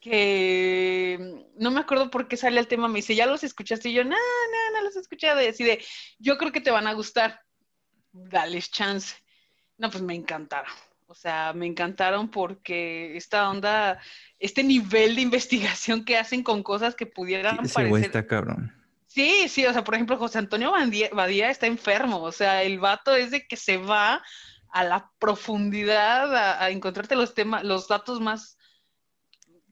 que 0.00 1.18
no 1.56 1.70
me 1.70 1.80
acuerdo 1.80 2.10
por 2.10 2.28
qué 2.28 2.36
sale 2.36 2.60
el 2.60 2.68
tema, 2.68 2.88
me 2.88 2.98
dice, 2.98 3.14
¿ya 3.14 3.26
los 3.26 3.42
escuchaste? 3.42 3.88
Y 3.88 3.94
yo, 3.94 4.04
no, 4.04 4.10
no, 4.10 4.76
no 4.78 4.82
los 4.82 4.96
he 4.96 5.00
escuchado. 5.00 5.42
Y 5.42 5.46
así 5.46 5.64
de, 5.64 5.82
yo 6.18 6.38
creo 6.38 6.52
que 6.52 6.60
te 6.60 6.70
van 6.70 6.86
a 6.86 6.92
gustar. 6.92 7.40
Dales 8.12 8.70
chance. 8.70 9.16
No, 9.76 9.90
pues 9.90 10.02
me 10.02 10.14
encantaron. 10.14 10.72
O 11.06 11.14
sea, 11.14 11.52
me 11.52 11.66
encantaron 11.66 12.28
porque 12.28 13.16
esta 13.16 13.48
onda, 13.50 14.00
este 14.38 14.64
nivel 14.64 15.16
de 15.16 15.22
investigación 15.22 16.04
que 16.04 16.16
hacen 16.16 16.42
con 16.42 16.62
cosas 16.62 16.94
que 16.94 17.06
pudieran 17.06 17.56
parecer. 17.56 18.04
está 18.06 18.26
cabrón. 18.26 18.72
Sí, 19.06 19.48
sí, 19.48 19.64
o 19.64 19.72
sea, 19.72 19.84
por 19.84 19.94
ejemplo, 19.94 20.16
José 20.16 20.38
Antonio 20.38 20.72
Badía, 21.12 21.50
está 21.50 21.68
enfermo, 21.68 22.20
o 22.20 22.32
sea, 22.32 22.64
el 22.64 22.80
vato 22.80 23.14
es 23.14 23.30
de 23.30 23.46
que 23.46 23.56
se 23.56 23.76
va 23.76 24.22
a 24.72 24.82
la 24.82 25.12
profundidad 25.20 26.34
a, 26.60 26.70
encontrarte 26.70 27.14
los 27.14 27.32
temas, 27.32 27.62
los 27.62 27.86
datos 27.86 28.20
más 28.20 28.58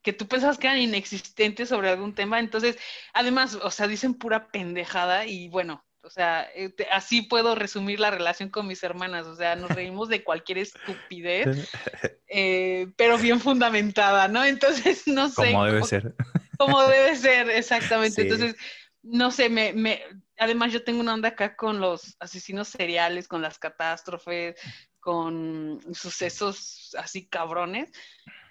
que 0.00 0.12
tú 0.12 0.28
pensabas 0.28 0.58
que 0.58 0.68
eran 0.68 0.78
inexistentes 0.78 1.68
sobre 1.68 1.88
algún 1.90 2.14
tema. 2.14 2.38
Entonces, 2.38 2.78
además, 3.14 3.56
o 3.60 3.70
sea, 3.70 3.88
dicen 3.88 4.14
pura 4.14 4.48
pendejada 4.48 5.26
y 5.26 5.48
bueno, 5.48 5.84
o 6.04 6.10
sea, 6.10 6.48
eh, 6.54 6.74
así 6.90 7.22
puedo 7.22 7.54
resumir 7.54 8.00
la 8.00 8.10
relación 8.10 8.48
con 8.48 8.66
mis 8.66 8.82
hermanas. 8.82 9.26
O 9.26 9.36
sea, 9.36 9.56
nos 9.56 9.70
reímos 9.70 10.08
de 10.08 10.24
cualquier 10.24 10.58
estupidez, 10.58 11.46
eh, 12.28 12.88
pero 12.96 13.18
bien 13.18 13.40
fundamentada, 13.40 14.28
¿no? 14.28 14.44
Entonces, 14.44 15.06
no 15.06 15.28
sé. 15.28 15.52
Como 15.52 15.64
debe 15.64 15.82
ser. 15.84 16.14
Como 16.58 16.82
debe 16.82 17.16
ser, 17.16 17.50
exactamente. 17.50 18.22
Entonces, 18.22 18.56
no 19.02 19.30
sé, 19.30 19.48
me, 19.48 19.72
me, 19.72 20.02
además 20.38 20.72
yo 20.72 20.84
tengo 20.84 21.00
una 21.00 21.14
onda 21.14 21.30
acá 21.30 21.56
con 21.56 21.80
los 21.80 22.16
asesinos 22.20 22.68
seriales, 22.68 23.28
con 23.28 23.42
las 23.42 23.58
catástrofes, 23.58 24.56
con 25.00 25.80
sucesos 25.92 26.96
así 26.98 27.26
cabrones. 27.26 27.90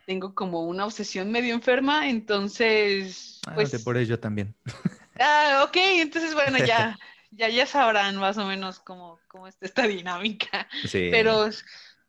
Tengo 0.06 0.34
como 0.34 0.64
una 0.64 0.86
obsesión 0.86 1.32
medio 1.32 1.54
enferma, 1.54 2.10
entonces. 2.10 3.40
Ah, 3.48 3.54
pues, 3.56 3.84
por 3.84 3.98
ello 3.98 4.20
también. 4.20 4.56
Ah, 5.24 5.66
ok, 5.68 5.76
entonces 5.76 6.34
bueno, 6.34 6.58
ya, 6.66 6.98
ya, 7.32 7.50
ya 7.50 7.66
sabrán 7.66 8.18
más 8.18 8.38
o 8.38 8.46
menos 8.46 8.80
cómo, 8.80 9.20
cómo 9.28 9.48
está 9.48 9.66
esta 9.66 9.84
dinámica. 9.88 10.68
Sí. 10.86 11.10
Pero 11.12 11.50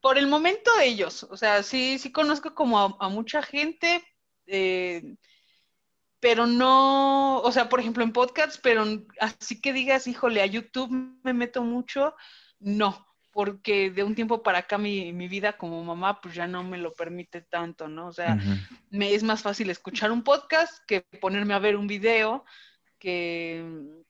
por 0.00 0.18
el 0.18 0.26
momento 0.26 0.70
ellos, 0.82 1.22
o 1.24 1.36
sea, 1.36 1.62
sí, 1.62 1.98
sí 1.98 2.12
conozco 2.12 2.54
como 2.54 2.96
a, 2.98 3.08
mucha 3.08 3.42
gente, 3.42 4.04
eh, 4.46 5.16
pero 6.20 6.46
no, 6.46 7.38
o 7.40 7.52
sea, 7.52 7.68
por 7.68 7.80
ejemplo 7.80 8.02
en 8.02 8.12
podcasts, 8.12 8.58
pero 8.62 8.84
así 9.20 9.60
que 9.60 9.72
digas, 9.72 10.06
híjole, 10.06 10.42
a 10.42 10.46
YouTube 10.46 10.90
me 11.22 11.32
meto 11.32 11.62
mucho, 11.62 12.14
no, 12.58 13.06
porque 13.30 13.90
de 13.90 14.02
un 14.02 14.16
tiempo 14.16 14.42
para 14.42 14.58
acá 14.58 14.76
mi, 14.76 15.12
mi 15.12 15.28
vida 15.28 15.56
como 15.56 15.82
mamá 15.84 16.20
pues 16.20 16.34
ya 16.34 16.48
no 16.48 16.64
me 16.64 16.78
lo 16.78 16.92
permite 16.92 17.40
tanto, 17.40 17.88
¿no? 17.88 18.08
O 18.08 18.12
sea, 18.12 18.38
me 18.90 19.14
es 19.14 19.22
más 19.22 19.42
fácil 19.42 19.70
escuchar 19.70 20.10
un 20.10 20.24
podcast 20.24 20.84
que 20.86 21.02
ponerme 21.20 21.54
a 21.54 21.60
ver 21.60 21.76
un 21.76 21.86
video, 21.86 22.44
que 22.98 24.02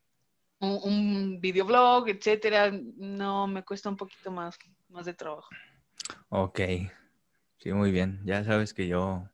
un, 0.63 1.41
videoblog, 1.41 2.09
etcétera, 2.09 2.71
no, 2.97 3.47
me 3.47 3.65
cuesta 3.65 3.89
un 3.89 3.97
poquito 3.97 4.31
más, 4.31 4.59
más 4.89 5.07
de 5.07 5.15
trabajo. 5.15 5.49
Ok, 6.29 6.61
sí, 7.59 7.73
muy 7.73 7.91
bien. 7.91 8.21
Ya 8.25 8.45
sabes 8.45 8.73
que 8.73 8.87
yo, 8.87 9.29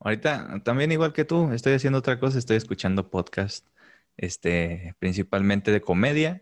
ahorita 0.00 0.60
también 0.64 0.92
igual 0.92 1.12
que 1.12 1.24
tú, 1.24 1.52
estoy 1.52 1.74
haciendo 1.74 1.98
otra 1.98 2.20
cosa, 2.20 2.38
estoy 2.38 2.56
escuchando 2.56 3.10
podcast, 3.10 3.66
este, 4.16 4.94
principalmente 4.98 5.70
de 5.72 5.80
comedia. 5.80 6.40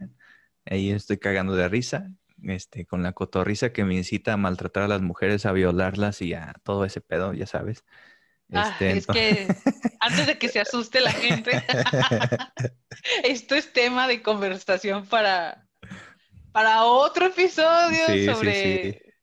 Ahí 0.67 0.91
estoy 0.91 1.19
cagando 1.19 1.55
de 1.55 1.69
risa, 1.69 2.11
este, 2.43 2.87
con 2.87 3.03
la 3.03 3.13
cotorriza 3.13 3.73
que 3.73 3.85
me 3.85 3.95
incita 3.95 4.33
a 4.33 4.37
maltratar 4.37 4.85
a 4.85 4.89
las 4.89 5.03
mujeres, 5.03 5.47
a 5.47 5.53
violarlas 5.53 6.23
y 6.23 6.35
a 6.35 6.55
todo 6.65 6.85
ese 6.85 7.01
pedo, 7.01 7.35
ya 7.35 7.47
sabes. 7.47 7.85
Ah, 8.53 8.71
este, 8.71 8.99
es 8.99 9.07
que 9.07 9.47
antes 10.05 10.27
de 10.27 10.39
que 10.39 10.49
se 10.49 10.61
asuste 10.61 11.01
la 11.01 11.13
gente, 11.13 11.51
esto 13.25 13.55
es 13.55 13.73
tema 13.73 14.07
de 14.07 14.23
conversación 14.23 15.07
para, 15.07 15.67
para 16.53 16.85
otro 16.85 17.27
episodio 17.27 18.07
sobre, 18.33 19.15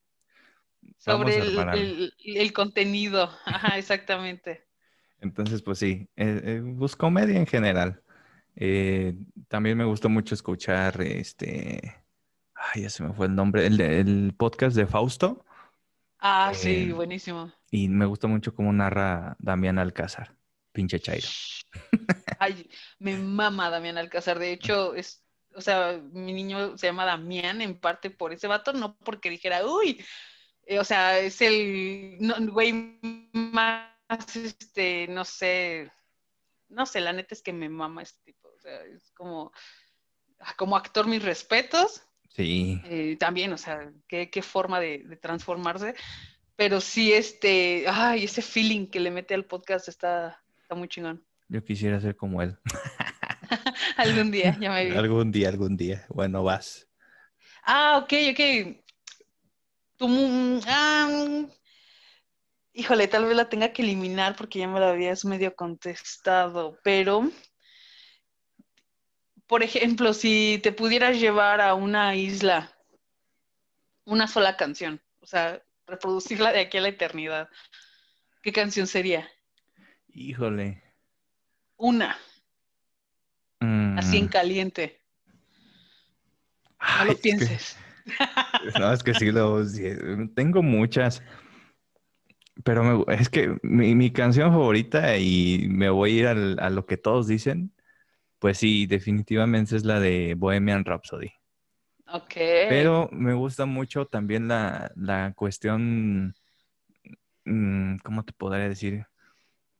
sobre 0.97 1.37
el, 1.37 2.53
contenido. 2.53 3.31
Ajá, 3.45 3.77
exactamente. 3.77 4.67
Entonces, 5.19 5.61
pues 5.61 5.77
sí, 5.77 6.09
eh, 6.15 6.41
eh, 6.43 6.61
busco 6.63 7.05
comedia 7.05 7.37
en 7.37 7.47
general. 7.47 8.01
Eh, 8.55 9.15
también 9.47 9.77
me 9.77 9.85
gustó 9.85 10.09
mucho 10.09 10.33
escuchar 10.33 10.99
este. 11.01 11.95
Ay, 12.55 12.83
ya 12.83 12.89
se 12.89 13.03
me 13.03 13.13
fue 13.13 13.27
el 13.27 13.35
nombre. 13.35 13.67
El, 13.67 13.79
el 13.79 14.33
podcast 14.35 14.75
de 14.75 14.87
Fausto. 14.87 15.45
Ah, 16.19 16.51
sí, 16.53 16.91
buenísimo. 16.91 17.51
Y 17.71 17.87
me 17.87 18.05
gusta 18.05 18.27
mucho 18.27 18.53
cómo 18.53 18.71
narra 18.73 19.35
Damián 19.39 19.79
Alcázar, 19.79 20.35
pinche 20.71 20.99
Chairo. 20.99 21.27
Ay, 22.39 22.69
me 22.99 23.17
mama 23.17 23.69
Damián 23.69 23.97
Alcázar. 23.97 24.39
De 24.39 24.51
hecho, 24.51 24.95
es, 24.95 25.23
o 25.55 25.61
sea, 25.61 26.01
mi 26.11 26.33
niño 26.33 26.77
se 26.77 26.87
llama 26.87 27.05
Damián 27.05 27.61
en 27.61 27.79
parte 27.79 28.09
por 28.09 28.33
ese 28.33 28.47
vato, 28.47 28.73
no 28.73 28.97
porque 28.97 29.29
dijera, 29.29 29.65
uy, 29.65 30.03
eh, 30.65 30.79
o 30.79 30.83
sea, 30.83 31.19
es 31.19 31.41
el 31.41 32.17
güey 32.51 32.99
más, 33.33 33.95
este, 34.35 35.07
no 35.07 35.25
sé, 35.25 35.91
no 36.69 36.85
sé, 36.85 37.01
la 37.01 37.13
neta 37.13 37.35
es 37.35 37.41
que 37.41 37.53
me 37.53 37.69
mama 37.69 38.03
este 38.03 38.21
tipo. 38.23 38.49
O 38.49 38.59
sea, 38.59 38.83
es 38.85 39.11
como, 39.11 39.51
como 40.57 40.75
actor, 40.75 41.07
mis 41.07 41.23
respetos. 41.23 42.03
Sí. 42.29 42.81
Eh, 42.85 43.17
también, 43.19 43.51
o 43.51 43.57
sea, 43.57 43.91
qué, 44.07 44.29
qué 44.29 44.41
forma 44.41 44.79
de, 44.79 44.99
de 44.99 45.17
transformarse 45.17 45.95
pero 46.61 46.79
sí, 46.79 47.11
este, 47.11 47.85
ay, 47.87 48.25
ese 48.25 48.43
feeling 48.43 48.85
que 48.85 48.99
le 48.99 49.09
mete 49.09 49.33
al 49.33 49.45
podcast 49.45 49.87
está, 49.87 50.40
está 50.71 50.79
muy 50.79 50.87
chingón. 50.87 51.21
Yo 51.49 51.63
quisiera 51.63 51.99
ser 51.99 52.15
como 52.15 52.41
él. 52.41 52.57
algún 53.97 54.31
día, 54.31 54.57
ya 54.59 54.71
me 54.71 54.85
vi. 54.85 54.95
Algún 54.95 55.31
día, 55.31 55.49
algún 55.49 55.75
día. 55.75 56.05
Bueno, 56.07 56.43
vas. 56.43 56.87
Ah, 57.63 57.97
ok, 58.01 58.13
ok. 58.31 58.77
Tú, 59.97 60.61
ah, 60.67 61.45
híjole, 62.71 63.07
tal 63.09 63.25
vez 63.25 63.35
la 63.35 63.49
tenga 63.49 63.73
que 63.73 63.81
eliminar 63.81 64.35
porque 64.37 64.59
ya 64.59 64.67
me 64.69 64.79
la 64.79 64.91
habías 64.91 65.25
medio 65.25 65.53
contestado, 65.53 66.79
pero, 66.83 67.29
por 69.45 69.61
ejemplo, 69.61 70.13
si 70.13 70.59
te 70.63 70.71
pudieras 70.71 71.19
llevar 71.19 71.59
a 71.59 71.75
una 71.75 72.15
isla 72.15 72.73
una 74.05 74.27
sola 74.27 74.57
canción, 74.57 75.01
o 75.19 75.27
sea, 75.27 75.61
reproducirla 75.85 76.51
de 76.53 76.61
aquí 76.61 76.77
a 76.77 76.81
la 76.81 76.87
eternidad. 76.87 77.49
¿Qué 78.41 78.51
canción 78.51 78.87
sería? 78.87 79.29
Híjole. 80.13 80.83
Una. 81.77 82.17
Así 83.97 84.17
en 84.17 84.25
mm. 84.25 84.29
caliente. 84.29 85.01
no 86.99 87.05
lo 87.05 87.15
pienses. 87.15 87.77
no, 88.79 88.91
es 88.91 89.03
que 89.03 89.13
sí, 89.13 89.31
lo, 89.31 89.63
tengo 90.35 90.63
muchas. 90.63 91.21
Pero 92.63 93.07
es 93.09 93.29
que 93.29 93.57
mi, 93.63 94.11
canción 94.11 94.51
favorita, 94.51 95.17
y 95.17 95.67
me 95.69 95.89
voy 95.89 96.11
a 96.11 96.33
ir 96.33 96.59
a 96.59 96.69
lo 96.69 96.85
que 96.85 96.97
todos 96.97 97.27
dicen, 97.27 97.73
pues 98.39 98.57
sí, 98.57 98.87
definitivamente 98.87 99.75
es 99.75 99.85
la 99.85 99.99
de 99.99 100.35
Bohemian 100.35 100.83
Rhapsody. 100.83 101.31
Ok. 102.07 102.33
Pero 102.35 103.07
me 103.11 103.33
gusta 103.33 103.65
mucho 103.65 104.05
también 104.05 104.47
la, 104.47 105.33
cuestión, 105.35 106.33
mm, 107.45 107.97
¿cómo 107.97 108.25
te 108.25 108.33
podría 108.33 108.67
decir? 108.67 109.05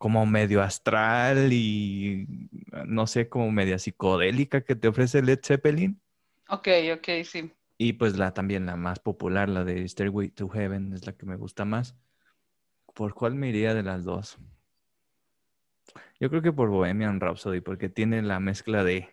Como 0.02 0.26
medio 0.26 0.62
astral 0.62 1.52
y 1.52 2.26
no 2.88 3.06
sé, 3.06 3.28
como 3.28 3.52
media 3.52 3.78
psicodélica 3.78 4.62
que 4.62 4.74
te 4.74 4.88
ofrece 4.88 5.22
Led 5.22 5.38
Zeppelin. 5.44 6.00
Ok, 6.48 6.66
ok, 6.96 7.08
sí. 7.22 7.52
Y 7.78 7.92
pues 7.92 8.18
la 8.18 8.34
también 8.34 8.66
la 8.66 8.74
más 8.74 8.98
popular, 8.98 9.48
la 9.48 9.62
de 9.62 9.88
Stairway 9.88 10.30
to 10.30 10.48
Heaven, 10.48 10.92
es 10.92 11.06
la 11.06 11.12
que 11.12 11.24
me 11.24 11.36
gusta 11.36 11.64
más. 11.64 11.94
¿Por 12.92 13.14
cuál 13.14 13.36
me 13.36 13.50
iría 13.50 13.74
de 13.74 13.84
las 13.84 14.02
dos? 14.02 14.40
Yo 16.18 16.28
creo 16.30 16.42
que 16.42 16.52
por 16.52 16.68
Bohemian 16.68 17.20
Rhapsody, 17.20 17.60
porque 17.60 17.88
tiene 17.88 18.22
la 18.22 18.40
mezcla 18.40 18.82
de 18.82 19.08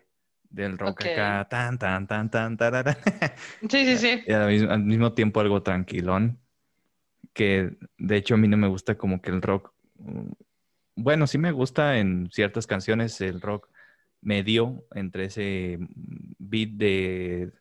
del 0.48 0.76
rock 0.76 1.02
acá, 1.02 1.46
tan, 1.48 1.78
tan, 1.78 2.08
tan, 2.08 2.30
tan, 2.30 2.56
tarara. 2.56 2.98
Sí, 3.68 3.86
sí, 3.86 3.96
sí. 3.96 4.24
Y 4.26 4.32
al 4.32 4.82
mismo, 4.82 5.12
tiempo 5.12 5.38
algo 5.38 5.62
tranquilón, 5.62 6.40
que 7.32 7.76
de 7.96 8.16
hecho 8.16 8.34
a 8.34 8.38
mí 8.38 8.48
no 8.48 8.56
me 8.56 8.66
gusta 8.66 8.98
como 8.98 9.22
que 9.22 9.30
el 9.30 9.40
rock, 9.40 9.72
bueno, 11.02 11.26
sí 11.26 11.38
me 11.38 11.52
gusta 11.52 11.98
en 11.98 12.28
ciertas 12.32 12.66
canciones 12.66 13.20
el 13.20 13.40
rock 13.40 13.68
medio 14.20 14.84
entre 14.94 15.26
ese 15.26 15.78
beat 16.38 16.70
de, 16.70 17.52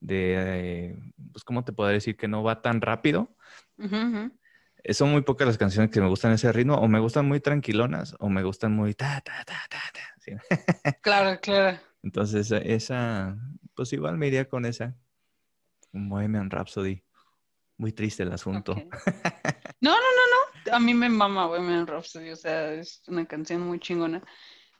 de 0.00 0.96
pues, 1.32 1.44
¿cómo 1.44 1.64
te 1.64 1.72
puedo 1.72 1.90
decir? 1.90 2.16
Que 2.16 2.28
no 2.28 2.42
va 2.42 2.62
tan 2.62 2.80
rápido. 2.80 3.36
Son 4.90 5.10
muy 5.10 5.22
pocas 5.22 5.46
las 5.46 5.58
canciones 5.58 5.90
que 5.90 6.00
me 6.00 6.08
gustan 6.08 6.32
ese 6.32 6.52
ritmo, 6.52 6.74
o 6.74 6.88
me 6.88 7.00
gustan 7.00 7.26
muy 7.26 7.40
tranquilonas, 7.40 8.14
o 8.18 8.28
me 8.28 8.42
gustan 8.42 8.72
muy 8.72 8.94
ta, 8.94 9.20
ta, 9.22 9.44
ta, 9.44 9.56
ta, 9.68 9.80
ta. 9.92 10.00
Claro, 11.02 11.40
claro. 11.40 11.78
Entonces, 12.02 12.50
esa, 12.50 13.36
pues 13.74 13.92
igual 13.92 14.18
me 14.18 14.26
iría 14.26 14.48
con 14.48 14.66
esa. 14.66 14.94
Un 15.92 16.08
Bohemian 16.08 16.50
Rhapsody. 16.50 17.02
Muy 17.76 17.92
triste 17.92 18.22
el 18.22 18.32
asunto. 18.32 18.74
No, 18.74 19.90
no, 19.90 19.96
no, 19.96 20.24
no. 20.30 20.43
A 20.72 20.80
mí 20.80 20.94
me 20.94 21.08
mama 21.08 21.46
Bohemian 21.46 21.86
Rhapsody. 21.86 22.30
O 22.30 22.36
sea, 22.36 22.72
es 22.72 23.02
una 23.08 23.26
canción 23.26 23.60
muy 23.62 23.78
chingona. 23.80 24.22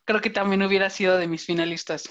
Creo 0.05 0.21
que 0.21 0.29
también 0.29 0.63
hubiera 0.63 0.89
sido 0.89 1.17
de 1.17 1.27
mis 1.27 1.45
finalistas. 1.45 2.09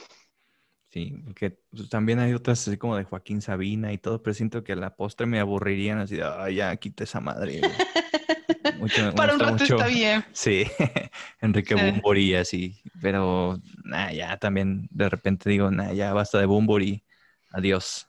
Sí, 0.91 1.13
porque 1.25 1.59
pues, 1.71 1.89
también 1.89 2.21
hay 2.21 2.35
otras 2.35 2.67
así 2.69 2.77
como 2.77 2.97
de 2.97 3.03
Joaquín 3.05 3.43
Sabina 3.43 3.93
y 3.93 3.99
todo, 3.99 4.23
pero 4.23 4.33
siento 4.35 4.63
que 4.63 4.75
a 4.75 4.77
la 4.77 4.95
postre 4.95 5.27
me 5.27 5.41
aburrirían 5.41 5.99
así 5.99 6.17
de, 6.17 6.55
ya, 6.55 6.77
quita 6.77 7.03
esa 7.05 7.21
madre. 7.21 7.61
Mucho, 8.79 9.13
Para 9.15 9.35
un 9.35 9.41
rato 9.41 9.53
mucho- 9.53 9.75
está 9.77 9.87
bien. 9.89 10.25
Sí, 10.33 10.65
Enrique 11.41 11.75
Sí. 11.75 11.81
Bumburi 11.81 12.35
así, 12.35 12.83
pero 13.01 13.59
nah, 13.85 14.11
ya 14.13 14.37
también 14.39 14.89
de 14.91 15.09
repente 15.09 15.51
digo, 15.51 15.71
nah, 15.71 15.93
ya 15.93 16.13
basta 16.13 16.39
de 16.39 16.47
Bumburi, 16.47 17.05
adiós. 17.51 18.07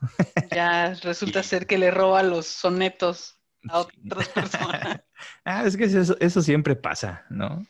Ya 0.52 0.94
resulta 1.04 1.44
ser 1.44 1.68
que 1.68 1.78
le 1.78 1.92
roba 1.92 2.24
los 2.24 2.46
sonetos 2.48 3.35
a 3.70 3.84
Sí. 3.84 3.90
otras 4.06 4.30
personas. 4.30 5.02
ah, 5.44 5.64
es 5.66 5.78
que 5.78 5.86
eso, 5.86 6.16
eso 6.20 6.42
siempre 6.42 6.76
pasa, 6.76 7.26
¿no? 7.30 7.66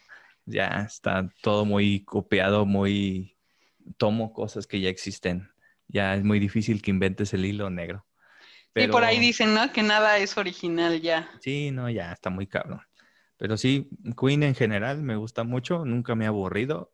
Ya 0.46 0.84
está 0.88 1.30
todo 1.42 1.66
muy 1.66 2.04
copiado, 2.04 2.66
muy 2.66 3.36
tomo 3.98 4.34
cosas 4.34 4.68
que 4.68 4.80
ya 4.80 4.90
existen. 4.90 5.50
Ya 5.88 6.16
es 6.16 6.24
muy 6.24 6.40
difícil 6.40 6.82
que 6.82 6.92
inventes 6.92 7.34
el 7.34 7.46
hilo 7.46 7.70
negro. 7.70 8.06
Y 8.76 8.88
por 8.88 9.04
ahí 9.04 9.16
Pero- 9.16 9.28
dicen, 9.28 9.54
¿no? 9.54 9.72
Que 9.72 9.84
nada 9.84 10.18
es 10.18 10.38
original 10.38 11.02
ya. 11.02 11.30
Sí, 11.42 11.72
no, 11.72 11.90
ya 11.90 12.12
está 12.12 12.30
muy 12.30 12.46
cabrón. 12.48 12.82
Pero 13.38 13.58
sí, 13.58 13.90
Queen 14.20 14.44
en 14.44 14.56
general 14.56 15.02
me 15.02 15.16
gusta 15.16 15.44
mucho, 15.44 15.86
nunca 15.86 16.16
me 16.16 16.26
ha 16.26 16.30
aburrido. 16.30 16.94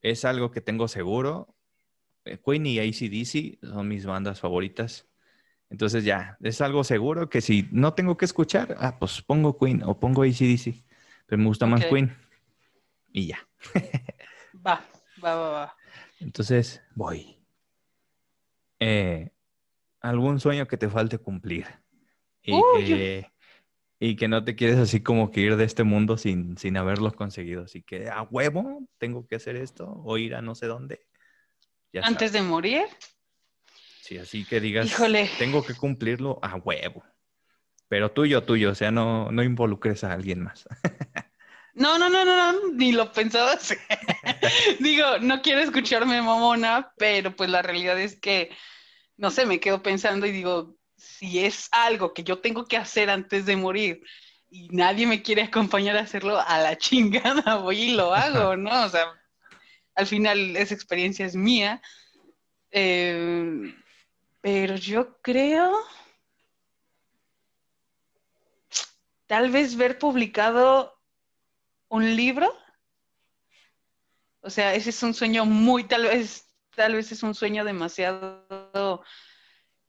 Es 0.00 0.24
algo 0.24 0.50
que 0.50 0.60
tengo 0.60 0.88
seguro. 0.88 1.54
Eh, 2.24 2.38
Queen 2.44 2.66
y 2.66 2.78
ACDC 2.78 3.58
son 3.62 3.88
mis 3.88 4.06
bandas 4.06 4.40
favoritas. 4.40 5.06
Entonces 5.72 6.04
ya, 6.04 6.36
es 6.42 6.60
algo 6.60 6.84
seguro 6.84 7.30
que 7.30 7.40
si 7.40 7.66
no 7.72 7.94
tengo 7.94 8.18
que 8.18 8.26
escuchar, 8.26 8.76
ah, 8.78 8.98
pues 8.98 9.22
pongo 9.22 9.56
Queen 9.58 9.82
o 9.82 9.98
pongo 9.98 10.22
ACDC. 10.22 10.84
Pero 11.24 11.38
me 11.40 11.46
gusta 11.46 11.64
más 11.64 11.80
Ok. 11.80 11.88
Queen. 11.88 12.14
Y 13.10 13.28
ya. 13.28 13.48
Va, 14.66 14.84
va, 15.24 15.34
va, 15.34 15.48
va. 15.48 15.76
Entonces, 16.20 16.82
voy. 16.94 17.38
Eh, 18.78 19.30
¿Algún 20.00 20.40
sueño 20.40 20.68
que 20.68 20.76
te 20.76 20.90
falte 20.90 21.16
cumplir? 21.16 21.66
Y, 22.42 22.60
que, 22.84 23.32
y 23.98 24.16
que 24.16 24.28
no 24.28 24.44
te 24.44 24.54
quieres 24.54 24.76
así 24.76 25.02
como 25.02 25.30
que 25.30 25.40
ir 25.40 25.56
de 25.56 25.64
este 25.64 25.84
mundo 25.84 26.18
sin, 26.18 26.58
sin 26.58 26.76
haberlo 26.76 27.10
conseguido. 27.12 27.64
Así 27.64 27.82
que 27.82 28.10
a 28.10 28.22
huevo 28.22 28.86
tengo 28.98 29.26
que 29.26 29.36
hacer 29.36 29.56
esto 29.56 30.02
o 30.04 30.18
ir 30.18 30.34
a 30.34 30.42
no 30.42 30.54
sé 30.54 30.66
dónde. 30.66 31.06
Ya 31.92 32.02
Antes 32.02 32.32
de 32.32 32.42
morir. 32.42 32.82
Sí, 34.12 34.18
así 34.18 34.44
que 34.44 34.60
digas, 34.60 34.86
Híjole. 34.86 35.30
tengo 35.38 35.64
que 35.64 35.74
cumplirlo 35.74 36.38
a 36.42 36.56
huevo. 36.56 37.02
Pero 37.88 38.10
tuyo, 38.10 38.42
tuyo, 38.42 38.72
o 38.72 38.74
sea, 38.74 38.90
no, 38.90 39.32
no 39.32 39.42
involucres 39.42 40.04
a 40.04 40.12
alguien 40.12 40.42
más. 40.42 40.68
No, 41.74 41.98
no, 41.98 42.10
no, 42.10 42.22
no, 42.22 42.52
no, 42.52 42.68
ni 42.74 42.92
lo 42.92 43.10
pensaba. 43.12 43.58
Digo, 44.78 45.16
no 45.22 45.40
quiero 45.40 45.62
escucharme 45.62 46.20
mamona, 46.20 46.92
pero 46.98 47.34
pues 47.34 47.48
la 47.48 47.62
realidad 47.62 47.98
es 47.98 48.20
que, 48.20 48.50
no 49.16 49.30
sé, 49.30 49.46
me 49.46 49.58
quedo 49.58 49.82
pensando 49.82 50.26
y 50.26 50.32
digo, 50.32 50.76
si 50.98 51.38
es 51.38 51.70
algo 51.72 52.12
que 52.12 52.24
yo 52.24 52.40
tengo 52.40 52.66
que 52.66 52.76
hacer 52.76 53.08
antes 53.08 53.46
de 53.46 53.56
morir 53.56 54.02
y 54.50 54.68
nadie 54.68 55.06
me 55.06 55.22
quiere 55.22 55.44
acompañar 55.44 55.96
a 55.96 56.02
hacerlo, 56.02 56.38
a 56.38 56.58
la 56.58 56.76
chingada 56.76 57.56
voy 57.56 57.78
y 57.84 57.94
lo 57.94 58.14
hago, 58.14 58.54
¿no? 58.54 58.84
O 58.84 58.88
sea, 58.90 59.06
al 59.94 60.06
final 60.06 60.54
esa 60.58 60.74
experiencia 60.74 61.24
es 61.24 61.34
mía. 61.34 61.80
Eh, 62.70 63.74
pero 64.42 64.76
yo 64.76 65.16
creo, 65.22 65.72
tal 69.26 69.50
vez 69.50 69.76
ver 69.76 69.98
publicado 69.98 71.00
un 71.88 72.14
libro. 72.14 72.54
O 74.40 74.50
sea, 74.50 74.74
ese 74.74 74.90
es 74.90 75.02
un 75.02 75.14
sueño 75.14 75.46
muy, 75.46 75.84
tal 75.84 76.02
vez, 76.02 76.46
tal 76.74 76.94
vez 76.94 77.10
es 77.12 77.22
un 77.22 77.34
sueño 77.34 77.64
demasiado. 77.64 79.02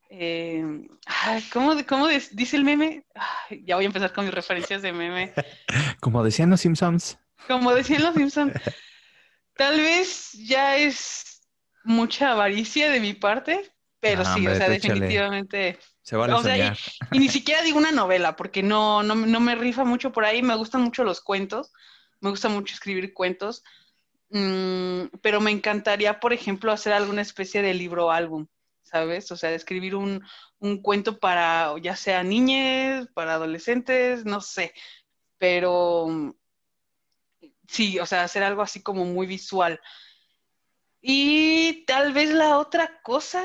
eh, 0.09 0.63
ay, 1.07 1.43
¿cómo, 1.51 1.75
dice 1.75 2.55
el 2.55 2.63
meme? 2.63 3.05
Ay, 3.15 3.63
ya 3.65 3.75
voy 3.75 3.83
a 3.83 3.87
empezar 3.87 4.13
con 4.13 4.23
mis 4.23 4.33
referencias 4.33 4.81
de 4.81 4.93
meme. 4.93 5.33
Como 5.99 6.23
decían 6.23 6.49
los 6.49 6.61
Simpsons. 6.61 7.17
Como 7.47 7.73
decían 7.73 8.03
los 8.03 8.15
Simpson, 8.15 8.53
tal 9.55 9.77
vez 9.77 10.31
ya 10.33 10.77
es 10.77 11.41
mucha 11.83 12.31
avaricia 12.31 12.89
de 12.89 12.99
mi 12.99 13.13
parte, 13.13 13.72
pero 14.03 14.21
Ah, 14.21 14.25
sí, 14.25 14.39
hombre, 14.41 14.53
o 14.53 14.57
sea, 14.57 14.69
definitivamente. 14.69 15.79
Se 16.01 16.15
vale 16.17 16.33
O 16.33 16.41
sea, 16.43 16.57
y- 16.57 16.59
soñar. 16.59 16.77
Y 17.13 17.19
ni 17.19 17.29
siquiera 17.29 17.61
digo 17.63 17.77
una 17.77 17.93
novela, 17.93 18.35
porque 18.35 18.61
no, 18.61 19.01
no, 19.01 19.15
no 19.15 19.39
me 19.39 19.55
rifa 19.55 19.85
mucho 19.85 20.11
por 20.11 20.25
ahí. 20.25 20.43
Me 20.43 20.55
gustan 20.55 20.81
mucho 20.81 21.05
los 21.05 21.21
cuentos, 21.21 21.71
me 22.19 22.29
gusta 22.29 22.49
mucho 22.49 22.73
escribir 22.75 23.13
cuentos, 23.13 23.63
Mm, 24.35 25.09
pero 25.21 25.39
me 25.41 25.51
encantaría, 25.51 26.19
por 26.19 26.33
ejemplo, 26.33 26.71
hacer 26.71 26.91
alguna 26.91 27.21
especie 27.21 27.61
de 27.61 27.75
libro 27.75 28.09
álbum, 28.09 28.47
¿sabes? 28.81 29.31
O 29.31 29.37
sea, 29.37 29.51
escribir 29.51 29.93
un, 29.95 30.23
un 30.57 30.81
cuento 30.81 31.19
para 31.19 31.75
ya 31.79 31.95
sea 31.95 32.23
niñes, 32.23 33.07
para 33.13 33.35
adolescentes, 33.35 34.25
no 34.25 34.41
sé, 34.41 34.73
pero 35.37 36.33
sí, 37.67 37.99
o 37.99 38.05
sea, 38.07 38.23
hacer 38.23 38.43
algo 38.43 38.63
así 38.63 38.81
como 38.81 39.05
muy 39.05 39.27
visual. 39.27 39.79
Y 41.01 41.85
tal 41.85 42.13
vez 42.13 42.31
la 42.31 42.57
otra 42.57 43.01
cosa, 43.03 43.43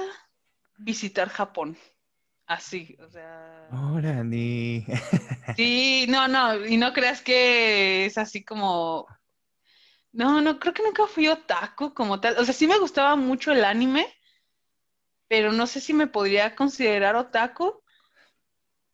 visitar 0.79 1.29
Japón. 1.29 1.77
Así, 2.47 2.97
o 3.01 3.11
sea. 3.11 3.69
Ahora 3.71 4.25
ni. 4.25 4.87
Sí, 5.57 6.07
no, 6.09 6.29
no, 6.29 6.65
y 6.65 6.79
no 6.79 6.93
creas 6.95 7.21
que 7.21 8.07
es 8.07 8.17
así 8.17 8.43
como. 8.43 9.07
No, 10.13 10.41
no, 10.41 10.59
creo 10.59 10.73
que 10.73 10.83
nunca 10.83 11.07
fui 11.07 11.29
otaku 11.29 11.93
como 11.93 12.21
tal. 12.21 12.39
O 12.39 12.45
sea, 12.45 12.55
sí 12.55 12.67
me 12.67 12.79
gustaba 12.79 13.17
mucho 13.17 13.53
el 13.53 13.65
anime, 13.65 14.07
pero 15.29 15.53
no 15.53 15.67
sé 15.67 15.81
si 15.81 15.93
me 15.93 16.07
podría 16.07 16.57
considerar 16.57 17.17
otaku. 17.17 17.83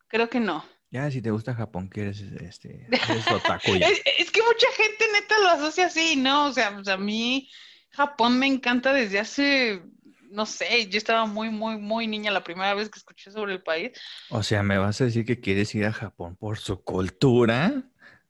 Creo 0.07 0.29
que 0.29 0.41
no. 0.41 0.65
Ya, 0.91 1.09
si 1.09 1.21
te 1.21 1.31
gusta 1.31 1.55
Japón, 1.55 1.89
que 1.89 2.01
eres, 2.01 2.21
este, 2.21 2.87
eres 3.09 3.31
otaku. 3.31 3.71
Es, 3.75 4.01
es 4.19 4.31
que 4.31 4.41
mucha 4.41 4.67
gente 4.75 5.05
neta 5.13 5.39
lo 5.39 5.47
asocia 5.49 5.87
así, 5.87 6.17
¿no? 6.17 6.47
O 6.47 6.53
sea, 6.53 6.73
pues 6.73 6.87
a 6.89 6.97
mí 6.97 7.49
Japón 7.95 8.37
me 8.37 8.47
encanta 8.47 8.93
desde 8.93 9.19
hace, 9.19 9.81
no 10.29 10.45
sé, 10.45 10.87
yo 10.89 10.97
estaba 10.97 11.25
muy, 11.25 11.49
muy, 11.49 11.77
muy 11.77 12.07
niña 12.07 12.31
la 12.31 12.43
primera 12.43 12.73
vez 12.73 12.89
que 12.89 12.99
escuché 12.99 13.31
sobre 13.31 13.53
el 13.53 13.63
país. 13.63 13.91
O 14.29 14.43
sea, 14.43 14.63
¿me 14.63 14.77
vas 14.77 14.99
a 15.01 15.05
decir 15.05 15.25
que 15.25 15.39
quieres 15.39 15.73
ir 15.75 15.85
a 15.85 15.93
Japón 15.93 16.35
por 16.35 16.57
su 16.57 16.83
cultura? 16.83 17.83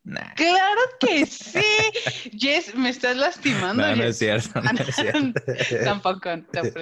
Nah, 0.04 0.34
Claro 0.36 0.82
que 1.00 1.26
sí. 1.26 1.64
Jess, 2.38 2.76
me 2.76 2.90
estás 2.90 3.18
lastimando. 3.18 3.82
no, 3.82 3.90
no 3.96 4.04
Jess. 4.04 4.10
es 4.10 4.18
cierto, 4.20 4.62
no 4.62 4.72
es 4.72 4.96
cierto. 4.96 5.42
Tampoco, 5.84 6.30
tampoco. 6.52 6.80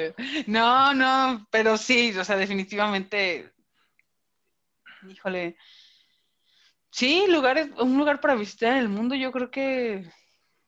No, 0.48 0.94
no, 0.94 1.48
pero 1.49 1.77
sí, 1.77 2.14
o 2.18 2.23
sea, 2.26 2.35
definitivamente. 2.35 3.53
Híjole. 5.10 5.57
Sí, 6.91 7.26
lugares, 7.27 7.69
un 7.80 7.98
lugar 7.98 8.19
para 8.22 8.35
visitar 8.35 8.73
en 8.73 8.80
el 8.80 8.90
mundo, 8.90 9.15
yo 9.15 9.31
creo 9.31 9.49
que 9.49 10.11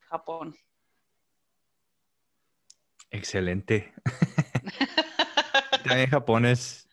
Japón. 0.09 0.55
Excelente. 3.15 3.93
También 5.85 6.09
Japón 6.09 6.45
es, 6.45 6.87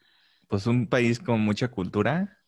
pues, 0.49 0.67
un 0.67 0.87
país 0.87 1.19
con 1.19 1.41
mucha 1.41 1.69
cultura. 1.69 2.39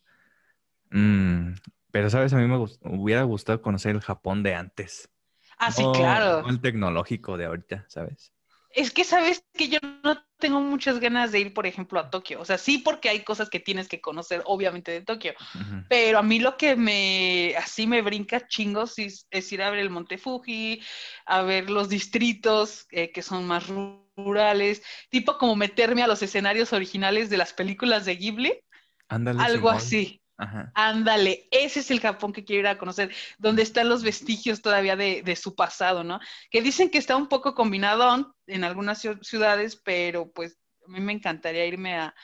Mm, 0.90 1.54
pero, 1.90 2.08
¿sabes? 2.10 2.32
A 2.32 2.36
mí 2.36 2.46
me 2.46 2.56
gust- 2.56 2.78
hubiera 2.84 3.22
gustado 3.24 3.60
conocer 3.62 3.94
el 3.96 4.00
Japón 4.00 4.42
de 4.42 4.54
antes. 4.54 5.10
Ah, 5.58 5.72
sí, 5.72 5.82
No- 5.82 5.92
claro. 5.92 6.42
no 6.42 6.50
el 6.50 6.60
tecnológico 6.60 7.36
de 7.36 7.46
ahorita, 7.46 7.84
¿sabes? 7.88 8.32
Es 8.70 8.90
que 8.92 9.04
sabes 9.04 9.44
que 9.54 9.68
yo 9.68 9.78
no 10.02 10.16
tengo 10.44 10.60
muchas 10.60 11.00
ganas 11.00 11.32
de 11.32 11.40
ir, 11.40 11.54
por 11.54 11.66
ejemplo, 11.66 11.98
a 11.98 12.10
Tokio. 12.10 12.38
O 12.38 12.44
sea, 12.44 12.58
sí, 12.58 12.76
porque 12.76 13.08
hay 13.08 13.24
cosas 13.24 13.48
que 13.48 13.60
tienes 13.60 13.88
que 13.88 14.02
conocer, 14.02 14.42
obviamente, 14.44 14.92
de 14.92 15.00
Tokio. 15.00 15.32
Pero 15.88 16.18
a 16.18 16.22
mí 16.22 16.38
lo 16.38 16.58
que 16.58 16.76
me, 16.76 17.54
así 17.56 17.86
me 17.86 18.02
brinca 18.02 18.46
chingos 18.46 18.98
es, 18.98 19.26
es 19.30 19.50
ir 19.52 19.62
a 19.62 19.70
ver 19.70 19.78
el 19.78 19.88
Monte 19.88 20.18
Fuji, 20.18 20.82
a 21.24 21.40
ver 21.40 21.70
los 21.70 21.88
distritos 21.88 22.86
eh, 22.90 23.10
que 23.10 23.22
son 23.22 23.46
más 23.46 23.68
rurales, 24.18 24.82
tipo 25.08 25.38
como 25.38 25.56
meterme 25.56 26.02
a 26.02 26.08
los 26.08 26.22
escenarios 26.22 26.74
originales 26.74 27.30
de 27.30 27.38
las 27.38 27.54
películas 27.54 28.04
de 28.04 28.16
Ghibli, 28.16 28.60
Ándale, 29.08 29.42
algo 29.42 29.70
así. 29.70 30.20
Ajá. 30.36 30.72
Ándale, 30.76 31.46
ese 31.52 31.80
es 31.80 31.90
el 31.92 32.00
Japón 32.00 32.32
que 32.32 32.44
quiero 32.44 32.60
ir 32.62 32.66
a 32.66 32.78
conocer, 32.78 33.14
donde 33.38 33.62
están 33.62 33.88
los 33.88 34.02
vestigios 34.02 34.60
todavía 34.60 34.96
de, 34.96 35.22
de 35.22 35.36
su 35.36 35.54
pasado, 35.54 36.02
¿no? 36.02 36.18
Que 36.50 36.62
dicen 36.62 36.90
que 36.90 36.98
está 36.98 37.16
un 37.16 37.28
poco 37.28 37.54
combinado 37.54 38.34
en 38.48 38.64
algunas 38.64 39.04
ciu- 39.04 39.22
ciudades, 39.22 39.76
pero 39.76 40.32
pues 40.32 40.58
a 40.86 40.90
mí 40.90 41.00
me 41.00 41.12
encantaría 41.12 41.64
irme 41.66 41.94
a, 41.96 42.14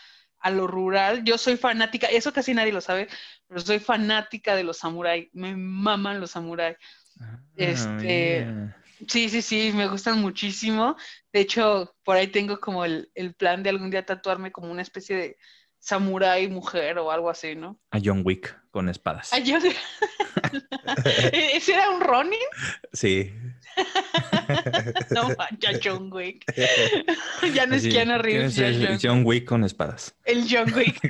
a 0.41 0.51
lo 0.51 0.67
rural. 0.67 1.23
Yo 1.25 1.39
soy 1.39 1.57
fanática, 1.57 2.09
eso 2.09 2.33
casi 2.33 2.53
nadie 2.53 2.73
lo 2.73 2.81
sabe, 2.81 3.07
pero 3.47 3.61
soy 3.61 3.79
fanática 3.79 4.57
de 4.57 4.65
los 4.65 4.79
samuráis, 4.79 5.29
me 5.33 5.55
maman 5.57 6.19
los 6.21 6.33
samuráis. 6.33 6.77
Ah, 7.21 7.39
Este, 7.57 8.47
mira. 8.47 8.77
Sí, 9.09 9.29
sí, 9.31 9.41
sí, 9.43 9.73
me 9.75 9.89
gustan 9.89 10.21
muchísimo. 10.21 10.97
De 11.33 11.41
hecho, 11.41 11.97
por 12.05 12.17
ahí 12.17 12.29
tengo 12.29 12.61
como 12.61 12.85
el, 12.85 13.11
el 13.15 13.35
plan 13.35 13.63
de 13.63 13.71
algún 13.71 13.91
día 13.91 14.05
tatuarme 14.05 14.53
como 14.53 14.71
una 14.71 14.83
especie 14.83 15.17
de 15.17 15.39
samurái 15.81 16.49
mujer 16.49 16.99
o 16.99 17.11
algo 17.11 17.29
así, 17.31 17.55
¿no? 17.57 17.79
A 17.91 17.99
John 18.03 18.23
Wick 18.25 18.55
con 18.71 18.89
espadas. 18.89 19.31
Yo- 19.45 19.59
¿Ese 21.33 21.73
era 21.75 21.91
un 21.91 22.01
Ronin? 22.01 22.39
Sí. 22.93 23.33
no 25.11 25.29
ya 25.59 25.71
John 25.83 26.13
Wick. 26.13 26.45
ya 27.55 27.67
no 27.67 27.75
es 27.77 27.83
Así, 27.83 27.91
Keanu 27.91 28.19
Reeves, 28.19 28.55
¿quién 28.55 28.67
es 28.67 28.77
el 28.77 28.87
John, 28.87 28.99
John 29.03 29.23
Wick 29.25 29.45
con 29.47 29.65
espadas. 29.65 30.15
el 30.25 30.47
John 30.49 30.73
Wick. 30.75 31.01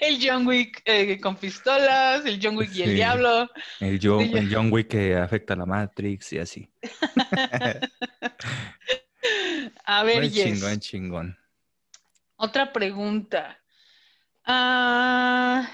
el 0.00 0.18
John 0.22 0.46
Wick 0.46 0.82
eh, 0.84 1.20
con 1.20 1.36
pistolas, 1.36 2.24
el 2.24 2.40
John 2.42 2.56
Wick 2.56 2.72
y 2.74 2.82
el 2.82 2.88
Sí. 2.90 2.94
diablo. 2.94 3.50
El 3.80 4.00
John, 4.02 4.24
Sí, 4.24 4.32
el 4.36 4.54
John 4.54 4.72
Wick 4.72 4.88
que 4.88 5.16
afecta 5.16 5.54
a 5.54 5.56
la 5.58 5.66
Matrix 5.66 6.32
y 6.32 6.38
así. 6.38 6.70
A 9.84 10.02
ver, 10.04 10.16
Buen 10.20 10.32
Jess, 10.32 10.44
chingón, 10.44 10.80
chingón. 10.80 11.36
Otra 12.40 12.72
pregunta. 12.72 13.58
Ah, 14.44 15.68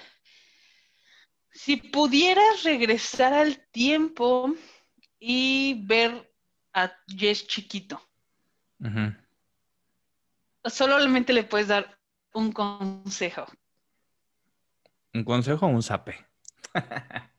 si 1.53 1.77
pudieras 1.77 2.65
regresar 2.65 3.33
al 3.33 3.59
tiempo 3.71 4.53
y 5.19 5.83
ver 5.87 6.33
a 6.75 6.93
Jess 7.07 7.47
chiquito, 7.47 8.03
Ujú. 8.81 9.15
solamente 10.65 11.33
le 11.33 11.45
puedes 11.45 11.69
dar 11.69 11.99
un 12.35 12.53
consejo. 12.53 13.47
¿Un 15.15 15.25
consejo 15.25 15.67
o 15.67 15.69
un 15.71 15.83
zape? 15.83 16.27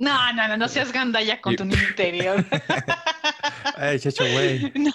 No, 0.00 0.32
no, 0.32 0.46
no, 0.46 0.56
no 0.56 0.68
seas 0.68 0.92
gandalla 0.92 1.40
con 1.40 1.56
tu 1.56 1.64
interior. 1.64 2.44
Ay, 3.76 3.98
chacho, 3.98 4.24
güey. 4.30 4.72
No. 4.76 4.92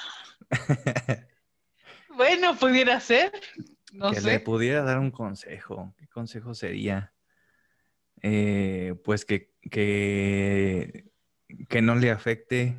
Bueno, 2.16 2.56
pudiera 2.56 3.00
ser. 3.00 3.32
No 3.92 4.12
que 4.12 4.22
le 4.22 4.40
pudiera 4.40 4.84
dar 4.84 5.00
un 5.00 5.12
consejo. 5.12 5.94
¿Qué 5.98 6.08
consejo 6.08 6.54
sería? 6.54 7.14
Eh, 8.22 8.96
pues 9.04 9.26
que, 9.26 9.54
que, 9.70 11.12
que 11.70 11.82
no 11.82 11.96
le 11.96 12.10
afecte 12.10 12.78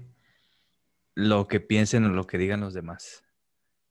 lo 1.15 1.47
que 1.47 1.61
piensen 1.61 2.05
o 2.05 2.09
lo 2.09 2.27
que 2.27 2.39
digan 2.39 2.61
los 2.61 2.75
demás. 2.75 3.25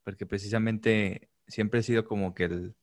Porque 0.04 0.26
precisamente 0.26 1.30
siempre 1.48 1.80
he 1.80 1.84
sido 1.84 2.06
como 2.06 2.34
que 2.34 2.46
el, 2.46 2.76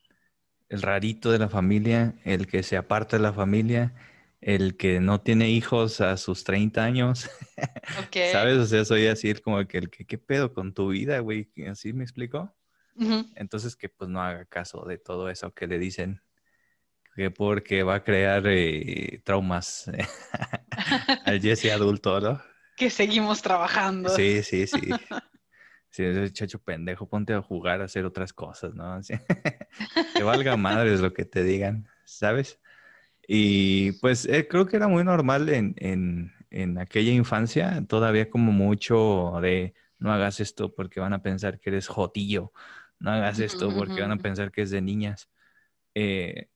el 0.68 0.82
rarito 0.82 1.30
de 1.30 1.38
la 1.38 1.48
familia, 1.48 2.14
el 2.24 2.46
que 2.46 2.62
se 2.62 2.76
aparta 2.76 3.16
de 3.16 3.22
la 3.22 3.32
familia, 3.32 3.94
el 4.40 4.76
que 4.76 5.00
no 5.00 5.20
tiene 5.20 5.50
hijos 5.50 6.00
a 6.00 6.16
sus 6.16 6.44
30 6.44 6.82
años. 6.82 7.30
¿Sabes? 8.32 8.56
O 8.56 8.66
sea, 8.66 8.84
soy 8.84 9.06
así 9.06 9.34
como 9.34 9.66
que 9.66 9.78
el 9.78 9.90
que, 9.90 10.06
¿qué 10.06 10.18
pedo 10.18 10.52
con 10.52 10.72
tu 10.72 10.88
vida, 10.88 11.18
güey? 11.20 11.50
¿Así 11.68 11.92
me 11.92 12.04
explico? 12.04 12.54
Entonces 13.34 13.76
que 13.76 13.88
pues 13.88 14.10
no 14.10 14.20
haga 14.22 14.44
caso 14.44 14.84
de 14.84 14.98
todo 14.98 15.30
eso 15.30 15.54
que 15.54 15.66
le 15.66 15.78
dicen, 15.78 16.22
que 17.14 17.30
porque 17.30 17.82
va 17.82 17.94
a 17.96 18.04
crear 18.04 18.42
eh, 18.46 19.22
traumas 19.24 19.90
al 21.24 21.40
Jesse 21.40 21.70
adulto, 21.70 22.20
¿no? 22.20 22.42
Que 22.76 22.88
seguimos 22.88 23.42
trabajando. 23.42 24.08
Sí, 24.08 24.42
sí, 24.42 24.66
sí. 24.66 24.80
Sí, 25.90 26.02
ese 26.02 26.32
chacho 26.32 26.58
pendejo, 26.62 27.06
ponte 27.06 27.34
a 27.34 27.42
jugar, 27.42 27.82
a 27.82 27.84
hacer 27.84 28.06
otras 28.06 28.32
cosas, 28.32 28.74
¿no? 28.74 28.94
Así. 28.94 29.12
Que 30.14 30.22
valga 30.22 30.56
madres 30.56 31.00
lo 31.00 31.12
que 31.12 31.26
te 31.26 31.42
digan, 31.42 31.86
¿sabes? 32.06 32.59
Y 33.32 33.92
pues 33.94 34.26
eh, 34.26 34.48
creo 34.48 34.66
que 34.66 34.76
era 34.76 34.88
muy 34.88 35.04
normal 35.04 35.48
en, 35.50 35.74
en, 35.78 36.32
en 36.50 36.78
aquella 36.78 37.12
infancia, 37.12 37.84
todavía 37.88 38.28
como 38.28 38.50
mucho 38.52 39.38
de 39.40 39.74
no 39.98 40.12
hagas 40.12 40.40
esto 40.40 40.74
porque 40.74 40.98
van 41.00 41.12
a 41.12 41.22
pensar 41.22 41.60
que 41.60 41.70
eres 41.70 41.86
jotillo, 41.86 42.52
no 42.98 43.12
hagas 43.12 43.38
esto 43.38 43.72
porque 43.72 44.00
van 44.00 44.10
a 44.12 44.16
pensar 44.18 44.50
que 44.50 44.62
es 44.62 44.70
de 44.70 44.80
niñas. 44.82 45.30
Eh, 45.94 46.48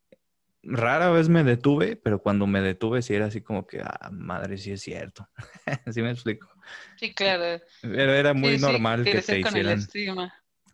rara 0.62 1.10
vez 1.10 1.28
me 1.28 1.44
detuve, 1.44 1.96
pero 1.96 2.22
cuando 2.22 2.46
me 2.46 2.60
detuve 2.62 3.02
sí 3.02 3.14
era 3.14 3.26
así 3.26 3.42
como 3.42 3.66
que, 3.66 3.80
ah, 3.82 4.10
madre, 4.12 4.59
sí 4.59 4.72
es 4.72 4.82
cierto. 4.82 5.28
¿Sí 5.92 6.02
me 6.02 6.10
explico? 6.10 6.48
Sí, 6.96 7.14
claro. 7.14 7.62
Pero 7.80 8.12
era 8.14 8.34
muy 8.34 8.52
Sí, 8.52 8.59
sí, 8.59 8.62
normal 8.62 9.05
que 9.05 9.20
te 9.22 9.38
hicieran... 9.40 9.86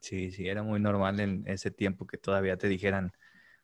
Sí, 0.01 0.31
sí, 0.33 0.49
era 0.49 0.63
muy 0.63 0.81
normal 0.81 1.21
en 1.21 1.45
ese 1.47 1.71
tiempo 1.71 2.07
que 2.07 2.19
todavía 2.19 2.57
te 2.57 2.69
dijeran, 2.69 3.13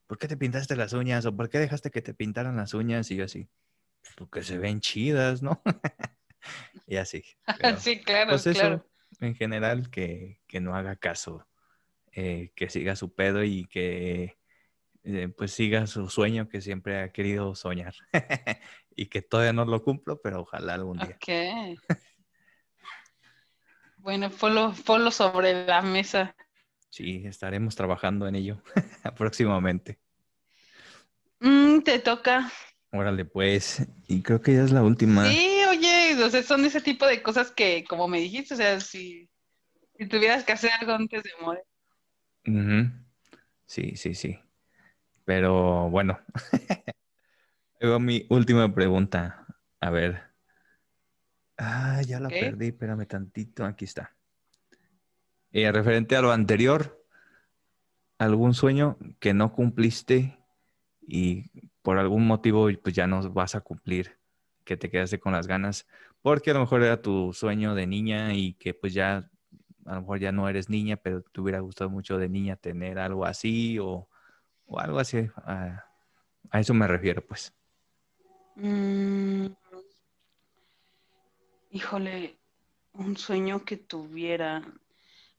¿por 0.07 0.19
qué 0.19 0.29
te 0.29 0.37
pintaste 0.37 0.77
las 0.77 0.93
uñas? 0.93 1.27
¿O 1.27 1.37
por 1.37 1.49
qué 1.49 1.59
dejaste 1.59 1.91
que 1.91 2.03
te 2.03 2.15
pintaran 2.15 2.57
las 2.57 2.75
uñas? 2.75 3.11
Y 3.11 3.17
yo 3.17 3.25
así, 3.25 3.49
"Pues 4.03 4.15
porque 4.17 4.43
se 4.43 4.59
ven 4.59 4.81
chidas, 4.81 5.43
¿no? 5.43 5.63
y 6.87 6.97
así. 6.97 7.25
pero, 7.61 7.77
sí, 7.79 8.01
claro, 8.01 8.31
pues 8.31 8.47
eso, 8.47 8.59
claro. 8.59 8.87
en 9.21 9.35
general, 9.35 9.91
que, 9.91 10.41
que 10.47 10.61
no 10.61 10.75
haga 10.77 10.97
caso, 10.97 11.47
eh, 12.13 12.53
que 12.55 12.71
siga 12.71 12.97
su 12.97 13.15
pedo 13.15 13.45
y 13.45 13.67
que 13.67 14.39
eh, 15.05 15.29
pues 15.29 15.53
siga 15.53 15.87
su 15.87 16.09
sueño 16.09 16.49
que 16.49 16.61
siempre 16.61 17.01
ha 17.01 17.13
querido 17.13 17.55
soñar. 17.55 17.95
y 18.97 19.07
que 19.07 19.23
todavía 19.23 19.53
no 19.53 19.65
lo 19.65 19.83
cumplo, 19.83 20.21
pero 20.21 20.41
ojalá 20.41 20.75
algún 20.75 20.99
día. 20.99 21.17
Ok. 21.17 21.79
Bueno, 23.99 24.31
ponlo, 24.31 24.73
ponlo 24.85 25.11
sobre 25.11 25.67
la 25.67 25.83
mesa. 25.83 26.35
Sí, 26.91 27.23
estaremos 27.27 27.77
trabajando 27.77 28.27
en 28.27 28.37
ello 28.37 28.63
próximamente. 29.17 29.99
Mm, 31.41 31.81
te 31.81 31.99
toca. 31.99 32.51
Órale, 32.91 33.25
pues. 33.25 33.87
Y 34.07 34.23
creo 34.23 34.41
que 34.41 34.55
ya 34.55 34.63
es 34.63 34.73
la 34.73 34.83
última. 34.83 35.25
Sí, 35.27 35.61
oye, 35.69 36.23
o 36.25 36.31
sea, 36.31 36.43
son 36.43 36.65
ese 36.65 36.81
tipo 36.81 37.07
de 37.07 37.23
cosas 37.23 37.51
que, 37.51 37.85
como 37.85 38.09
me 38.09 38.21
dijiste, 38.21 38.55
o 38.55 38.57
sea, 38.57 38.81
si, 38.81 39.29
si 39.99 40.09
tuvieras 40.09 40.45
que 40.45 40.53
hacer 40.53 40.71
algo 40.81 40.93
antes 40.93 41.23
de 41.23 41.31
morir. 41.41 41.63
Ujú. 42.47 42.91
Sí, 43.67 43.97
sí, 43.97 44.15
sí. 44.15 44.39
Pero 45.25 45.91
bueno. 45.91 46.19
Luego 47.81 48.01
mi 48.01 48.27
última 48.31 48.73
pregunta. 48.75 49.47
A 49.81 49.91
ver. 49.91 50.23
Ah, 51.59 52.01
ya 52.07 52.21
la 52.21 52.29
perdí. 52.29 52.69
Espérame 52.69 53.07
tantito. 53.07 53.65
Aquí 53.65 53.85
está. 53.85 54.16
Eh, 55.59 55.73
referente 55.73 56.15
a 56.17 56.21
lo 56.21 56.33
anterior, 56.33 57.03
¿algún 58.19 58.53
sueño 58.53 58.99
que 59.19 59.33
no 59.33 59.55
cumpliste 59.55 60.39
y 61.01 61.51
por 61.81 61.97
algún 61.97 62.27
motivo 62.27 62.69
pues 62.83 62.95
ya 62.95 63.07
no 63.07 63.23
vas 63.31 63.55
a 63.55 63.63
cumplir, 63.63 64.19
que 64.67 64.77
te 64.77 64.91
quedaste 64.91 65.19
con 65.19 65.33
las 65.33 65.47
ganas? 65.47 65.87
Porque 66.21 66.51
a 66.51 66.53
lo 66.53 66.61
mejor 66.61 66.83
era 66.83 67.01
tu 67.01 67.33
sueño 67.33 67.75
de 67.75 67.87
niña 67.87 68.35
y 68.35 68.53
que 68.53 68.75
pues 68.75 68.93
ya, 68.93 69.31
a 69.87 69.95
lo 69.95 70.03
mejor 70.03 70.19
ya 70.19 70.31
no 70.31 70.47
eres 70.47 70.69
niña, 70.69 70.99
pero 70.99 71.23
te 71.23 71.41
hubiera 71.41 71.61
gustado 71.61 71.89
mucho 71.89 72.19
de 72.19 72.29
niña 72.29 72.57
tener 72.57 72.99
algo 72.99 73.25
así 73.25 73.79
o, 73.79 74.11
o 74.67 74.79
algo 74.79 74.99
así. 74.99 75.27
A, 75.37 75.87
eso 76.53 76.75
me 76.75 76.87
refiero, 76.87 77.25
pues. 77.27 77.55
Mm, 78.57 79.47
híjole, 81.71 82.37
un 82.93 83.17
sueño 83.17 83.65
que 83.65 83.79
tuviera. 83.79 84.63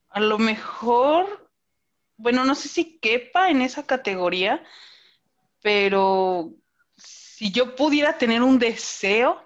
A 0.10 0.20
lo 0.20 0.38
mejor, 0.40 1.50
bueno, 2.18 2.44
no 2.46 2.56
sé 2.56 2.68
si 2.70 3.00
quepa 3.00 3.50
en 3.50 3.62
esa 3.62 3.86
categoría, 3.86 4.64
pero 5.62 6.54
si 6.96 7.52
yo 7.52 7.76
pudiera 7.76 8.18
tener 8.18 8.42
un 8.42 8.60
deseo, 8.60 9.42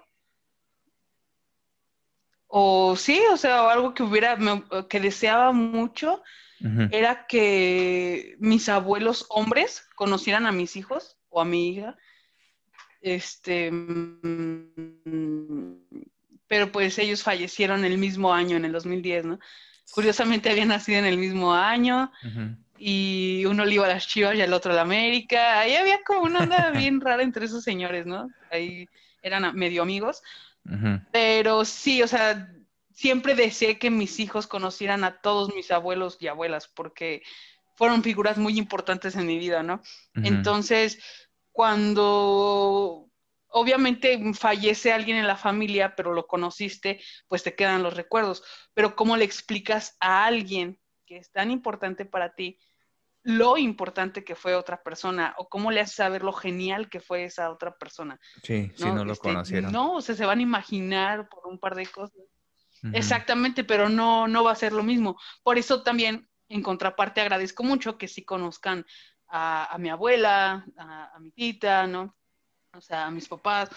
o 2.46 2.96
sí, 2.96 3.20
o 3.32 3.36
sea, 3.36 3.64
o 3.64 3.68
algo 3.68 3.94
que 3.94 4.02
hubiera, 4.02 4.36
me- 4.36 4.64
que 4.88 5.00
deseaba 5.00 5.52
mucho, 5.52 6.22
era 6.92 7.26
que 7.26 8.36
mis 8.38 8.68
abuelos 8.68 9.26
hombres 9.30 9.88
conocieran 9.96 10.46
a 10.46 10.52
mis 10.52 10.76
hijos 10.76 11.16
o 11.28 11.40
a 11.40 11.44
mi 11.44 11.70
hija. 11.70 11.96
Este, 13.00 13.70
mm, 13.72 15.76
pero 16.46 16.70
pues 16.70 16.98
ellos 16.98 17.22
fallecieron 17.22 17.84
el 17.84 17.98
mismo 17.98 18.32
año, 18.32 18.56
en 18.56 18.64
el 18.64 18.72
2010, 18.72 19.24
¿no? 19.24 19.38
Curiosamente 19.90 20.50
habían 20.50 20.68
nacido 20.68 20.98
en 20.98 21.04
el 21.04 21.18
mismo 21.18 21.52
año 21.54 22.10
y 22.78 23.44
uno 23.46 23.64
le 23.64 23.74
iba 23.74 23.84
a 23.86 23.90
las 23.90 24.08
Chivas 24.08 24.34
y 24.34 24.40
el 24.40 24.52
otro 24.52 24.72
a 24.72 24.74
la 24.76 24.82
América. 24.82 25.60
Ahí 25.60 25.74
había 25.76 26.02
como 26.02 26.22
una 26.22 26.40
onda 26.40 26.70
bien 26.70 27.00
rara 27.00 27.22
entre 27.22 27.46
esos 27.46 27.62
señores, 27.62 28.06
¿no? 28.06 28.28
Ahí 28.50 28.88
eran 29.22 29.54
medio 29.54 29.82
amigos. 29.82 30.22
Pero 31.12 31.64
sí, 31.64 32.02
o 32.02 32.08
sea, 32.08 32.48
siempre 32.92 33.34
deseé 33.34 33.78
que 33.78 33.90
mis 33.90 34.20
hijos 34.20 34.46
conocieran 34.46 35.04
a 35.04 35.20
todos 35.20 35.54
mis 35.54 35.70
abuelos 35.70 36.16
y 36.20 36.28
abuelas, 36.28 36.68
porque 36.68 37.22
fueron 37.76 38.02
figuras 38.02 38.38
muy 38.38 38.58
importantes 38.58 39.16
en 39.16 39.26
mi 39.26 39.38
vida, 39.38 39.62
¿no? 39.62 39.82
Entonces, 40.14 40.98
cuando 41.52 43.11
obviamente 43.52 44.20
fallece 44.34 44.92
alguien 44.92 45.16
en 45.16 45.26
la 45.26 45.36
familia, 45.36 45.94
pero 45.96 46.12
lo 46.12 46.26
conociste, 46.26 47.00
pues 47.28 47.42
te 47.42 47.54
quedan 47.54 47.82
los 47.82 47.96
recuerdos. 47.96 48.42
Pero 48.74 48.96
¿cómo 48.96 49.16
le 49.16 49.24
explicas 49.24 49.96
a 50.00 50.24
alguien 50.24 50.78
que 51.06 51.18
es 51.18 51.30
tan 51.30 51.50
importante 51.50 52.04
para 52.04 52.34
ti 52.34 52.58
lo 53.24 53.56
importante 53.56 54.24
que 54.24 54.34
fue 54.34 54.54
otra 54.54 54.82
persona? 54.82 55.34
¿O 55.38 55.48
cómo 55.48 55.70
le 55.70 55.80
haces 55.80 55.96
saber 55.96 56.22
lo 56.24 56.32
genial 56.32 56.88
que 56.88 57.00
fue 57.00 57.24
esa 57.24 57.50
otra 57.50 57.76
persona? 57.76 58.18
Sí, 58.42 58.72
si 58.74 58.84
no 58.84 59.04
lo 59.04 59.12
Este, 59.12 59.28
conocieron. 59.28 59.72
No, 59.72 59.94
o 59.94 60.00
sea, 60.00 60.14
se 60.14 60.26
van 60.26 60.40
a 60.40 60.42
imaginar 60.42 61.28
por 61.28 61.46
un 61.46 61.58
par 61.58 61.74
de 61.74 61.86
cosas. 61.86 62.18
Exactamente, 62.92 63.62
pero 63.62 63.88
no, 63.88 64.26
no 64.26 64.42
va 64.42 64.52
a 64.52 64.56
ser 64.56 64.72
lo 64.72 64.82
mismo. 64.82 65.16
Por 65.44 65.56
eso 65.56 65.84
también, 65.84 66.28
en 66.48 66.62
contraparte, 66.62 67.20
agradezco 67.20 67.62
mucho 67.62 67.96
que 67.96 68.08
sí 68.08 68.24
conozcan 68.24 68.84
a, 69.28 69.72
a 69.72 69.78
mi 69.78 69.88
abuela, 69.88 70.66
a, 70.76 71.12
a 71.14 71.20
mi 71.20 71.30
tita, 71.30 71.86
¿no? 71.86 72.16
O 72.74 72.80
sea, 72.80 73.06
a 73.06 73.10
mis 73.10 73.28
papás. 73.28 73.70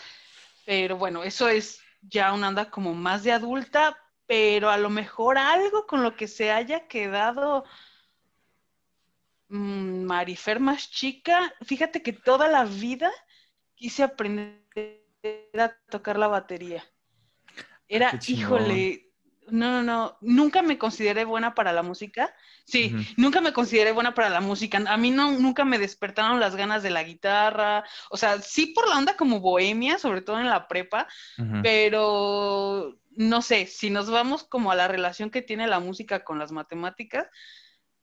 Pero 0.65 0.97
bueno, 0.97 1.23
eso 1.23 1.47
es 1.47 1.81
ya 2.01 2.33
una 2.33 2.49
onda 2.49 2.69
como 2.69 2.93
más 2.93 3.23
de 3.23 3.31
adulta, 3.31 3.97
pero 4.25 4.69
a 4.69 4.77
lo 4.77 4.89
mejor 4.89 5.37
algo 5.37 5.85
con 5.85 6.03
lo 6.03 6.15
que 6.15 6.27
se 6.27 6.51
haya 6.51 6.87
quedado 6.87 7.65
mm, 9.49 10.03
Marifer 10.03 10.59
más 10.59 10.89
chica. 10.89 11.53
Fíjate 11.61 12.01
que 12.01 12.13
toda 12.13 12.47
la 12.47 12.65
vida 12.65 13.11
quise 13.75 14.03
aprender 14.03 14.63
a 15.57 15.69
tocar 15.89 16.17
la 16.17 16.27
batería. 16.27 16.83
Era, 17.87 18.19
híjole, 18.27 19.04
no, 19.49 19.69
no, 19.71 19.83
no, 19.83 20.17
nunca 20.21 20.61
me 20.61 20.77
consideré 20.77 21.25
buena 21.25 21.53
para 21.55 21.73
la 21.73 21.83
música. 21.83 22.33
Sí, 22.65 22.95
nunca 23.17 23.41
me 23.41 23.53
consideré 23.53 23.91
buena 23.91 24.13
para 24.13 24.29
la 24.29 24.41
música. 24.41 24.81
A 24.87 24.97
mí 24.97 25.11
no, 25.11 25.31
nunca 25.31 25.65
me 25.65 25.77
despertaron 25.77 26.39
las 26.39 26.55
ganas 26.55 26.83
de 26.83 26.89
la 26.89 27.03
guitarra. 27.03 27.83
O 28.09 28.17
sea, 28.17 28.41
sí 28.41 28.67
por 28.67 28.87
la 28.87 28.97
onda 28.97 29.15
como 29.15 29.39
bohemia, 29.39 29.97
sobre 29.99 30.21
todo 30.21 30.39
en 30.39 30.49
la 30.49 30.67
prepa, 30.67 31.07
pero 31.63 32.97
no 33.11 33.41
sé, 33.41 33.65
si 33.67 33.89
nos 33.89 34.09
vamos 34.09 34.43
como 34.43 34.71
a 34.71 34.75
la 34.75 34.87
relación 34.87 35.29
que 35.29 35.41
tiene 35.41 35.67
la 35.67 35.79
música 35.79 36.23
con 36.23 36.37
las 36.37 36.51
matemáticas, 36.51 37.27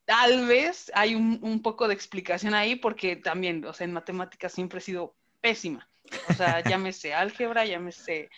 tal 0.04 0.46
vez 0.46 0.90
hay 0.94 1.14
un, 1.14 1.38
un 1.42 1.62
poco 1.62 1.88
de 1.88 1.94
explicación 1.94 2.54
ahí, 2.54 2.76
porque 2.76 3.16
también, 3.16 3.64
o 3.64 3.72
sea, 3.72 3.84
en 3.84 3.92
matemáticas 3.92 4.52
siempre 4.52 4.78
he 4.78 4.82
sido 4.82 5.16
pésima. 5.40 5.88
O 6.28 6.32
sea, 6.32 6.62
llámese 6.64 7.14
álgebra, 7.14 7.64
llámese 7.64 8.30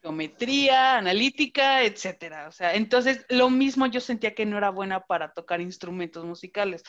geometría, 0.00 0.96
analítica, 0.98 1.82
etcétera. 1.82 2.48
O 2.48 2.52
sea, 2.52 2.74
entonces 2.74 3.24
lo 3.28 3.50
mismo 3.50 3.86
yo 3.86 4.00
sentía 4.00 4.34
que 4.34 4.46
no 4.46 4.58
era 4.58 4.70
buena 4.70 5.00
para 5.00 5.32
tocar 5.32 5.60
instrumentos 5.60 6.24
musicales. 6.24 6.82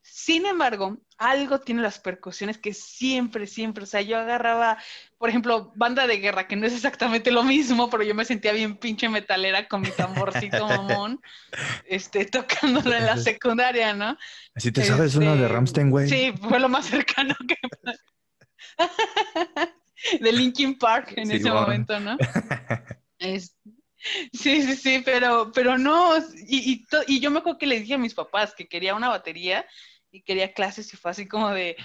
Sin 0.00 0.46
embargo, 0.46 0.96
algo 1.18 1.60
tiene 1.60 1.82
las 1.82 1.98
percusiones 1.98 2.56
que 2.56 2.72
siempre, 2.72 3.46
siempre, 3.46 3.84
o 3.84 3.86
sea, 3.86 4.00
yo 4.00 4.16
agarraba, 4.16 4.78
por 5.18 5.28
ejemplo, 5.28 5.72
banda 5.76 6.06
de 6.06 6.18
guerra, 6.18 6.46
que 6.46 6.56
no 6.56 6.66
es 6.66 6.72
exactamente 6.72 7.30
lo 7.30 7.42
mismo, 7.42 7.90
pero 7.90 8.02
yo 8.04 8.14
me 8.14 8.24
sentía 8.24 8.52
bien 8.52 8.78
pinche 8.78 9.08
metalera 9.08 9.68
con 9.68 9.82
mi 9.82 9.90
tamborcito 9.90 10.66
mamón, 10.68 11.20
este, 11.84 12.24
tocándolo 12.24 12.94
en 12.94 13.04
la 13.04 13.18
secundaria, 13.18 13.92
¿no? 13.92 14.16
Así 14.54 14.72
te 14.72 14.84
sabes 14.84 15.14
una 15.14 15.34
de 15.34 15.42
este, 15.42 15.52
Ramstein, 15.52 15.90
güey. 15.90 16.08
Sí, 16.08 16.32
fue 16.48 16.58
lo 16.58 16.68
más 16.68 16.86
cercano 16.86 17.34
que... 17.46 17.56
de 20.20 20.32
Linkin 20.32 20.78
Park 20.78 21.14
en 21.16 21.30
ese 21.30 21.50
momento, 21.50 21.98
¿no? 22.00 22.16
sí, 23.18 23.40
sí, 24.32 24.76
sí, 24.76 25.02
pero, 25.04 25.50
pero 25.52 25.78
no, 25.78 26.16
y, 26.46 26.84
y, 27.06 27.20
yo 27.20 27.30
me 27.30 27.40
acuerdo 27.40 27.58
que 27.58 27.66
le 27.66 27.80
dije 27.80 27.94
a 27.94 27.98
mis 27.98 28.14
papás 28.14 28.54
que 28.54 28.68
quería 28.68 28.94
una 28.94 29.08
batería 29.08 29.66
y 30.10 30.22
quería 30.22 30.52
clases 30.52 30.92
y 30.92 30.96
fue 30.96 31.10
así 31.10 31.26
como 31.26 31.50
de, 31.50 31.76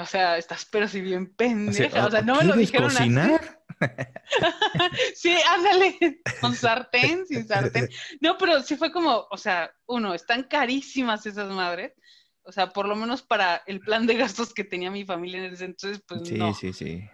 o 0.00 0.06
sea, 0.06 0.38
estás 0.38 0.64
pero 0.64 0.88
si 0.88 1.00
bien 1.00 1.34
pendeja, 1.34 2.06
o 2.06 2.10
sea, 2.10 2.22
no 2.22 2.36
me 2.36 2.44
lo 2.44 2.54
dijeron 2.54 2.90
cocinar? 2.90 3.62
sí, 5.14 5.36
ándale, 5.48 6.20
con 6.40 6.54
sartén, 6.54 7.26
sin 7.26 7.46
sartén. 7.46 7.88
No, 8.20 8.38
pero 8.38 8.62
sí 8.62 8.76
fue 8.76 8.92
como, 8.92 9.26
o 9.30 9.36
sea, 9.36 9.72
uno, 9.86 10.14
están 10.14 10.44
carísimas 10.44 11.26
esas 11.26 11.50
madres. 11.50 11.92
O 12.44 12.50
sea, 12.50 12.70
por 12.70 12.88
lo 12.88 12.96
menos 12.96 13.22
para 13.22 13.62
el 13.66 13.80
plan 13.80 14.06
de 14.06 14.16
gastos 14.16 14.52
que 14.52 14.64
tenía 14.64 14.90
mi 14.90 15.04
familia 15.04 15.44
en 15.44 15.52
ese 15.52 15.64
entonces, 15.64 16.02
pues 16.06 16.22
no. 16.32 16.52
Sí, 16.54 16.72
sí, 16.72 16.72
sí. 16.72 17.08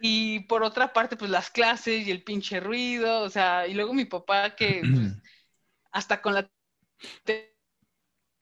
Y 0.00 0.40
por 0.40 0.62
otra 0.62 0.92
parte, 0.92 1.16
pues 1.16 1.30
las 1.30 1.50
clases 1.50 2.06
y 2.06 2.10
el 2.10 2.22
pinche 2.22 2.60
ruido, 2.60 3.22
o 3.22 3.30
sea, 3.30 3.66
y 3.66 3.74
luego 3.74 3.92
mi 3.92 4.04
papá 4.04 4.54
que 4.54 4.80
pues, 4.80 5.12
hasta 5.92 6.20
con 6.20 6.34
la 6.34 6.48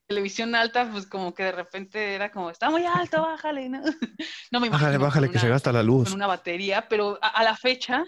televisión 0.06 0.54
alta, 0.54 0.88
pues 0.90 1.06
como 1.06 1.34
que 1.34 1.44
de 1.44 1.52
repente 1.52 2.14
era 2.14 2.30
como, 2.30 2.50
está 2.50 2.70
muy 2.70 2.84
alto, 2.84 3.22
bájale, 3.22 3.68
¿no? 3.68 3.82
no 4.50 4.60
me 4.60 4.68
Bájale, 4.68 4.98
bájale, 4.98 5.30
que 5.30 5.38
se 5.38 5.48
gasta 5.48 5.72
la 5.72 5.82
luz. 5.82 6.08
Con 6.08 6.16
una 6.16 6.26
batería, 6.26 6.86
pero 6.88 7.18
a, 7.20 7.42
la 7.42 7.56
fecha... 7.56 8.04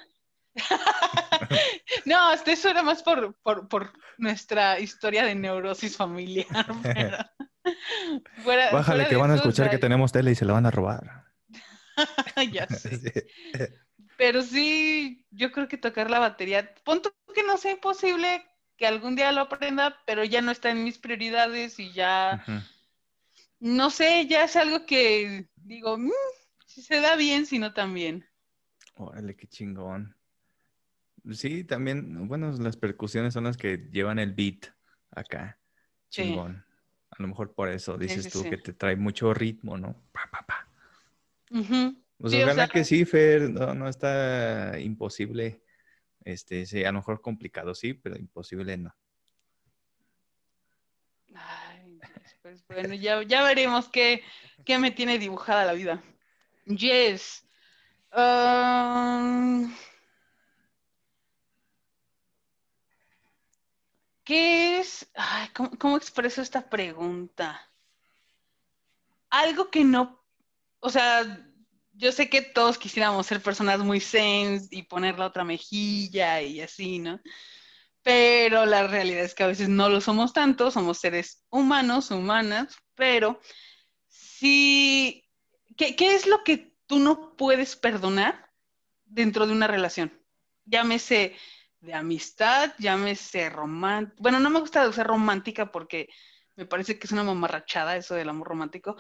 no, 2.05 2.33
eso 2.33 2.69
era 2.69 2.83
más 2.83 3.03
por, 3.03 3.37
por, 3.43 3.93
nuestra 4.17 4.81
historia 4.81 5.25
de 5.25 5.37
neurosis 5.37 5.97
familiar. 5.97 6.47
bájale, 8.73 9.07
que 9.07 9.17
van 9.17 9.31
a 9.31 9.37
escuchar 9.37 9.71
que 9.71 9.79
tenemos 9.79 10.11
tele 10.11 10.33
y 10.33 10.35
se 10.35 10.45
la 10.45 10.55
van 10.55 10.67
a 10.67 10.73
robar. 10.73 11.28
ya 12.53 12.67
sé. 12.69 13.27
Pero 14.17 14.43
sí, 14.43 15.25
yo 15.31 15.53
creo 15.53 15.69
que 15.69 15.79
tocar 15.79 16.11
la 16.11 16.19
batería, 16.19 16.75
punto 16.85 17.15
que 17.35 17.43
no 17.43 17.57
sea 17.57 17.73
imposible 17.73 18.45
que 18.77 18.87
algún 18.87 19.17
día 19.17 19.33
lo 19.33 19.43
aprenda, 19.43 19.97
pero 20.07 20.25
ya 20.25 20.41
no 20.41 20.53
está 20.53 20.71
en 20.71 20.85
mis 20.85 20.99
prioridades 20.99 21.79
y 21.79 21.93
ya, 21.93 22.45
no 23.59 23.91
sé, 23.91 24.27
ya 24.27 24.45
es 24.45 24.57
algo 24.57 24.87
que 24.87 25.49
digo, 25.57 25.99
mm, 25.99 26.11
si 26.67 26.83
se 26.83 27.01
da 27.01 27.17
bien, 27.17 27.45
si 27.45 27.59
no 27.59 27.75
también. 27.75 28.25
Órale, 28.95 29.37
qué 29.37 29.47
chingón. 29.49 30.17
Sí, 31.33 31.65
también, 31.65 32.29
bueno, 32.29 32.53
las 32.53 32.77
percusiones 32.77 33.35
son 33.35 33.45
las 33.45 33.57
que 33.57 33.89
llevan 33.91 34.19
el 34.19 34.33
beat 34.33 34.67
acá. 35.11 35.59
Chingón. 36.09 36.65
A 37.11 37.23
lo 37.23 37.29
mejor 37.29 37.55
por 37.55 37.69
eso 37.69 37.99
dices 37.99 38.29
tú 38.29 38.45
que 38.45 38.59
te 38.59 38.73
trae 38.73 38.97
mucho 38.97 39.35
ritmo, 39.35 39.77
¿no? 39.77 39.95
Pa, 40.13 40.29
pa, 40.31 40.47
pa. 40.47 40.68
Pues 41.51 42.35
ojalá 42.35 42.69
que 42.69 42.85
sí, 42.85 43.05
Fer, 43.05 43.51
no, 43.51 43.75
no 43.75 43.89
está 43.89 44.79
imposible. 44.81 45.63
Este, 46.25 46.67
sí, 46.67 46.85
a 46.85 46.93
lo 46.93 46.99
mejor 46.99 47.21
complicado, 47.21 47.75
sí, 47.75 47.95
pero 47.95 48.17
imposible 48.17 48.77
no. 48.77 48.95
Ay, 51.35 51.99
pues 52.43 52.67
bueno, 52.67 52.95
ya, 52.95 53.23
ya 53.23 53.43
veremos 53.43 53.89
qué, 53.89 54.23
qué, 54.65 54.79
me 54.79 54.91
tiene 54.91 55.19
dibujada 55.19 55.65
la 55.65 55.73
vida. 55.73 56.03
Yes. 56.67 57.47
Um, 58.13 59.73
¿Qué 64.25 64.81
es? 64.81 65.09
Ay, 65.15 65.49
¿cómo, 65.55 65.71
¿Cómo 65.79 65.97
expreso 65.97 66.43
esta 66.43 66.69
pregunta? 66.69 67.71
Algo 69.31 69.71
que 69.71 69.85
no 69.85 70.18
o 70.81 70.91
sea, 70.91 71.45
yo 71.93 72.13
sé 72.13 72.31
que 72.31 72.43
todos 72.43 72.79
quisiéramos 72.79 73.27
ser 73.27 73.43
personas 73.43 73.81
muy 73.81 74.01
sens 74.01 74.69
y 74.71 74.85
poner 74.85 75.19
la 75.19 75.27
otra 75.27 75.45
mejilla 75.45 76.41
y 76.43 76.61
así, 76.61 77.01
¿no? 77.01 77.21
Pero 78.03 78.67
la 78.67 78.87
realidad 78.87 79.25
es 79.25 79.35
que 79.35 79.43
a 79.43 79.49
veces 79.49 79.69
no 79.69 79.89
lo 79.89 80.01
somos 80.01 80.33
tanto, 80.33 80.71
somos 80.71 80.99
seres 80.99 81.45
humanos, 81.51 82.11
humanas, 82.11 82.77
pero 82.95 83.41
sí, 84.09 85.29
¿qué, 85.77 85.95
es 85.99 86.27
lo 86.27 86.45
que 86.45 86.75
tú 86.87 87.01
no 87.01 87.37
puedes 87.37 87.77
perdonar 87.77 88.51
dentro 89.05 89.47
de 89.47 89.53
una 89.53 89.67
relación? 89.67 90.13
Llámese 90.65 91.37
de 91.81 91.95
amistad, 91.95 92.73
llámese 92.79 93.51
romántica. 93.51 94.17
Bueno, 94.21 94.41
no 94.41 94.51
me 94.51 94.61
gusta 94.61 94.89
usar 94.89 95.07
romántica 95.07 95.73
porque 95.73 96.09
me 96.57 96.67
parece 96.67 96.99
que 96.99 97.07
es 97.07 97.13
una 97.13 97.25
mamarrachada 97.25 97.97
eso 97.97 98.15
del 98.15 98.29
amor 98.29 98.49
romántico, 98.49 98.97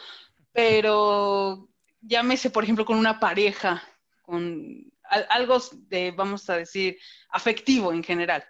pero 0.53 1.69
llámese, 2.01 2.51
por 2.51 2.65
ejemplo, 2.65 2.85
con 2.85 2.99
una 2.99 3.21
pareja, 3.21 3.83
con 4.23 4.91
algo 5.31 5.59
de, 5.89 6.11
vamos 6.11 6.49
a 6.51 6.57
decir, 6.57 6.99
afectivo 7.31 7.93
en 7.93 8.03
general. 8.03 8.45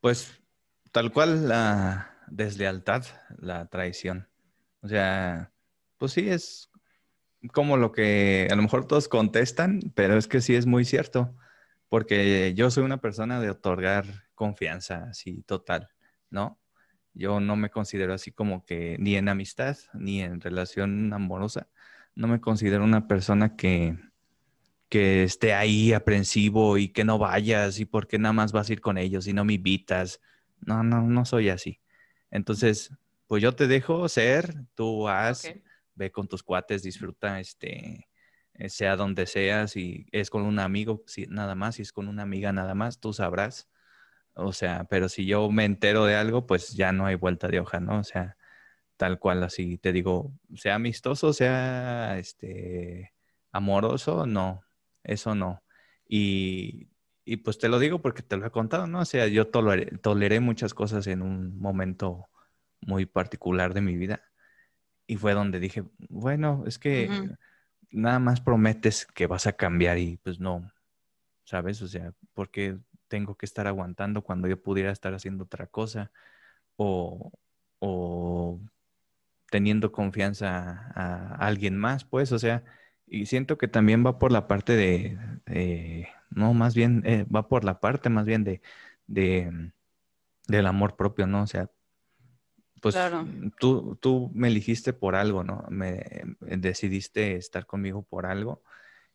Pues 0.00 0.40
tal 0.90 1.12
cual 1.12 1.48
la 1.48 2.16
deslealtad, 2.28 3.04
la 3.38 3.66
traición. 3.66 4.28
O 4.80 4.88
sea, 4.88 5.52
pues 5.98 6.12
sí, 6.12 6.28
es 6.28 6.70
como 7.52 7.76
lo 7.76 7.92
que 7.92 8.48
a 8.50 8.54
lo 8.54 8.62
mejor 8.62 8.86
todos 8.86 9.08
contestan, 9.08 9.80
pero 9.94 10.16
es 10.16 10.28
que 10.28 10.40
sí 10.40 10.54
es 10.54 10.66
muy 10.66 10.84
cierto, 10.84 11.36
porque 11.88 12.54
yo 12.54 12.70
soy 12.70 12.84
una 12.84 13.00
persona 13.00 13.40
de 13.40 13.50
otorgar 13.50 14.04
confianza 14.34 15.08
así 15.10 15.42
total, 15.42 15.88
¿no? 16.30 16.61
Yo 17.14 17.40
no 17.40 17.56
me 17.56 17.70
considero 17.70 18.14
así 18.14 18.32
como 18.32 18.64
que 18.64 18.96
ni 18.98 19.16
en 19.16 19.28
amistad 19.28 19.76
ni 19.94 20.22
en 20.22 20.40
relación 20.40 21.12
amorosa, 21.12 21.68
no 22.14 22.28
me 22.28 22.40
considero 22.40 22.84
una 22.84 23.06
persona 23.06 23.56
que, 23.56 23.98
que 24.88 25.24
esté 25.24 25.54
ahí 25.54 25.92
aprensivo 25.92 26.78
y 26.78 26.88
que 26.88 27.04
no 27.04 27.18
vayas 27.18 27.80
y 27.80 27.84
por 27.84 28.06
qué 28.06 28.18
nada 28.18 28.32
más 28.32 28.52
vas 28.52 28.68
a 28.68 28.72
ir 28.72 28.80
con 28.80 28.98
ellos 28.98 29.26
y 29.26 29.32
no 29.32 29.44
me 29.44 29.54
invitas. 29.54 30.20
No, 30.60 30.82
no, 30.82 31.02
no 31.02 31.24
soy 31.24 31.48
así. 31.48 31.80
Entonces, 32.30 32.90
pues 33.26 33.42
yo 33.42 33.54
te 33.54 33.66
dejo 33.66 34.08
ser, 34.08 34.54
tú 34.74 35.08
haz, 35.08 35.52
ve 35.94 36.10
con 36.12 36.28
tus 36.28 36.42
cuates, 36.42 36.82
disfruta, 36.82 37.40
este, 37.40 38.08
eh, 38.54 38.68
sea 38.68 38.96
donde 38.96 39.26
seas, 39.26 39.72
si 39.72 40.06
es 40.12 40.28
con 40.28 40.42
un 40.42 40.58
amigo, 40.58 41.02
si, 41.06 41.26
nada 41.26 41.54
más, 41.54 41.76
si 41.76 41.82
es 41.82 41.92
con 41.92 42.08
una 42.08 42.22
amiga 42.22 42.52
nada 42.52 42.74
más, 42.74 43.00
tú 43.00 43.12
sabrás. 43.12 43.68
O 44.34 44.52
sea, 44.52 44.84
pero 44.84 45.08
si 45.08 45.26
yo 45.26 45.50
me 45.50 45.64
entero 45.64 46.04
de 46.06 46.16
algo, 46.16 46.46
pues 46.46 46.72
ya 46.74 46.92
no 46.92 47.06
hay 47.06 47.16
vuelta 47.16 47.48
de 47.48 47.60
hoja, 47.60 47.80
¿no? 47.80 47.98
O 48.00 48.04
sea, 48.04 48.36
tal 48.96 49.18
cual, 49.18 49.42
así 49.42 49.78
te 49.78 49.92
digo, 49.92 50.32
sea 50.54 50.76
amistoso, 50.76 51.32
sea 51.32 52.18
este 52.18 53.12
amoroso, 53.52 54.26
no, 54.26 54.62
eso 55.04 55.34
no. 55.34 55.62
Y, 56.08 56.88
y 57.24 57.38
pues 57.38 57.58
te 57.58 57.68
lo 57.68 57.78
digo 57.78 58.00
porque 58.00 58.22
te 58.22 58.36
lo 58.36 58.46
he 58.46 58.50
contado, 58.50 58.86
¿no? 58.86 59.00
O 59.00 59.04
sea, 59.04 59.26
yo 59.26 59.48
toleré, 59.48 59.86
toleré 59.98 60.40
muchas 60.40 60.74
cosas 60.74 61.06
en 61.06 61.22
un 61.22 61.58
momento 61.58 62.28
muy 62.80 63.06
particular 63.06 63.74
de 63.74 63.80
mi 63.80 63.96
vida. 63.96 64.22
Y 65.06 65.16
fue 65.16 65.34
donde 65.34 65.60
dije, 65.60 65.84
bueno, 66.08 66.64
es 66.66 66.78
que 66.78 67.08
nada 67.90 68.18
más 68.18 68.40
prometes 68.40 69.06
que 69.06 69.26
vas 69.26 69.46
a 69.46 69.52
cambiar 69.52 69.98
y 69.98 70.16
pues 70.18 70.40
no, 70.40 70.72
¿sabes? 71.44 71.82
O 71.82 71.88
sea, 71.88 72.12
¿por 72.34 72.50
qué 72.50 72.78
tengo 73.12 73.36
que 73.36 73.44
estar 73.44 73.66
aguantando 73.66 74.22
cuando 74.22 74.48
yo 74.48 74.62
pudiera 74.62 74.90
estar 74.90 75.12
haciendo 75.12 75.44
otra 75.44 75.66
cosa? 75.66 76.10
O, 76.76 77.30
o 77.78 78.58
teniendo 79.50 79.92
confianza 79.92 80.90
a, 80.94 81.34
alguien 81.46 81.76
más, 81.76 82.06
pues, 82.06 82.32
o 82.32 82.38
sea, 82.38 82.64
y 83.06 83.26
siento 83.26 83.58
que 83.58 83.68
también 83.68 84.02
va 84.04 84.18
por 84.18 84.32
la 84.32 84.48
parte 84.48 84.74
de, 84.76 86.08
no, 86.30 86.54
más 86.54 86.74
bien, 86.74 87.02
eh, 87.04 87.26
va 87.34 87.48
por 87.48 87.64
la 87.64 87.80
parte 87.80 88.08
más 88.08 88.24
bien 88.24 88.44
de, 88.44 88.62
de, 89.06 89.72
del 90.48 90.66
amor 90.66 90.96
propio, 90.96 91.26
¿no? 91.26 91.42
O 91.42 91.46
sea, 91.46 91.70
pues 92.80 92.96
tú, 93.60 93.98
tú 94.00 94.30
me 94.34 94.48
elegiste 94.48 94.94
por 94.94 95.16
algo, 95.16 95.44
¿no? 95.44 95.66
Me, 95.68 96.02
decidiste 96.40 97.36
estar 97.36 97.66
conmigo 97.66 98.04
por 98.04 98.24
algo. 98.24 98.62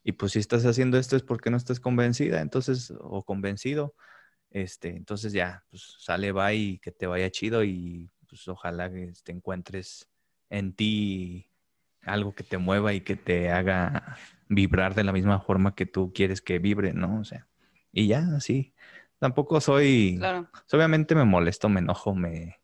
Y 0.08 0.14
pues 0.14 0.32
si 0.32 0.40
estás 0.40 0.66
haciendo 0.66 0.98
esto 0.98 1.18
es 1.18 1.22
porque 1.22 1.50
no 1.50 1.58
estás 1.58 1.82
convencida, 1.82 2.40
entonces, 2.40 2.94
o 2.98 3.24
convencido, 3.24 3.94
este, 4.52 4.96
entonces 4.96 5.34
ya, 5.34 5.66
pues 5.70 5.98
sale, 6.00 6.32
va 6.32 6.54
y 6.54 6.80
que 6.80 6.94
te 6.94 7.08
vaya 7.08 7.30
chido 7.30 7.66
y 7.66 8.10
pues 8.26 8.48
ojalá 8.48 8.90
que 8.90 9.12
te 9.22 9.34
encuentres 9.34 10.08
en 10.50 10.72
ti 10.72 11.52
algo 12.04 12.34
que 12.34 12.46
te 12.46 12.58
mueva 12.58 12.94
y 12.94 13.02
que 13.02 13.18
te 13.18 13.52
haga 13.52 14.18
vibrar 14.48 14.96
de 14.96 15.04
la 15.04 15.12
misma 15.12 15.42
forma 15.42 15.76
que 15.76 15.86
tú 15.86 16.14
quieres 16.14 16.42
que 16.42 16.58
vibre, 16.58 16.94
¿no? 16.94 17.20
O 17.20 17.26
sea, 17.26 17.50
y 17.92 18.08
ya, 18.08 18.26
así. 18.34 18.74
Tampoco 19.20 19.60
soy, 19.60 20.16
claro. 20.20 20.50
obviamente 20.72 21.16
me 21.16 21.26
molesto, 21.26 21.68
me 21.68 21.82
enojo, 21.82 22.16
me, 22.16 22.62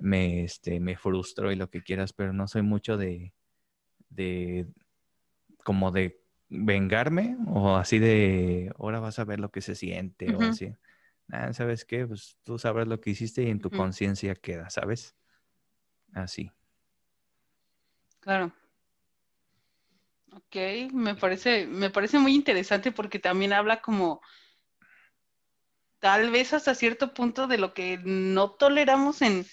me, 0.00 0.44
este, 0.44 0.80
me 0.80 0.96
frustro 0.96 1.52
y 1.52 1.56
lo 1.56 1.68
que 1.68 1.82
quieras, 1.82 2.14
pero 2.14 2.32
no 2.32 2.48
soy 2.48 2.62
mucho 2.62 2.96
de, 2.96 3.34
de, 4.08 4.66
como 5.64 5.90
de 5.90 6.21
vengarme 6.52 7.36
o 7.46 7.76
así 7.76 7.98
de, 7.98 8.72
ahora 8.78 9.00
vas 9.00 9.18
a 9.18 9.24
ver 9.24 9.40
lo 9.40 9.50
que 9.50 9.62
se 9.62 9.74
siente 9.74 10.34
o 10.34 10.42
así. 10.42 10.74
¿Sabes 11.52 11.84
qué? 11.84 12.06
Pues 12.06 12.36
tú 12.42 12.58
sabes 12.58 12.86
lo 12.86 13.00
que 13.00 13.10
hiciste 13.10 13.42
y 13.42 13.50
en 13.50 13.60
tu 13.60 13.70
conciencia 13.70 14.34
queda, 14.34 14.68
¿sabes? 14.68 15.16
Así. 16.12 16.52
Claro. 18.20 18.52
Ok, 20.34 20.56
me 20.92 21.14
parece, 21.14 21.66
me 21.66 21.90
parece 21.90 22.18
muy 22.18 22.34
interesante 22.34 22.92
porque 22.92 23.18
también 23.18 23.52
habla 23.52 23.80
como 23.80 24.20
tal 25.98 26.30
vez 26.30 26.52
hasta 26.52 26.74
cierto 26.74 27.14
punto 27.14 27.46
de 27.46 27.58
lo 27.58 27.72
que 27.74 27.98
no 28.04 28.50
toleramos 28.50 29.22
en, 29.22 29.46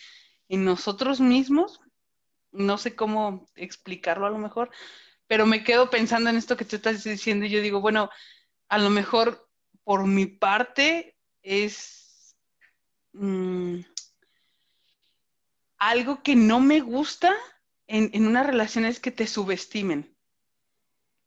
en 0.49 0.65
nosotros 0.65 1.21
mismos. 1.21 1.80
No 2.51 2.77
sé 2.77 2.95
cómo 2.95 3.45
explicarlo 3.55 4.26
a 4.26 4.31
lo 4.31 4.38
mejor, 4.38 4.71
pero 5.30 5.45
me 5.45 5.64
quedo 5.64 5.91
pensando 5.91 6.31
en 6.31 6.38
esto 6.38 6.57
que 6.57 6.65
tú 6.65 6.77
estás 6.77 7.03
diciendo 7.03 7.45
y 7.45 7.49
yo 7.49 7.61
digo, 7.61 7.81
bueno, 7.81 8.10
a 8.68 8.80
lo 8.80 8.89
mejor 8.89 9.47
por 9.84 10.07
mi 10.07 10.26
parte 10.26 11.15
es 11.43 12.35
mm, 13.14 13.81
algo 15.77 16.23
que 16.23 16.35
no 16.35 16.60
me 16.60 16.80
gusta 16.80 17.35
en, 17.85 18.10
en, 18.14 18.26
una 18.26 18.41
relación 18.41 18.85
es 18.85 18.99
que 18.99 19.11
te 19.11 19.27
subestimen. 19.27 20.18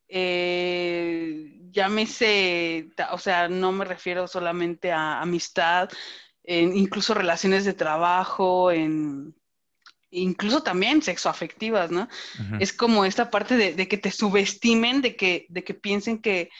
Eh, 0.08 1.60
llámese, 1.70 2.90
o 3.12 3.18
sea, 3.18 3.48
no 3.48 3.70
me 3.70 3.84
refiero 3.84 4.26
solamente 4.26 4.90
a 4.90 5.20
amistad, 5.20 5.88
incluso 6.42 7.14
relaciones 7.14 7.64
de 7.64 7.74
trabajo, 7.74 8.72
en, 8.72 9.36
incluso 10.12 10.62
también 10.62 11.02
sexoafectivas, 11.02 11.90
¿no? 11.90 12.08
Es 12.60 12.72
como 12.72 13.04
esta 13.04 13.30
parte 13.30 13.56
de, 13.56 13.88
que 13.88 13.96
te 13.98 14.10
subestimen, 14.10 15.00
de 15.00 15.16
que, 15.16 15.46
de 15.48 15.64
que 15.64 15.74
piensen 15.74 16.20
que, 16.20 16.50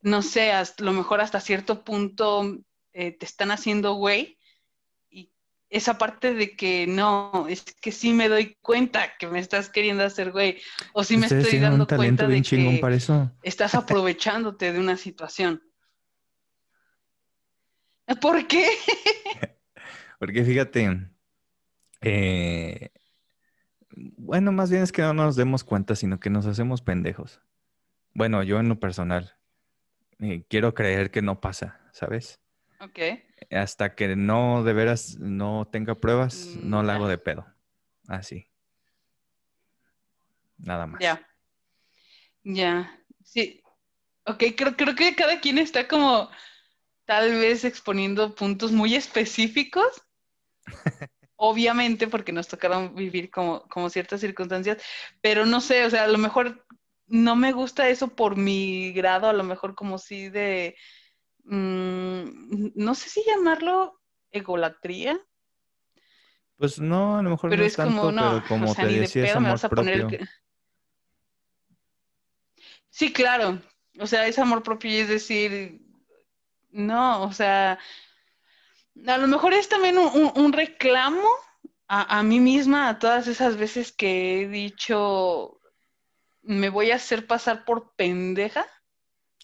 no 0.00 0.22
sé, 0.22 0.52
a 0.52 0.64
lo 0.78 0.92
mejor 0.92 1.20
hasta 1.20 1.40
cierto 1.40 1.84
punto 1.84 2.58
eh, 2.92 3.12
te 3.12 3.26
están 3.26 3.50
haciendo 3.50 3.94
güey. 3.94 4.38
Y 5.10 5.32
esa 5.68 5.98
parte 5.98 6.34
de 6.34 6.56
que 6.56 6.86
no, 6.86 7.46
es 7.48 7.62
que 7.62 7.90
sí 7.90 8.12
me 8.12 8.28
doy 8.28 8.56
cuenta 8.62 9.16
que 9.18 9.26
me 9.26 9.40
estás 9.40 9.68
queriendo 9.68 10.04
hacer 10.04 10.30
güey. 10.30 10.58
O 10.92 11.02
sí 11.02 11.16
me 11.16 11.26
estoy 11.26 11.58
dando 11.58 11.86
cuenta 11.86 12.28
de 12.28 12.40
que 12.42 12.78
para 12.80 12.94
eso. 12.94 13.30
estás 13.42 13.74
aprovechándote 13.74 14.72
de 14.72 14.78
una 14.78 14.96
situación. 14.96 15.62
¿Por 18.20 18.46
qué? 18.46 18.70
Porque 20.18 20.44
fíjate, 20.44 21.10
eh, 22.00 22.90
bueno, 23.90 24.52
más 24.52 24.70
bien 24.70 24.82
es 24.82 24.92
que 24.92 25.02
no 25.02 25.14
nos 25.14 25.36
demos 25.36 25.64
cuenta, 25.64 25.96
sino 25.96 26.20
que 26.20 26.30
nos 26.30 26.46
hacemos 26.46 26.82
pendejos. 26.82 27.40
Bueno, 28.14 28.42
yo 28.42 28.60
en 28.60 28.68
lo 28.68 28.78
personal, 28.78 29.36
eh, 30.20 30.44
quiero 30.48 30.74
creer 30.74 31.10
que 31.10 31.22
no 31.22 31.40
pasa, 31.40 31.80
¿sabes? 31.92 32.40
Ok. 32.80 32.98
Hasta 33.50 33.94
que 33.94 34.16
no, 34.16 34.62
de 34.64 34.72
veras, 34.72 35.18
no 35.18 35.68
tenga 35.70 35.94
pruebas, 35.94 36.56
mm, 36.56 36.68
no 36.68 36.82
la 36.82 36.94
hago 36.94 37.08
de 37.08 37.18
pedo. 37.18 37.46
Así. 38.06 38.48
Nada 40.58 40.86
más. 40.86 41.00
Ya. 41.00 41.26
Ya. 42.44 43.00
Sí. 43.24 43.62
Ok, 44.24 44.44
creo, 44.56 44.76
creo 44.76 44.94
que 44.94 45.14
cada 45.14 45.40
quien 45.40 45.58
está 45.58 45.88
como 45.88 46.30
tal 47.04 47.30
vez 47.32 47.64
exponiendo 47.64 48.34
puntos 48.34 48.72
muy 48.72 48.94
específicos. 48.94 50.02
Obviamente, 51.40 52.08
porque 52.08 52.32
nos 52.32 52.48
tocaron 52.48 52.96
vivir 52.96 53.30
como, 53.30 53.62
como 53.68 53.90
ciertas 53.90 54.20
circunstancias, 54.20 54.82
pero 55.20 55.46
no 55.46 55.60
sé, 55.60 55.84
o 55.84 55.90
sea, 55.90 56.02
a 56.02 56.08
lo 56.08 56.18
mejor 56.18 56.66
no 57.06 57.36
me 57.36 57.52
gusta 57.52 57.88
eso 57.88 58.08
por 58.08 58.36
mi 58.36 58.92
grado, 58.92 59.28
a 59.28 59.32
lo 59.32 59.44
mejor 59.44 59.76
como 59.76 59.98
si 59.98 60.28
de, 60.30 60.76
mm, 61.44 62.72
no 62.74 62.94
sé 62.96 63.08
si 63.08 63.22
llamarlo 63.24 64.00
egolatría. 64.32 65.20
Pues 66.56 66.80
no, 66.80 67.18
a 67.18 67.22
lo 67.22 67.30
mejor 67.30 67.56
no 67.56 67.62
es, 67.62 67.76
tanto, 67.76 68.00
como, 68.00 68.10
no, 68.10 68.42
pero 68.44 68.48
como 68.48 68.74
te 68.74 68.86
decía, 68.86 69.24
es 69.24 69.36
amor 69.36 69.60
propio. 69.60 70.08
Sí, 72.90 73.12
claro, 73.12 73.62
o 74.00 74.08
sea, 74.08 74.26
es 74.26 74.40
amor 74.40 74.64
propio 74.64 74.90
y 74.90 74.96
es 74.96 75.08
decir, 75.08 75.82
no, 76.70 77.22
o 77.22 77.32
sea, 77.32 77.78
a 79.06 79.18
lo 79.18 79.26
mejor 79.26 79.54
es 79.54 79.68
también 79.68 79.96
un, 79.98 80.52
reclamo 80.52 81.28
a, 81.86 82.22
mí 82.22 82.40
misma, 82.40 82.88
a 82.88 82.98
todas 82.98 83.26
esas 83.28 83.56
veces 83.56 83.92
que 83.92 84.42
he 84.42 84.48
dicho, 84.48 85.60
me 86.42 86.68
voy 86.68 86.90
a 86.90 86.96
hacer 86.96 87.26
pasar 87.26 87.64
por 87.64 87.94
pendeja. 87.96 88.66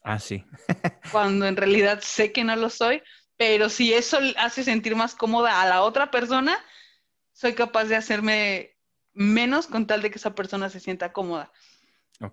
Ah, 0.02 0.18
sí. 0.18 0.44
cuando 1.12 1.47
en 1.47 1.56
realidad 1.56 2.01
sé 2.02 2.32
que 2.32 2.44
no 2.44 2.55
lo 2.56 2.68
soy, 2.68 3.02
pero 3.36 3.70
si 3.70 3.94
eso 3.94 4.18
hace 4.36 4.62
sentir 4.62 4.94
más 4.94 5.14
cómoda 5.14 5.62
a 5.62 5.66
la 5.66 5.82
otra 5.82 6.10
persona, 6.10 6.59
soy 7.32 7.55
capaz 7.55 7.85
de 7.85 7.97
hacerme 7.97 8.76
menos 9.14 9.66
con 9.66 9.86
tal 9.86 10.02
de 10.02 10.10
que 10.10 10.18
esa 10.18 10.35
persona 10.35 10.68
se 10.68 10.81
sienta 10.81 11.12
cómoda. 11.12 11.51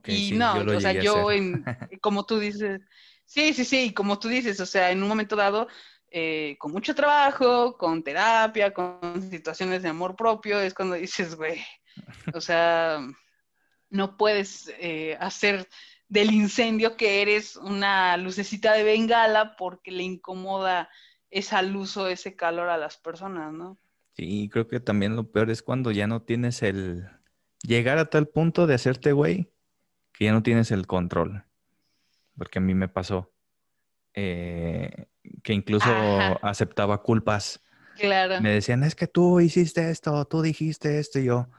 y 0.05 0.33
no, 0.33 0.55
o 0.55 0.81
sea, 0.81 0.93
yo 0.93 1.31
en, 1.31 1.63
como 2.01 2.25
tú 2.25 2.39
dices, 2.39 2.81
Sí, 3.31 3.53
sí, 3.53 3.63
sí, 3.63 3.93
como 3.93 4.19
tú 4.19 4.27
dices, 4.27 4.59
o 4.59 4.65
sea, 4.65 4.91
en 4.91 5.01
un 5.01 5.07
momento 5.07 5.37
dado, 5.37 5.69
eh, 6.11 6.55
con 6.59 6.71
mucho 6.71 6.93
trabajo, 6.93 7.77
con 7.77 8.03
terapia, 8.03 8.73
con 8.73 9.29
situaciones 9.29 9.81
de 9.81 9.89
amor 9.89 10.15
propio, 10.15 10.59
es 10.59 10.73
cuando 10.73 10.95
dices, 10.95 11.35
güey, 11.35 11.59
o 12.33 12.41
sea, 12.41 12.99
no 13.89 14.17
puedes 14.17 14.71
eh, 14.79 15.17
hacer 15.19 15.67
del 16.07 16.31
incendio 16.31 16.97
que 16.97 17.21
eres 17.21 17.55
una 17.55 18.17
lucecita 18.17 18.73
de 18.73 18.83
bengala 18.83 19.55
porque 19.55 19.91
le 19.91 20.03
incomoda 20.03 20.89
esa 21.29 21.61
luz 21.61 21.95
o 21.97 22.07
ese 22.07 22.35
calor 22.35 22.69
a 22.69 22.77
las 22.77 22.97
personas, 22.97 23.53
¿no? 23.53 23.79
Sí, 24.13 24.49
creo 24.51 24.67
que 24.67 24.81
también 24.81 25.15
lo 25.15 25.31
peor 25.31 25.49
es 25.49 25.63
cuando 25.63 25.91
ya 25.91 26.05
no 26.05 26.21
tienes 26.21 26.61
el... 26.61 27.07
llegar 27.63 27.97
a 27.97 28.09
tal 28.09 28.27
punto 28.27 28.67
de 28.67 28.75
hacerte 28.75 29.13
güey 29.13 29.49
que 30.11 30.25
ya 30.25 30.33
no 30.33 30.43
tienes 30.43 30.71
el 30.71 30.85
control 30.85 31.45
porque 32.41 32.59
a 32.59 32.61
mí 32.61 32.73
me 32.73 32.87
pasó, 32.87 33.31
eh, 34.15 35.05
que 35.43 35.53
incluso 35.53 35.89
aceptaba 36.41 37.01
culpas. 37.01 37.61
Claro. 37.95 38.41
Me 38.41 38.51
decían, 38.51 38.83
es 38.83 38.95
que 38.95 39.07
tú 39.07 39.39
hiciste 39.39 39.89
esto, 39.89 40.25
tú 40.25 40.41
dijiste 40.41 40.99
esto, 40.99 41.19
y 41.19 41.25
yo, 41.25 41.49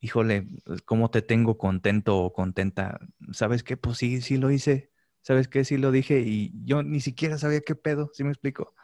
híjole, 0.00 0.46
¿cómo 0.84 1.10
te 1.10 1.22
tengo 1.22 1.58
contento 1.58 2.18
o 2.18 2.32
contenta? 2.32 2.98
¿Sabes 3.32 3.62
qué? 3.62 3.76
Pues 3.76 3.98
sí, 3.98 4.20
sí 4.20 4.36
lo 4.36 4.50
hice. 4.50 4.90
¿Sabes 5.22 5.48
qué? 5.48 5.64
Sí 5.64 5.76
lo 5.76 5.90
dije 5.90 6.20
y 6.20 6.52
yo 6.64 6.82
ni 6.82 7.00
siquiera 7.00 7.38
sabía 7.38 7.60
qué 7.60 7.74
pedo, 7.74 8.10
¿sí 8.14 8.24
me 8.24 8.30
explico? 8.30 8.74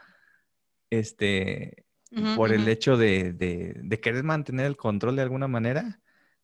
Este, 0.91 1.85
por 2.36 2.53
el 2.53 2.69
hecho 2.69 2.97
de, 2.97 3.32
de, 3.32 4.01
querer 4.01 4.24
mantener 4.24 4.66
el 4.66 4.77
control 4.77 5.16
de 5.16 5.23
alguna 5.23 5.49
manera, 5.49 6.01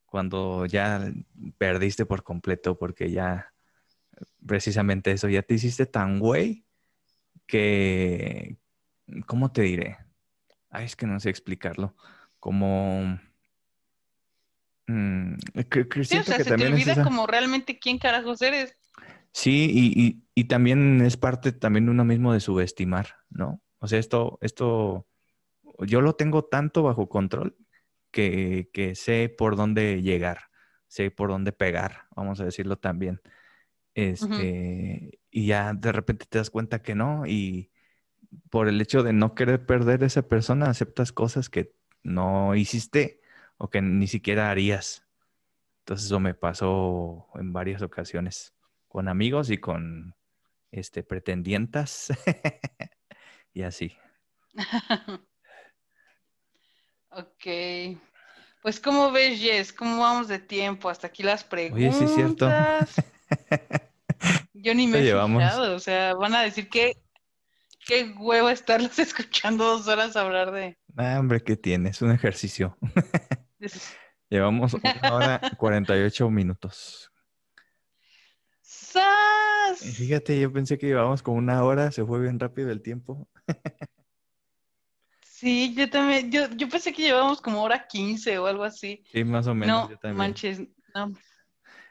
cuando 0.07 0.67
ya 0.67 1.13
perdiste 1.59 2.07
por 2.07 2.23
completo, 2.23 2.79
porque 2.79 3.11
ya 3.11 3.53
precisamente 4.47 5.13
eso, 5.13 5.29
ya 5.29 5.43
te 5.43 5.55
hiciste 5.55 5.87
tan 5.87 6.19
güey 6.19 6.65
que, 7.51 8.57
¿cómo 9.27 9.53
te 9.53 9.63
diré? 9.63 9.99
Ay, 10.71 10.85
es 10.85 10.97
que 10.97 11.07
no 11.07 11.19
sé 11.21 11.31
explicarlo. 11.31 11.97
Como... 12.39 13.19
Mm, 14.87 15.35
sí, 16.03 16.19
o 16.19 16.25
sea, 16.25 16.37
se 16.37 16.45
te 16.45 16.67
olvida 16.67 17.03
como 17.03 17.27
realmente 17.27 17.79
quién 17.79 17.99
carajos 17.99 18.41
eres. 18.43 18.77
Sí, 19.33 20.23
y, 20.35 20.45
también 20.45 21.01
es 21.03 21.17
parte 21.17 21.53
también 21.53 21.89
uno 21.89 22.05
mismo 22.05 22.33
de 22.33 22.41
subestimar, 22.41 23.17
¿no? 23.29 23.63
O 23.79 23.87
sea, 23.87 23.99
esto, 23.99 24.39
esto, 24.41 25.07
yo 25.87 26.01
lo 26.01 26.15
tengo 26.15 26.45
tanto 26.45 26.83
bajo 26.83 27.09
control 27.09 27.57
que, 28.11 28.93
sé 28.97 29.33
por 29.37 29.57
dónde 29.57 30.03
llegar, 30.03 30.41
sé 30.89 31.11
por 31.11 31.31
dónde 31.31 31.53
pegar, 31.53 32.07
vamos 32.17 32.41
a 32.41 32.45
decirlo 32.45 32.77
también. 32.79 33.21
Este, 34.01 35.21
y 35.31 35.47
ya 35.47 35.75
de 35.75 35.93
repente 35.93 36.25
te 36.27 36.39
das 36.39 36.49
cuenta 36.49 36.81
que 36.81 36.95
no, 36.95 37.27
y 37.27 37.71
por 38.49 38.67
el 38.67 38.81
hecho 38.81 39.03
de 39.03 39.13
no 39.13 39.35
querer 39.35 39.67
perder 39.67 40.03
a 40.03 40.07
esa 40.07 40.27
persona, 40.27 40.71
aceptas 40.71 41.13
cosas 41.13 41.51
que 41.51 41.75
no 42.03 42.55
hiciste 42.55 43.21
o 43.59 43.69
que 43.69 43.83
ni 43.83 44.07
siquiera 44.07 44.51
harías. 44.51 45.07
Entonces 45.81 46.07
eso 46.07 46.19
me 46.19 46.33
pasó 46.33 47.27
en 47.35 47.53
varias 47.53 47.83
ocasiones 47.83 48.55
con 48.89 49.07
amigos 49.07 49.51
y 49.51 49.59
con 49.59 50.15
este 50.71 51.03
pretendientas 51.03 52.09
y 53.53 53.63
así. 53.63 53.93
ok. 57.11 57.99
Pues, 58.63 58.81
¿cómo 58.81 59.11
ves, 59.11 59.41
Jess? 59.41 59.75
¿Cómo 59.75 60.01
vamos 60.01 60.29
de 60.29 60.39
tiempo? 60.39 60.89
Hasta 60.89 61.09
aquí 61.09 61.23
las 61.23 61.45
preguntas. 61.45 61.77
Oye, 61.77 61.93
sí 61.93 62.05
es 62.05 62.15
cierto. 62.15 62.51
Yo 64.63 64.75
ni 64.75 64.87
me 64.87 64.99
he 64.99 65.03
fijado, 65.03 65.75
o 65.75 65.79
sea, 65.79 66.15
van 66.15 66.35
a 66.35 66.43
decir 66.43 66.69
que 66.69 66.93
qué 67.87 68.15
huevo 68.19 68.51
estarlos 68.51 68.99
escuchando 68.99 69.65
dos 69.65 69.89
horas 69.89 70.17
hablar 70.17 70.53
de. 70.53 70.79
Ah, 70.97 71.19
hombre, 71.19 71.43
¿qué 71.43 71.57
tienes? 71.57 72.03
Un 72.03 72.13
ejercicio. 72.13 72.77
Llevamos 74.29 74.75
una 74.75 74.95
hora 75.13 75.41
48 75.57 76.31
minutos. 76.31 77.11
¡Sas! 78.61 79.83
Y 79.83 79.93
fíjate, 79.93 80.39
yo 80.39 80.53
pensé 80.53 80.79
que 80.79 80.87
llevábamos 80.87 81.23
como 81.23 81.39
una 81.39 81.65
hora, 81.65 81.91
se 81.91 82.05
fue 82.05 82.21
bien 82.21 82.39
rápido 82.39 82.71
el 82.71 82.83
tiempo. 82.83 83.29
Sí, 85.23 85.75
yo 85.75 85.89
también, 85.89 86.31
yo, 86.31 86.49
yo 86.51 86.69
pensé 86.69 86.93
que 86.93 87.03
llevábamos 87.03 87.41
como 87.41 87.63
hora 87.63 87.87
15 87.87 88.39
o 88.39 88.47
algo 88.47 88.63
así. 88.63 89.03
Sí, 89.11 89.25
más 89.25 89.47
o 89.47 89.55
menos. 89.55 89.85
No, 89.85 89.91
yo 89.91 89.99
también. 89.99 90.17
manches, 90.17 90.61
no. 90.95 91.13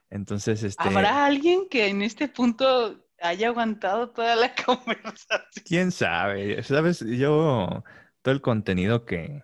Entonces, 0.10 0.64
este... 0.64 0.84
¿Habrá 0.88 1.26
alguien 1.26 1.68
que 1.70 1.88
en 1.88 2.02
este 2.02 2.28
punto 2.28 3.06
haya 3.22 3.50
aguantado 3.50 4.10
toda 4.10 4.36
la 4.36 4.54
conversación? 4.66 5.42
¿Quién 5.66 5.92
sabe? 5.92 6.62
Sabes, 6.64 7.00
yo, 7.02 7.84
todo 8.22 8.34
el 8.34 8.42
contenido 8.42 9.06
que, 9.06 9.44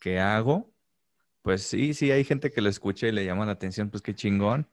que 0.00 0.18
hago, 0.20 0.72
pues 1.42 1.62
sí, 1.62 1.94
sí, 1.94 2.10
hay 2.10 2.24
gente 2.24 2.50
que 2.50 2.60
lo 2.60 2.68
escucha 2.68 3.06
y 3.06 3.12
le 3.12 3.24
llama 3.24 3.46
la 3.46 3.52
atención, 3.52 3.90
pues 3.90 4.02
qué 4.02 4.14
chingón. 4.14 4.68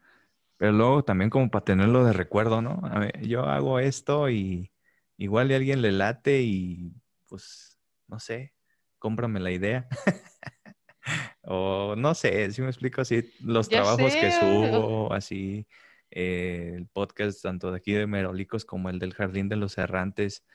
Pero 0.57 0.73
luego 0.73 1.03
también 1.03 1.29
como 1.29 1.49
para 1.49 1.65
tenerlo 1.65 2.05
de 2.05 2.13
recuerdo, 2.13 2.61
¿no? 2.61 2.81
A 2.83 2.99
ver, 2.99 3.27
yo 3.27 3.45
hago 3.45 3.79
esto 3.79 4.29
y 4.29 4.71
igual 5.17 5.51
a 5.51 5.55
alguien 5.55 5.81
le 5.81 5.91
late 5.91 6.41
y 6.43 6.93
pues 7.27 7.79
no 8.07 8.19
sé, 8.19 8.53
cómprame 8.99 9.39
la 9.39 9.51
idea. 9.51 9.87
o 11.43 11.95
no 11.95 12.13
sé, 12.13 12.51
si 12.51 12.61
me 12.61 12.67
explico 12.69 13.01
así, 13.01 13.31
los 13.39 13.69
trabajos 13.69 14.13
que 14.13 14.31
subo, 14.31 15.13
así, 15.13 15.67
eh, 16.11 16.73
el 16.75 16.87
podcast 16.87 17.41
tanto 17.41 17.71
de 17.71 17.77
aquí 17.77 17.93
de 17.93 18.07
Merolicos 18.07 18.65
como 18.65 18.89
el 18.89 18.99
del 18.99 19.13
Jardín 19.13 19.49
de 19.49 19.55
los 19.55 19.77
Errantes. 19.77 20.45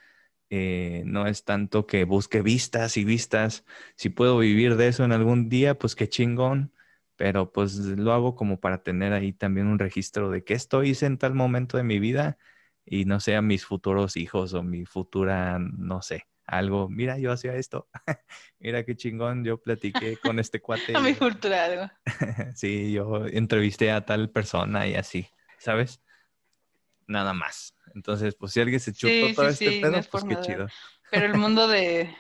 Eh, 0.49 1.03
no 1.07 1.27
es 1.27 1.45
tanto 1.45 1.87
que 1.87 2.05
busque 2.05 2.43
vistas 2.43 2.97
y 2.97 3.05
vistas. 3.05 3.65
Si 3.97 4.11
puedo 4.11 4.39
vivir 4.39 4.77
de 4.77 4.89
eso 4.89 5.05
en 5.05 5.13
algún 5.13 5.49
día, 5.49 5.77
pues 5.79 5.97
qué 5.97 6.09
chingón. 6.09 6.73
Pero 7.17 7.51
pues 7.53 7.77
lo 7.77 8.13
hago 8.13 8.35
como 8.37 8.61
para 8.61 8.83
tener 8.83 9.13
ahí 9.13 9.33
también 9.33 9.69
un 9.69 9.79
registro 9.79 10.31
de 10.31 10.45
qué 10.45 10.55
estoy 10.55 10.91
hice 10.91 11.07
en 11.07 11.19
tal 11.19 11.35
momento 11.35 11.79
de 11.79 11.83
mi 11.85 11.99
vida 11.99 12.39
y 12.85 13.05
no 13.07 13.21
sé 13.21 13.37
a 13.37 13.43
mis 13.43 13.67
futuros 13.67 14.17
hijos 14.17 14.55
o 14.55 14.63
mi 14.63 14.85
futura, 14.87 15.59
no 15.59 16.03
sé, 16.03 16.27
algo, 16.47 16.89
mira, 16.89 17.18
yo 17.18 17.32
hacía 17.32 17.55
esto, 17.56 17.89
mira 18.59 18.85
qué 18.85 18.97
chingón, 18.97 19.44
yo 19.44 19.60
platiqué 19.60 20.16
con 20.16 20.39
este 20.39 20.60
cuate. 20.62 20.97
a 20.97 21.01
mi 21.01 21.14
cultura 21.14 21.64
algo. 21.64 21.90
sí, 22.55 22.93
yo 22.93 23.27
entrevisté 23.27 23.90
a 23.90 24.05
tal 24.05 24.31
persona 24.31 24.86
y 24.86 24.94
así, 24.94 25.28
¿sabes? 25.59 26.01
Nada 27.06 27.32
más. 27.32 27.74
Entonces, 27.94 28.35
pues 28.35 28.52
si 28.52 28.60
alguien 28.60 28.81
se 28.81 28.93
chutó 28.93 29.35
todo 29.35 29.48
este 29.48 29.81
pedo, 29.81 30.01
pues 30.10 30.24
qué 30.24 30.40
chido. 30.40 30.66
Pero 31.10 31.27
el 31.27 31.35
mundo 31.35 31.68
de... 31.68 32.14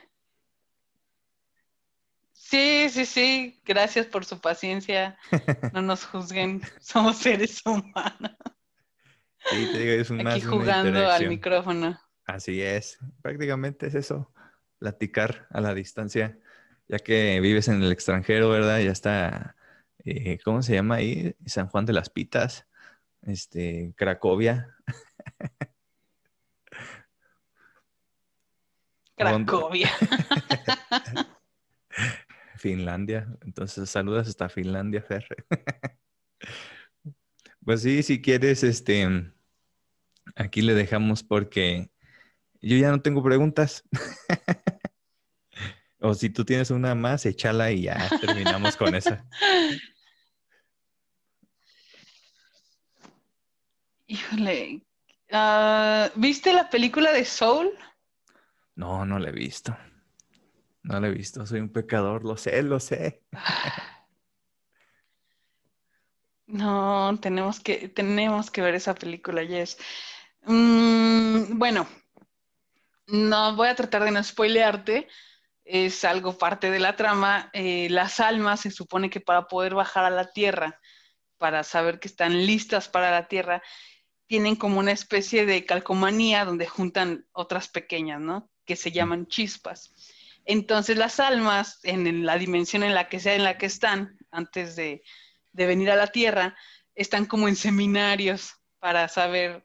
Sí, 2.32 2.88
sí, 2.90 3.04
sí, 3.04 3.60
gracias 3.64 4.06
por 4.06 4.24
su 4.24 4.40
paciencia. 4.40 5.18
No 5.72 5.82
nos 5.82 6.04
juzguen, 6.04 6.62
somos 6.78 7.16
seres 7.16 7.60
humanos. 7.66 8.36
Sí, 9.50 9.68
te 9.72 9.78
digo, 9.78 9.92
es 10.00 10.10
un 10.10 10.26
Aquí 10.26 10.40
jugando 10.42 11.10
al 11.10 11.28
micrófono. 11.28 11.98
Así 12.26 12.60
es, 12.60 12.98
prácticamente 13.22 13.86
es 13.86 13.94
eso, 13.94 14.32
platicar 14.78 15.46
a 15.50 15.60
la 15.60 15.74
distancia, 15.74 16.38
ya 16.88 16.98
que 16.98 17.38
vives 17.40 17.68
en 17.68 17.80
el 17.82 17.92
extranjero, 17.92 18.50
¿verdad? 18.50 18.80
Ya 18.80 18.90
está, 18.90 19.54
eh, 20.04 20.38
¿cómo 20.44 20.60
se 20.62 20.74
llama 20.74 20.96
ahí? 20.96 21.36
San 21.46 21.68
Juan 21.68 21.86
de 21.86 21.92
las 21.92 22.10
Pitas, 22.10 22.66
este, 23.22 23.94
Cracovia. 23.96 24.74
Cracovia. 29.16 29.90
Finlandia. 32.56 33.28
Entonces, 33.42 33.88
saludas 33.88 34.26
hasta 34.26 34.48
Finlandia, 34.48 35.00
Fer. 35.00 35.26
pues 37.64 37.82
sí, 37.82 38.02
si 38.02 38.20
quieres, 38.20 38.64
este, 38.64 39.32
aquí 40.34 40.62
le 40.62 40.74
dejamos 40.74 41.22
porque 41.22 41.90
yo 42.60 42.76
ya 42.76 42.90
no 42.90 43.00
tengo 43.00 43.22
preguntas. 43.22 43.84
o 46.00 46.14
si 46.14 46.30
tú 46.30 46.44
tienes 46.44 46.70
una 46.70 46.94
más, 46.94 47.26
échala 47.26 47.70
y 47.72 47.82
ya 47.82 48.10
terminamos 48.20 48.76
con 48.76 48.94
esa. 48.94 49.24
Híjole, 54.08 54.86
ah, 55.32 56.10
¿viste 56.14 56.52
la 56.52 56.70
película 56.70 57.12
de 57.12 57.24
Soul? 57.24 57.72
No, 58.76 59.04
no 59.04 59.18
la 59.18 59.30
he 59.30 59.32
visto. 59.32 59.76
No 60.82 61.00
la 61.00 61.08
he 61.08 61.10
visto, 61.10 61.44
soy 61.44 61.58
un 61.60 61.70
pecador, 61.70 62.24
lo 62.24 62.36
sé, 62.36 62.62
lo 62.62 62.80
sé. 62.80 63.22
No, 66.48 67.18
tenemos 67.20 67.58
que, 67.58 67.88
tenemos 67.88 68.52
que 68.52 68.62
ver 68.62 68.76
esa 68.76 68.94
película, 68.94 69.42
Yes. 69.42 69.78
Mm, 70.44 71.58
bueno, 71.58 71.88
no 73.06 73.56
voy 73.56 73.68
a 73.68 73.74
tratar 73.74 74.04
de 74.04 74.10
no 74.10 74.22
spoilearte, 74.22 75.08
es 75.64 76.04
algo 76.04 76.38
parte 76.38 76.70
de 76.70 76.78
la 76.78 76.96
trama. 76.96 77.50
Eh, 77.52 77.88
las 77.90 78.20
almas 78.20 78.60
se 78.60 78.70
supone 78.70 79.10
que 79.10 79.20
para 79.20 79.48
poder 79.48 79.74
bajar 79.74 80.04
a 80.04 80.10
la 80.10 80.32
tierra, 80.32 80.80
para 81.38 81.64
saber 81.64 82.00
que 82.00 82.08
están 82.08 82.46
listas 82.46 82.88
para 82.88 83.10
la 83.10 83.28
tierra, 83.28 83.62
tienen 84.26 84.56
como 84.56 84.78
una 84.78 84.92
especie 84.92 85.46
de 85.46 85.64
calcomanía 85.64 86.44
donde 86.44 86.66
juntan 86.66 87.26
otras 87.32 87.68
pequeñas, 87.68 88.20
¿no? 88.20 88.50
Que 88.64 88.76
se 88.76 88.90
llaman 88.90 89.26
chispas. 89.26 89.92
Entonces 90.44 90.96
las 90.96 91.20
almas, 91.20 91.80
en 91.82 92.24
la 92.24 92.38
dimensión 92.38 92.82
en 92.82 92.94
la 92.94 93.08
que 93.08 93.20
sea 93.20 93.34
en 93.34 93.44
la 93.44 93.58
que 93.58 93.66
están, 93.66 94.16
antes 94.30 94.76
de, 94.76 95.02
de 95.52 95.66
venir 95.66 95.90
a 95.90 95.96
la 95.96 96.08
tierra, 96.08 96.56
están 96.94 97.26
como 97.26 97.48
en 97.48 97.56
seminarios 97.56 98.54
para 98.78 99.08
saber 99.08 99.64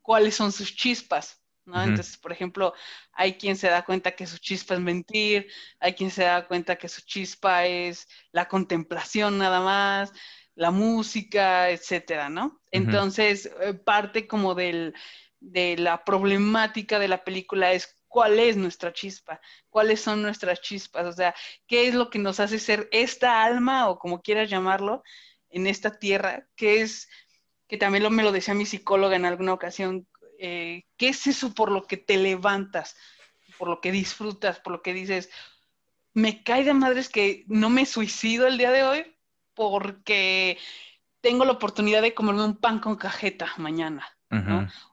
cuáles 0.00 0.36
son 0.36 0.52
sus 0.52 0.74
chispas. 0.74 1.41
¿No? 1.64 1.82
Entonces, 1.82 2.16
por 2.16 2.32
ejemplo, 2.32 2.74
hay 3.12 3.34
quien 3.34 3.56
se 3.56 3.68
da 3.68 3.84
cuenta 3.84 4.12
que 4.12 4.26
su 4.26 4.38
chispa 4.38 4.74
es 4.74 4.80
mentir, 4.80 5.48
hay 5.80 5.94
quien 5.94 6.10
se 6.10 6.24
da 6.24 6.46
cuenta 6.46 6.76
que 6.76 6.88
su 6.88 7.02
chispa 7.02 7.66
es 7.66 8.08
la 8.32 8.48
contemplación 8.48 9.38
nada 9.38 9.60
más, 9.60 10.12
la 10.54 10.70
música, 10.70 11.70
etcétera, 11.70 12.28
¿no? 12.28 12.60
Entonces, 12.70 13.50
eh, 13.60 13.74
parte 13.74 14.26
como 14.26 14.54
del, 14.54 14.94
de 15.40 15.76
la 15.76 16.04
problemática 16.04 16.98
de 16.98 17.08
la 17.08 17.24
película 17.24 17.72
es 17.72 17.96
cuál 18.08 18.38
es 18.38 18.56
nuestra 18.56 18.92
chispa, 18.92 19.40
cuáles 19.70 20.00
son 20.00 20.22
nuestras 20.22 20.60
chispas, 20.60 21.06
o 21.06 21.12
sea, 21.12 21.34
qué 21.66 21.88
es 21.88 21.94
lo 21.94 22.10
que 22.10 22.18
nos 22.18 22.40
hace 22.40 22.58
ser 22.58 22.88
esta 22.92 23.42
alma 23.42 23.88
o 23.88 23.98
como 23.98 24.20
quieras 24.20 24.50
llamarlo 24.50 25.02
en 25.48 25.66
esta 25.66 25.98
tierra, 25.98 26.46
que 26.54 26.82
es, 26.82 27.08
que 27.68 27.78
también 27.78 28.02
lo, 28.04 28.10
me 28.10 28.22
lo 28.22 28.32
decía 28.32 28.54
mi 28.54 28.66
psicóloga 28.66 29.16
en 29.16 29.24
alguna 29.24 29.54
ocasión, 29.54 30.06
eh, 30.44 30.86
¿qué 30.96 31.10
es 31.10 31.28
eso 31.28 31.54
por 31.54 31.70
lo 31.70 31.86
que 31.86 31.96
te 31.96 32.16
levantas, 32.16 32.96
por 33.58 33.68
lo 33.68 33.80
que 33.80 33.92
disfrutas, 33.92 34.58
por 34.58 34.72
lo 34.72 34.82
que 34.82 34.92
dices, 34.92 35.30
me 36.14 36.42
cae 36.42 36.64
de 36.64 36.74
madres 36.74 37.08
que 37.08 37.44
no 37.46 37.70
me 37.70 37.86
suicido 37.86 38.48
el 38.48 38.58
día 38.58 38.72
de 38.72 38.82
hoy 38.82 39.16
porque 39.54 40.58
tengo 41.20 41.44
la 41.44 41.52
oportunidad 41.52 42.02
de 42.02 42.12
comerme 42.12 42.44
un 42.44 42.56
pan 42.56 42.80
con 42.80 42.96
cajeta 42.96 43.52
mañana, 43.56 44.04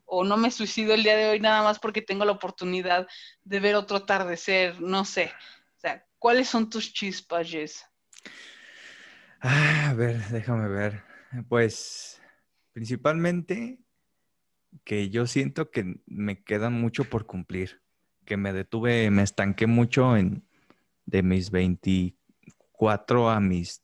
O 0.05 0.23
no 0.23 0.37
me 0.37 0.51
suicido 0.51 0.93
el 0.93 1.01
día 1.01 1.17
de 1.17 1.29
hoy 1.31 1.39
nada 1.39 1.63
más 1.63 1.79
porque 1.79 2.03
tengo 2.03 2.25
la 2.25 2.33
oportunidad 2.33 3.07
de 3.43 3.59
ver 3.59 3.73
otro 3.73 3.97
atardecer, 3.97 4.79
no 4.79 5.03
sé. 5.03 5.31
O 5.77 5.79
sea, 5.79 6.05
¿cuáles 6.19 6.47
son 6.47 6.69
tus 6.69 6.93
chispas, 6.93 7.49
Jess? 7.49 7.83
Ah, 9.41 9.89
a 9.89 9.93
ver, 9.95 10.17
déjame 10.27 10.67
ver. 10.67 11.03
Pues 11.47 12.21
principalmente 12.71 13.79
que 14.83 15.09
yo 15.09 15.27
siento 15.27 15.71
que 15.71 16.01
me 16.05 16.43
queda 16.43 16.69
mucho 16.69 17.03
por 17.05 17.25
cumplir, 17.25 17.81
que 18.25 18.37
me 18.37 18.53
detuve, 18.53 19.09
me 19.11 19.23
estanqué 19.23 19.67
mucho 19.67 20.15
en 20.17 20.45
de 21.05 21.23
mis 21.23 21.51
24 21.51 23.29
a 23.29 23.39
mis 23.39 23.83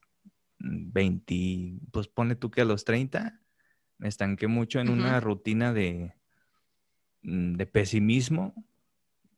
20, 0.60 1.80
pues 1.92 2.08
pone 2.08 2.36
tú 2.36 2.52
que 2.52 2.62
a 2.62 2.66
los 2.66 2.86
30, 2.86 3.42
me 3.98 4.08
estanqué 4.08 4.48
mucho 4.48 4.80
en 4.80 4.90
una 4.90 5.20
rutina 5.20 5.74
de, 5.74 6.14
mm, 7.24 7.54
de 7.54 7.66
pesimismo, 7.66 8.54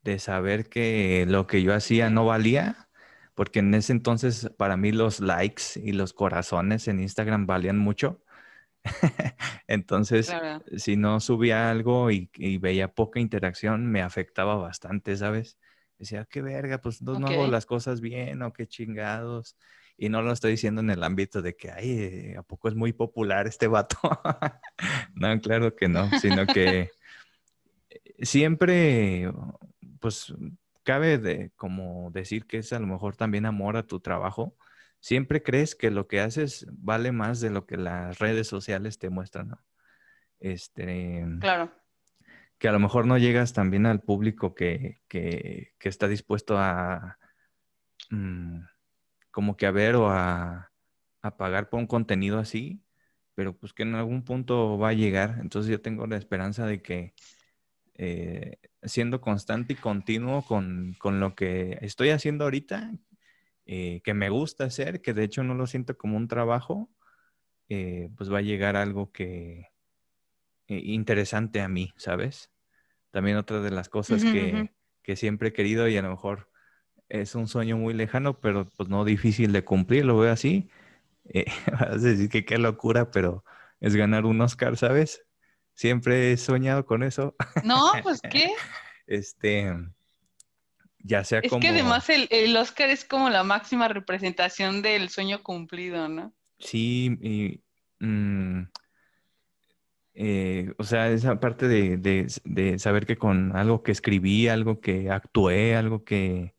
de 0.04 0.20
saber 0.20 0.70
que 0.70 1.26
lo 1.28 1.48
que 1.48 1.62
yo 1.62 1.74
hacía 1.74 2.10
no 2.10 2.26
valía, 2.26 2.90
porque 3.36 3.60
en 3.60 3.74
ese 3.74 3.92
entonces 3.92 4.50
para 4.58 4.78
mí 4.78 4.92
los 4.92 5.20
likes 5.20 5.64
y 5.76 5.92
los 5.92 6.14
corazones 6.14 6.88
en 6.88 7.00
Instagram 7.00 7.46
valían 7.46 7.78
mucho. 7.78 8.22
entonces, 9.68 10.34
si 10.78 10.98
no 10.98 11.20
subía 11.20 11.70
algo 11.70 12.12
y, 12.12 12.30
veía 12.60 12.94
poca 12.94 13.20
interacción, 13.20 13.88
me 13.88 14.02
afectaba 14.02 14.56
bastante, 14.56 15.16
¿sabes? 15.18 15.58
Decía, 15.98 16.26
qué 16.30 16.42
verga, 16.42 16.80
pues 16.80 17.02
no, 17.02 17.20
no 17.20 17.28
hago 17.28 17.48
las 17.48 17.66
cosas 17.66 18.02
bien 18.02 18.42
o 18.42 18.54
qué 18.54 18.68
chingados. 18.68 19.58
Y 19.98 20.10
no 20.10 20.22
lo 20.22 20.32
estoy 20.32 20.52
diciendo 20.52 20.82
en 20.82 20.92
el 20.92 21.04
ámbito 21.04 21.42
de 21.42 21.56
que, 21.56 21.72
ay, 21.72 22.36
¿a 22.36 22.44
poco 22.44 22.68
es 22.68 22.76
muy 22.76 22.94
popular 22.94 23.48
este 23.48 23.68
vato? 23.68 23.98
no, 25.16 25.42
claro 25.42 25.76
que 25.76 25.88
no, 25.88 26.08
sino 26.20 26.46
que 26.46 26.92
siempre, 28.22 29.32
pues, 30.00 30.34
cabe 30.84 31.18
de 31.18 31.52
como 31.58 32.12
decir 32.12 32.46
que 32.46 32.60
es 32.60 32.72
a 32.72 32.80
lo 32.80 32.88
mejor 32.88 33.16
también 33.16 33.46
amor 33.46 33.76
a 33.76 33.84
tu 33.84 34.00
trabajo. 34.00 34.56
Siempre 35.00 35.44
crees 35.44 35.76
que 35.76 35.92
lo 35.92 36.08
que 36.08 36.20
haces 36.20 36.68
vale 36.72 37.12
más 37.12 37.40
de 37.40 37.50
lo 37.50 37.66
que 37.66 37.78
las 37.78 38.20
redes 38.20 38.48
sociales 38.48 39.00
te 39.00 39.10
muestran, 39.10 39.50
¿no? 39.50 39.64
Este, 40.40 41.26
claro. 41.40 41.72
Que 42.58 42.68
a 42.68 42.72
lo 42.72 42.80
mejor 42.80 43.06
no 43.06 43.18
llegas 43.18 43.54
también 43.54 43.86
al 43.86 44.02
público 44.02 44.56
que, 44.56 45.02
que, 45.08 45.74
que 45.80 45.90
está 45.90 46.08
dispuesto 46.08 46.58
a... 46.58 47.18
Mm, 48.10 48.62
como 49.38 49.56
que 49.56 49.68
a 49.68 49.72
ver 49.72 49.96
o 49.96 50.10
a, 50.10 50.72
pagar 51.38 51.70
por 51.70 51.80
un 51.80 51.86
contenido 51.86 52.40
así, 52.40 52.82
pero 53.36 53.56
pues 53.56 53.72
que 53.72 53.84
en 53.84 53.94
algún 53.94 54.24
punto 54.24 54.80
va 54.80 54.90
a 54.90 54.94
llegar. 54.94 55.38
Entonces 55.42 55.70
yo 55.70 55.80
tengo 55.80 56.08
la 56.08 56.18
esperanza 56.18 56.66
de 56.66 56.82
que 56.82 57.14
eh, 57.94 58.58
siendo 58.82 59.22
constante 59.22 59.74
y 59.74 59.76
continuo 59.76 60.42
con, 60.44 60.96
lo 61.04 61.36
que 61.36 61.78
estoy 61.82 62.10
haciendo 62.10 62.46
ahorita, 62.46 62.92
eh, 63.68 64.02
que 64.04 64.14
me 64.14 64.30
gusta 64.30 64.64
hacer, 64.64 65.02
que 65.02 65.14
de 65.14 65.26
hecho 65.26 65.44
no 65.44 65.54
lo 65.54 65.68
siento 65.68 65.98
como 65.98 66.16
un 66.16 66.30
trabajo, 66.30 66.90
eh, 67.68 68.10
pues 68.16 68.32
va 68.32 68.38
a 68.38 68.42
llegar 68.42 68.78
algo 68.78 69.12
que 69.12 69.68
interesante 70.70 71.62
a 71.62 71.68
mí, 71.68 71.94
¿sabes? 71.98 72.50
También 73.12 73.38
otra 73.38 73.62
de 73.62 73.72
las 73.72 73.90
cosas 73.90 74.24
que, 74.24 74.70
que 75.02 75.16
siempre 75.16 75.50
he 75.50 75.54
querido 75.54 75.88
y 75.88 75.98
a 75.98 76.02
lo 76.02 76.10
mejor 76.10 76.50
es 77.10 77.36
un 77.36 77.48
sueño 77.48 77.78
muy 77.78 77.94
lejano, 77.94 78.40
pero 78.40 78.70
pues 78.78 78.90
no 78.90 79.06
difícil 79.06 79.52
de 79.52 79.64
cumplir, 79.64 80.06
lo 80.06 80.18
veo 80.18 80.32
así. 80.32 80.70
Eh, 81.26 81.46
vas 81.72 81.82
a 81.82 81.98
decir 81.98 82.30
que 82.30 82.46
qué 82.46 82.58
locura, 82.58 83.12
pero 83.12 83.44
es 83.80 83.96
ganar 83.96 84.26
un 84.26 84.40
Oscar, 84.42 84.78
¿sabes? 84.78 85.26
Siempre 85.74 86.32
he 86.32 86.38
soñado 86.38 86.86
con 86.86 87.04
eso. 87.04 87.36
No, 87.64 87.92
pues 88.04 88.22
qué. 88.22 88.52
este, 89.08 89.74
ya 91.08 91.24
sea 91.24 91.42
como... 91.42 91.56
Es 91.56 91.62
que 91.62 91.70
además 91.70 92.10
el, 92.10 92.58
Oscar 92.58 92.90
es 92.90 93.06
como 93.06 93.30
la 93.30 93.44
máxima 93.44 93.88
representación 93.88 94.82
del 94.82 95.10
sueño 95.10 95.42
cumplido, 95.42 96.08
¿no? 96.10 96.34
Sí, 96.60 97.18
y, 97.22 97.64
mm, 98.06 98.64
eh, 100.16 100.74
o 100.78 100.84
sea, 100.84 101.10
esa 101.10 101.40
parte 101.40 101.68
de, 101.68 101.98
de, 102.44 102.80
saber 102.80 103.06
que 103.06 103.18
con 103.18 103.56
algo 103.56 103.84
que 103.84 103.92
escribí, 103.92 104.48
algo 104.48 104.82
que 104.82 105.10
actué, 105.10 105.76
algo 105.76 106.04
que, 106.04 106.56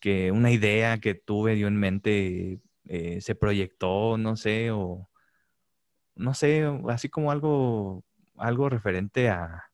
que 0.00 0.32
una 0.32 0.50
idea 0.50 0.98
que 0.98 1.14
tuve 1.14 1.54
dio 1.54 1.68
en 1.68 1.76
mente 1.76 2.60
eh, 2.86 3.20
se 3.20 3.34
proyectó, 3.34 4.18
no 4.18 4.36
sé, 4.36 4.70
o 4.72 5.08
no 6.16 6.34
sé, 6.34 6.64
así 6.88 7.08
como 7.08 7.30
algo, 7.30 8.04
algo 8.36 8.68
referente 8.68 9.30
a, 9.30 9.71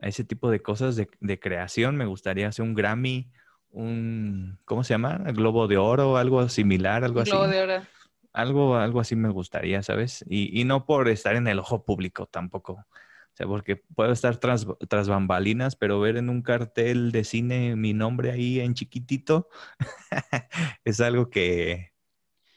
ese 0.00 0.24
tipo 0.24 0.50
de 0.50 0.60
cosas 0.60 0.96
de, 0.96 1.40
creación. 1.40 1.96
Me 1.96 2.06
gustaría 2.06 2.48
hacer 2.48 2.64
un 2.64 2.74
Grammy, 2.74 3.30
un, 3.70 4.58
¿cómo 4.64 4.84
se 4.84 4.94
llama? 4.94 5.18
Globo 5.32 5.68
de 5.68 5.78
Oro, 5.78 6.16
algo 6.16 6.48
similar, 6.48 7.04
algo 7.04 7.20
así. 7.20 7.30
Globo 7.30 7.48
de 7.48 7.62
Oro. 7.62 7.82
Algo, 8.32 8.76
algo 8.76 9.00
así 9.00 9.16
me 9.16 9.30
gustaría, 9.30 9.82
¿sabes? 9.82 10.24
Y, 10.28 10.60
y 10.60 10.64
no 10.64 10.84
por 10.84 11.08
estar 11.08 11.36
en 11.36 11.48
el 11.48 11.58
ojo 11.58 11.84
público 11.84 12.26
tampoco. 12.26 12.72
O 12.74 13.36
sea, 13.36 13.46
porque 13.46 13.76
puedo 13.76 14.12
estar 14.12 14.38
tras, 14.38 14.66
tras, 14.88 15.08
bambalinas, 15.08 15.76
pero 15.76 16.00
ver 16.00 16.16
en 16.16 16.30
un 16.30 16.40
cartel 16.40 17.12
de 17.12 17.22
cine 17.22 17.76
mi 17.76 17.92
nombre 17.92 18.30
ahí 18.30 18.60
en 18.60 18.72
chiquitito 18.72 19.50
es 20.84 21.00
algo 21.02 21.28
que, 21.28 21.92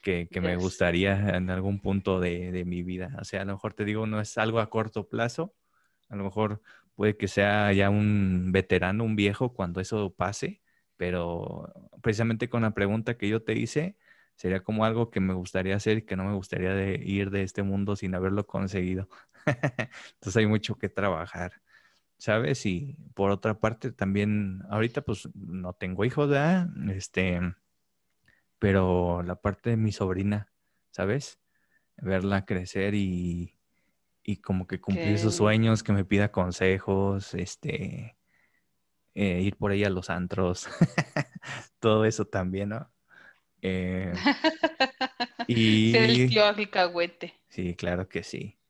que, 0.02 0.28
me 0.40 0.56
gustaría 0.56 1.36
en 1.36 1.50
algún 1.50 1.80
punto 1.80 2.18
de, 2.18 2.50
de, 2.50 2.64
mi 2.64 2.82
vida. 2.82 3.14
O 3.20 3.24
sea, 3.24 3.42
a 3.42 3.44
lo 3.44 3.52
mejor 3.52 3.74
te 3.74 3.84
digo, 3.84 4.06
no 4.06 4.22
es 4.22 4.38
algo 4.38 4.58
a 4.58 4.70
corto 4.70 5.06
plazo. 5.06 5.54
A 6.08 6.16
lo 6.16 6.24
mejor 6.24 6.62
puede 7.00 7.16
que 7.16 7.28
sea 7.28 7.72
ya 7.72 7.88
un 7.88 8.52
veterano, 8.52 9.04
un 9.04 9.16
viejo, 9.16 9.54
cuando 9.54 9.80
eso 9.80 10.14
pase. 10.14 10.60
Pero 10.98 11.72
precisamente 12.02 12.50
con 12.50 12.60
la 12.60 12.72
pregunta 12.74 13.16
que 13.16 13.26
yo 13.26 13.42
te 13.42 13.54
hice, 13.54 13.96
sería 14.36 14.62
como 14.62 14.84
algo 14.84 15.10
que 15.10 15.20
me 15.20 15.32
gustaría 15.32 15.76
hacer 15.76 15.96
y 15.98 16.02
que 16.02 16.14
no 16.16 16.24
me 16.26 16.34
gustaría 16.34 16.74
de 16.74 16.96
ir 17.02 17.30
de 17.30 17.42
este 17.42 17.62
mundo 17.62 17.96
sin 17.96 18.14
haberlo 18.14 18.46
conseguido. 18.46 19.08
Entonces 20.14 20.36
hay 20.36 20.46
mucho 20.46 20.76
que 20.76 20.90
trabajar, 20.90 21.62
¿sabes? 22.18 22.66
Y 22.66 22.98
por 23.14 23.30
otra 23.30 23.60
parte 23.60 23.92
también, 23.92 24.62
ahorita 24.68 25.00
pues 25.02 25.26
no 25.34 25.72
tengo 25.72 26.04
hijos, 26.04 26.28
¿verdad? 26.28 26.68
Este, 26.90 27.40
pero 28.58 29.22
la 29.22 29.36
parte 29.40 29.70
de 29.70 29.76
mi 29.78 29.92
sobrina, 29.92 30.52
¿sabes? 30.90 31.40
Verla 31.96 32.44
crecer 32.44 32.94
y, 32.94 33.59
y 34.32 34.36
como 34.36 34.66
que 34.66 34.80
cumplir 34.80 35.18
sus 35.18 35.36
sueños, 35.36 35.82
que 35.82 35.92
me 35.92 36.04
pida 36.04 36.30
consejos, 36.30 37.34
este, 37.34 38.16
eh, 39.14 39.40
ir 39.40 39.56
por 39.56 39.70
ahí 39.72 39.84
a 39.84 39.90
los 39.90 40.10
antros, 40.10 40.68
todo 41.78 42.04
eso 42.04 42.24
también, 42.24 42.70
¿no? 42.70 42.90
Eh, 43.62 44.12
y... 45.48 45.92
Ser 45.92 46.10
el 46.10 46.28
tío 46.28 46.44
Sí, 47.48 47.74
claro 47.74 48.08
que 48.08 48.22
sí 48.22 48.60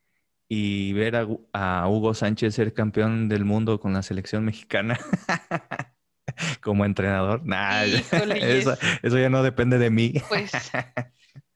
y 0.53 0.93
ver 0.95 1.15
a, 1.53 1.89
Hugo 1.89 2.13
Sánchez 2.13 2.57
ser 2.57 2.75
campeón 2.75 3.29
del 3.29 3.45
mundo 3.45 3.79
con 3.79 3.93
la 3.93 4.03
selección 4.03 4.45
mexicana 4.45 4.99
como 6.61 6.85
entrenador. 6.85 7.47
Nah, 7.47 7.85
eso, 7.85 8.77
ya 9.17 9.31
no 9.31 9.45
depende 9.45 9.79
de 9.79 9.91
mí. 9.91 10.15
Pues 10.29 10.51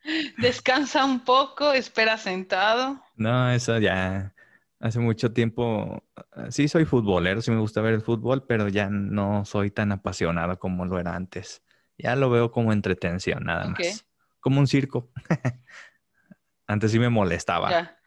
descansa 0.38 1.04
un 1.04 1.20
poco, 1.20 1.72
espera 1.72 2.16
sentado. 2.18 3.02
No, 3.16 3.50
eso 3.50 3.78
ya 3.78 4.34
hace 4.80 4.98
mucho 5.00 5.32
tiempo. 5.32 6.04
Sí, 6.50 6.68
soy 6.68 6.84
futbolero, 6.84 7.40
sí 7.42 7.50
me 7.50 7.60
gusta 7.60 7.80
ver 7.80 7.94
el 7.94 8.02
fútbol, 8.02 8.46
pero 8.46 8.68
ya 8.68 8.88
no 8.90 9.44
soy 9.44 9.70
tan 9.70 9.92
apasionado 9.92 10.58
como 10.58 10.84
lo 10.84 10.98
era 10.98 11.14
antes. 11.14 11.62
Ya 11.96 12.16
lo 12.16 12.30
veo 12.30 12.50
como 12.50 12.72
entretención, 12.72 13.44
nada 13.44 13.66
más. 13.66 14.06
Como 14.40 14.60
un 14.60 14.66
circo. 14.66 15.10
antes 16.66 16.90
sí 16.90 16.98
me 16.98 17.08
molestaba 17.08 17.98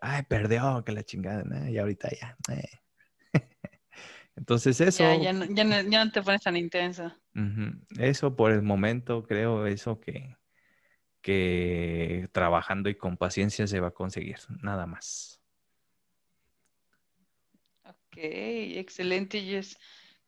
ay, 0.00 0.22
perdió, 0.22 0.82
que 0.84 0.92
la 0.92 1.02
chingada, 1.02 1.44
y 1.70 1.78
ahorita 1.78 2.08
ya. 2.10 2.36
Eh. 2.52 2.70
Entonces 4.36 4.80
eso. 4.80 5.04
Ya, 5.04 5.16
ya, 5.16 5.32
no, 5.32 6.12
te 6.12 6.22
pones 6.22 6.42
tan 6.42 6.56
intenso. 6.56 7.12
Eso 7.98 8.36
por 8.36 8.52
el 8.52 8.62
momento, 8.62 9.24
creo, 9.24 9.66
eso 9.66 10.00
que, 10.00 10.36
que 11.24 12.28
trabajando 12.32 12.90
y 12.90 12.96
con 12.96 13.16
paciencia 13.16 13.66
se 13.66 13.80
va 13.80 13.88
a 13.88 13.92
conseguir, 13.92 14.36
nada 14.60 14.84
más. 14.84 15.40
Ok, 17.82 18.18
excelente, 18.18 19.40
Jess. 19.40 19.78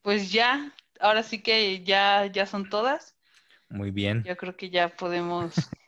Pues 0.01 0.32
ya, 0.32 0.74
ahora 0.98 1.23
sí 1.23 1.43
que 1.43 1.85
ya, 1.85 2.24
ya 2.32 2.47
son 2.47 2.70
todas. 2.70 3.14
Muy 3.68 3.90
bien. 3.90 4.24
Yo 4.24 4.39
creo 4.39 4.56
que 4.56 4.70
ya 4.70 4.89
podemos. 4.89 5.55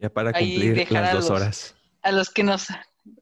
ya 0.00 0.10
para 0.10 0.32
cumplir 0.32 0.90
las 0.90 1.12
dos 1.12 1.30
horas. 1.30 1.76
A 2.02 2.10
los 2.10 2.28
que 2.28 2.42
nos 2.42 2.66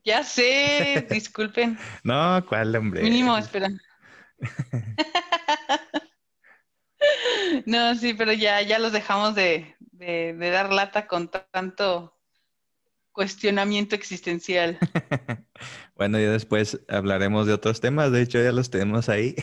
ya 0.03 0.25
sé, 0.25 1.07
disculpen. 1.11 1.79
no, 2.03 2.43
¿cuál, 2.49 2.75
hombre? 2.77 3.03
Mínimo, 3.03 3.37
espera. 3.37 3.69
no, 7.67 7.95
sí, 7.95 8.15
pero 8.15 8.33
ya, 8.33 8.63
ya 8.63 8.79
los 8.79 8.93
dejamos 8.93 9.35
de, 9.35 9.77
dar 10.01 10.73
lata 10.73 11.07
con 11.07 11.31
tanto 11.31 12.17
cuestionamiento 13.13 13.95
existencial. 13.95 14.79
bueno, 15.97 16.19
ya 16.19 16.31
después 16.31 16.81
hablaremos 16.89 17.47
de 17.47 17.53
otros 17.53 17.81
temas, 17.81 18.13
de 18.13 18.23
hecho 18.23 18.43
ya 18.43 18.53
los 18.53 18.71
tenemos 18.71 19.09
ahí, 19.09 19.35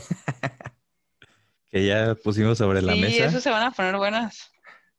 que 1.69 1.85
ya 1.85 2.15
pusimos 2.15 2.57
sobre 2.57 2.81
la 2.81 2.95
mesa. 2.95 3.11
Sí, 3.11 3.23
eso 3.23 3.39
se 3.39 3.49
van 3.49 3.63
a 3.63 3.71
poner 3.71 3.97
buenas. 3.97 4.51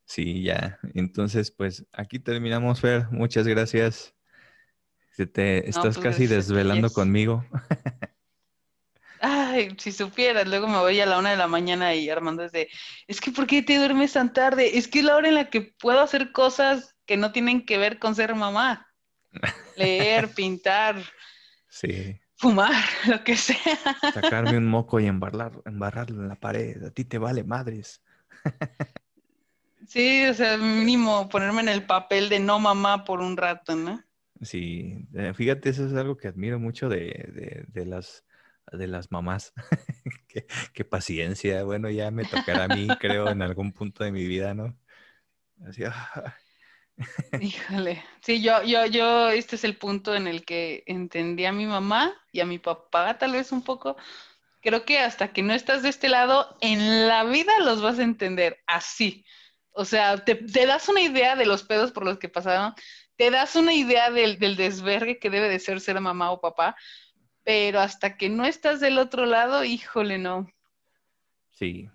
Sí, 0.04 0.42
ya. 0.42 0.78
Entonces, 0.94 1.50
pues 1.50 1.86
aquí 1.92 2.18
terminamos, 2.18 2.80
Fer. 2.80 3.08
Muchas 3.10 3.46
gracias. 3.46 4.14
te 5.16 5.68
estás 5.68 5.96
pues, 5.96 5.98
casi 5.98 6.26
desvelando 6.26 6.90
conmigo. 6.90 7.44
Ay, 9.20 9.74
si 9.78 9.92
supieras, 9.92 10.46
luego 10.46 10.68
me 10.68 10.78
voy 10.78 11.00
a 11.00 11.06
la 11.06 11.18
una 11.18 11.30
de 11.30 11.36
la 11.36 11.48
mañana 11.48 11.94
y 11.94 12.08
Armando 12.08 12.44
es 12.44 12.52
de, 12.52 12.68
es 13.06 13.20
que 13.20 13.30
¿por 13.30 13.46
qué 13.46 13.62
te 13.62 13.76
duermes 13.76 14.12
tan 14.12 14.32
tarde? 14.32 14.78
Es 14.78 14.88
que 14.88 15.00
es 15.00 15.04
la 15.04 15.16
hora 15.16 15.28
en 15.28 15.34
la 15.34 15.50
que 15.50 15.74
puedo 15.80 16.00
hacer 16.00 16.32
cosas 16.32 16.94
que 17.06 17.16
no 17.16 17.32
tienen 17.32 17.64
que 17.64 17.78
ver 17.78 17.98
con 17.98 18.14
ser 18.14 18.34
mamá. 18.34 18.86
Leer, 19.76 20.28
pintar. 20.34 20.96
Sí. 21.68 22.18
Fumar, 22.36 22.84
lo 23.08 23.24
que 23.24 23.36
sea. 23.36 23.78
Sacarme 24.14 24.56
un 24.56 24.66
moco 24.70 25.00
y 25.00 25.06
embarrar, 25.06 25.52
embarrarlo 25.64 26.22
en 26.22 26.28
la 26.28 26.36
pared. 26.36 26.84
A 26.84 26.90
ti 26.90 27.04
te 27.04 27.18
vale 27.18 27.42
madres. 27.44 28.02
Sí, 29.86 30.26
o 30.26 30.34
sea, 30.34 30.56
mínimo 30.58 31.28
ponerme 31.28 31.62
en 31.62 31.68
el 31.68 31.84
papel 31.86 32.28
de 32.28 32.38
no 32.38 32.58
mamá 32.58 33.04
por 33.04 33.20
un 33.20 33.36
rato, 33.36 33.74
¿no? 33.74 34.02
Sí, 34.42 35.08
eh, 35.14 35.32
fíjate, 35.34 35.70
eso 35.70 35.86
es 35.86 35.94
algo 35.94 36.16
que 36.16 36.28
admiro 36.28 36.60
mucho 36.60 36.88
de, 36.88 37.64
de 37.66 37.86
las 37.86 38.24
de 38.72 38.86
las 38.86 39.10
mamás. 39.10 39.52
qué, 40.72 40.84
paciencia. 40.84 41.64
Bueno, 41.64 41.90
ya 41.90 42.10
me 42.10 42.24
tocará 42.24 42.64
a 42.64 42.68
mí, 42.68 42.88
creo, 43.00 43.28
en 43.28 43.42
algún 43.42 43.72
punto 43.72 44.04
de 44.04 44.12
mi 44.12 44.26
vida, 44.26 44.54
¿no? 44.54 44.76
Así, 45.66 45.84
ah. 45.84 46.36
Híjole. 47.40 48.04
Sí, 48.20 48.42
yo, 48.42 48.62
yo, 48.62 48.86
yo, 48.86 49.30
este 49.30 49.56
es 49.56 49.64
el 49.64 49.76
punto 49.76 50.14
en 50.14 50.26
el 50.26 50.44
que 50.44 50.82
entendí 50.86 51.44
a 51.44 51.52
mi 51.52 51.66
mamá 51.66 52.14
y 52.32 52.40
a 52.40 52.46
mi 52.46 52.58
papá, 52.58 53.18
tal 53.18 53.32
vez 53.32 53.52
un 53.52 53.62
poco. 53.62 53.96
Creo 54.60 54.84
que 54.84 54.98
hasta 54.98 55.32
que 55.32 55.42
no 55.42 55.54
estás 55.54 55.82
de 55.82 55.88
este 55.88 56.08
lado, 56.08 56.56
en 56.60 57.06
la 57.06 57.24
vida 57.24 57.52
los 57.60 57.80
vas 57.80 57.98
a 57.98 58.02
entender 58.02 58.58
así. 58.66 59.24
O 59.70 59.84
sea, 59.84 60.24
te, 60.24 60.34
das 60.66 60.88
una 60.88 61.00
idea 61.00 61.36
de 61.36 61.46
los 61.46 61.62
pedos 61.62 61.92
por 61.92 62.04
los 62.04 62.18
que 62.18 62.28
pasaron, 62.28 62.74
te 63.16 63.30
das 63.30 63.54
una 63.54 63.72
idea 63.72 64.10
del, 64.10 64.38
del 64.38 64.56
desvergue 64.56 65.18
que 65.20 65.30
debe 65.30 65.48
de 65.48 65.60
ser 65.60 65.80
ser 65.80 66.00
mamá 66.00 66.32
o 66.32 66.40
papá, 66.40 66.76
pero 67.48 67.80
hasta 67.80 68.18
que 68.18 68.28
no 68.28 68.44
estás 68.44 68.78
del 68.78 68.98
otro 68.98 69.24
lado, 69.24 69.64
híjole, 69.64 70.18
no. 70.18 70.52
Sí. 71.52 71.88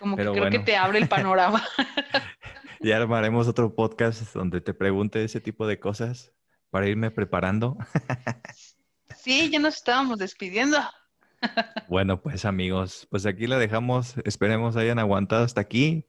Como 0.00 0.16
que 0.16 0.22
creo 0.22 0.48
que 0.48 0.60
te 0.60 0.78
abre 0.78 0.98
el 0.98 1.08
panorama. 1.08 1.62
ya 2.80 2.96
armaremos 2.96 3.48
otro 3.48 3.74
podcast 3.74 4.32
donde 4.32 4.62
te 4.62 4.72
pregunte 4.72 5.22
ese 5.22 5.42
tipo 5.42 5.66
de 5.66 5.78
cosas 5.78 6.32
para 6.70 6.88
irme 6.88 7.10
preparando. 7.10 7.76
sí, 9.14 9.50
ya 9.50 9.58
nos 9.58 9.76
estábamos 9.76 10.18
despidiendo. 10.18 10.78
bueno, 11.86 12.22
pues 12.22 12.46
amigos, 12.46 13.06
pues 13.10 13.26
aquí 13.26 13.46
la 13.46 13.58
dejamos. 13.58 14.14
Esperemos 14.24 14.76
hayan 14.76 14.98
aguantado 14.98 15.44
hasta 15.44 15.60
aquí. 15.60 16.06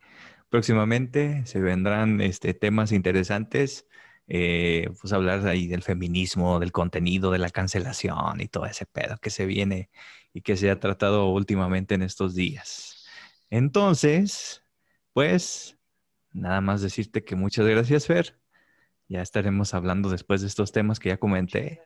Próximamente 0.48 1.46
se 1.46 1.60
vendrán 1.60 2.22
este, 2.22 2.54
temas 2.54 2.94
interesantes. 2.94 3.86
Eh, 4.28 4.90
pues 5.00 5.14
hablar 5.14 5.48
ahí 5.48 5.68
del 5.68 5.84
feminismo, 5.84 6.60
del 6.60 6.74
contenido, 6.74 7.32
de 7.32 7.38
la 7.38 7.50
cancelación 7.50 8.42
y 8.42 8.48
todo 8.48 8.66
ese 8.66 8.86
pedo 8.86 9.18
que 9.20 9.30
se 9.30 9.46
viene 9.46 9.90
y 10.34 10.42
que 10.42 10.58
se 10.58 10.70
ha 10.70 10.80
tratado 10.80 11.30
últimamente 11.30 11.96
en 11.96 12.02
estos 12.02 12.36
días. 12.36 13.08
Entonces, 13.50 14.64
pues, 15.14 15.78
nada 16.34 16.62
más 16.62 16.82
decirte 16.82 17.24
que 17.24 17.36
muchas 17.36 17.66
gracias, 17.66 18.06
Fer. 18.06 18.38
Ya 19.08 19.22
estaremos 19.22 19.74
hablando 19.74 20.10
después 20.10 20.42
de 20.42 20.48
estos 20.48 20.72
temas 20.72 21.00
que 21.00 21.10
ya 21.10 21.18
comenté. 21.18 21.82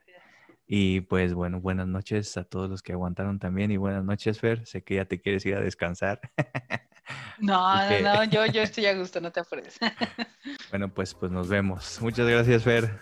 Y 0.65 1.01
pues 1.01 1.33
bueno, 1.33 1.59
buenas 1.59 1.87
noches 1.87 2.37
a 2.37 2.45
todos 2.45 2.69
los 2.69 2.81
que 2.81 2.93
aguantaron 2.93 3.39
también 3.39 3.71
y 3.71 3.77
buenas 3.77 4.03
noches, 4.05 4.39
Fer. 4.39 4.65
Sé 4.65 4.83
que 4.83 4.95
ya 4.95 5.05
te 5.05 5.21
quieres 5.21 5.45
ir 5.45 5.55
a 5.55 5.61
descansar. 5.61 6.21
No, 7.39 7.89
no, 7.89 8.01
no, 8.01 8.23
yo, 8.25 8.45
yo 8.45 8.61
estoy 8.61 8.85
a 8.85 8.93
gusto, 8.93 9.19
no 9.19 9.31
te 9.31 9.39
apures. 9.39 9.77
Bueno, 10.69 10.89
pues, 10.89 11.13
pues 11.13 11.31
nos 11.31 11.47
vemos. 11.47 11.99
Muchas 12.01 12.27
gracias, 12.27 12.63
Fer. 12.63 12.99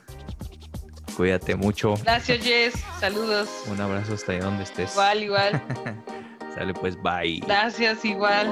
Cuídate 1.16 1.56
mucho. 1.56 1.96
Gracias, 2.04 2.44
Jess. 2.44 2.74
Saludos. 3.00 3.50
Un 3.68 3.80
abrazo 3.80 4.14
hasta 4.14 4.32
ahí 4.32 4.40
donde 4.40 4.64
estés. 4.64 4.94
Igual, 4.94 5.24
igual. 5.24 5.62
Sale 6.56 6.74
pues, 6.74 6.96
bye. 7.02 7.42
Gracias, 7.46 8.04
igual. 8.06 8.48